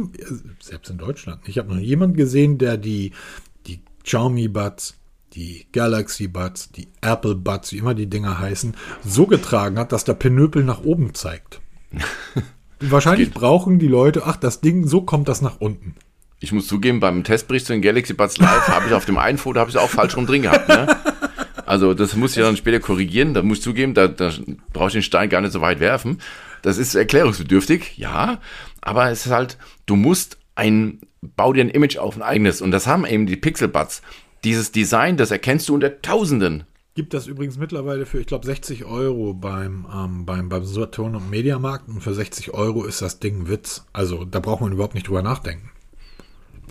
selbst 0.62 0.90
in 0.90 1.00
Deutschland, 1.00 1.42
ich 1.50 1.58
habe 1.58 1.68
noch 1.76 1.82
jemand 1.82 2.16
gesehen, 2.16 2.60
der 2.60 2.78
die, 2.78 3.12
die 3.68 3.82
Xiaomi 4.06 4.48
Buds 4.48 4.96
die 5.34 5.68
Galaxy 5.72 6.28
Buds, 6.28 6.72
die 6.72 6.88
Apple 7.02 7.36
Buds, 7.36 7.72
wie 7.74 7.78
immer 7.78 7.94
die 7.94 8.08
Dinger 8.08 8.40
heißen, 8.40 8.76
so 9.04 9.26
getragen 9.26 9.80
hat, 9.80 9.92
dass 9.92 10.04
der 10.04 10.14
Pinöpel 10.14 10.64
nach 10.64 10.84
oben 10.84 11.14
zeigt. 11.14 11.62
Wahrscheinlich 12.80 13.32
brauchen 13.32 13.80
die 13.80 13.88
Leute, 13.88 14.24
ach, 14.26 14.36
das 14.36 14.62
Ding, 14.62 14.88
so 14.88 15.02
kommt 15.02 15.28
das 15.28 15.42
nach 15.42 15.60
unten. 15.60 15.96
Ich 16.40 16.52
muss 16.52 16.68
zugeben, 16.68 17.00
beim 17.00 17.24
Testbericht 17.24 17.66
zu 17.66 17.74
den 17.74 17.82
Galaxy 17.82 18.14
Buds 18.14 18.38
Live 18.38 18.68
habe 18.68 18.88
ich 18.88 18.94
auf 18.94 19.06
dem 19.06 19.18
einen 19.18 19.38
Foto 19.38 19.60
habe 19.60 19.70
ich 19.70 19.78
auch 19.78 19.90
falsch 19.90 20.18
rum 20.18 20.26
drin 20.26 20.44
gehabt. 20.44 20.68
Ne? 20.68 20.88
Also 21.66 21.94
das 21.94 22.16
muss 22.16 22.36
ich 22.36 22.44
dann 22.44 22.58
später 22.58 22.82
korrigieren. 22.82 23.34
Da 23.34 23.42
muss 23.42 23.60
ich 23.60 23.64
zugeben, 23.64 23.94
da, 23.94 24.08
da 24.08 24.32
brauche 24.74 24.88
ich 24.88 24.94
den 24.94 25.02
Stein 25.02 25.30
gar 25.30 25.40
nicht 25.40 25.54
so 25.54 25.62
weit 25.62 25.80
werfen. 25.80 26.20
Das 26.62 26.78
ist 26.78 26.94
erklärungsbedürftig, 26.94 27.98
ja. 27.98 28.40
Aber 28.82 29.10
es 29.10 29.26
ist 29.26 29.32
halt, 29.32 29.58
du 29.86 29.96
musst 29.96 30.38
ein, 30.56 31.00
bau 31.22 31.54
dir 31.54 31.64
ein 31.64 31.70
Image 31.70 31.98
auf, 31.98 32.16
ein 32.16 32.22
eigenes. 32.22 32.62
Und 32.62 32.72
das 32.72 32.86
haben 32.86 33.06
eben 33.06 33.26
die 33.26 33.38
Pixel 33.38 33.70
Buds. 33.70 34.02
Dieses 34.44 34.74
Design, 34.74 35.16
das 35.16 35.32
erkennst 35.32 35.70
du 35.70 35.74
unter 35.74 36.02
Tausenden. 36.02 36.66
Gibt 36.96 37.14
das 37.14 37.28
übrigens 37.28 37.58
mittlerweile 37.58 38.06
für, 38.06 38.20
ich 38.20 38.28
glaube, 38.28 38.46
60 38.46 38.86
Euro 38.86 39.34
beim, 39.34 39.88
ähm, 39.92 40.26
beim, 40.26 40.50
beim 40.50 40.66
Saturn 40.66 41.16
und 41.16 41.30
Mediamarkt 41.30 41.88
und 41.88 42.02
für 42.02 42.14
60 42.14 42.54
Euro 42.54 42.84
ist 42.84 43.02
das 43.02 43.20
Ding 43.20 43.48
Witz. 43.48 43.86
Also 43.94 44.26
da 44.26 44.40
braucht 44.40 44.62
man 44.62 44.74
überhaupt 44.74 44.94
nicht 44.94 45.08
drüber 45.08 45.24
nachdenken. 45.24 45.72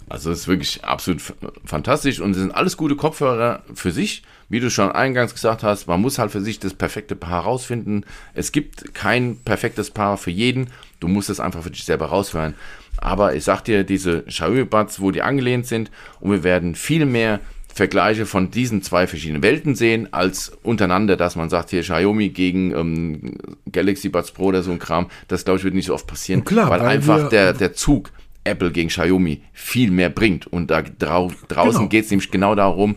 Also 0.09 0.31
es 0.31 0.41
ist 0.41 0.49
wirklich 0.49 0.85
absolut 0.85 1.23
fantastisch 1.65 2.21
und 2.21 2.33
es 2.33 2.37
sind 2.37 2.55
alles 2.55 2.77
gute 2.77 2.97
Kopfhörer 2.97 3.63
für 3.75 3.91
sich. 3.91 4.23
Wie 4.51 4.61
du 4.61 4.71
schon 4.71 4.93
eingangs 4.93 5.33
gesagt 5.33 5.63
hast, 5.63 5.87
man 5.87 6.03
muss 6.03 6.19
halt 6.19 6.31
für 6.31 6.43
sich 6.43 6.61
das 6.61 6.75
perfekte 6.75 7.17
Paar 7.17 7.45
herausfinden. 7.45 8.05
Es 8.35 8.53
gibt 8.53 8.95
kein 8.95 9.39
perfektes 9.39 9.91
Paar 9.91 10.19
für 10.19 10.31
jeden. 10.31 10.69
Du 11.01 11.09
musst 11.09 11.31
es 11.31 11.41
einfach 11.41 11.63
für 11.63 11.71
dich 11.71 11.85
selber 11.85 12.07
raushören. 12.07 12.55
Aber 12.99 13.35
ich 13.35 13.45
sag 13.45 13.63
dir, 13.63 13.83
diese 13.85 14.25
Xiaomi 14.25 14.65
Buds, 14.65 15.01
wo 15.01 15.11
die 15.11 15.23
angelehnt 15.23 15.67
sind 15.67 15.91
und 16.21 16.31
wir 16.31 16.45
werden 16.45 16.75
viel 16.75 17.07
mehr 17.07 17.41
Vergleiche 17.75 18.27
von 18.27 18.51
diesen 18.51 18.83
zwei 18.83 19.07
verschiedenen 19.07 19.43
Welten 19.43 19.75
sehen, 19.75 20.13
als 20.13 20.53
untereinander, 20.63 21.17
dass 21.17 21.37
man 21.37 21.49
sagt, 21.49 21.71
hier 21.71 21.81
Xiaomi 21.83 22.29
gegen 22.29 22.73
ähm, 22.73 23.35
Galaxy 23.71 24.09
Buds 24.09 24.33
Pro 24.33 24.47
oder 24.47 24.63
so 24.63 24.73
ein 24.73 24.79
Kram. 24.79 25.09
Das, 25.29 25.45
glaube 25.45 25.59
ich, 25.59 25.65
wird 25.65 25.75
nicht 25.75 25.87
so 25.87 25.95
oft 25.95 26.07
passieren, 26.07 26.45
klar, 26.45 26.69
weil, 26.69 26.81
weil 26.81 26.89
einfach 26.89 27.29
der, 27.31 27.55
der 27.55 27.73
Zug 27.73 28.13
Apple 28.45 28.73
gegen 28.73 28.89
Xiaomi 28.89 29.43
viel 29.53 29.91
mehr 29.91 30.11
bringt. 30.11 30.47
Und 30.47 30.71
da 30.71 30.83
drau 30.83 31.33
draußen 31.49 31.79
genau. 31.79 31.89
geht 31.89 32.05
es 32.05 32.11
nämlich 32.11 32.31
genau 32.31 32.55
darum, 32.55 32.97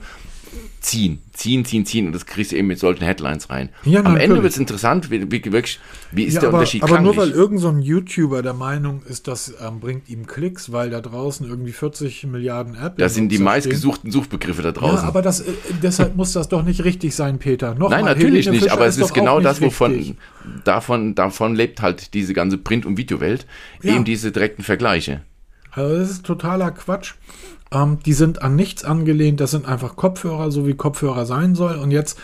ziehen, 0.81 1.21
ziehen, 1.35 1.65
ziehen, 1.65 1.85
ziehen 1.85 2.07
und 2.07 2.13
das 2.13 2.25
kriegst 2.25 2.51
du 2.51 2.55
eben 2.55 2.67
mit 2.67 2.79
solchen 2.79 3.03
Headlines 3.03 3.49
rein. 3.49 3.69
Ja, 3.83 4.03
Am 4.03 4.15
Ende 4.17 4.41
wird 4.41 4.53
es 4.53 4.57
interessant, 4.57 5.11
wie, 5.11 5.31
wie, 5.31 5.43
wirklich, 5.51 5.79
wie 6.11 6.23
ist 6.23 6.35
ja, 6.35 6.39
der 6.41 6.49
aber, 6.49 6.59
Unterschied 6.59 6.83
Aber 6.83 6.93
klanglich? 6.93 7.15
nur 7.15 7.23
weil 7.23 7.31
irgendein 7.31 7.81
so 7.81 7.87
YouTuber 7.87 8.41
der 8.41 8.53
Meinung 8.53 9.03
ist, 9.03 9.27
das 9.27 9.53
ähm, 9.61 9.79
bringt 9.79 10.09
ihm 10.09 10.27
Klicks, 10.27 10.71
weil 10.71 10.89
da 10.89 11.01
draußen 11.01 11.47
irgendwie 11.47 11.73
40 11.73 12.25
Milliarden 12.27 12.75
Apps 12.75 12.95
Das 12.97 13.15
sind 13.15 13.29
die 13.29 13.37
meistgesuchten 13.37 14.11
Suchbegriffe 14.11 14.61
da 14.61 14.71
draußen. 14.71 15.03
Ja, 15.03 15.03
aber 15.03 15.21
das, 15.21 15.41
äh, 15.41 15.53
deshalb 15.83 16.15
muss 16.15 16.33
das 16.33 16.47
doch 16.47 16.63
nicht 16.63 16.83
richtig 16.83 17.15
sein, 17.15 17.37
Peter. 17.37 17.75
Noch 17.75 17.89
Nein, 17.89 18.05
mal, 18.05 18.13
natürlich 18.13 18.49
nicht, 18.49 18.71
aber 18.71 18.85
es 18.85 18.97
ist, 18.97 19.05
ist 19.05 19.13
genau 19.13 19.39
das, 19.39 19.61
wovon 19.61 20.17
davon, 20.63 21.15
davon 21.15 21.55
lebt 21.55 21.81
halt 21.81 22.13
diese 22.13 22.33
ganze 22.33 22.57
Print- 22.57 22.85
und 22.85 22.97
Videowelt, 22.97 23.45
ja. 23.81 23.95
eben 23.95 24.05
diese 24.05 24.31
direkten 24.31 24.63
Vergleiche. 24.63 25.21
Also 25.71 25.97
das 25.97 26.09
ist 26.09 26.25
totaler 26.25 26.71
Quatsch. 26.71 27.15
Ähm, 27.71 27.99
die 28.05 28.13
sind 28.13 28.41
an 28.41 28.55
nichts 28.55 28.83
angelehnt, 28.83 29.39
das 29.39 29.51
sind 29.51 29.67
einfach 29.67 29.95
Kopfhörer, 29.95 30.51
so 30.51 30.67
wie 30.67 30.73
Kopfhörer 30.73 31.25
sein 31.25 31.55
soll. 31.55 31.75
Und 31.75 31.91
jetzt 31.91 32.19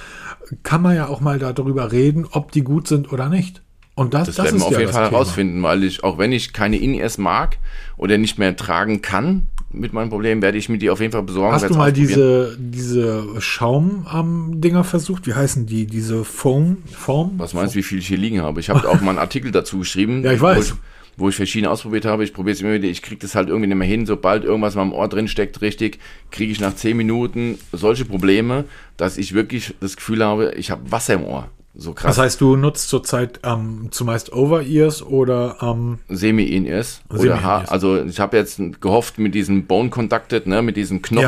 kann 0.64 0.82
man 0.82 0.96
ja 0.96 1.08
auch 1.08 1.22
mal 1.22 1.40
darüber 1.40 1.92
reden, 1.92 2.26
ob 2.30 2.52
die 2.52 2.64
gut 2.64 2.88
sind 2.88 3.12
oder 3.12 3.30
nicht. 3.30 3.62
Und 3.94 4.14
das, 4.14 4.28
das, 4.28 4.38
das 4.38 4.46
werden 4.46 4.60
wir 4.60 4.66
auf 4.66 4.72
ja 4.74 4.80
jeden 4.80 4.94
Fall 4.94 5.12
herausfinden, 5.12 5.62
weil 5.64 5.84
ich, 5.84 6.04
auch 6.04 6.18
wenn 6.18 6.32
ich 6.32 6.54
keine 6.54 6.78
In-Ears 6.78 7.18
mag 7.18 7.58
oder 7.98 8.18
nicht 8.18 8.40
mehr 8.40 8.56
tragen 8.56 9.02
kann, 9.02 9.48
mit 9.74 9.94
meinem 9.94 10.10
Problem, 10.10 10.42
werde 10.42 10.58
ich 10.58 10.70
mir 10.70 10.78
die 10.78 10.90
auf 10.90 11.00
jeden 11.00 11.12
Fall 11.12 11.24
besorgen. 11.24 11.54
Hast 11.54 11.70
du 11.70 11.76
mal 11.76 11.94
diese, 11.94 12.58
diese 12.60 13.40
Schaum-Dinger 13.40 14.84
versucht? 14.84 15.28
Wie 15.28 15.34
heißen 15.34 15.66
die? 15.66 15.86
Diese 15.86 16.26
Foam? 16.26 16.78
Foam? 16.92 17.34
Was 17.38 17.54
meinst 17.54 17.76
du, 17.76 17.80
wie 17.80 17.84
viel 17.84 18.00
ich 18.00 18.08
hier 18.08 18.18
liegen 18.18 18.42
habe? 18.42 18.60
Ich 18.60 18.70
habe 18.70 18.88
auch 18.90 19.02
mal 19.02 19.12
einen 19.12 19.20
Artikel 19.20 19.52
dazu 19.52 19.80
geschrieben. 19.80 20.24
Ja, 20.24 20.34
ich 20.34 20.42
weiß. 20.42 20.76
Wo 21.22 21.30
ich, 21.30 21.36
verschiedene 21.36 21.70
ausprobiert 21.70 22.06
habe. 22.06 22.24
Ich 22.24 22.34
probiere 22.34 22.54
es 22.54 22.62
immer 22.62 22.74
wieder. 22.74 22.88
Ich 22.88 23.02
kriege 23.04 23.22
das 23.22 23.36
halt 23.36 23.48
irgendwie 23.48 23.68
nicht 23.68 23.78
mehr 23.78 23.88
hin. 23.88 24.06
Sobald 24.08 24.44
irgendwas 24.44 24.76
mal 24.76 24.82
im 24.82 24.92
Ohr 24.92 25.08
drin 25.08 25.28
steckt, 25.28 25.62
richtig, 25.62 26.00
kriege 26.32 26.52
ich 26.52 26.60
nach 26.60 26.76
10 26.76 26.98
Minuten 26.98 27.60
solche 27.72 28.06
Probleme, 28.06 28.66
dass 28.98 29.18
ich 29.18 29.34
wirklich 29.34 29.76
das 29.80 29.96
Gefühl 29.96 30.26
habe, 30.26 30.54
ich 30.58 30.72
habe 30.72 30.92
Wasser 30.92 31.14
im 31.14 31.24
Ohr. 31.24 31.48
So 31.74 31.94
krass. 31.94 32.16
Das 32.16 32.26
heißt, 32.26 32.42
du 32.42 32.58
nutzt 32.58 32.90
zurzeit 32.90 33.40
ähm, 33.44 33.88
zumeist 33.92 34.34
Over-Ears 34.34 35.04
oder 35.04 35.58
ähm, 35.62 36.00
Semi-In-Ears 36.10 37.02
oder 37.08 37.20
Semi-In-Ears. 37.20 37.44
Haar. 37.44 37.72
Also 37.72 38.04
ich 38.04 38.20
habe 38.20 38.36
jetzt 38.36 38.60
gehofft 38.82 39.20
mit 39.20 39.34
diesen 39.34 39.68
Bone 39.68 39.90
Conducted, 39.90 40.48
ne, 40.48 40.62
mit 40.62 40.76
diesen 40.76 41.02
genau. 41.02 41.22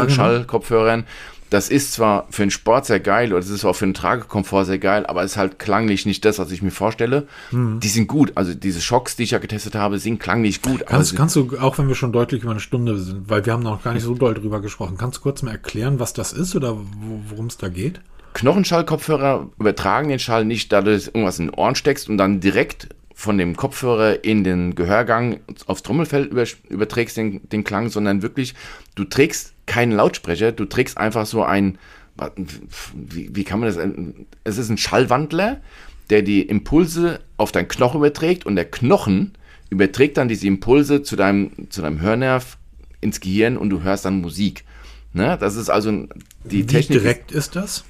Das 1.53 1.69
ist 1.69 1.93
zwar 1.93 2.25
für 2.31 2.41
den 2.41 2.49
Sport 2.51 2.87
sehr 2.87 2.99
geil 2.99 3.31
oder 3.31 3.37
es 3.39 3.49
ist 3.49 3.63
auch 3.63 3.75
für 3.75 3.85
den 3.85 3.93
Tragekomfort 3.93 4.65
sehr 4.65 4.79
geil, 4.79 5.05
aber 5.05 5.23
es 5.23 5.33
ist 5.33 5.37
halt 5.37 5.59
klanglich 5.59 6.05
nicht 6.07 6.25
das, 6.25 6.39
was 6.39 6.51
ich 6.51 6.61
mir 6.63 6.71
vorstelle. 6.71 7.27
Hm. 7.51 7.79
Die 7.79 7.87
sind 7.89 8.07
gut. 8.07 8.31
Also 8.35 8.53
diese 8.55 8.81
Schocks, 8.81 9.15
die 9.15 9.23
ich 9.23 9.31
ja 9.31 9.37
getestet 9.37 9.75
habe, 9.75 9.99
sind 9.99 10.19
klanglich 10.19 10.61
gut. 10.63 10.85
Kannst, 10.87 11.11
sie- 11.11 11.15
kannst 11.15 11.35
du, 11.35 11.57
auch 11.59 11.77
wenn 11.77 11.87
wir 11.87 11.95
schon 11.95 12.11
deutlich 12.11 12.41
über 12.41 12.51
eine 12.51 12.59
Stunde 12.59 12.97
sind, 12.97 13.29
weil 13.29 13.45
wir 13.45 13.53
haben 13.53 13.61
noch 13.63 13.83
gar 13.83 13.93
nicht 13.93 14.03
so 14.03 14.15
doll 14.15 14.33
drüber 14.33 14.61
gesprochen, 14.61 14.97
kannst 14.97 15.19
du 15.19 15.21
kurz 15.21 15.43
mal 15.43 15.51
erklären, 15.51 15.99
was 15.99 16.13
das 16.13 16.33
ist 16.33 16.55
oder 16.55 16.75
wo- 16.75 17.21
worum 17.29 17.45
es 17.47 17.57
da 17.57 17.69
geht? 17.69 18.01
Knochenschallkopfhörer 18.33 19.49
übertragen 19.59 20.09
den 20.09 20.19
Schall 20.19 20.45
nicht, 20.45 20.71
dadurch, 20.71 20.95
dass 20.95 21.05
du 21.05 21.11
irgendwas 21.11 21.39
in 21.39 21.47
den 21.47 21.53
Ohren 21.55 21.75
steckst 21.75 22.09
und 22.09 22.17
dann 22.17 22.39
direkt 22.39 22.87
von 23.15 23.37
dem 23.37 23.55
Kopfhörer 23.55 24.23
in 24.23 24.43
den 24.43 24.73
Gehörgang 24.75 25.39
aufs 25.67 25.83
Trommelfell 25.83 26.23
über, 26.25 26.43
überträgst 26.69 27.15
den, 27.17 27.47
den 27.49 27.63
Klang, 27.63 27.89
sondern 27.89 28.21
wirklich, 28.21 28.53
du 28.95 29.03
trägst 29.05 29.53
keinen 29.65 29.91
Lautsprecher, 29.91 30.51
du 30.51 30.65
trägst 30.65 30.97
einfach 30.97 31.25
so 31.25 31.43
ein, 31.43 31.77
wie, 32.95 33.35
wie 33.35 33.43
kann 33.43 33.59
man 33.59 33.67
das, 33.73 33.79
es 34.43 34.57
ist 34.57 34.69
ein 34.69 34.77
Schallwandler, 34.77 35.61
der 36.09 36.21
die 36.21 36.41
Impulse 36.41 37.21
auf 37.37 37.51
deinen 37.51 37.67
Knochen 37.67 37.97
überträgt 37.99 38.45
und 38.45 38.55
der 38.55 38.65
Knochen 38.65 39.31
überträgt 39.69 40.17
dann 40.17 40.27
diese 40.27 40.45
Impulse 40.47 41.01
zu 41.01 41.15
deinem, 41.15 41.51
zu 41.69 41.81
deinem 41.81 42.01
Hörnerv 42.01 42.57
ins 43.01 43.19
Gehirn 43.19 43.57
und 43.57 43.69
du 43.69 43.81
hörst 43.83 44.05
dann 44.05 44.21
Musik. 44.21 44.63
Ne? 45.13 45.37
Das 45.39 45.55
ist 45.55 45.69
also 45.69 45.91
die 46.43 46.63
Wie 46.63 46.65
Technik. 46.65 46.97
ist- 46.97 47.03
direkt 47.03 47.31
ist 47.31 47.55
das? 47.55 47.83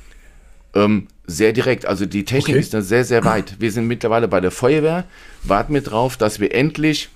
ähm, 0.76 1.08
sehr 1.28 1.54
direkt. 1.54 1.86
Also 1.86 2.06
die 2.06 2.26
Technik 2.26 2.56
Okay. 2.56 2.60
ist 2.60 2.74
da 2.74 2.82
sehr, 2.82 3.06
sehr 3.06 3.24
weit. 3.26 3.58
Wir 3.60 3.72
sind 3.72 3.88
mittlerweile 3.88 4.28
bei 4.28 4.40
der 4.42 4.52
Feuerwehr, 4.52 5.06
warten 5.44 5.74
wir 5.74 5.82
drauf, 5.82 6.18
dass 6.18 6.40
wir 6.40 6.54
endlich 6.54 7.10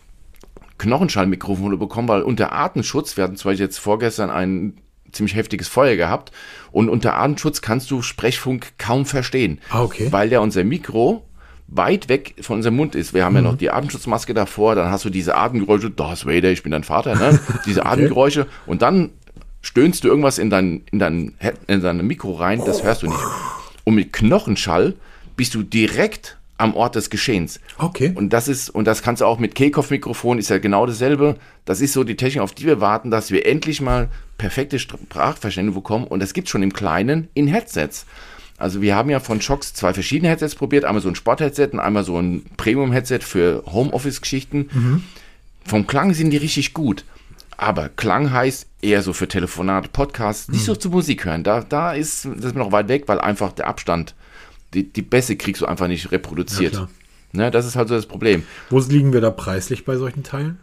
Knochenschallmikrofone 0.77 1.77
bekommen, 1.77 2.07
weil 2.07 2.21
unter 2.21 2.51
Artenschutz, 2.51 3.17
wir 3.17 3.23
hatten 3.23 3.35
zum 3.35 3.49
Beispiel 3.51 3.65
jetzt 3.65 3.77
vorgestern 3.79 4.29
ein 4.29 4.77
ziemlich 5.11 5.35
heftiges 5.35 5.67
Feuer 5.67 5.95
gehabt 5.95 6.31
und 6.71 6.89
unter 6.89 7.15
Artenschutz 7.15 7.61
kannst 7.61 7.89
du 7.91 8.01
Sprechfunk 8.01 8.73
kaum 8.77 9.05
verstehen, 9.05 9.59
Ah, 9.69 9.83
okay. 9.83 10.07
weil 10.11 10.31
ja 10.31 10.39
unser 10.39 10.63
Mikro 10.63 11.23
weit 11.67 12.07
weg 12.09 12.35
von 12.41 12.57
unserem 12.57 12.75
Mund 12.75 12.95
ist. 12.95 13.13
Wir 13.13 13.25
haben 13.25 13.35
ja 13.35 13.41
noch 13.41 13.57
die 13.57 13.71
Atemschutzmaske 13.71 14.33
davor, 14.33 14.75
dann 14.75 14.89
hast 14.91 15.03
du 15.05 15.09
diese 15.09 15.35
Atemgeräusche, 15.35 15.89
Darth 15.91 16.25
Vader, 16.25 16.51
ich 16.51 16.63
bin 16.63 16.71
dein 16.71 16.83
Vater, 16.83 17.15
ne? 17.15 17.39
diese 17.65 17.85
Atemgeräusche 17.85 18.47
und 18.65 18.81
dann 18.81 19.09
stöhnst 19.61 20.03
du 20.03 20.07
irgendwas 20.07 20.37
in 20.37 20.49
dein, 20.49 20.83
in 20.91 20.99
dein, 20.99 21.33
in 21.67 21.81
dein 21.81 22.05
Mikro 22.05 22.33
rein, 22.33 22.61
das 22.65 22.83
hörst 22.83 23.03
du 23.03 23.07
nicht. 23.07 23.19
Und 23.83 23.95
mit 23.95 24.13
Knochenschall 24.13 24.93
bist 25.35 25.55
du 25.55 25.63
direkt 25.63 26.37
am 26.57 26.75
Ort 26.75 26.95
des 26.95 27.09
Geschehens. 27.09 27.59
Okay. 27.77 28.11
Und 28.15 28.33
das 28.33 28.47
ist, 28.47 28.69
und 28.69 28.85
das 28.85 29.03
kannst 29.03 29.21
du 29.21 29.25
auch 29.25 29.39
mit 29.39 29.55
Kehlkopfmikrofon, 29.55 30.39
ist 30.39 30.49
ja 30.49 30.57
genau 30.57 30.85
dasselbe. 30.85 31.35
Das 31.65 31.81
ist 31.81 31.93
so 31.93 32.03
die 32.03 32.15
Technik, 32.15 32.41
auf 32.41 32.53
die 32.53 32.65
wir 32.65 32.81
warten, 32.81 33.11
dass 33.11 33.31
wir 33.31 33.45
endlich 33.45 33.81
mal 33.81 34.09
perfekte 34.37 34.79
Sprachverständnis 34.79 35.75
bekommen. 35.75 36.05
Und 36.05 36.19
das 36.21 36.33
gibt 36.33 36.49
schon 36.49 36.63
im 36.63 36.73
Kleinen 36.73 37.27
in 37.33 37.47
Headsets. 37.47 38.05
Also 38.57 38.81
wir 38.81 38.95
haben 38.95 39.09
ja 39.11 39.19
von 39.19 39.39
Shocks 39.39 39.73
zwei 39.73 39.93
verschiedene 39.93 40.29
Headsets 40.29 40.55
probiert. 40.55 40.83
Einmal 40.83 41.03
so 41.03 41.09
ein 41.09 41.15
Sport-Headset 41.15 41.69
und 41.73 41.79
einmal 41.79 42.03
so 42.03 42.19
ein 42.19 42.43
Premium-Headset 42.57 43.19
für 43.19 43.63
Homeoffice-Geschichten. 43.67 45.03
Vom 45.63 45.85
Klang 45.85 46.13
sind 46.13 46.31
die 46.31 46.37
richtig 46.37 46.73
gut. 46.73 47.05
Aber 47.57 47.89
Klang 47.89 48.31
heißt 48.31 48.67
eher 48.81 49.01
so 49.01 49.13
für 49.13 49.27
Telefonate, 49.27 49.89
Podcasts, 49.89 50.47
nicht 50.47 50.63
so 50.63 50.75
zu 50.75 50.89
Musik 50.89 51.25
hören. 51.25 51.43
Da, 51.43 51.61
da 51.61 51.93
ist 51.93 52.25
das 52.25 52.45
ist 52.45 52.55
noch 52.55 52.71
weit 52.71 52.87
weg, 52.87 53.03
weil 53.07 53.19
einfach 53.19 53.51
der 53.51 53.67
Abstand, 53.67 54.15
die, 54.73 54.83
die 54.83 55.01
Bässe 55.01 55.35
kriegst 55.35 55.61
du 55.61 55.65
einfach 55.65 55.87
nicht 55.87 56.11
reproduziert. 56.11 56.73
Ja, 56.73 56.89
ne, 57.31 57.51
das 57.51 57.65
ist 57.65 57.75
halt 57.75 57.87
so 57.87 57.95
das 57.95 58.05
Problem. 58.05 58.43
Wo 58.69 58.79
liegen 58.79 59.13
wir 59.13 59.21
da 59.21 59.31
preislich 59.31 59.85
bei 59.85 59.97
solchen 59.97 60.23
Teilen? 60.23 60.59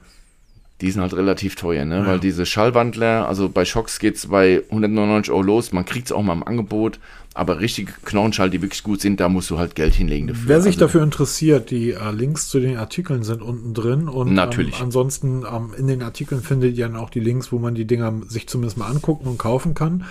Die 0.80 0.90
sind 0.90 1.00
halt 1.00 1.14
relativ 1.14 1.54
teuer, 1.54 1.84
ne? 1.84 2.04
Weil 2.04 2.18
diese 2.18 2.44
Schallwandler, 2.44 3.28
also 3.28 3.48
bei 3.48 3.64
Shocks 3.64 4.00
geht's 4.00 4.26
bei 4.26 4.62
199 4.70 5.30
Euro 5.32 5.42
los, 5.42 5.72
man 5.72 5.84
kriegt's 5.84 6.10
auch 6.10 6.22
mal 6.22 6.32
im 6.32 6.42
Angebot, 6.42 6.98
aber 7.34 7.58
richtige 7.58 7.92
Knochenschall, 8.04 8.48
die 8.48 8.62
wirklich 8.62 8.84
gut 8.84 9.00
sind, 9.00 9.18
da 9.18 9.28
musst 9.28 9.50
du 9.50 9.58
halt 9.58 9.74
Geld 9.74 9.94
hinlegen 9.94 10.28
dafür. 10.28 10.44
Wer 10.46 10.60
sich 10.60 10.76
also, 10.76 10.86
dafür 10.86 11.02
interessiert, 11.02 11.70
die 11.70 11.90
äh, 11.90 12.10
Links 12.12 12.48
zu 12.48 12.60
den 12.60 12.76
Artikeln 12.76 13.24
sind 13.24 13.42
unten 13.42 13.74
drin 13.74 14.08
und 14.08 14.32
Natürlich. 14.32 14.76
Ähm, 14.78 14.84
ansonsten 14.84 15.44
ähm, 15.44 15.74
in 15.76 15.88
den 15.88 16.02
Artikeln 16.02 16.42
findet 16.42 16.76
ihr 16.76 16.86
dann 16.86 16.96
auch 16.96 17.10
die 17.10 17.20
Links, 17.20 17.50
wo 17.50 17.58
man 17.58 17.74
die 17.74 17.86
Dinger 17.86 18.12
sich 18.28 18.48
zumindest 18.48 18.78
mal 18.78 18.86
angucken 18.86 19.26
und 19.26 19.38
kaufen 19.38 19.74
kann. 19.74 20.04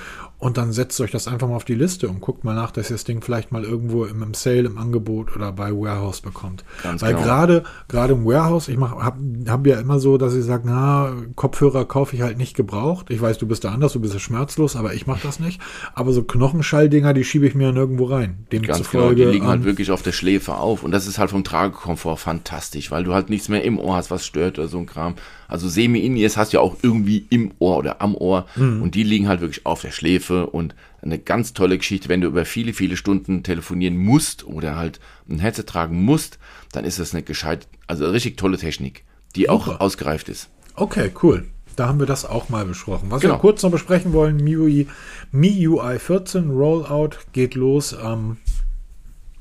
Und 0.44 0.58
dann 0.58 0.74
setzt 0.74 1.00
euch 1.00 1.12
das 1.12 1.30
einfach 1.30 1.48
mal 1.48 1.56
auf 1.56 1.64
die 1.64 1.74
Liste 1.74 2.10
und 2.10 2.20
guckt 2.20 2.44
mal 2.44 2.54
nach, 2.54 2.72
dass 2.72 2.90
ihr 2.90 2.96
das 2.96 3.06
Ding 3.06 3.22
vielleicht 3.22 3.54
mal 3.54 3.64
irgendwo 3.64 4.04
im, 4.04 4.22
im 4.22 4.34
Sale, 4.34 4.66
im 4.66 4.78
Angebot 4.78 5.34
oder 5.38 5.54
bei 5.54 5.72
Warehouse 5.72 6.20
bekommt. 6.20 6.66
Ganz 6.84 7.02
Weil 7.02 7.14
genau. 7.14 7.24
gerade 7.24 7.64
gerade 7.88 8.12
im 8.12 8.26
Warehouse, 8.26 8.68
ich 8.68 8.78
habe 8.78 9.02
hab, 9.02 9.18
hab 9.48 9.66
ja 9.66 9.80
immer 9.80 10.00
so, 10.00 10.18
dass 10.18 10.36
ich 10.36 10.44
sage, 10.44 10.64
na, 10.66 11.14
Kopfhörer 11.36 11.86
kaufe 11.86 12.18
ich 12.18 12.24
halt 12.24 12.38
nicht 12.38 12.58
gebraucht. 12.58 13.06
Ich 13.10 13.22
weiß, 13.22 13.38
du 13.38 13.48
bist 13.48 13.64
da 13.64 13.72
anders, 13.72 13.94
du 13.94 14.02
bist 14.02 14.14
ja 14.14 14.20
schmerzlos, 14.20 14.76
aber 14.76 14.94
ich 14.94 15.08
mache 15.08 15.22
das 15.24 15.40
nicht. 15.40 15.62
Aber 15.94 16.12
so 16.12 16.24
Knochenschalldinger, 16.24 17.13
die 17.14 17.24
schiebe 17.24 17.48
ich 17.48 17.56
mir 17.56 17.72
nirgendwo 17.72 18.06
rein. 18.06 18.46
Ganz 18.50 18.62
genau, 18.62 18.74
Demzufolge, 18.74 19.26
die 19.26 19.32
liegen 19.32 19.48
halt 19.48 19.62
ähm, 19.62 19.66
wirklich 19.66 19.92
auf 19.92 20.02
der 20.02 20.12
Schläfe 20.12 20.56
auf. 20.56 20.84
Und 20.84 20.92
das 20.92 21.08
ist 21.08 21.18
halt 21.18 21.30
vom 21.30 21.44
Tragekomfort 21.44 22.18
fantastisch, 22.18 22.92
weil 22.92 23.04
du 23.04 23.14
halt 23.14 23.30
nichts 23.30 23.50
mehr 23.50 23.64
im 23.64 23.80
Ohr 23.80 23.96
hast, 23.96 24.12
was 24.12 24.26
stört 24.26 24.60
oder 24.60 24.68
so 24.68 24.78
ein 24.78 24.86
Kram. 24.86 25.16
Also 25.48 25.70
Semi-In-Ears 25.70 26.38
hast 26.38 26.54
du 26.54 26.58
ja 26.58 26.62
auch 26.62 26.78
irgendwie 26.82 27.26
im 27.30 27.52
Ohr 27.60 27.78
oder 27.78 28.02
am 28.02 28.16
Ohr. 28.16 28.46
Mhm. 28.56 28.82
Und 28.82 28.96
die 28.96 29.04
liegen 29.04 29.28
halt 29.28 29.42
wirklich 29.42 29.66
auf 29.66 29.82
der 29.82 29.92
Schläfe. 29.92 30.48
Und 30.48 30.76
eine 31.02 31.20
ganz 31.20 31.54
tolle 31.54 31.78
Geschichte, 31.78 32.10
wenn 32.10 32.22
du 32.22 32.28
über 32.28 32.46
viele, 32.46 32.74
viele 32.74 32.98
Stunden 32.98 33.44
telefonieren 33.44 33.98
musst 33.98 34.46
oder 34.46 34.76
halt 34.76 35.00
ein 35.30 35.40
Headset 35.40 35.64
tragen 35.64 36.04
musst, 36.04 36.40
dann 36.72 36.86
ist 36.86 37.00
das 37.00 37.14
eine 37.14 37.24
gescheit, 37.24 37.68
also 37.88 38.06
eine 38.06 38.14
richtig 38.14 38.38
tolle 38.38 38.58
Technik, 38.58 39.04
die 39.36 39.50
auch 39.50 39.66
Super. 39.66 39.82
ausgereift 39.82 40.30
ist. 40.30 40.50
Okay, 40.76 41.12
cool. 41.22 41.46
Da 41.76 41.88
haben 41.88 42.00
wir 42.00 42.06
das 42.06 42.26
auch 42.26 42.50
mal 42.50 42.66
besprochen. 42.66 43.10
Was 43.10 43.22
Genau. 43.22 43.36
wir 43.36 43.40
kurz 43.40 43.64
noch 43.64 43.72
besprechen 43.72 44.14
wollen, 44.14 44.38
MIUI, 44.38 44.88
MIUI 45.32 46.00
14 46.00 46.52
Rollout 46.52 47.18
geht 47.32 47.56
los. 47.56 47.96
Ähm, 48.02 48.38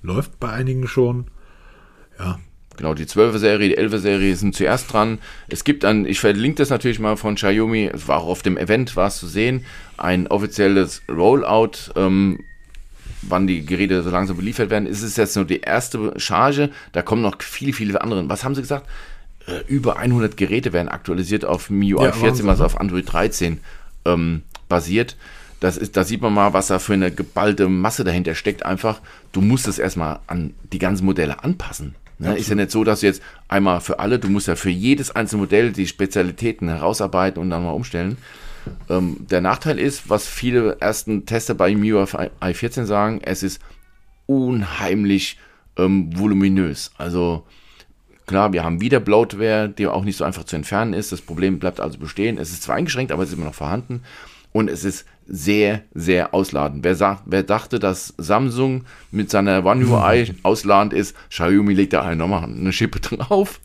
läuft 0.02 0.38
bei 0.40 0.50
einigen 0.50 0.86
schon. 0.86 1.26
Ja, 2.18 2.38
Genau, 2.76 2.94
die 2.94 3.04
12er 3.04 3.38
Serie, 3.38 3.68
die 3.68 3.78
11er 3.78 3.98
Serie 3.98 4.34
sind 4.34 4.54
zuerst 4.54 4.92
dran. 4.92 5.18
Es 5.48 5.64
gibt 5.64 5.84
ein, 5.84 6.06
ich 6.06 6.20
verlinke 6.20 6.56
das 6.56 6.70
natürlich 6.70 6.98
mal 6.98 7.16
von 7.16 7.34
Xiaomi, 7.34 7.90
es 7.92 8.08
war 8.08 8.18
auch 8.18 8.26
auf 8.28 8.42
dem 8.42 8.56
Event, 8.56 8.96
war 8.96 9.08
es 9.08 9.18
zu 9.18 9.26
sehen, 9.26 9.64
ein 9.98 10.26
offizielles 10.26 11.02
Rollout, 11.08 11.92
ähm, 11.96 12.40
wann 13.20 13.46
die 13.46 13.64
Geräte 13.64 14.02
so 14.02 14.10
langsam 14.10 14.36
beliefert 14.36 14.70
werden. 14.70 14.86
Es 14.86 15.02
ist 15.02 15.18
jetzt 15.18 15.36
nur 15.36 15.44
die 15.44 15.60
erste 15.60 16.14
Charge, 16.18 16.70
da 16.92 17.02
kommen 17.02 17.22
noch 17.22 17.40
viele, 17.42 17.72
viele 17.72 18.00
andere. 18.00 18.26
Was 18.28 18.42
haben 18.42 18.54
sie 18.54 18.62
gesagt? 18.62 18.88
Äh, 19.46 19.60
über 19.66 19.96
100 19.96 20.36
Geräte 20.36 20.72
werden 20.72 20.88
aktualisiert 20.88 21.44
auf 21.44 21.70
MIUI 21.70 22.04
Ja, 22.04 22.12
14, 22.12 22.22
Wahnsinn, 22.22 22.46
was 22.46 22.58
ne? 22.58 22.64
auf 22.66 22.80
Android 22.80 23.12
13 23.12 23.60
ähm, 24.04 24.42
basiert. 24.68 25.16
Das 25.60 25.76
ist, 25.76 25.96
da 25.96 26.04
sieht 26.04 26.20
man 26.20 26.34
mal, 26.34 26.52
was 26.52 26.68
da 26.68 26.78
für 26.78 26.94
eine 26.94 27.12
geballte 27.12 27.68
Masse 27.68 28.02
dahinter 28.04 28.34
steckt. 28.34 28.64
Einfach, 28.64 29.00
du 29.30 29.40
musst 29.40 29.68
es 29.68 29.78
erstmal 29.78 30.18
an 30.26 30.54
die 30.72 30.78
ganzen 30.78 31.04
Modelle 31.04 31.44
anpassen. 31.44 31.94
Ne? 32.18 32.36
Ist 32.36 32.48
ja 32.48 32.54
nicht 32.54 32.70
so, 32.70 32.84
dass 32.84 33.00
du 33.00 33.06
jetzt 33.06 33.22
einmal 33.48 33.80
für 33.80 33.98
alle, 33.98 34.18
du 34.18 34.28
musst 34.28 34.48
ja 34.48 34.56
für 34.56 34.70
jedes 34.70 35.10
einzelne 35.10 35.42
Modell 35.42 35.72
die 35.72 35.86
Spezialitäten 35.86 36.68
herausarbeiten 36.68 37.40
und 37.40 37.50
dann 37.50 37.64
mal 37.64 37.72
umstellen. 37.72 38.16
Ähm, 38.88 39.18
der 39.30 39.40
Nachteil 39.40 39.78
ist, 39.78 40.08
was 40.08 40.26
viele 40.26 40.76
ersten 40.80 41.26
Tester 41.26 41.54
bei 41.54 41.74
MIUI 41.74 42.04
i14 42.40 42.84
sagen, 42.84 43.20
es 43.24 43.42
ist 43.42 43.60
unheimlich 44.26 45.38
ähm, 45.76 46.16
voluminös. 46.16 46.92
Also 46.96 47.44
Klar, 48.26 48.52
wir 48.52 48.62
haben 48.64 48.80
wieder 48.80 49.00
Bloatware, 49.00 49.68
die 49.68 49.86
auch 49.86 50.04
nicht 50.04 50.16
so 50.16 50.24
einfach 50.24 50.44
zu 50.44 50.56
entfernen 50.56 50.92
ist. 50.94 51.12
Das 51.12 51.20
Problem 51.20 51.58
bleibt 51.58 51.80
also 51.80 51.98
bestehen. 51.98 52.38
Es 52.38 52.50
ist 52.50 52.62
zwar 52.62 52.76
eingeschränkt, 52.76 53.12
aber 53.12 53.22
es 53.22 53.30
ist 53.30 53.36
immer 53.36 53.46
noch 53.46 53.54
vorhanden. 53.54 54.02
Und 54.52 54.68
es 54.68 54.84
ist 54.84 55.06
sehr, 55.26 55.82
sehr 55.94 56.34
ausladend. 56.34 56.84
Wer, 56.84 56.94
sagt, 56.94 57.22
wer 57.26 57.42
dachte, 57.42 57.78
dass 57.78 58.12
Samsung 58.18 58.84
mit 59.10 59.30
seiner 59.30 59.64
One 59.64 59.86
UI 59.86 60.34
ausladend 60.42 60.92
ist, 60.92 61.16
Xiaomi 61.30 61.74
legt 61.74 61.92
da 61.94 62.04
halt 62.04 62.18
nochmal 62.18 62.44
eine 62.44 62.72
Schippe 62.72 63.00
drauf. 63.00 63.60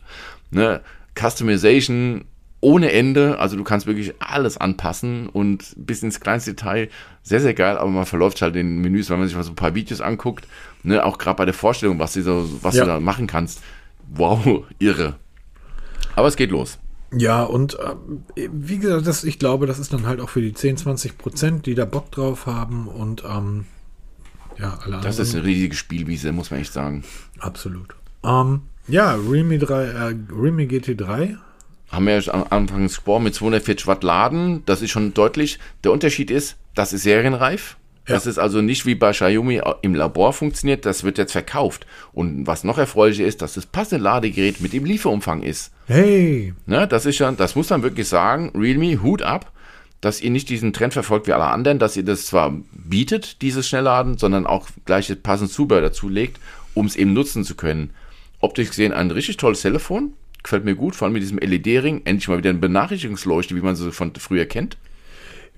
Ne? 0.49 0.81
Customization 1.19 2.25
ohne 2.61 2.91
Ende. 2.91 3.37
Also 3.39 3.55
du 3.57 3.63
kannst 3.63 3.85
wirklich 3.85 4.13
alles 4.19 4.57
anpassen 4.57 5.27
und 5.27 5.73
bis 5.77 6.03
ins 6.03 6.19
kleinste 6.19 6.51
Detail. 6.53 6.89
Sehr, 7.21 7.41
sehr 7.41 7.53
geil, 7.53 7.77
aber 7.77 7.89
man 7.89 8.05
verläuft 8.05 8.41
halt 8.41 8.55
in 8.55 8.67
den 8.75 8.81
Menüs, 8.81 9.09
wenn 9.09 9.19
man 9.19 9.27
sich 9.27 9.37
mal 9.37 9.43
so 9.43 9.51
ein 9.51 9.55
paar 9.55 9.75
Videos 9.75 10.01
anguckt. 10.01 10.47
Ne? 10.83 11.03
Auch 11.05 11.17
gerade 11.17 11.37
bei 11.37 11.45
der 11.45 11.53
Vorstellung, 11.53 11.99
was, 11.99 12.13
du 12.13 12.23
so, 12.23 12.49
was 12.63 12.75
Ja. 12.75 12.83
du 12.85 12.89
da 12.91 12.99
machen 12.99 13.27
kannst. 13.27 13.61
Wow, 14.09 14.65
irre. 14.79 15.15
Aber 16.15 16.27
es 16.27 16.35
geht 16.35 16.51
los. 16.51 16.79
Ja, 17.11 17.43
und 17.43 17.77
äh, 17.79 18.49
wie 18.51 18.79
gesagt, 18.79 19.07
das, 19.07 19.23
ich 19.23 19.39
glaube, 19.39 19.65
das 19.65 19.79
ist 19.79 19.93
dann 19.93 20.05
halt 20.05 20.19
auch 20.19 20.29
für 20.29 20.41
die 20.41 20.53
10, 20.53 20.77
20 20.77 21.17
Prozent, 21.17 21.65
die 21.65 21.75
da 21.75 21.85
Bock 21.85 22.11
drauf 22.11 22.45
haben 22.45 22.87
und 22.87 23.23
ähm, 23.23 23.65
ja, 24.59 24.77
alle 24.83 24.99
Das 25.01 25.19
ist 25.19 25.33
eine 25.33 25.45
riesige 25.45 25.75
Spielwiese, 25.75 26.31
muss 26.31 26.51
man 26.51 26.59
echt 26.59 26.73
sagen. 26.73 27.03
Absolut. 27.39 27.95
Ähm, 28.23 28.63
ja, 28.87 29.15
Realme, 29.15 29.59
3, 29.59 29.83
äh, 29.83 30.15
Realme 30.31 30.63
GT3. 30.63 31.37
Haben 31.89 32.05
wir 32.05 32.19
ja 32.19 32.33
am 32.33 32.45
Anfang 32.49 32.83
gesprochen 32.83 33.23
mit 33.23 33.35
240 33.35 33.87
Watt 33.87 34.03
Laden. 34.03 34.63
Das 34.65 34.81
ist 34.81 34.91
schon 34.91 35.13
deutlich. 35.13 35.59
Der 35.83 35.93
Unterschied 35.93 36.29
ist, 36.31 36.57
das 36.75 36.91
ist 36.91 37.03
serienreif. 37.03 37.77
Ja. 38.07 38.15
Das 38.15 38.25
ist 38.25 38.37
also 38.37 38.61
nicht 38.61 38.85
wie 38.85 38.95
bei 38.95 39.11
Xiaomi 39.11 39.61
im 39.81 39.93
Labor 39.93 40.31
funktioniert, 40.31 40.85
das 40.85 41.03
wird 41.03 41.17
jetzt 41.17 41.33
verkauft. 41.33 41.85
Und 42.13 42.47
was 42.47 42.63
noch 42.63 42.77
erfreulicher 42.77 43.25
ist, 43.25 43.41
dass 43.41 43.55
das 43.55 43.65
passende 43.65 44.01
Ladegerät 44.03 44.61
mit 44.61 44.71
dem 44.71 44.85
Lieferumfang 44.85 45.43
ist. 45.43 45.71
Hey, 45.87 46.53
Ne, 46.65 46.87
das 46.87 47.05
ist 47.05 47.19
ja, 47.19 47.29
das 47.31 47.55
muss 47.55 47.69
man 47.69 47.83
wirklich 47.83 48.07
sagen, 48.07 48.51
Realme, 48.55 49.01
Hut 49.01 49.21
ab, 49.21 49.51
dass 49.99 50.21
ihr 50.21 50.29
nicht 50.29 50.49
diesen 50.49 50.73
Trend 50.73 50.93
verfolgt 50.93 51.27
wie 51.27 51.33
alle 51.33 51.45
anderen, 51.47 51.79
dass 51.79 51.97
ihr 51.97 52.03
das 52.03 52.27
zwar 52.27 52.53
bietet, 52.71 53.41
dieses 53.41 53.67
Schnellladen, 53.67 54.17
sondern 54.17 54.45
auch 54.45 54.69
gleich 54.85 55.07
das 55.07 55.17
passende 55.17 55.51
Zubehör 55.51 55.81
dazu 55.81 56.07
legt, 56.07 56.39
um 56.73 56.85
es 56.85 56.95
eben 56.95 57.13
nutzen 57.13 57.43
zu 57.43 57.55
können. 57.55 57.89
Optisch 58.39 58.69
gesehen 58.69 58.93
ein 58.93 59.11
richtig 59.11 59.37
tolles 59.37 59.61
Telefon, 59.61 60.13
gefällt 60.43 60.63
mir 60.63 60.75
gut, 60.75 60.95
vor 60.95 61.07
allem 61.07 61.13
mit 61.13 61.23
diesem 61.23 61.39
LED-Ring, 61.39 62.03
endlich 62.05 62.27
mal 62.27 62.37
wieder 62.37 62.51
eine 62.51 62.59
Benachrichtigungsleuchte, 62.59 63.55
wie 63.55 63.61
man 63.61 63.75
sie 63.75 63.91
von 63.91 64.13
früher 64.15 64.45
kennt. 64.45 64.77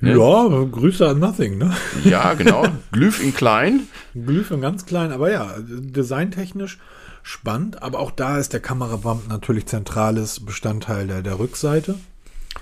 Ja, 0.02 0.48
Grüße 0.48 1.08
an 1.08 1.20
Nothing, 1.20 1.58
ne? 1.58 1.76
Ja, 2.04 2.34
genau, 2.34 2.66
Glyph 2.92 3.22
in 3.22 3.34
klein, 3.34 3.88
Glyphen 4.14 4.62
ganz 4.62 4.86
klein, 4.86 5.12
aber 5.12 5.32
ja, 5.32 5.56
designtechnisch 5.60 6.80
spannend. 7.22 7.82
Aber 7.84 8.00
auch 8.00 8.12
da 8.12 8.38
ist 8.38 8.54
der 8.54 8.60
Kamerabump 8.60 9.28
natürlich 9.28 9.66
zentrales 9.66 10.40
Bestandteil 10.40 11.08
der, 11.08 11.22
der 11.22 11.40
Rückseite. 11.40 11.96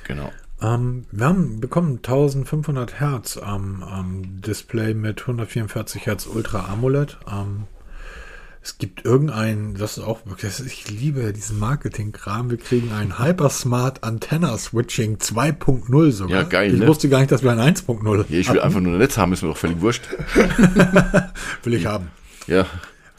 genau. 0.04 0.32
Ähm, 0.62 1.06
wir 1.12 1.26
haben 1.28 1.60
bekommen 1.60 1.98
1500 1.98 3.00
Hertz 3.00 3.38
am 3.38 3.84
am 3.84 4.42
Display 4.42 4.96
mit 4.96 5.22
144 5.22 6.06
Hertz 6.08 6.26
Ultra 6.26 6.66
AMOLED. 6.72 7.18
Ähm, 7.32 7.66
es 8.68 8.78
gibt 8.78 9.06
irgendein, 9.06 9.76
das 9.76 9.98
ist 9.98 10.04
auch 10.04 10.26
wirklich, 10.26 10.52
das 10.58 10.60
ich 10.60 10.90
liebe 10.90 11.32
diesen 11.32 11.58
Marketing-Kram. 11.58 12.50
Wir 12.50 12.58
kriegen 12.58 12.92
ein 12.92 13.18
Hypersmart 13.18 14.04
Antenna 14.04 14.58
Switching 14.58 15.16
2.0 15.20 16.12
sogar. 16.12 16.42
Ja, 16.42 16.44
geil, 16.44 16.74
Ich 16.74 16.80
ne? 16.82 16.86
wusste 16.88 17.08
gar 17.08 17.20
nicht, 17.20 17.32
dass 17.32 17.44
wir 17.44 17.52
ein 17.52 17.76
1.0 17.76 18.26
Ja, 18.28 18.40
ich 18.40 18.52
will 18.52 18.60
einfach 18.60 18.82
nur 18.82 18.92
ein 18.92 18.98
Netz 18.98 19.18
haben, 19.18 19.32
ist 19.32 19.42
mir 19.42 19.48
doch 19.48 19.58
völlig 19.58 19.80
wurscht. 19.80 20.04
will 21.64 21.76
ich 21.76 21.86
haben. 21.86 22.10
Ja, 22.48 22.66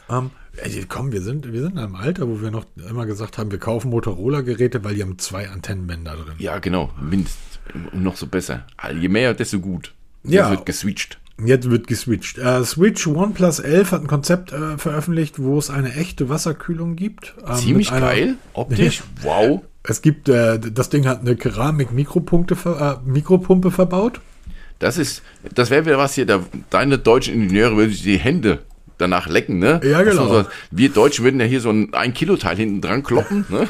Ähm, 0.07 0.29
ey, 0.57 0.85
komm, 0.87 1.11
wir 1.11 1.21
sind, 1.23 1.51
wir 1.51 1.61
sind 1.61 1.71
in 1.73 1.79
einem 1.79 1.95
Alter, 1.95 2.27
wo 2.27 2.41
wir 2.41 2.51
noch 2.51 2.65
immer 2.87 3.07
gesagt 3.07 3.39
haben, 3.39 3.49
wir 3.49 3.57
kaufen 3.59 3.89
Motorola-Geräte, 3.89 4.83
weil 4.83 4.93
die 4.93 5.01
haben 5.01 5.17
zwei 5.17 5.49
Antennenbänder 5.49 6.15
drin. 6.15 6.35
ja, 6.37 6.59
genau, 6.59 6.91
mindestens. 7.01 7.59
Und 7.91 8.03
noch 8.03 8.17
so 8.17 8.27
besser. 8.27 8.67
Je 8.99 9.09
mehr, 9.09 9.33
desto 9.33 9.59
gut. 9.59 9.93
Ja. 10.23 10.43
Das 10.43 10.51
wird 10.51 10.65
geswitcht. 10.67 11.19
Jetzt 11.45 11.69
wird 11.69 11.87
geswitcht. 11.87 12.37
Äh, 12.37 12.63
Switch 12.65 13.07
OnePlus 13.07 13.59
11 13.59 13.91
hat 13.91 14.01
ein 14.01 14.07
Konzept 14.07 14.51
äh, 14.51 14.77
veröffentlicht, 14.77 15.39
wo 15.39 15.57
es 15.57 15.69
eine 15.69 15.93
echte 15.95 16.29
Wasserkühlung 16.29 16.95
gibt. 16.95 17.33
ähm, 17.47 17.55
Ziemlich 17.55 17.91
einer- 17.91 18.07
geil, 18.07 18.35
optisch, 18.53 19.03
wow. 19.21 19.61
Es 19.83 20.01
gibt, 20.01 20.27
äh, 20.29 20.59
das 20.59 20.89
Ding 20.89 21.07
hat 21.07 21.21
eine 21.21 21.35
Keramik-Mikropumpe 21.35 22.55
äh, 23.05 23.09
Mikropumpe 23.09 23.71
verbaut. 23.71 24.19
Das 24.79 24.97
ist, 24.97 25.23
das 25.55 25.69
wäre 25.69 25.97
was 25.97 26.13
hier, 26.15 26.25
da, 26.25 26.41
deine 26.69 26.97
deutschen 26.97 27.33
Ingenieure 27.35 27.75
würden 27.77 27.91
sich 27.91 28.03
die 28.03 28.17
Hände 28.17 28.59
danach 28.97 29.27
lecken, 29.27 29.59
ne? 29.59 29.79
Ja, 29.83 30.03
genau. 30.03 30.27
so- 30.43 30.45
wir 30.71 30.89
Deutschen 30.89 31.23
würden 31.25 31.39
ja 31.39 31.45
hier 31.45 31.61
so 31.61 31.69
ein 31.69 31.93
1 31.93 32.13
Kilo 32.13 32.35
Teil 32.37 32.57
hinten 32.57 32.81
dran 32.81 33.03
kloppen, 33.03 33.45
ne? 33.49 33.67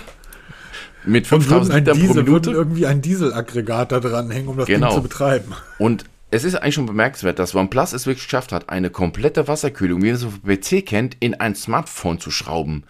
Mit 1.06 1.32
Und 1.32 1.50
würden 1.50 1.66
5000 1.66 1.72
ein 1.74 1.80
Liter 1.86 1.92
pro 1.94 2.00
Diesel, 2.00 2.16
würden 2.16 2.26
Minute. 2.26 2.52
irgendwie 2.52 2.86
ein 2.86 3.02
Dieselaggregat 3.02 3.92
da 3.92 4.00
dran 4.00 4.30
hängen, 4.32 4.48
um 4.50 4.58
das 4.58 4.68
Genau. 4.68 4.88
Ding 4.88 4.96
zu 4.98 5.04
betreiben. 5.04 5.54
Und 5.78 6.04
es 6.32 6.44
ist 6.44 6.56
eigentlich 6.56 6.76
schon 6.76 6.86
bemerkenswert, 6.86 7.40
dass 7.40 7.56
OnePlus 7.56 7.94
es 7.94 8.06
wirklich 8.06 8.26
geschafft 8.26 8.52
hat, 8.52 8.70
eine 8.70 8.92
komplette 8.92 9.48
Wasserkühlung, 9.48 10.04
wie 10.04 10.08
man 10.08 10.16
es 10.16 10.24
auf 10.24 10.44
PC 10.44 10.86
kennt, 10.86 11.18
in 11.20 11.34
ein 11.34 11.56
Smartphone 11.56 12.20
zu 12.20 12.30
schrauben. 12.30 12.84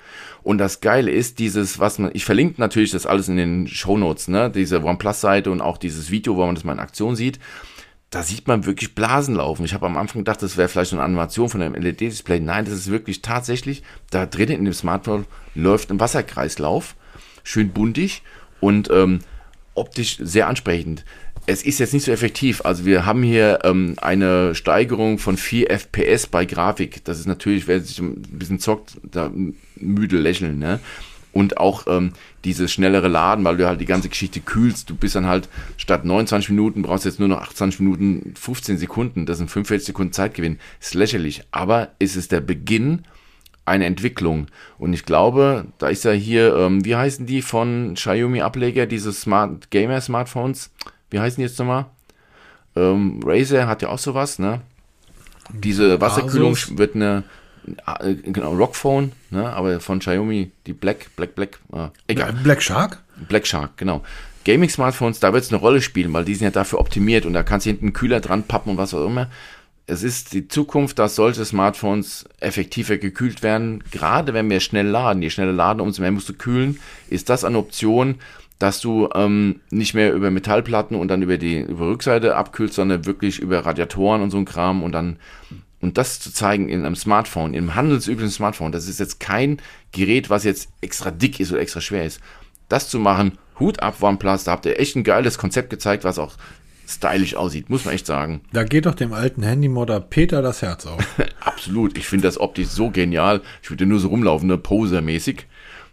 Und 0.44 0.57
das 0.57 0.82
Geile 0.82 1.11
ist, 1.11 1.40
dieses, 1.40 1.80
was 1.80 1.99
man, 1.99 2.11
ich 2.14 2.26
verlinke 2.26 2.60
natürlich 2.60 2.91
das 2.91 3.06
alles 3.06 3.30
in 3.30 3.38
den 3.38 3.68
Shownotes, 3.68 4.28
ne, 4.28 4.49
diese 4.49 4.84
OnePlus-Seite 4.84 5.52
und 5.52 5.61
auch 5.61 5.78
dieses 5.78 6.11
Video, 6.11 6.36
wo 6.36 6.45
man 6.45 6.56
das 6.56 6.66
mal 6.66 6.74
in 6.74 6.80
Aktion 6.80 7.16
sieht. 7.16 7.40
Da 8.10 8.24
sieht 8.24 8.48
man 8.48 8.66
wirklich 8.66 8.95
Blasen 8.95 9.36
laufen. 9.36 9.64
Ich 9.64 9.74
habe 9.74 9.86
am 9.86 9.95
Anfang 9.95 10.22
gedacht, 10.22 10.41
das 10.41 10.57
wäre 10.57 10.68
vielleicht 10.68 10.90
so 10.90 10.98
eine 10.98 11.06
Animation 11.06 11.48
von 11.48 11.61
einem 11.61 11.76
LED-Display. 11.76 12.40
Nein, 12.40 12.66
das 12.66 12.74
ist 12.74 12.91
wirklich 12.91 13.22
tatsächlich, 13.22 13.84
da 14.10 14.26
drinnen 14.26 14.57
in 14.57 14.66
dem 14.66 14.74
Smartphone 14.74 15.26
läuft 15.56 15.91
ein 15.91 15.99
Wasserkreislauf. 15.99 16.95
Schön 17.44 17.70
buntig 17.70 18.24
und 18.60 18.90
ähm, 18.91 19.20
optisch 19.76 20.18
sehr 20.20 20.48
ansprechend. 20.48 21.06
Es 21.49 21.63
ist 21.63 21.80
jetzt 21.80 21.95
nicht 21.95 22.05
so 22.05 22.11
effektiv. 22.11 22.61
Also 22.63 22.85
wir 22.85 23.07
haben 23.07 23.23
hier 23.23 23.61
ähm, 23.63 23.95
eine 23.99 24.53
Steigerung 24.53 25.17
von 25.17 25.35
4 25.35 25.71
FPS 25.71 26.27
bei 26.27 26.45
Grafik. 26.45 27.03
Das 27.05 27.17
ist 27.17 27.26
natürlich, 27.26 27.67
wer 27.67 27.81
sich 27.81 27.97
ein 27.97 28.21
bisschen 28.21 28.59
zockt, 28.59 28.97
da 29.01 29.31
müde 29.76 30.19
lächeln. 30.19 30.59
Ne? 30.59 30.80
Und 31.34 31.57
auch 31.57 31.88
ähm, 31.88 32.13
dieses 32.43 32.71
schnellere 32.71 33.07
Laden, 33.07 33.45
weil 33.45 33.57
du 33.57 33.65
halt 33.65 33.81
die 33.81 33.88
ganze 33.88 34.09
Geschichte 34.09 34.41
kühlst. 34.41 34.91
Du 34.91 34.95
bist 34.95 35.15
dann 35.15 35.26
halt 35.26 35.49
statt 35.77 36.05
29 36.05 36.51
Minuten, 36.51 36.84
brauchst 36.84 37.05
jetzt 37.05 37.19
nur 37.19 37.30
noch 37.30 37.41
28 37.41 37.80
Minuten, 37.80 38.35
15 38.39 38.77
Sekunden. 38.77 39.26
Das 39.26 39.39
sind 39.39 39.49
45 39.49 39.88
Sekunden 39.88 40.13
Zeitgewinn. 40.13 40.59
Ist 40.80 40.93
lächerlich. 40.93 41.41
Aber 41.49 41.93
es 41.97 42.15
ist 42.15 42.31
der 42.31 42.41
Beginn 42.41 43.05
eine 43.65 43.85
Entwicklung. 43.85 44.45
Und 44.77 44.93
ich 44.93 45.03
glaube, 45.03 45.65
da 45.80 45.88
ist 45.88 46.05
ja 46.05 46.11
hier, 46.11 46.55
ähm, 46.57 46.85
wie 46.85 46.95
heißen 46.95 47.26
die 47.26 47.41
von 47.41 47.95
Xiaomi 47.95 48.41
Ableger, 48.41 48.85
diese 48.85 49.11
Smart 49.11 49.71
Gamer 49.71 49.99
Smartphones? 49.99 50.69
Wie 51.10 51.19
heißen 51.19 51.38
die 51.38 51.48
jetzt 51.48 51.60
nochmal? 51.60 51.86
Ähm, 52.76 53.19
Razer 53.23 53.68
hat 53.68 53.81
ja 53.81 53.90
auch 53.90 53.99
sowas, 53.99 54.40
ne? 54.40 54.61
Diese 55.52 55.99
Wasserkühlung 55.99 56.53
Asus. 56.53 56.77
wird 56.77 56.95
eine, 56.95 57.23
äh, 57.99 58.14
genau, 58.14 58.53
Rockphone, 58.53 59.11
ne? 59.31 59.52
Aber 59.52 59.80
von 59.80 59.99
Xiaomi, 59.99 60.52
die 60.68 60.73
Black, 60.73 61.15
Black, 61.15 61.36
Black, 61.36 61.60
äh, 61.73 61.88
egal. 62.07 62.34
Black 62.44 62.61
Shark? 62.61 62.99
Black 63.27 63.48
Shark, 63.48 63.77
genau. 63.77 64.03
Gaming-Smartphones, 64.45 65.19
da 65.19 65.34
wird 65.34 65.44
es 65.44 65.52
eine 65.52 65.60
Rolle 65.60 65.81
spielen, 65.81 66.14
weil 66.14 66.26
die 66.26 66.36
sind 66.36 66.45
ja 66.45 66.52
dafür 66.52 66.80
optimiert 66.80 67.26
und 67.26 67.34
da 67.34 67.44
kannst 67.44 67.65
du 67.65 67.72
hinten 67.72 67.88
einen 67.88 67.94
Kühler 67.94 68.19
dran 68.19 68.44
pappen 68.44 68.72
und 68.72 68.77
was 68.77 68.94
auch 68.94 69.06
immer. 69.06 69.30
Es 69.86 70.03
ist 70.03 70.34
die 70.34 70.48
Zukunft, 70.48 70.99
dass 70.99 71.15
solche 71.15 71.44
Smartphones 71.44 72.26
effektiver 72.40 72.98
gekühlt 72.98 73.41
werden. 73.41 73.84
Gerade 73.91 74.36
wenn 74.36 74.49
wir 74.49 74.60
schnell 74.60 74.86
laden, 74.86 75.23
je 75.23 75.31
schneller 75.31 75.52
laden, 75.52 75.81
umso 75.81 76.02
mehr 76.02 76.11
musst 76.11 76.30
du 76.30 76.34
kühlen, 76.34 76.80
ist 77.10 77.30
das 77.30 77.44
eine 77.44 77.57
Option, 77.57 78.15
dass 78.60 78.81
du 78.81 79.10
ähm, 79.15 79.61
nicht 79.72 79.94
mehr 79.94 80.14
über 80.14 80.30
Metallplatten 80.31 80.98
und 80.98 81.07
dann 81.07 81.22
über 81.22 81.38
die 81.38 81.60
über 81.60 81.88
Rückseite 81.88 82.36
abkühlst, 82.36 82.76
sondern 82.76 83.06
wirklich 83.06 83.40
über 83.40 83.65
Radiatoren 83.65 84.22
und 84.22 84.31
so 84.31 84.38
ein 84.38 84.45
Kram 84.45 84.84
und 84.84 84.91
dann 84.91 85.18
und 85.81 85.98
das 85.98 86.19
zu 86.19 86.34
zeigen 86.34 86.68
in 86.68 86.86
einem 86.86 86.98
Smartphone, 86.98 87.53
in 87.53 87.60
einem 87.60 87.76
handelsüblichen 87.76 88.31
Smartphone, 88.31 88.73
das 88.73 88.90
ist 88.90 88.99
jetzt 88.99 89.22
kein 89.22 89.61
Gerät, 89.94 90.30
was 90.30 90.44
jetzt 90.44 90.69
extra 90.81 91.10
dick 91.10 91.40
ist 91.40 91.52
oder 91.52 91.61
extra 91.61 91.80
schwer 91.80 92.03
ist. 92.03 92.19
Das 92.68 92.90
zu 92.90 92.99
machen, 92.99 93.38
Hut 93.60 93.81
ab 93.81 94.02
OnePlus, 94.02 94.44
da 94.44 94.52
habt 94.52 94.65
ihr 94.65 94.77
echt 94.77 94.98
ein 94.98 95.06
geiles 95.06 95.38
Konzept 95.38 95.69
gezeigt, 95.69 96.03
was 96.03 96.19
auch 96.19 96.36
stylisch 96.86 97.36
aussieht, 97.36 97.69
muss 97.69 97.86
man 97.86 97.94
echt 97.94 98.06
sagen. 98.06 98.41
Da 98.52 98.64
geht 98.64 98.86
doch 98.86 98.95
dem 98.95 99.14
alten 99.14 99.44
Handymodder 99.44 100.02
Peter 100.02 100.41
das 100.41 100.61
Herz 100.61 100.86
auf. 100.86 101.02
Absolut, 101.40 101.98
ich 101.98 102.07
finde 102.07 102.27
das 102.27 102.40
optisch 102.40 102.68
so 102.68 102.90
genial. 102.90 103.41
Ich 103.61 103.69
würde 103.69 103.86
nur 103.86 103.99
so 103.99 104.10
rumlaufen, 104.10 104.48
ne, 104.48 104.57
posermäßig. 104.57 105.45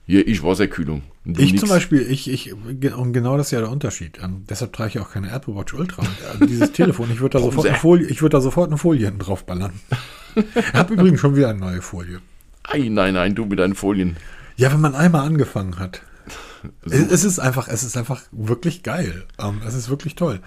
Hier, 0.06 0.26
ich 0.26 0.42
Wasserkühlung. 0.42 1.02
Ich 1.26 1.52
nix. 1.52 1.60
zum 1.60 1.68
Beispiel, 1.68 2.02
ich, 2.08 2.30
ich, 2.30 2.52
und 2.52 3.12
genau 3.12 3.36
das 3.36 3.46
ist 3.46 3.50
ja 3.50 3.60
der 3.60 3.70
Unterschied. 3.70 4.18
Ähm, 4.22 4.44
deshalb 4.48 4.72
trage 4.72 4.90
ich 4.90 4.98
auch 5.00 5.10
keine 5.10 5.30
Apple 5.30 5.56
Watch 5.56 5.74
Ultra. 5.74 6.02
Äh, 6.02 6.46
dieses 6.46 6.72
Telefon, 6.72 7.10
ich 7.12 7.20
würde 7.20 7.38
da 7.38 7.44
sofort 7.44 7.66
eine 7.66 7.76
Folie, 7.76 8.06
ich 8.06 8.22
würde 8.22 8.36
da 8.36 8.40
sofort 8.40 8.68
eine 8.70 8.78
Folie 8.78 9.06
hinten 9.06 9.20
drauf 9.20 9.44
ballern. 9.44 9.72
Ich 10.36 10.74
habe 10.74 10.92
übrigens 10.92 11.18
schon 11.18 11.34
wieder 11.34 11.48
eine 11.48 11.58
neue 11.58 11.80
Folie. 11.80 12.20
Ei, 12.62 12.90
nein, 12.90 13.14
nein, 13.14 13.34
du 13.34 13.46
mit 13.46 13.58
deinen 13.58 13.74
Folien. 13.74 14.18
Ja, 14.56 14.70
wenn 14.70 14.82
man 14.82 14.94
einmal 14.94 15.26
angefangen 15.26 15.78
hat. 15.78 16.02
Es, 16.84 16.92
es 16.92 17.24
ist 17.24 17.38
einfach, 17.38 17.68
es 17.68 17.82
ist 17.82 17.96
einfach 17.96 18.22
wirklich 18.32 18.82
geil. 18.82 19.24
Ähm, 19.38 19.60
es 19.66 19.74
ist 19.74 19.88
wirklich 19.88 20.14
toll. 20.14 20.40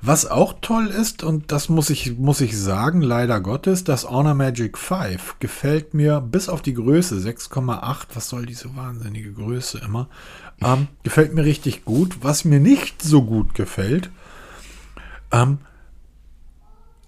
Was 0.00 0.26
auch 0.26 0.54
toll 0.60 0.86
ist, 0.86 1.22
und 1.22 1.52
das 1.52 1.68
muss 1.68 1.90
ich, 1.90 2.18
muss 2.18 2.40
ich 2.40 2.58
sagen, 2.58 3.02
leider 3.02 3.40
Gottes, 3.40 3.84
das 3.84 4.08
Honor 4.08 4.34
Magic 4.34 4.78
5 4.78 5.36
gefällt 5.38 5.94
mir 5.94 6.20
bis 6.20 6.48
auf 6.48 6.62
die 6.62 6.74
Größe 6.74 7.16
6,8. 7.16 8.06
Was 8.14 8.28
soll 8.28 8.46
diese 8.46 8.74
wahnsinnige 8.76 9.32
Größe 9.32 9.78
immer? 9.78 10.08
Ähm, 10.60 10.88
gefällt 11.02 11.34
mir 11.34 11.44
richtig 11.44 11.84
gut. 11.84 12.18
Was 12.22 12.44
mir 12.44 12.60
nicht 12.60 13.02
so 13.02 13.22
gut 13.22 13.54
gefällt, 13.54 14.10
ähm, 15.30 15.58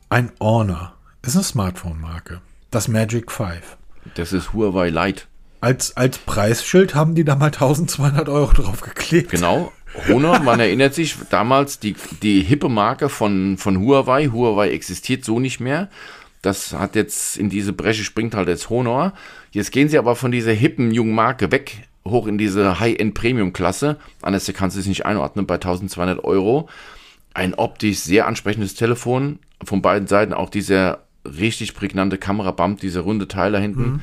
ein 0.09 0.33
Honor 0.41 0.95
ist 1.23 1.37
eine 1.37 1.45
Smartphone-Marke. 1.45 2.41
Das 2.71 2.89
Magic 2.89 3.31
5. 3.31 3.77
Das 4.15 4.33
ist 4.33 4.53
Huawei 4.53 4.91
Lite. 4.91 5.25
Als, 5.65 5.97
als 5.97 6.19
Preisschild 6.19 6.95
haben 6.95 7.15
die 7.15 7.25
da 7.25 7.37
mal 7.37 7.47
1200 7.47 8.29
Euro 8.29 8.53
drauf 8.53 8.83
geklebt. 8.83 9.31
Genau. 9.31 9.73
Honor, 10.09 10.41
man 10.41 10.61
erinnert 10.61 10.93
sich 10.93 11.17
damals 11.31 11.79
die, 11.79 11.97
die 12.23 12.43
hippe 12.43 12.69
Marke 12.69 13.09
von, 13.09 13.57
von 13.57 13.81
Huawei. 13.81 14.27
Huawei 14.27 14.73
existiert 14.73 15.25
so 15.25 15.41
nicht 15.41 15.61
mehr. 15.61 15.89
Das 16.43 16.75
hat 16.75 16.97
jetzt 16.97 17.39
in 17.39 17.49
diese 17.49 17.73
Bresche 17.73 18.05
springt 18.05 18.35
halt 18.35 18.49
jetzt 18.49 18.69
Honor. 18.69 19.15
Jetzt 19.53 19.73
gehen 19.73 19.89
sie 19.89 19.97
aber 19.97 20.17
von 20.17 20.31
dieser 20.31 20.53
hippen 20.53 20.91
jungen 20.91 21.15
Marke 21.15 21.51
weg 21.51 21.89
hoch 22.07 22.27
in 22.27 22.37
diese 22.37 22.79
High-End-Premium-Klasse. 22.79 23.97
Anders 24.21 24.53
kannst 24.55 24.77
du 24.77 24.81
es 24.81 24.87
nicht 24.87 25.07
einordnen 25.07 25.47
bei 25.47 25.55
1200 25.55 26.23
Euro. 26.25 26.69
Ein 27.33 27.55
optisch 27.55 28.01
sehr 28.01 28.27
ansprechendes 28.27 28.75
Telefon. 28.75 29.39
Von 29.65 29.81
beiden 29.81 30.09
Seiten 30.09 30.35
auch 30.35 30.51
dieser 30.51 31.05
richtig 31.25 31.75
prägnante 31.75 32.19
Kamerabump, 32.19 32.81
dieser 32.81 33.01
runde 33.01 33.29
Teil 33.29 33.53
da 33.53 33.59
hinten. 33.59 33.83
Mhm. 33.83 34.01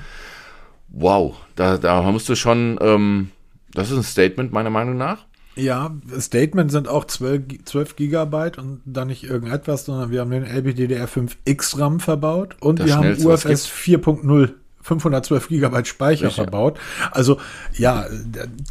Wow, 0.92 1.36
da, 1.56 1.78
da 1.78 2.02
musst 2.04 2.28
du 2.30 2.36
schon, 2.36 2.78
ähm, 2.82 3.32
das 3.74 3.92
ist 3.92 3.98
ein 3.98 4.04
Statement 4.04 4.52
meiner 4.52 4.70
Meinung 4.70 4.98
nach. 4.98 5.26
Ja, 5.56 5.92
Statement 6.18 6.72
sind 6.72 6.88
auch 6.88 7.06
12, 7.06 7.66
12 7.66 7.96
Gigabyte 7.96 8.58
und 8.58 8.82
dann 8.86 9.08
nicht 9.08 9.24
irgendetwas, 9.24 9.86
sondern 9.86 10.12
wir 10.12 10.22
haben 10.22 10.32
den 10.32 10.46
LPDDR5X 10.46 11.78
RAM 11.78 12.00
verbaut 12.00 12.56
und 12.62 12.80
das 12.80 12.88
wir 12.88 12.96
haben 12.96 13.12
UFS 13.26 13.68
4.0 13.68 14.54
512 14.82 15.48
Gigabyte 15.50 15.88
Speicher 15.88 16.30
Sicher. 16.30 16.44
verbaut. 16.44 16.80
Also 17.12 17.38
ja, 17.74 18.06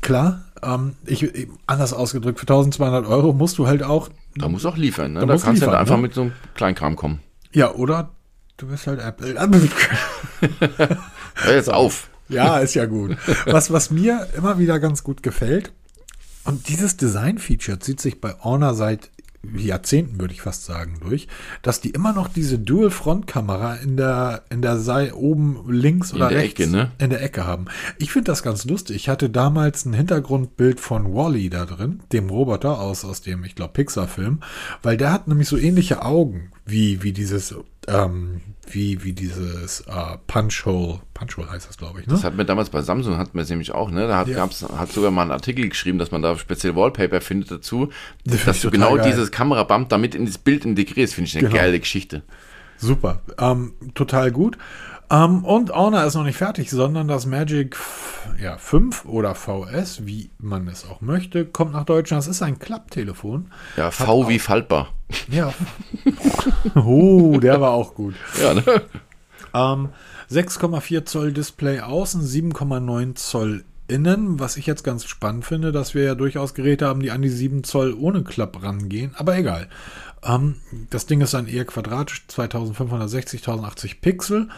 klar, 0.01 0.45
ähm, 0.63 0.97
ich, 1.07 1.31
anders 1.67 1.93
ausgedrückt, 1.93 2.41
für 2.41 2.45
1200 2.45 3.07
Euro 3.07 3.33
musst 3.33 3.59
du 3.59 3.67
halt 3.67 3.83
auch. 3.83 4.09
Da 4.37 4.49
musst 4.49 4.65
du 4.65 4.71
auch 4.71 4.77
liefern, 4.77 5.13
ne? 5.15 5.21
Da, 5.21 5.27
da 5.27 5.37
kannst 5.37 5.63
du 5.63 5.67
halt 5.67 5.79
einfach 5.79 5.97
ne? 5.97 6.03
mit 6.03 6.15
so 6.15 6.23
einem 6.23 6.33
Kleinkram 6.55 6.97
kommen. 6.97 7.21
Ja, 7.53 7.73
oder 7.73 8.11
du 8.57 8.67
bist 8.67 8.87
halt 8.87 9.01
Apple. 9.01 9.35
Hör 11.35 11.55
jetzt 11.55 11.73
auf. 11.73 12.10
Ja, 12.31 12.59
ist 12.59 12.75
ja 12.75 12.87
gut. 12.87 13.17
Was, 13.47 13.73
was 13.73 13.91
mir 13.91 14.29
immer 14.37 14.59
wieder 14.59 14.79
ganz 14.79 15.05
gut 15.05 15.23
gefällt, 15.23 15.73
und 16.45 16.69
dieses 16.69 16.97
Design-Feature 16.97 17.81
zieht 17.81 18.01
sich 18.01 18.21
bei 18.21 18.35
Honor 18.43 18.75
seit 18.75 19.11
Jahrzehnten, 19.57 20.21
würde 20.21 20.35
ich 20.35 20.43
fast 20.43 20.67
sagen, 20.67 20.99
durch, 21.01 21.27
dass 21.63 21.81
die 21.81 21.91
immer 21.91 22.13
noch 22.13 22.29
diese 22.29 22.59
Dual-Front-Kamera 22.59 23.77
in 23.77 23.97
der, 23.97 24.43
in 24.51 24.61
der 24.61 24.77
Seite 24.77 25.17
oben 25.17 25.65
links 25.71 26.13
oder 26.13 26.29
in 26.29 26.35
der 26.35 26.43
rechts 26.43 26.61
Ecke, 26.61 26.71
ne? 26.71 26.91
in 26.99 27.11
der 27.11 27.23
Ecke 27.23 27.47
haben. 27.47 27.67
Ich 27.97 28.13
finde 28.13 28.31
das 28.31 28.43
ganz 28.43 28.67
lustig. 28.67 28.97
Ich 28.97 29.09
hatte 29.09 29.31
damals 29.31 29.87
ein 29.87 29.95
Hintergrundbild 29.95 30.79
von 30.79 31.15
Wally 31.15 31.47
-E 31.47 31.51
da 31.51 31.65
drin, 31.65 32.01
dem 32.13 32.29
Roboter 32.29 32.81
aus, 32.81 33.05
aus 33.05 33.23
dem, 33.23 33.45
ich 33.45 33.55
glaube, 33.55 33.73
Pixar-Film, 33.73 34.41
weil 34.83 34.99
der 34.99 35.11
hat 35.11 35.27
nämlich 35.27 35.49
so 35.49 35.57
ähnliche 35.57 36.03
Augen 36.03 36.51
wie, 36.71 37.03
wie 37.03 37.13
dieses, 37.13 37.55
ähm, 37.89 38.41
wie, 38.69 39.05
wie 39.05 39.13
dieses 39.13 39.81
äh, 39.83 40.19
Punch-Hole, 40.27 41.01
Punch-Hole 41.15 41.51
heißt 41.51 41.69
das, 41.69 41.77
glaube 41.77 42.01
ich. 42.01 42.07
Ne? 42.07 42.13
Das 42.13 42.25
hat 42.25 42.37
mir 42.37 42.45
damals 42.45 42.71
bei 42.71 42.83
Samsung, 42.83 43.19
hat 43.19 43.35
mir 43.35 43.45
nämlich 43.45 43.73
auch, 43.73 43.91
ne? 43.91 44.07
Da 44.07 44.17
hat, 44.17 44.29
ja. 44.29 44.37
gab's, 44.37 44.63
hat 44.63 44.93
sogar 44.93 45.11
mal 45.11 45.23
einen 45.23 45.33
Artikel 45.33 45.69
geschrieben, 45.69 45.99
dass 45.99 46.11
man 46.11 46.23
da 46.23 46.37
speziell 46.37 46.77
Wallpaper 46.77 47.21
findet 47.21 47.51
dazu, 47.51 47.91
das 48.25 48.45
dass 48.45 48.61
du 48.61 48.71
genau 48.71 48.97
geil. 48.97 49.11
dieses 49.11 49.31
Kamerabump 49.31 49.89
damit 49.89 50.15
in 50.15 50.27
das 50.27 50.39
Bild 50.39 50.65
integrierst, 50.65 51.15
finde 51.15 51.29
ich 51.29 51.39
eine 51.39 51.49
genau. 51.49 51.61
geile 51.61 51.81
Geschichte. 51.81 52.23
Super, 52.77 53.21
ähm, 53.39 53.75
total 53.95 54.31
gut. 54.31 54.57
Ähm, 55.11 55.45
und 55.45 55.73
Honor 55.73 56.05
ist 56.05 56.15
noch 56.15 56.25
nicht 56.25 56.37
fertig, 56.37 56.71
sondern 56.71 57.09
das 57.09 57.27
Magic 57.27 57.77
ja, 58.41 58.57
5 58.59 59.07
oder 59.07 59.35
VS, 59.35 60.07
wie 60.07 60.31
man 60.39 60.69
es 60.69 60.87
auch 60.89 61.01
möchte, 61.01 61.45
kommt 61.45 61.73
nach 61.73 61.85
Deutschland. 61.85 62.23
Das 62.23 62.29
ist 62.29 62.43
ein 62.43 62.59
Klapptelefon. 62.59 63.51
Ja, 63.77 63.91
V 63.91 64.29
wie 64.29 64.39
faltbar. 64.39 64.93
Ja. 65.29 65.53
oh, 66.77 67.39
der 67.43 67.61
war 67.61 67.73
auch 67.73 67.95
gut. 67.95 68.15
Ja, 68.41 68.55
ne? 68.55 68.63
Ähm, 69.53 69.89
6,4 70.31 71.05
Zoll 71.05 71.33
Display 71.33 71.81
außen, 71.81 72.23
7,9 72.23 73.17
Zoll 73.17 73.65
innen, 73.89 74.39
was 74.39 74.57
ich 74.57 74.67
jetzt 74.67 74.85
ganz 74.85 75.05
spannend 75.05 75.45
finde, 75.45 75.73
dass 75.73 75.95
wir 75.95 76.05
ja 76.05 76.15
durchaus 76.15 76.55
Geräte 76.55 76.87
haben, 76.87 77.01
die 77.01 77.11
an 77.11 77.23
die 77.23 77.29
7 77.29 77.65
Zoll 77.65 77.95
ohne 77.95 78.23
Klapp 78.23 78.63
rangehen, 78.63 79.13
aber 79.17 79.37
egal. 79.37 79.69
Ähm, 80.23 80.57
das 80.91 81.07
Ding 81.07 81.21
ist 81.21 81.35
dann 81.35 81.49
eher 81.49 81.65
quadratisch, 81.65 82.27
2560, 82.29 83.41
1080 83.41 84.01
Pixel 84.01 84.49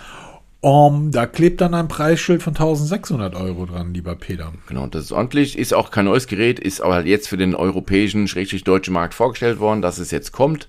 um, 0.62 1.10
da 1.10 1.26
klebt 1.26 1.60
dann 1.60 1.74
ein 1.74 1.88
Preisschild 1.88 2.40
von 2.40 2.54
1600 2.54 3.34
Euro 3.34 3.66
dran, 3.66 3.92
lieber 3.92 4.14
Peter. 4.14 4.52
Genau, 4.68 4.86
das 4.86 5.06
ist 5.06 5.12
ordentlich, 5.12 5.58
ist 5.58 5.74
auch 5.74 5.90
kein 5.90 6.04
neues 6.04 6.28
Gerät, 6.28 6.60
ist 6.60 6.80
aber 6.80 6.94
halt 6.94 7.06
jetzt 7.06 7.28
für 7.28 7.36
den 7.36 7.56
europäischen, 7.56 8.28
schrägstrich 8.28 8.62
deutschen 8.62 8.94
Markt 8.94 9.12
vorgestellt 9.12 9.58
worden, 9.58 9.82
dass 9.82 9.98
es 9.98 10.12
jetzt 10.12 10.30
kommt. 10.30 10.68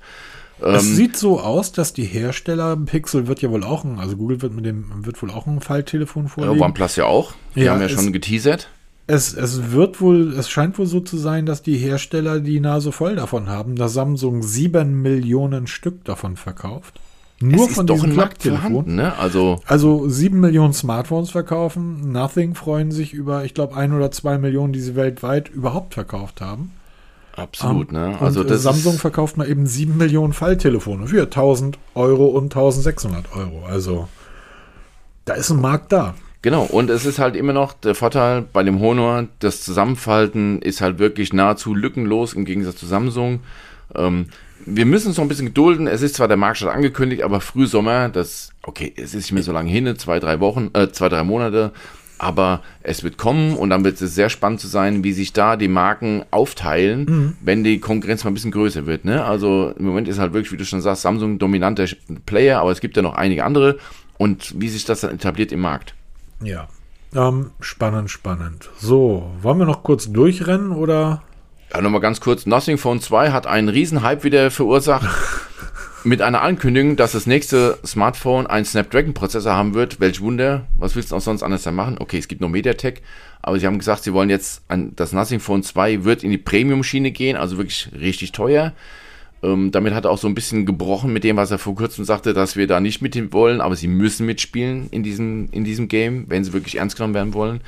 Es 0.60 0.84
ähm, 0.84 0.96
sieht 0.96 1.16
so 1.16 1.40
aus, 1.40 1.74
dass 1.74 1.94
die 1.94 2.06
Hersteller, 2.06 2.76
Pixel 2.76 3.28
wird 3.28 3.44
ja 3.44 3.52
wohl 3.52 3.64
auch 3.64 3.84
ein, 3.84 4.00
also 4.00 4.18
Google 4.18 4.42
wird 4.42 4.56
mit 4.56 4.66
dem, 4.66 5.06
wird 5.06 5.22
wohl 5.22 5.30
auch 5.30 5.46
ein 5.46 5.62
Falltelefon 5.62 6.28
vorlegen. 6.28 6.58
Ja, 6.58 6.66
OnePlus 6.66 6.96
ja 6.96 7.06
auch. 7.06 7.36
Die 7.56 7.62
ja, 7.62 7.74
haben 7.74 7.82
ja 7.82 7.90
schon 7.90 8.12
geteasert. 8.12 8.70
Es, 9.06 9.36
es 9.36 9.74
wird 9.74 10.02
wohl, 10.02 10.34
es 10.34 10.50
scheint 10.50 10.80
wohl 10.80 10.88
so 10.88 11.02
zu 11.02 11.18
sein, 11.18 11.46
dass 11.46 11.62
die 11.62 11.78
Hersteller 11.78 12.40
die 12.40 12.60
Nase 12.60 12.92
voll 12.92 13.16
davon 13.16 13.48
haben, 13.48 13.76
dass 13.76 13.94
Samsung 13.94 14.42
sieben 14.42 15.04
Millionen 15.04 15.68
Stück 15.68 16.04
davon 16.04 16.36
verkauft. 16.36 17.00
Nur 17.44 17.68
es 17.68 17.76
von 17.76 17.88
ist 17.88 17.94
diesem 17.94 18.14
Klapptelefon. 18.14 18.96
Ne? 18.96 19.18
Also, 19.18 19.60
also 19.66 20.08
sieben 20.08 20.40
Millionen 20.40 20.74
Smartphones 20.74 21.32
verkaufen. 21.32 22.12
Nothing 22.12 22.56
freuen 22.56 22.92
sich 22.92 23.14
über, 23.14 23.44
ich 23.46 23.54
glaube, 23.54 23.76
ein 23.76 23.94
oder 23.94 24.12
zwei 24.12 24.38
Millionen, 24.38 24.74
die 24.74 24.80
sie 24.80 24.96
weltweit 24.96 25.50
überhaupt 25.50 25.94
verkauft 25.94 26.42
haben. 26.42 26.72
Absolut, 27.36 27.90
um, 27.90 27.96
ne? 27.96 28.18
Also 28.20 28.44
das 28.44 28.62
Samsung 28.62 28.98
verkauft 28.98 29.38
mal 29.38 29.50
eben 29.50 29.66
sieben 29.66 29.98
Millionen 29.98 30.34
Falltelefone 30.34 31.08
für 31.08 31.24
1000 31.24 31.80
Euro 31.96 32.28
und 32.28 32.56
1600 32.56 33.36
Euro. 33.36 33.66
Also 33.68 34.08
da 35.26 35.34
ist 35.34 35.50
ein 35.50 35.60
Markt 35.60 35.92
da. 35.92 36.14
Genau, 36.44 36.64
und 36.64 36.90
es 36.90 37.06
ist 37.06 37.20
halt 37.20 37.36
immer 37.36 37.54
noch 37.54 37.74
der 37.74 37.96
Vorteil 37.96 38.42
bei 38.42 38.64
dem 38.64 38.82
Honor, 38.82 39.28
das 39.40 39.62
Zusammenfalten 39.62 40.62
ist 40.62 40.82
halt 40.82 41.00
wirklich 41.00 41.34
nahezu 41.34 41.74
lückenlos 41.74 42.34
im 42.34 42.46
Gegensatz 42.46 42.76
zu 42.76 42.86
Samsung. 42.86 43.40
Ähm, 43.96 44.28
wir 44.66 44.86
müssen 44.86 45.08
uns 45.08 45.18
noch 45.18 45.26
ein 45.26 45.28
bisschen 45.28 45.48
gedulden. 45.48 45.88
Es 45.88 46.02
ist 46.02 46.16
zwar 46.16 46.28
der 46.28 46.38
Marktstart 46.38 46.76
angekündigt, 46.76 47.24
aber 47.24 47.42
Frühsommer, 47.42 48.10
das, 48.10 48.52
okay, 48.64 48.94
es 48.96 49.14
ist 49.14 49.16
nicht 49.16 49.32
mehr 49.32 49.44
so 49.44 49.52
lange 49.52 49.70
hin, 49.70 49.98
zwei, 49.98 50.20
drei 50.20 50.40
Wochen, 50.40 50.70
äh, 50.74 50.90
zwei, 50.92 51.10
drei 51.10 51.24
Monate, 51.24 51.72
aber 52.18 52.62
es 52.82 53.04
wird 53.04 53.18
kommen 53.18 53.56
und 53.56 53.70
dann 53.70 53.84
wird 53.84 54.00
es 54.02 54.16
sehr 54.16 54.30
spannend 54.30 54.62
zu 54.62 54.68
sein, 54.68 55.04
wie 55.04 55.14
sich 55.14 55.34
da 55.34 55.58
die 55.58 55.68
Marken 55.68 56.24
aufteilen, 56.32 57.06
mhm. 57.06 57.38
wenn 57.42 57.64
die 57.64 57.80
Konkurrenz 57.80 58.24
mal 58.24 58.32
ein 58.32 58.34
bisschen 58.34 58.52
größer 58.52 58.86
wird. 58.86 59.06
Ne? 59.06 59.24
Also 59.24 59.74
im 59.78 59.86
Moment 59.86 60.08
ist 60.08 60.20
halt 60.20 60.34
wirklich, 60.34 60.52
wie 60.52 60.58
du 60.58 60.66
schon 60.66 60.82
sagst, 60.82 61.02
Samsung 61.02 61.40
dominanter 61.40 61.86
Player, 62.26 62.60
aber 62.60 62.72
es 62.72 62.80
gibt 62.80 62.96
ja 62.96 63.04
noch 63.04 63.16
einige 63.16 63.44
andere 63.44 63.78
und 64.18 64.60
wie 64.60 64.70
sich 64.70 64.86
das 64.86 65.02
dann 65.02 65.16
etabliert 65.16 65.52
im 65.52 65.62
Markt. 65.62 65.96
Ja, 66.42 66.68
ähm, 67.16 67.52
spannend, 67.60 68.10
spannend. 68.10 68.70
So, 68.78 69.32
wollen 69.42 69.60
wir 69.60 69.66
noch 69.66 69.84
kurz 69.84 70.12
durchrennen 70.12 70.72
oder? 70.72 71.22
Ja, 71.74 71.82
nochmal 71.82 72.02
ganz 72.02 72.22
kurz. 72.22 72.46
Nothing 72.46 72.78
Phone 72.78 73.02
2 73.02 73.32
hat 73.32 73.48
einen 73.48 73.68
Riesenhype 73.68 74.24
wieder 74.24 74.52
verursacht. 74.52 75.10
mit 76.04 76.22
einer 76.22 76.42
Ankündigung, 76.42 76.98
dass 76.98 77.14
das 77.14 77.26
nächste 77.26 77.80
Smartphone 77.86 78.46
einen 78.46 78.66
Snapdragon-Prozessor 78.66 79.54
haben 79.54 79.74
wird. 79.74 80.00
Welch 80.00 80.22
Wunder. 80.22 80.68
Was 80.78 80.96
willst 80.96 81.12
du 81.12 81.16
auch 81.16 81.22
sonst 81.22 81.42
anders 81.42 81.64
da 81.64 81.72
machen? 81.72 81.98
Okay, 82.00 82.18
es 82.18 82.28
gibt 82.28 82.42
noch 82.42 82.50
MediaTek, 82.50 83.02
aber 83.42 83.60
sie 83.60 83.66
haben 83.66 83.80
gesagt, 83.80 84.04
sie 84.04 84.14
wollen 84.14 84.30
jetzt, 84.30 84.64
ein, 84.68 84.96
das 84.96 85.14
Nothing 85.14 85.40
Phone 85.40 85.64
2 85.64 86.04
wird 86.04 86.24
in 86.24 86.30
die 86.30 86.38
Premium-Schiene 86.38 87.12
gehen, 87.12 87.38
also 87.38 87.58
wirklich 87.58 87.90
richtig 88.00 88.34
teuer. 88.34 88.74
Ähm, 89.42 89.72
damit 89.72 89.94
hat 89.94 90.06
er 90.06 90.12
auch 90.12 90.18
so 90.18 90.28
ein 90.28 90.36
bisschen 90.36 90.66
gebrochen 90.66 91.12
mit 91.12 91.24
dem, 91.24 91.38
was 91.38 91.52
er 91.52 91.58
vor 91.58 91.76
kurzem 91.76 92.06
sagte, 92.06 92.34
dass 92.34 92.56
wir 92.56 92.68
da 92.68 92.80
nicht 92.80 93.02
mit 93.02 93.34
wollen, 93.34 93.62
aber 93.62 93.76
sie 93.76 93.88
müssen 93.88 94.26
mitspielen 94.26 94.90
in 94.92 95.04
diesem, 95.04 95.50
in 95.52 95.64
diesem 95.64 95.88
Game, 95.88 96.26
wenn 96.28 96.44
sie 96.44 96.54
wirklich 96.54 96.78
ernst 96.78 96.98
genommen 96.98 97.14
werden 97.14 97.34
wollen. 97.34 97.62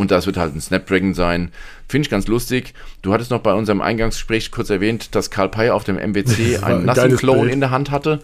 Und 0.00 0.10
das 0.10 0.24
wird 0.24 0.38
halt 0.38 0.56
ein 0.56 0.62
Snapdragon 0.62 1.12
sein. 1.12 1.52
Finde 1.86 2.06
ich 2.06 2.10
ganz 2.10 2.26
lustig. 2.26 2.72
Du 3.02 3.12
hattest 3.12 3.30
noch 3.30 3.40
bei 3.42 3.52
unserem 3.52 3.82
Eingangsgespräch 3.82 4.50
kurz 4.50 4.70
erwähnt, 4.70 5.14
dass 5.14 5.30
Karl 5.30 5.50
Pei 5.50 5.74
auf 5.74 5.84
dem 5.84 5.96
MWC 5.96 6.56
einen 6.62 6.86
Nothing 6.86 7.16
Clone 7.16 7.52
in 7.52 7.60
der 7.60 7.70
Hand 7.70 7.90
hatte. 7.90 8.20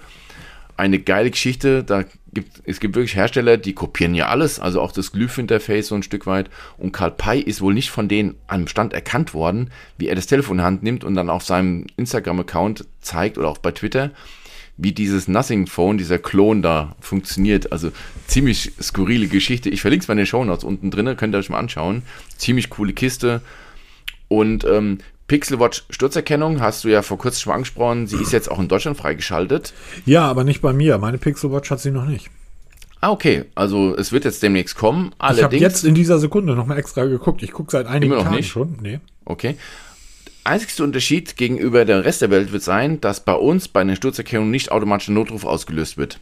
Eine 0.79 0.99
geile 0.99 1.31
Geschichte. 1.31 1.85
Da 1.85 2.05
gibt, 2.33 2.63
es 2.65 2.81
gibt 2.81 2.95
wirklich 2.95 3.15
Hersteller, 3.15 3.59
die 3.59 3.75
kopieren 3.75 4.15
ja 4.15 4.29
alles, 4.29 4.59
also 4.59 4.81
auch 4.81 4.91
das 4.91 5.13
Glyph-Interface 5.13 5.89
so 5.89 5.97
ein 5.97 6.03
Stück 6.03 6.27
weit. 6.27 6.49
Und 6.79 6.93
Karl 6.93 7.11
Pei 7.11 7.37
ist 7.37 7.61
wohl 7.61 7.75
nicht 7.75 7.91
von 7.91 8.09
denen 8.09 8.37
am 8.47 8.69
Stand 8.69 8.95
erkannt 8.95 9.35
worden, 9.35 9.71
wie 9.99 10.09
er 10.09 10.15
das 10.15 10.27
Telefon 10.27 10.57
in 10.57 10.63
die 10.63 10.65
Hand 10.65 10.83
nimmt 10.83 11.05
und 11.05 11.15
dann 11.15 11.29
auf 11.29 11.45
seinem 11.45 11.89
Instagram-Account 11.99 12.87
zeigt 13.03 13.37
oder 13.37 13.49
auch 13.49 13.59
bei 13.59 13.73
Twitter 13.73 14.13
wie 14.77 14.93
dieses 14.93 15.29
Nothing 15.29 15.67
Phone, 15.67 15.99
dieser 15.99 16.19
Klon 16.19 16.63
da 16.63 16.95
funktioniert. 17.01 17.73
Also 17.73 17.93
ziemlich 18.27 18.73
skurrile 18.81 19.27
Geschichte. 19.29 19.71
Ich 19.71 19.81
verlinke 19.81 20.03
es 20.03 20.09
mal 20.09 20.13
in 20.13 20.19
den 20.19 20.27
Show 20.27 20.45
Notes 20.45 20.65
unten 20.65 20.91
drin, 20.91 21.17
könnt 21.17 21.35
ihr 21.35 21.39
euch 21.39 21.51
mal 21.51 21.59
anschauen. 21.59 22.03
Ziemlich 22.37 22.71
coole 22.71 22.93
Kiste. 22.93 23.41
Und 24.29 24.65
ähm, 24.65 24.99
Pixelwatch 25.29 25.85
Sturzerkennung 25.91 26.61
hast 26.61 26.85
du 26.85 26.89
ja 26.89 27.03
vor 27.03 27.19
kurzem 27.19 27.41
schon 27.41 27.53
angesprochen. 27.55 28.07
Sie 28.07 28.17
ist 28.17 28.33
jetzt 28.33 28.51
auch 28.51 28.59
in 28.59 28.69
Deutschland 28.69 28.97
freigeschaltet. 28.97 29.73
Ja, 30.05 30.27
aber 30.27 30.45
nicht 30.45 30.61
bei 30.61 30.73
mir. 30.73 30.99
Meine 30.99 31.19
Pixelwatch 31.19 31.71
hat 31.71 31.81
sie 31.81 31.91
noch 31.91 32.05
nicht. 32.05 32.31
Ah, 33.01 33.11
okay. 33.11 33.45
Also 33.55 33.97
es 33.97 34.13
wird 34.13 34.25
jetzt 34.25 34.43
demnächst 34.43 34.77
kommen. 34.77 35.13
Allerdings, 35.19 35.39
ich 35.39 35.45
habe 35.45 35.57
jetzt 35.57 35.85
in 35.85 35.95
dieser 35.95 36.19
Sekunde 36.19 36.55
nochmal 36.55 36.79
extra 36.79 37.05
geguckt. 37.05 37.43
Ich 37.43 37.53
gucke 37.53 37.71
seit 37.71 37.87
einigen 37.87 38.15
Tagen 38.15 38.37
nicht. 38.37 38.49
schon. 38.49 38.77
Nee. 38.83 39.01
Okay 39.25 39.57
einzigste 40.47 40.85
Unterschied 40.85 41.37
gegenüber 41.37 41.85
der 41.85 42.05
Rest 42.05 42.23
der 42.23 42.31
Welt 42.31 42.53
wird 42.53 42.63
sein, 42.63 43.01
dass 43.01 43.25
bei 43.25 43.35
uns 43.35 43.69
bei 43.69 43.81
einer 43.81 43.97
Sturzerkennung 43.97 44.51
nicht 44.51 44.71
automatisch 44.71 45.09
ein 45.09 45.15
Notruf 45.15 45.45
ausgelöst 45.45 45.97
wird. 45.99 46.21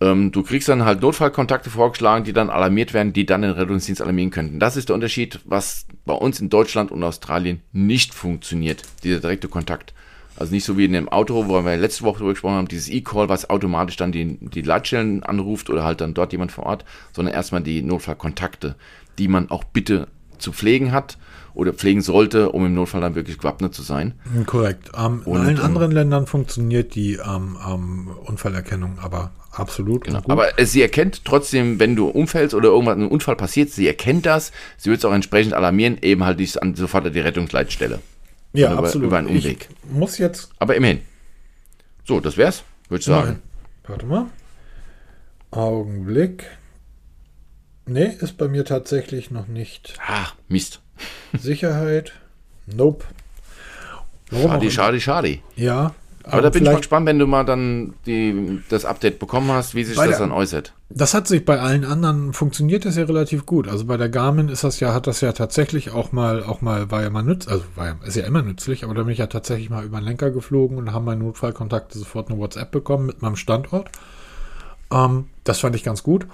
Ähm, 0.00 0.32
du 0.32 0.42
kriegst 0.42 0.68
dann 0.68 0.84
halt 0.84 1.02
Notfallkontakte 1.02 1.70
vorgeschlagen, 1.70 2.24
die 2.24 2.32
dann 2.32 2.50
alarmiert 2.50 2.94
werden, 2.94 3.12
die 3.12 3.26
dann 3.26 3.42
den 3.42 3.52
Rettungsdienst 3.52 4.02
alarmieren 4.02 4.30
könnten. 4.30 4.58
Das 4.58 4.76
ist 4.76 4.88
der 4.88 4.94
Unterschied, 4.94 5.40
was 5.44 5.86
bei 6.04 6.14
uns 6.14 6.40
in 6.40 6.50
Deutschland 6.50 6.90
und 6.90 7.02
Australien 7.02 7.60
nicht 7.72 8.14
funktioniert, 8.14 8.82
dieser 9.02 9.20
direkte 9.20 9.48
Kontakt. 9.48 9.94
Also 10.36 10.52
nicht 10.52 10.64
so 10.64 10.76
wie 10.76 10.84
in 10.84 10.92
dem 10.92 11.08
Auto, 11.08 11.46
wo 11.46 11.64
wir 11.64 11.76
letzte 11.76 12.02
Woche 12.02 12.18
darüber 12.18 12.32
gesprochen 12.32 12.56
haben, 12.56 12.68
dieses 12.68 12.88
E-Call, 12.88 13.28
was 13.28 13.50
automatisch 13.50 13.96
dann 13.96 14.10
die, 14.10 14.36
die 14.40 14.62
Leitstellen 14.62 15.22
anruft 15.22 15.70
oder 15.70 15.84
halt 15.84 16.00
dann 16.00 16.12
dort 16.12 16.32
jemand 16.32 16.50
vor 16.50 16.66
Ort, 16.66 16.84
sondern 17.12 17.34
erstmal 17.34 17.62
die 17.62 17.82
Notfallkontakte, 17.82 18.74
die 19.18 19.28
man 19.28 19.48
auch 19.50 19.62
bitte 19.62 20.08
zu 20.38 20.52
pflegen 20.52 20.90
hat 20.90 21.18
oder 21.54 21.72
pflegen 21.72 22.02
sollte, 22.02 22.50
um 22.50 22.66
im 22.66 22.74
Notfall 22.74 23.00
dann 23.00 23.14
wirklich 23.14 23.38
gewappnet 23.38 23.74
zu 23.74 23.82
sein. 23.82 24.14
Korrekt. 24.46 24.90
Ähm, 24.96 25.22
in 25.24 25.32
Und, 25.32 25.40
allen 25.40 25.56
ähm, 25.56 25.62
anderen 25.62 25.92
Ländern 25.92 26.26
funktioniert 26.26 26.94
die 26.94 27.14
ähm, 27.14 27.56
ähm, 27.66 28.08
Unfallerkennung 28.24 28.98
aber 28.98 29.32
absolut 29.52 30.04
Genau. 30.04 30.20
Aber 30.28 30.58
äh, 30.58 30.66
sie 30.66 30.82
erkennt 30.82 31.24
trotzdem, 31.24 31.78
wenn 31.78 31.94
du 31.94 32.08
umfällst 32.08 32.54
oder 32.54 32.70
irgendwas 32.70 32.96
ein 32.96 33.06
Unfall 33.08 33.36
passiert, 33.36 33.70
sie 33.70 33.86
erkennt 33.86 34.26
das, 34.26 34.50
sie 34.76 34.90
wird 34.90 34.98
es 34.98 35.04
auch 35.04 35.12
entsprechend 35.12 35.54
alarmieren, 35.54 35.98
eben 36.02 36.24
halt 36.24 36.40
dies 36.40 36.56
an 36.56 36.74
sofort 36.74 37.06
an 37.06 37.12
die 37.12 37.20
Rettungsleitstelle. 37.20 38.00
ja, 38.52 38.72
über- 38.72 38.78
absolut. 38.80 39.06
über 39.08 39.18
einen 39.18 39.28
Umweg. 39.28 39.68
Ich 39.84 39.90
muss 39.92 40.18
jetzt 40.18 40.50
Aber 40.58 40.74
immerhin. 40.74 41.00
So, 42.04 42.18
das 42.20 42.36
wär's, 42.36 42.64
würde 42.88 43.00
ich 43.00 43.06
sagen. 43.06 43.28
Nein. 43.28 43.42
Warte 43.86 44.06
mal. 44.06 44.26
Augenblick. 45.50 46.46
Nee, 47.86 48.16
ist 48.18 48.38
bei 48.38 48.48
mir 48.48 48.64
tatsächlich 48.64 49.30
noch 49.30 49.46
nicht. 49.46 49.94
Ah, 50.06 50.28
Mist. 50.48 50.80
Sicherheit. 51.38 52.12
Nope. 52.66 53.04
Warum 54.30 54.50
Schade, 54.52 54.70
schade, 54.70 55.00
schade. 55.00 55.38
Ja. 55.56 55.94
Aber 56.26 56.40
da 56.40 56.48
bin 56.48 56.62
ich 56.62 56.70
mal 56.70 56.78
gespannt, 56.78 57.04
wenn 57.06 57.18
du 57.18 57.26
mal 57.26 57.44
dann 57.44 57.92
die, 58.06 58.62
das 58.70 58.86
Update 58.86 59.18
bekommen 59.18 59.50
hast, 59.52 59.74
wie 59.74 59.84
sich 59.84 59.94
das 59.94 60.08
der- 60.08 60.18
dann 60.18 60.32
äußert. 60.32 60.72
Das 60.88 61.12
hat 61.12 61.26
sich 61.28 61.44
bei 61.44 61.60
allen 61.60 61.84
anderen 61.84 62.32
funktioniert 62.32 62.86
das 62.86 62.96
ja 62.96 63.04
relativ 63.04 63.44
gut. 63.44 63.68
Also 63.68 63.84
bei 63.84 63.98
der 63.98 64.08
Garmin 64.08 64.48
ist 64.48 64.64
das 64.64 64.80
ja, 64.80 64.94
hat 64.94 65.06
das 65.06 65.20
ja 65.20 65.32
tatsächlich 65.32 65.90
auch 65.90 66.12
mal, 66.12 66.42
auch 66.42 66.62
mal, 66.62 66.90
war 66.90 67.02
ja 67.02 67.10
mal 67.10 67.22
nützlich, 67.22 67.52
also 67.52 67.64
war 67.74 67.86
ja, 67.88 67.96
ist 68.06 68.16
ja 68.16 68.24
immer 68.24 68.40
nützlich, 68.40 68.84
aber 68.84 68.94
da 68.94 69.02
bin 69.02 69.12
ich 69.12 69.18
ja 69.18 69.26
tatsächlich 69.26 69.68
mal 69.68 69.84
über 69.84 69.98
den 70.00 70.04
Lenker 70.06 70.30
geflogen 70.30 70.78
und 70.78 70.92
haben 70.92 71.04
meine 71.04 71.22
Notfallkontakte 71.22 71.98
sofort 71.98 72.30
eine 72.30 72.38
WhatsApp 72.38 72.70
bekommen 72.70 73.04
mit 73.04 73.20
meinem 73.20 73.36
Standort. 73.36 73.90
Ähm, 74.90 75.26
das 75.42 75.60
fand 75.60 75.76
ich 75.76 75.82
ganz 75.82 76.02
gut. 76.02 76.26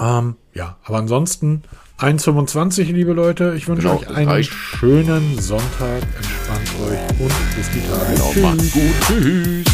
Ähm, 0.00 0.36
ja, 0.54 0.76
aber 0.84 0.98
ansonsten 0.98 1.62
1,25, 1.98 2.84
liebe 2.92 3.12
Leute. 3.12 3.54
Ich 3.56 3.68
wünsche 3.68 3.82
Genau, 3.88 4.00
euch 4.00 4.08
einen 4.08 4.28
reicht. 4.28 4.52
schönen 4.52 5.38
Sonntag. 5.38 6.02
Entspannt 6.16 6.70
euch 6.86 7.20
und 7.20 7.32
bis 7.56 7.70
die 7.70 7.80
Tage. 7.86 8.14
Genau, 8.14 8.48
macht's 8.48 8.72
gut. 8.72 8.82
Tschüss. 9.06 9.64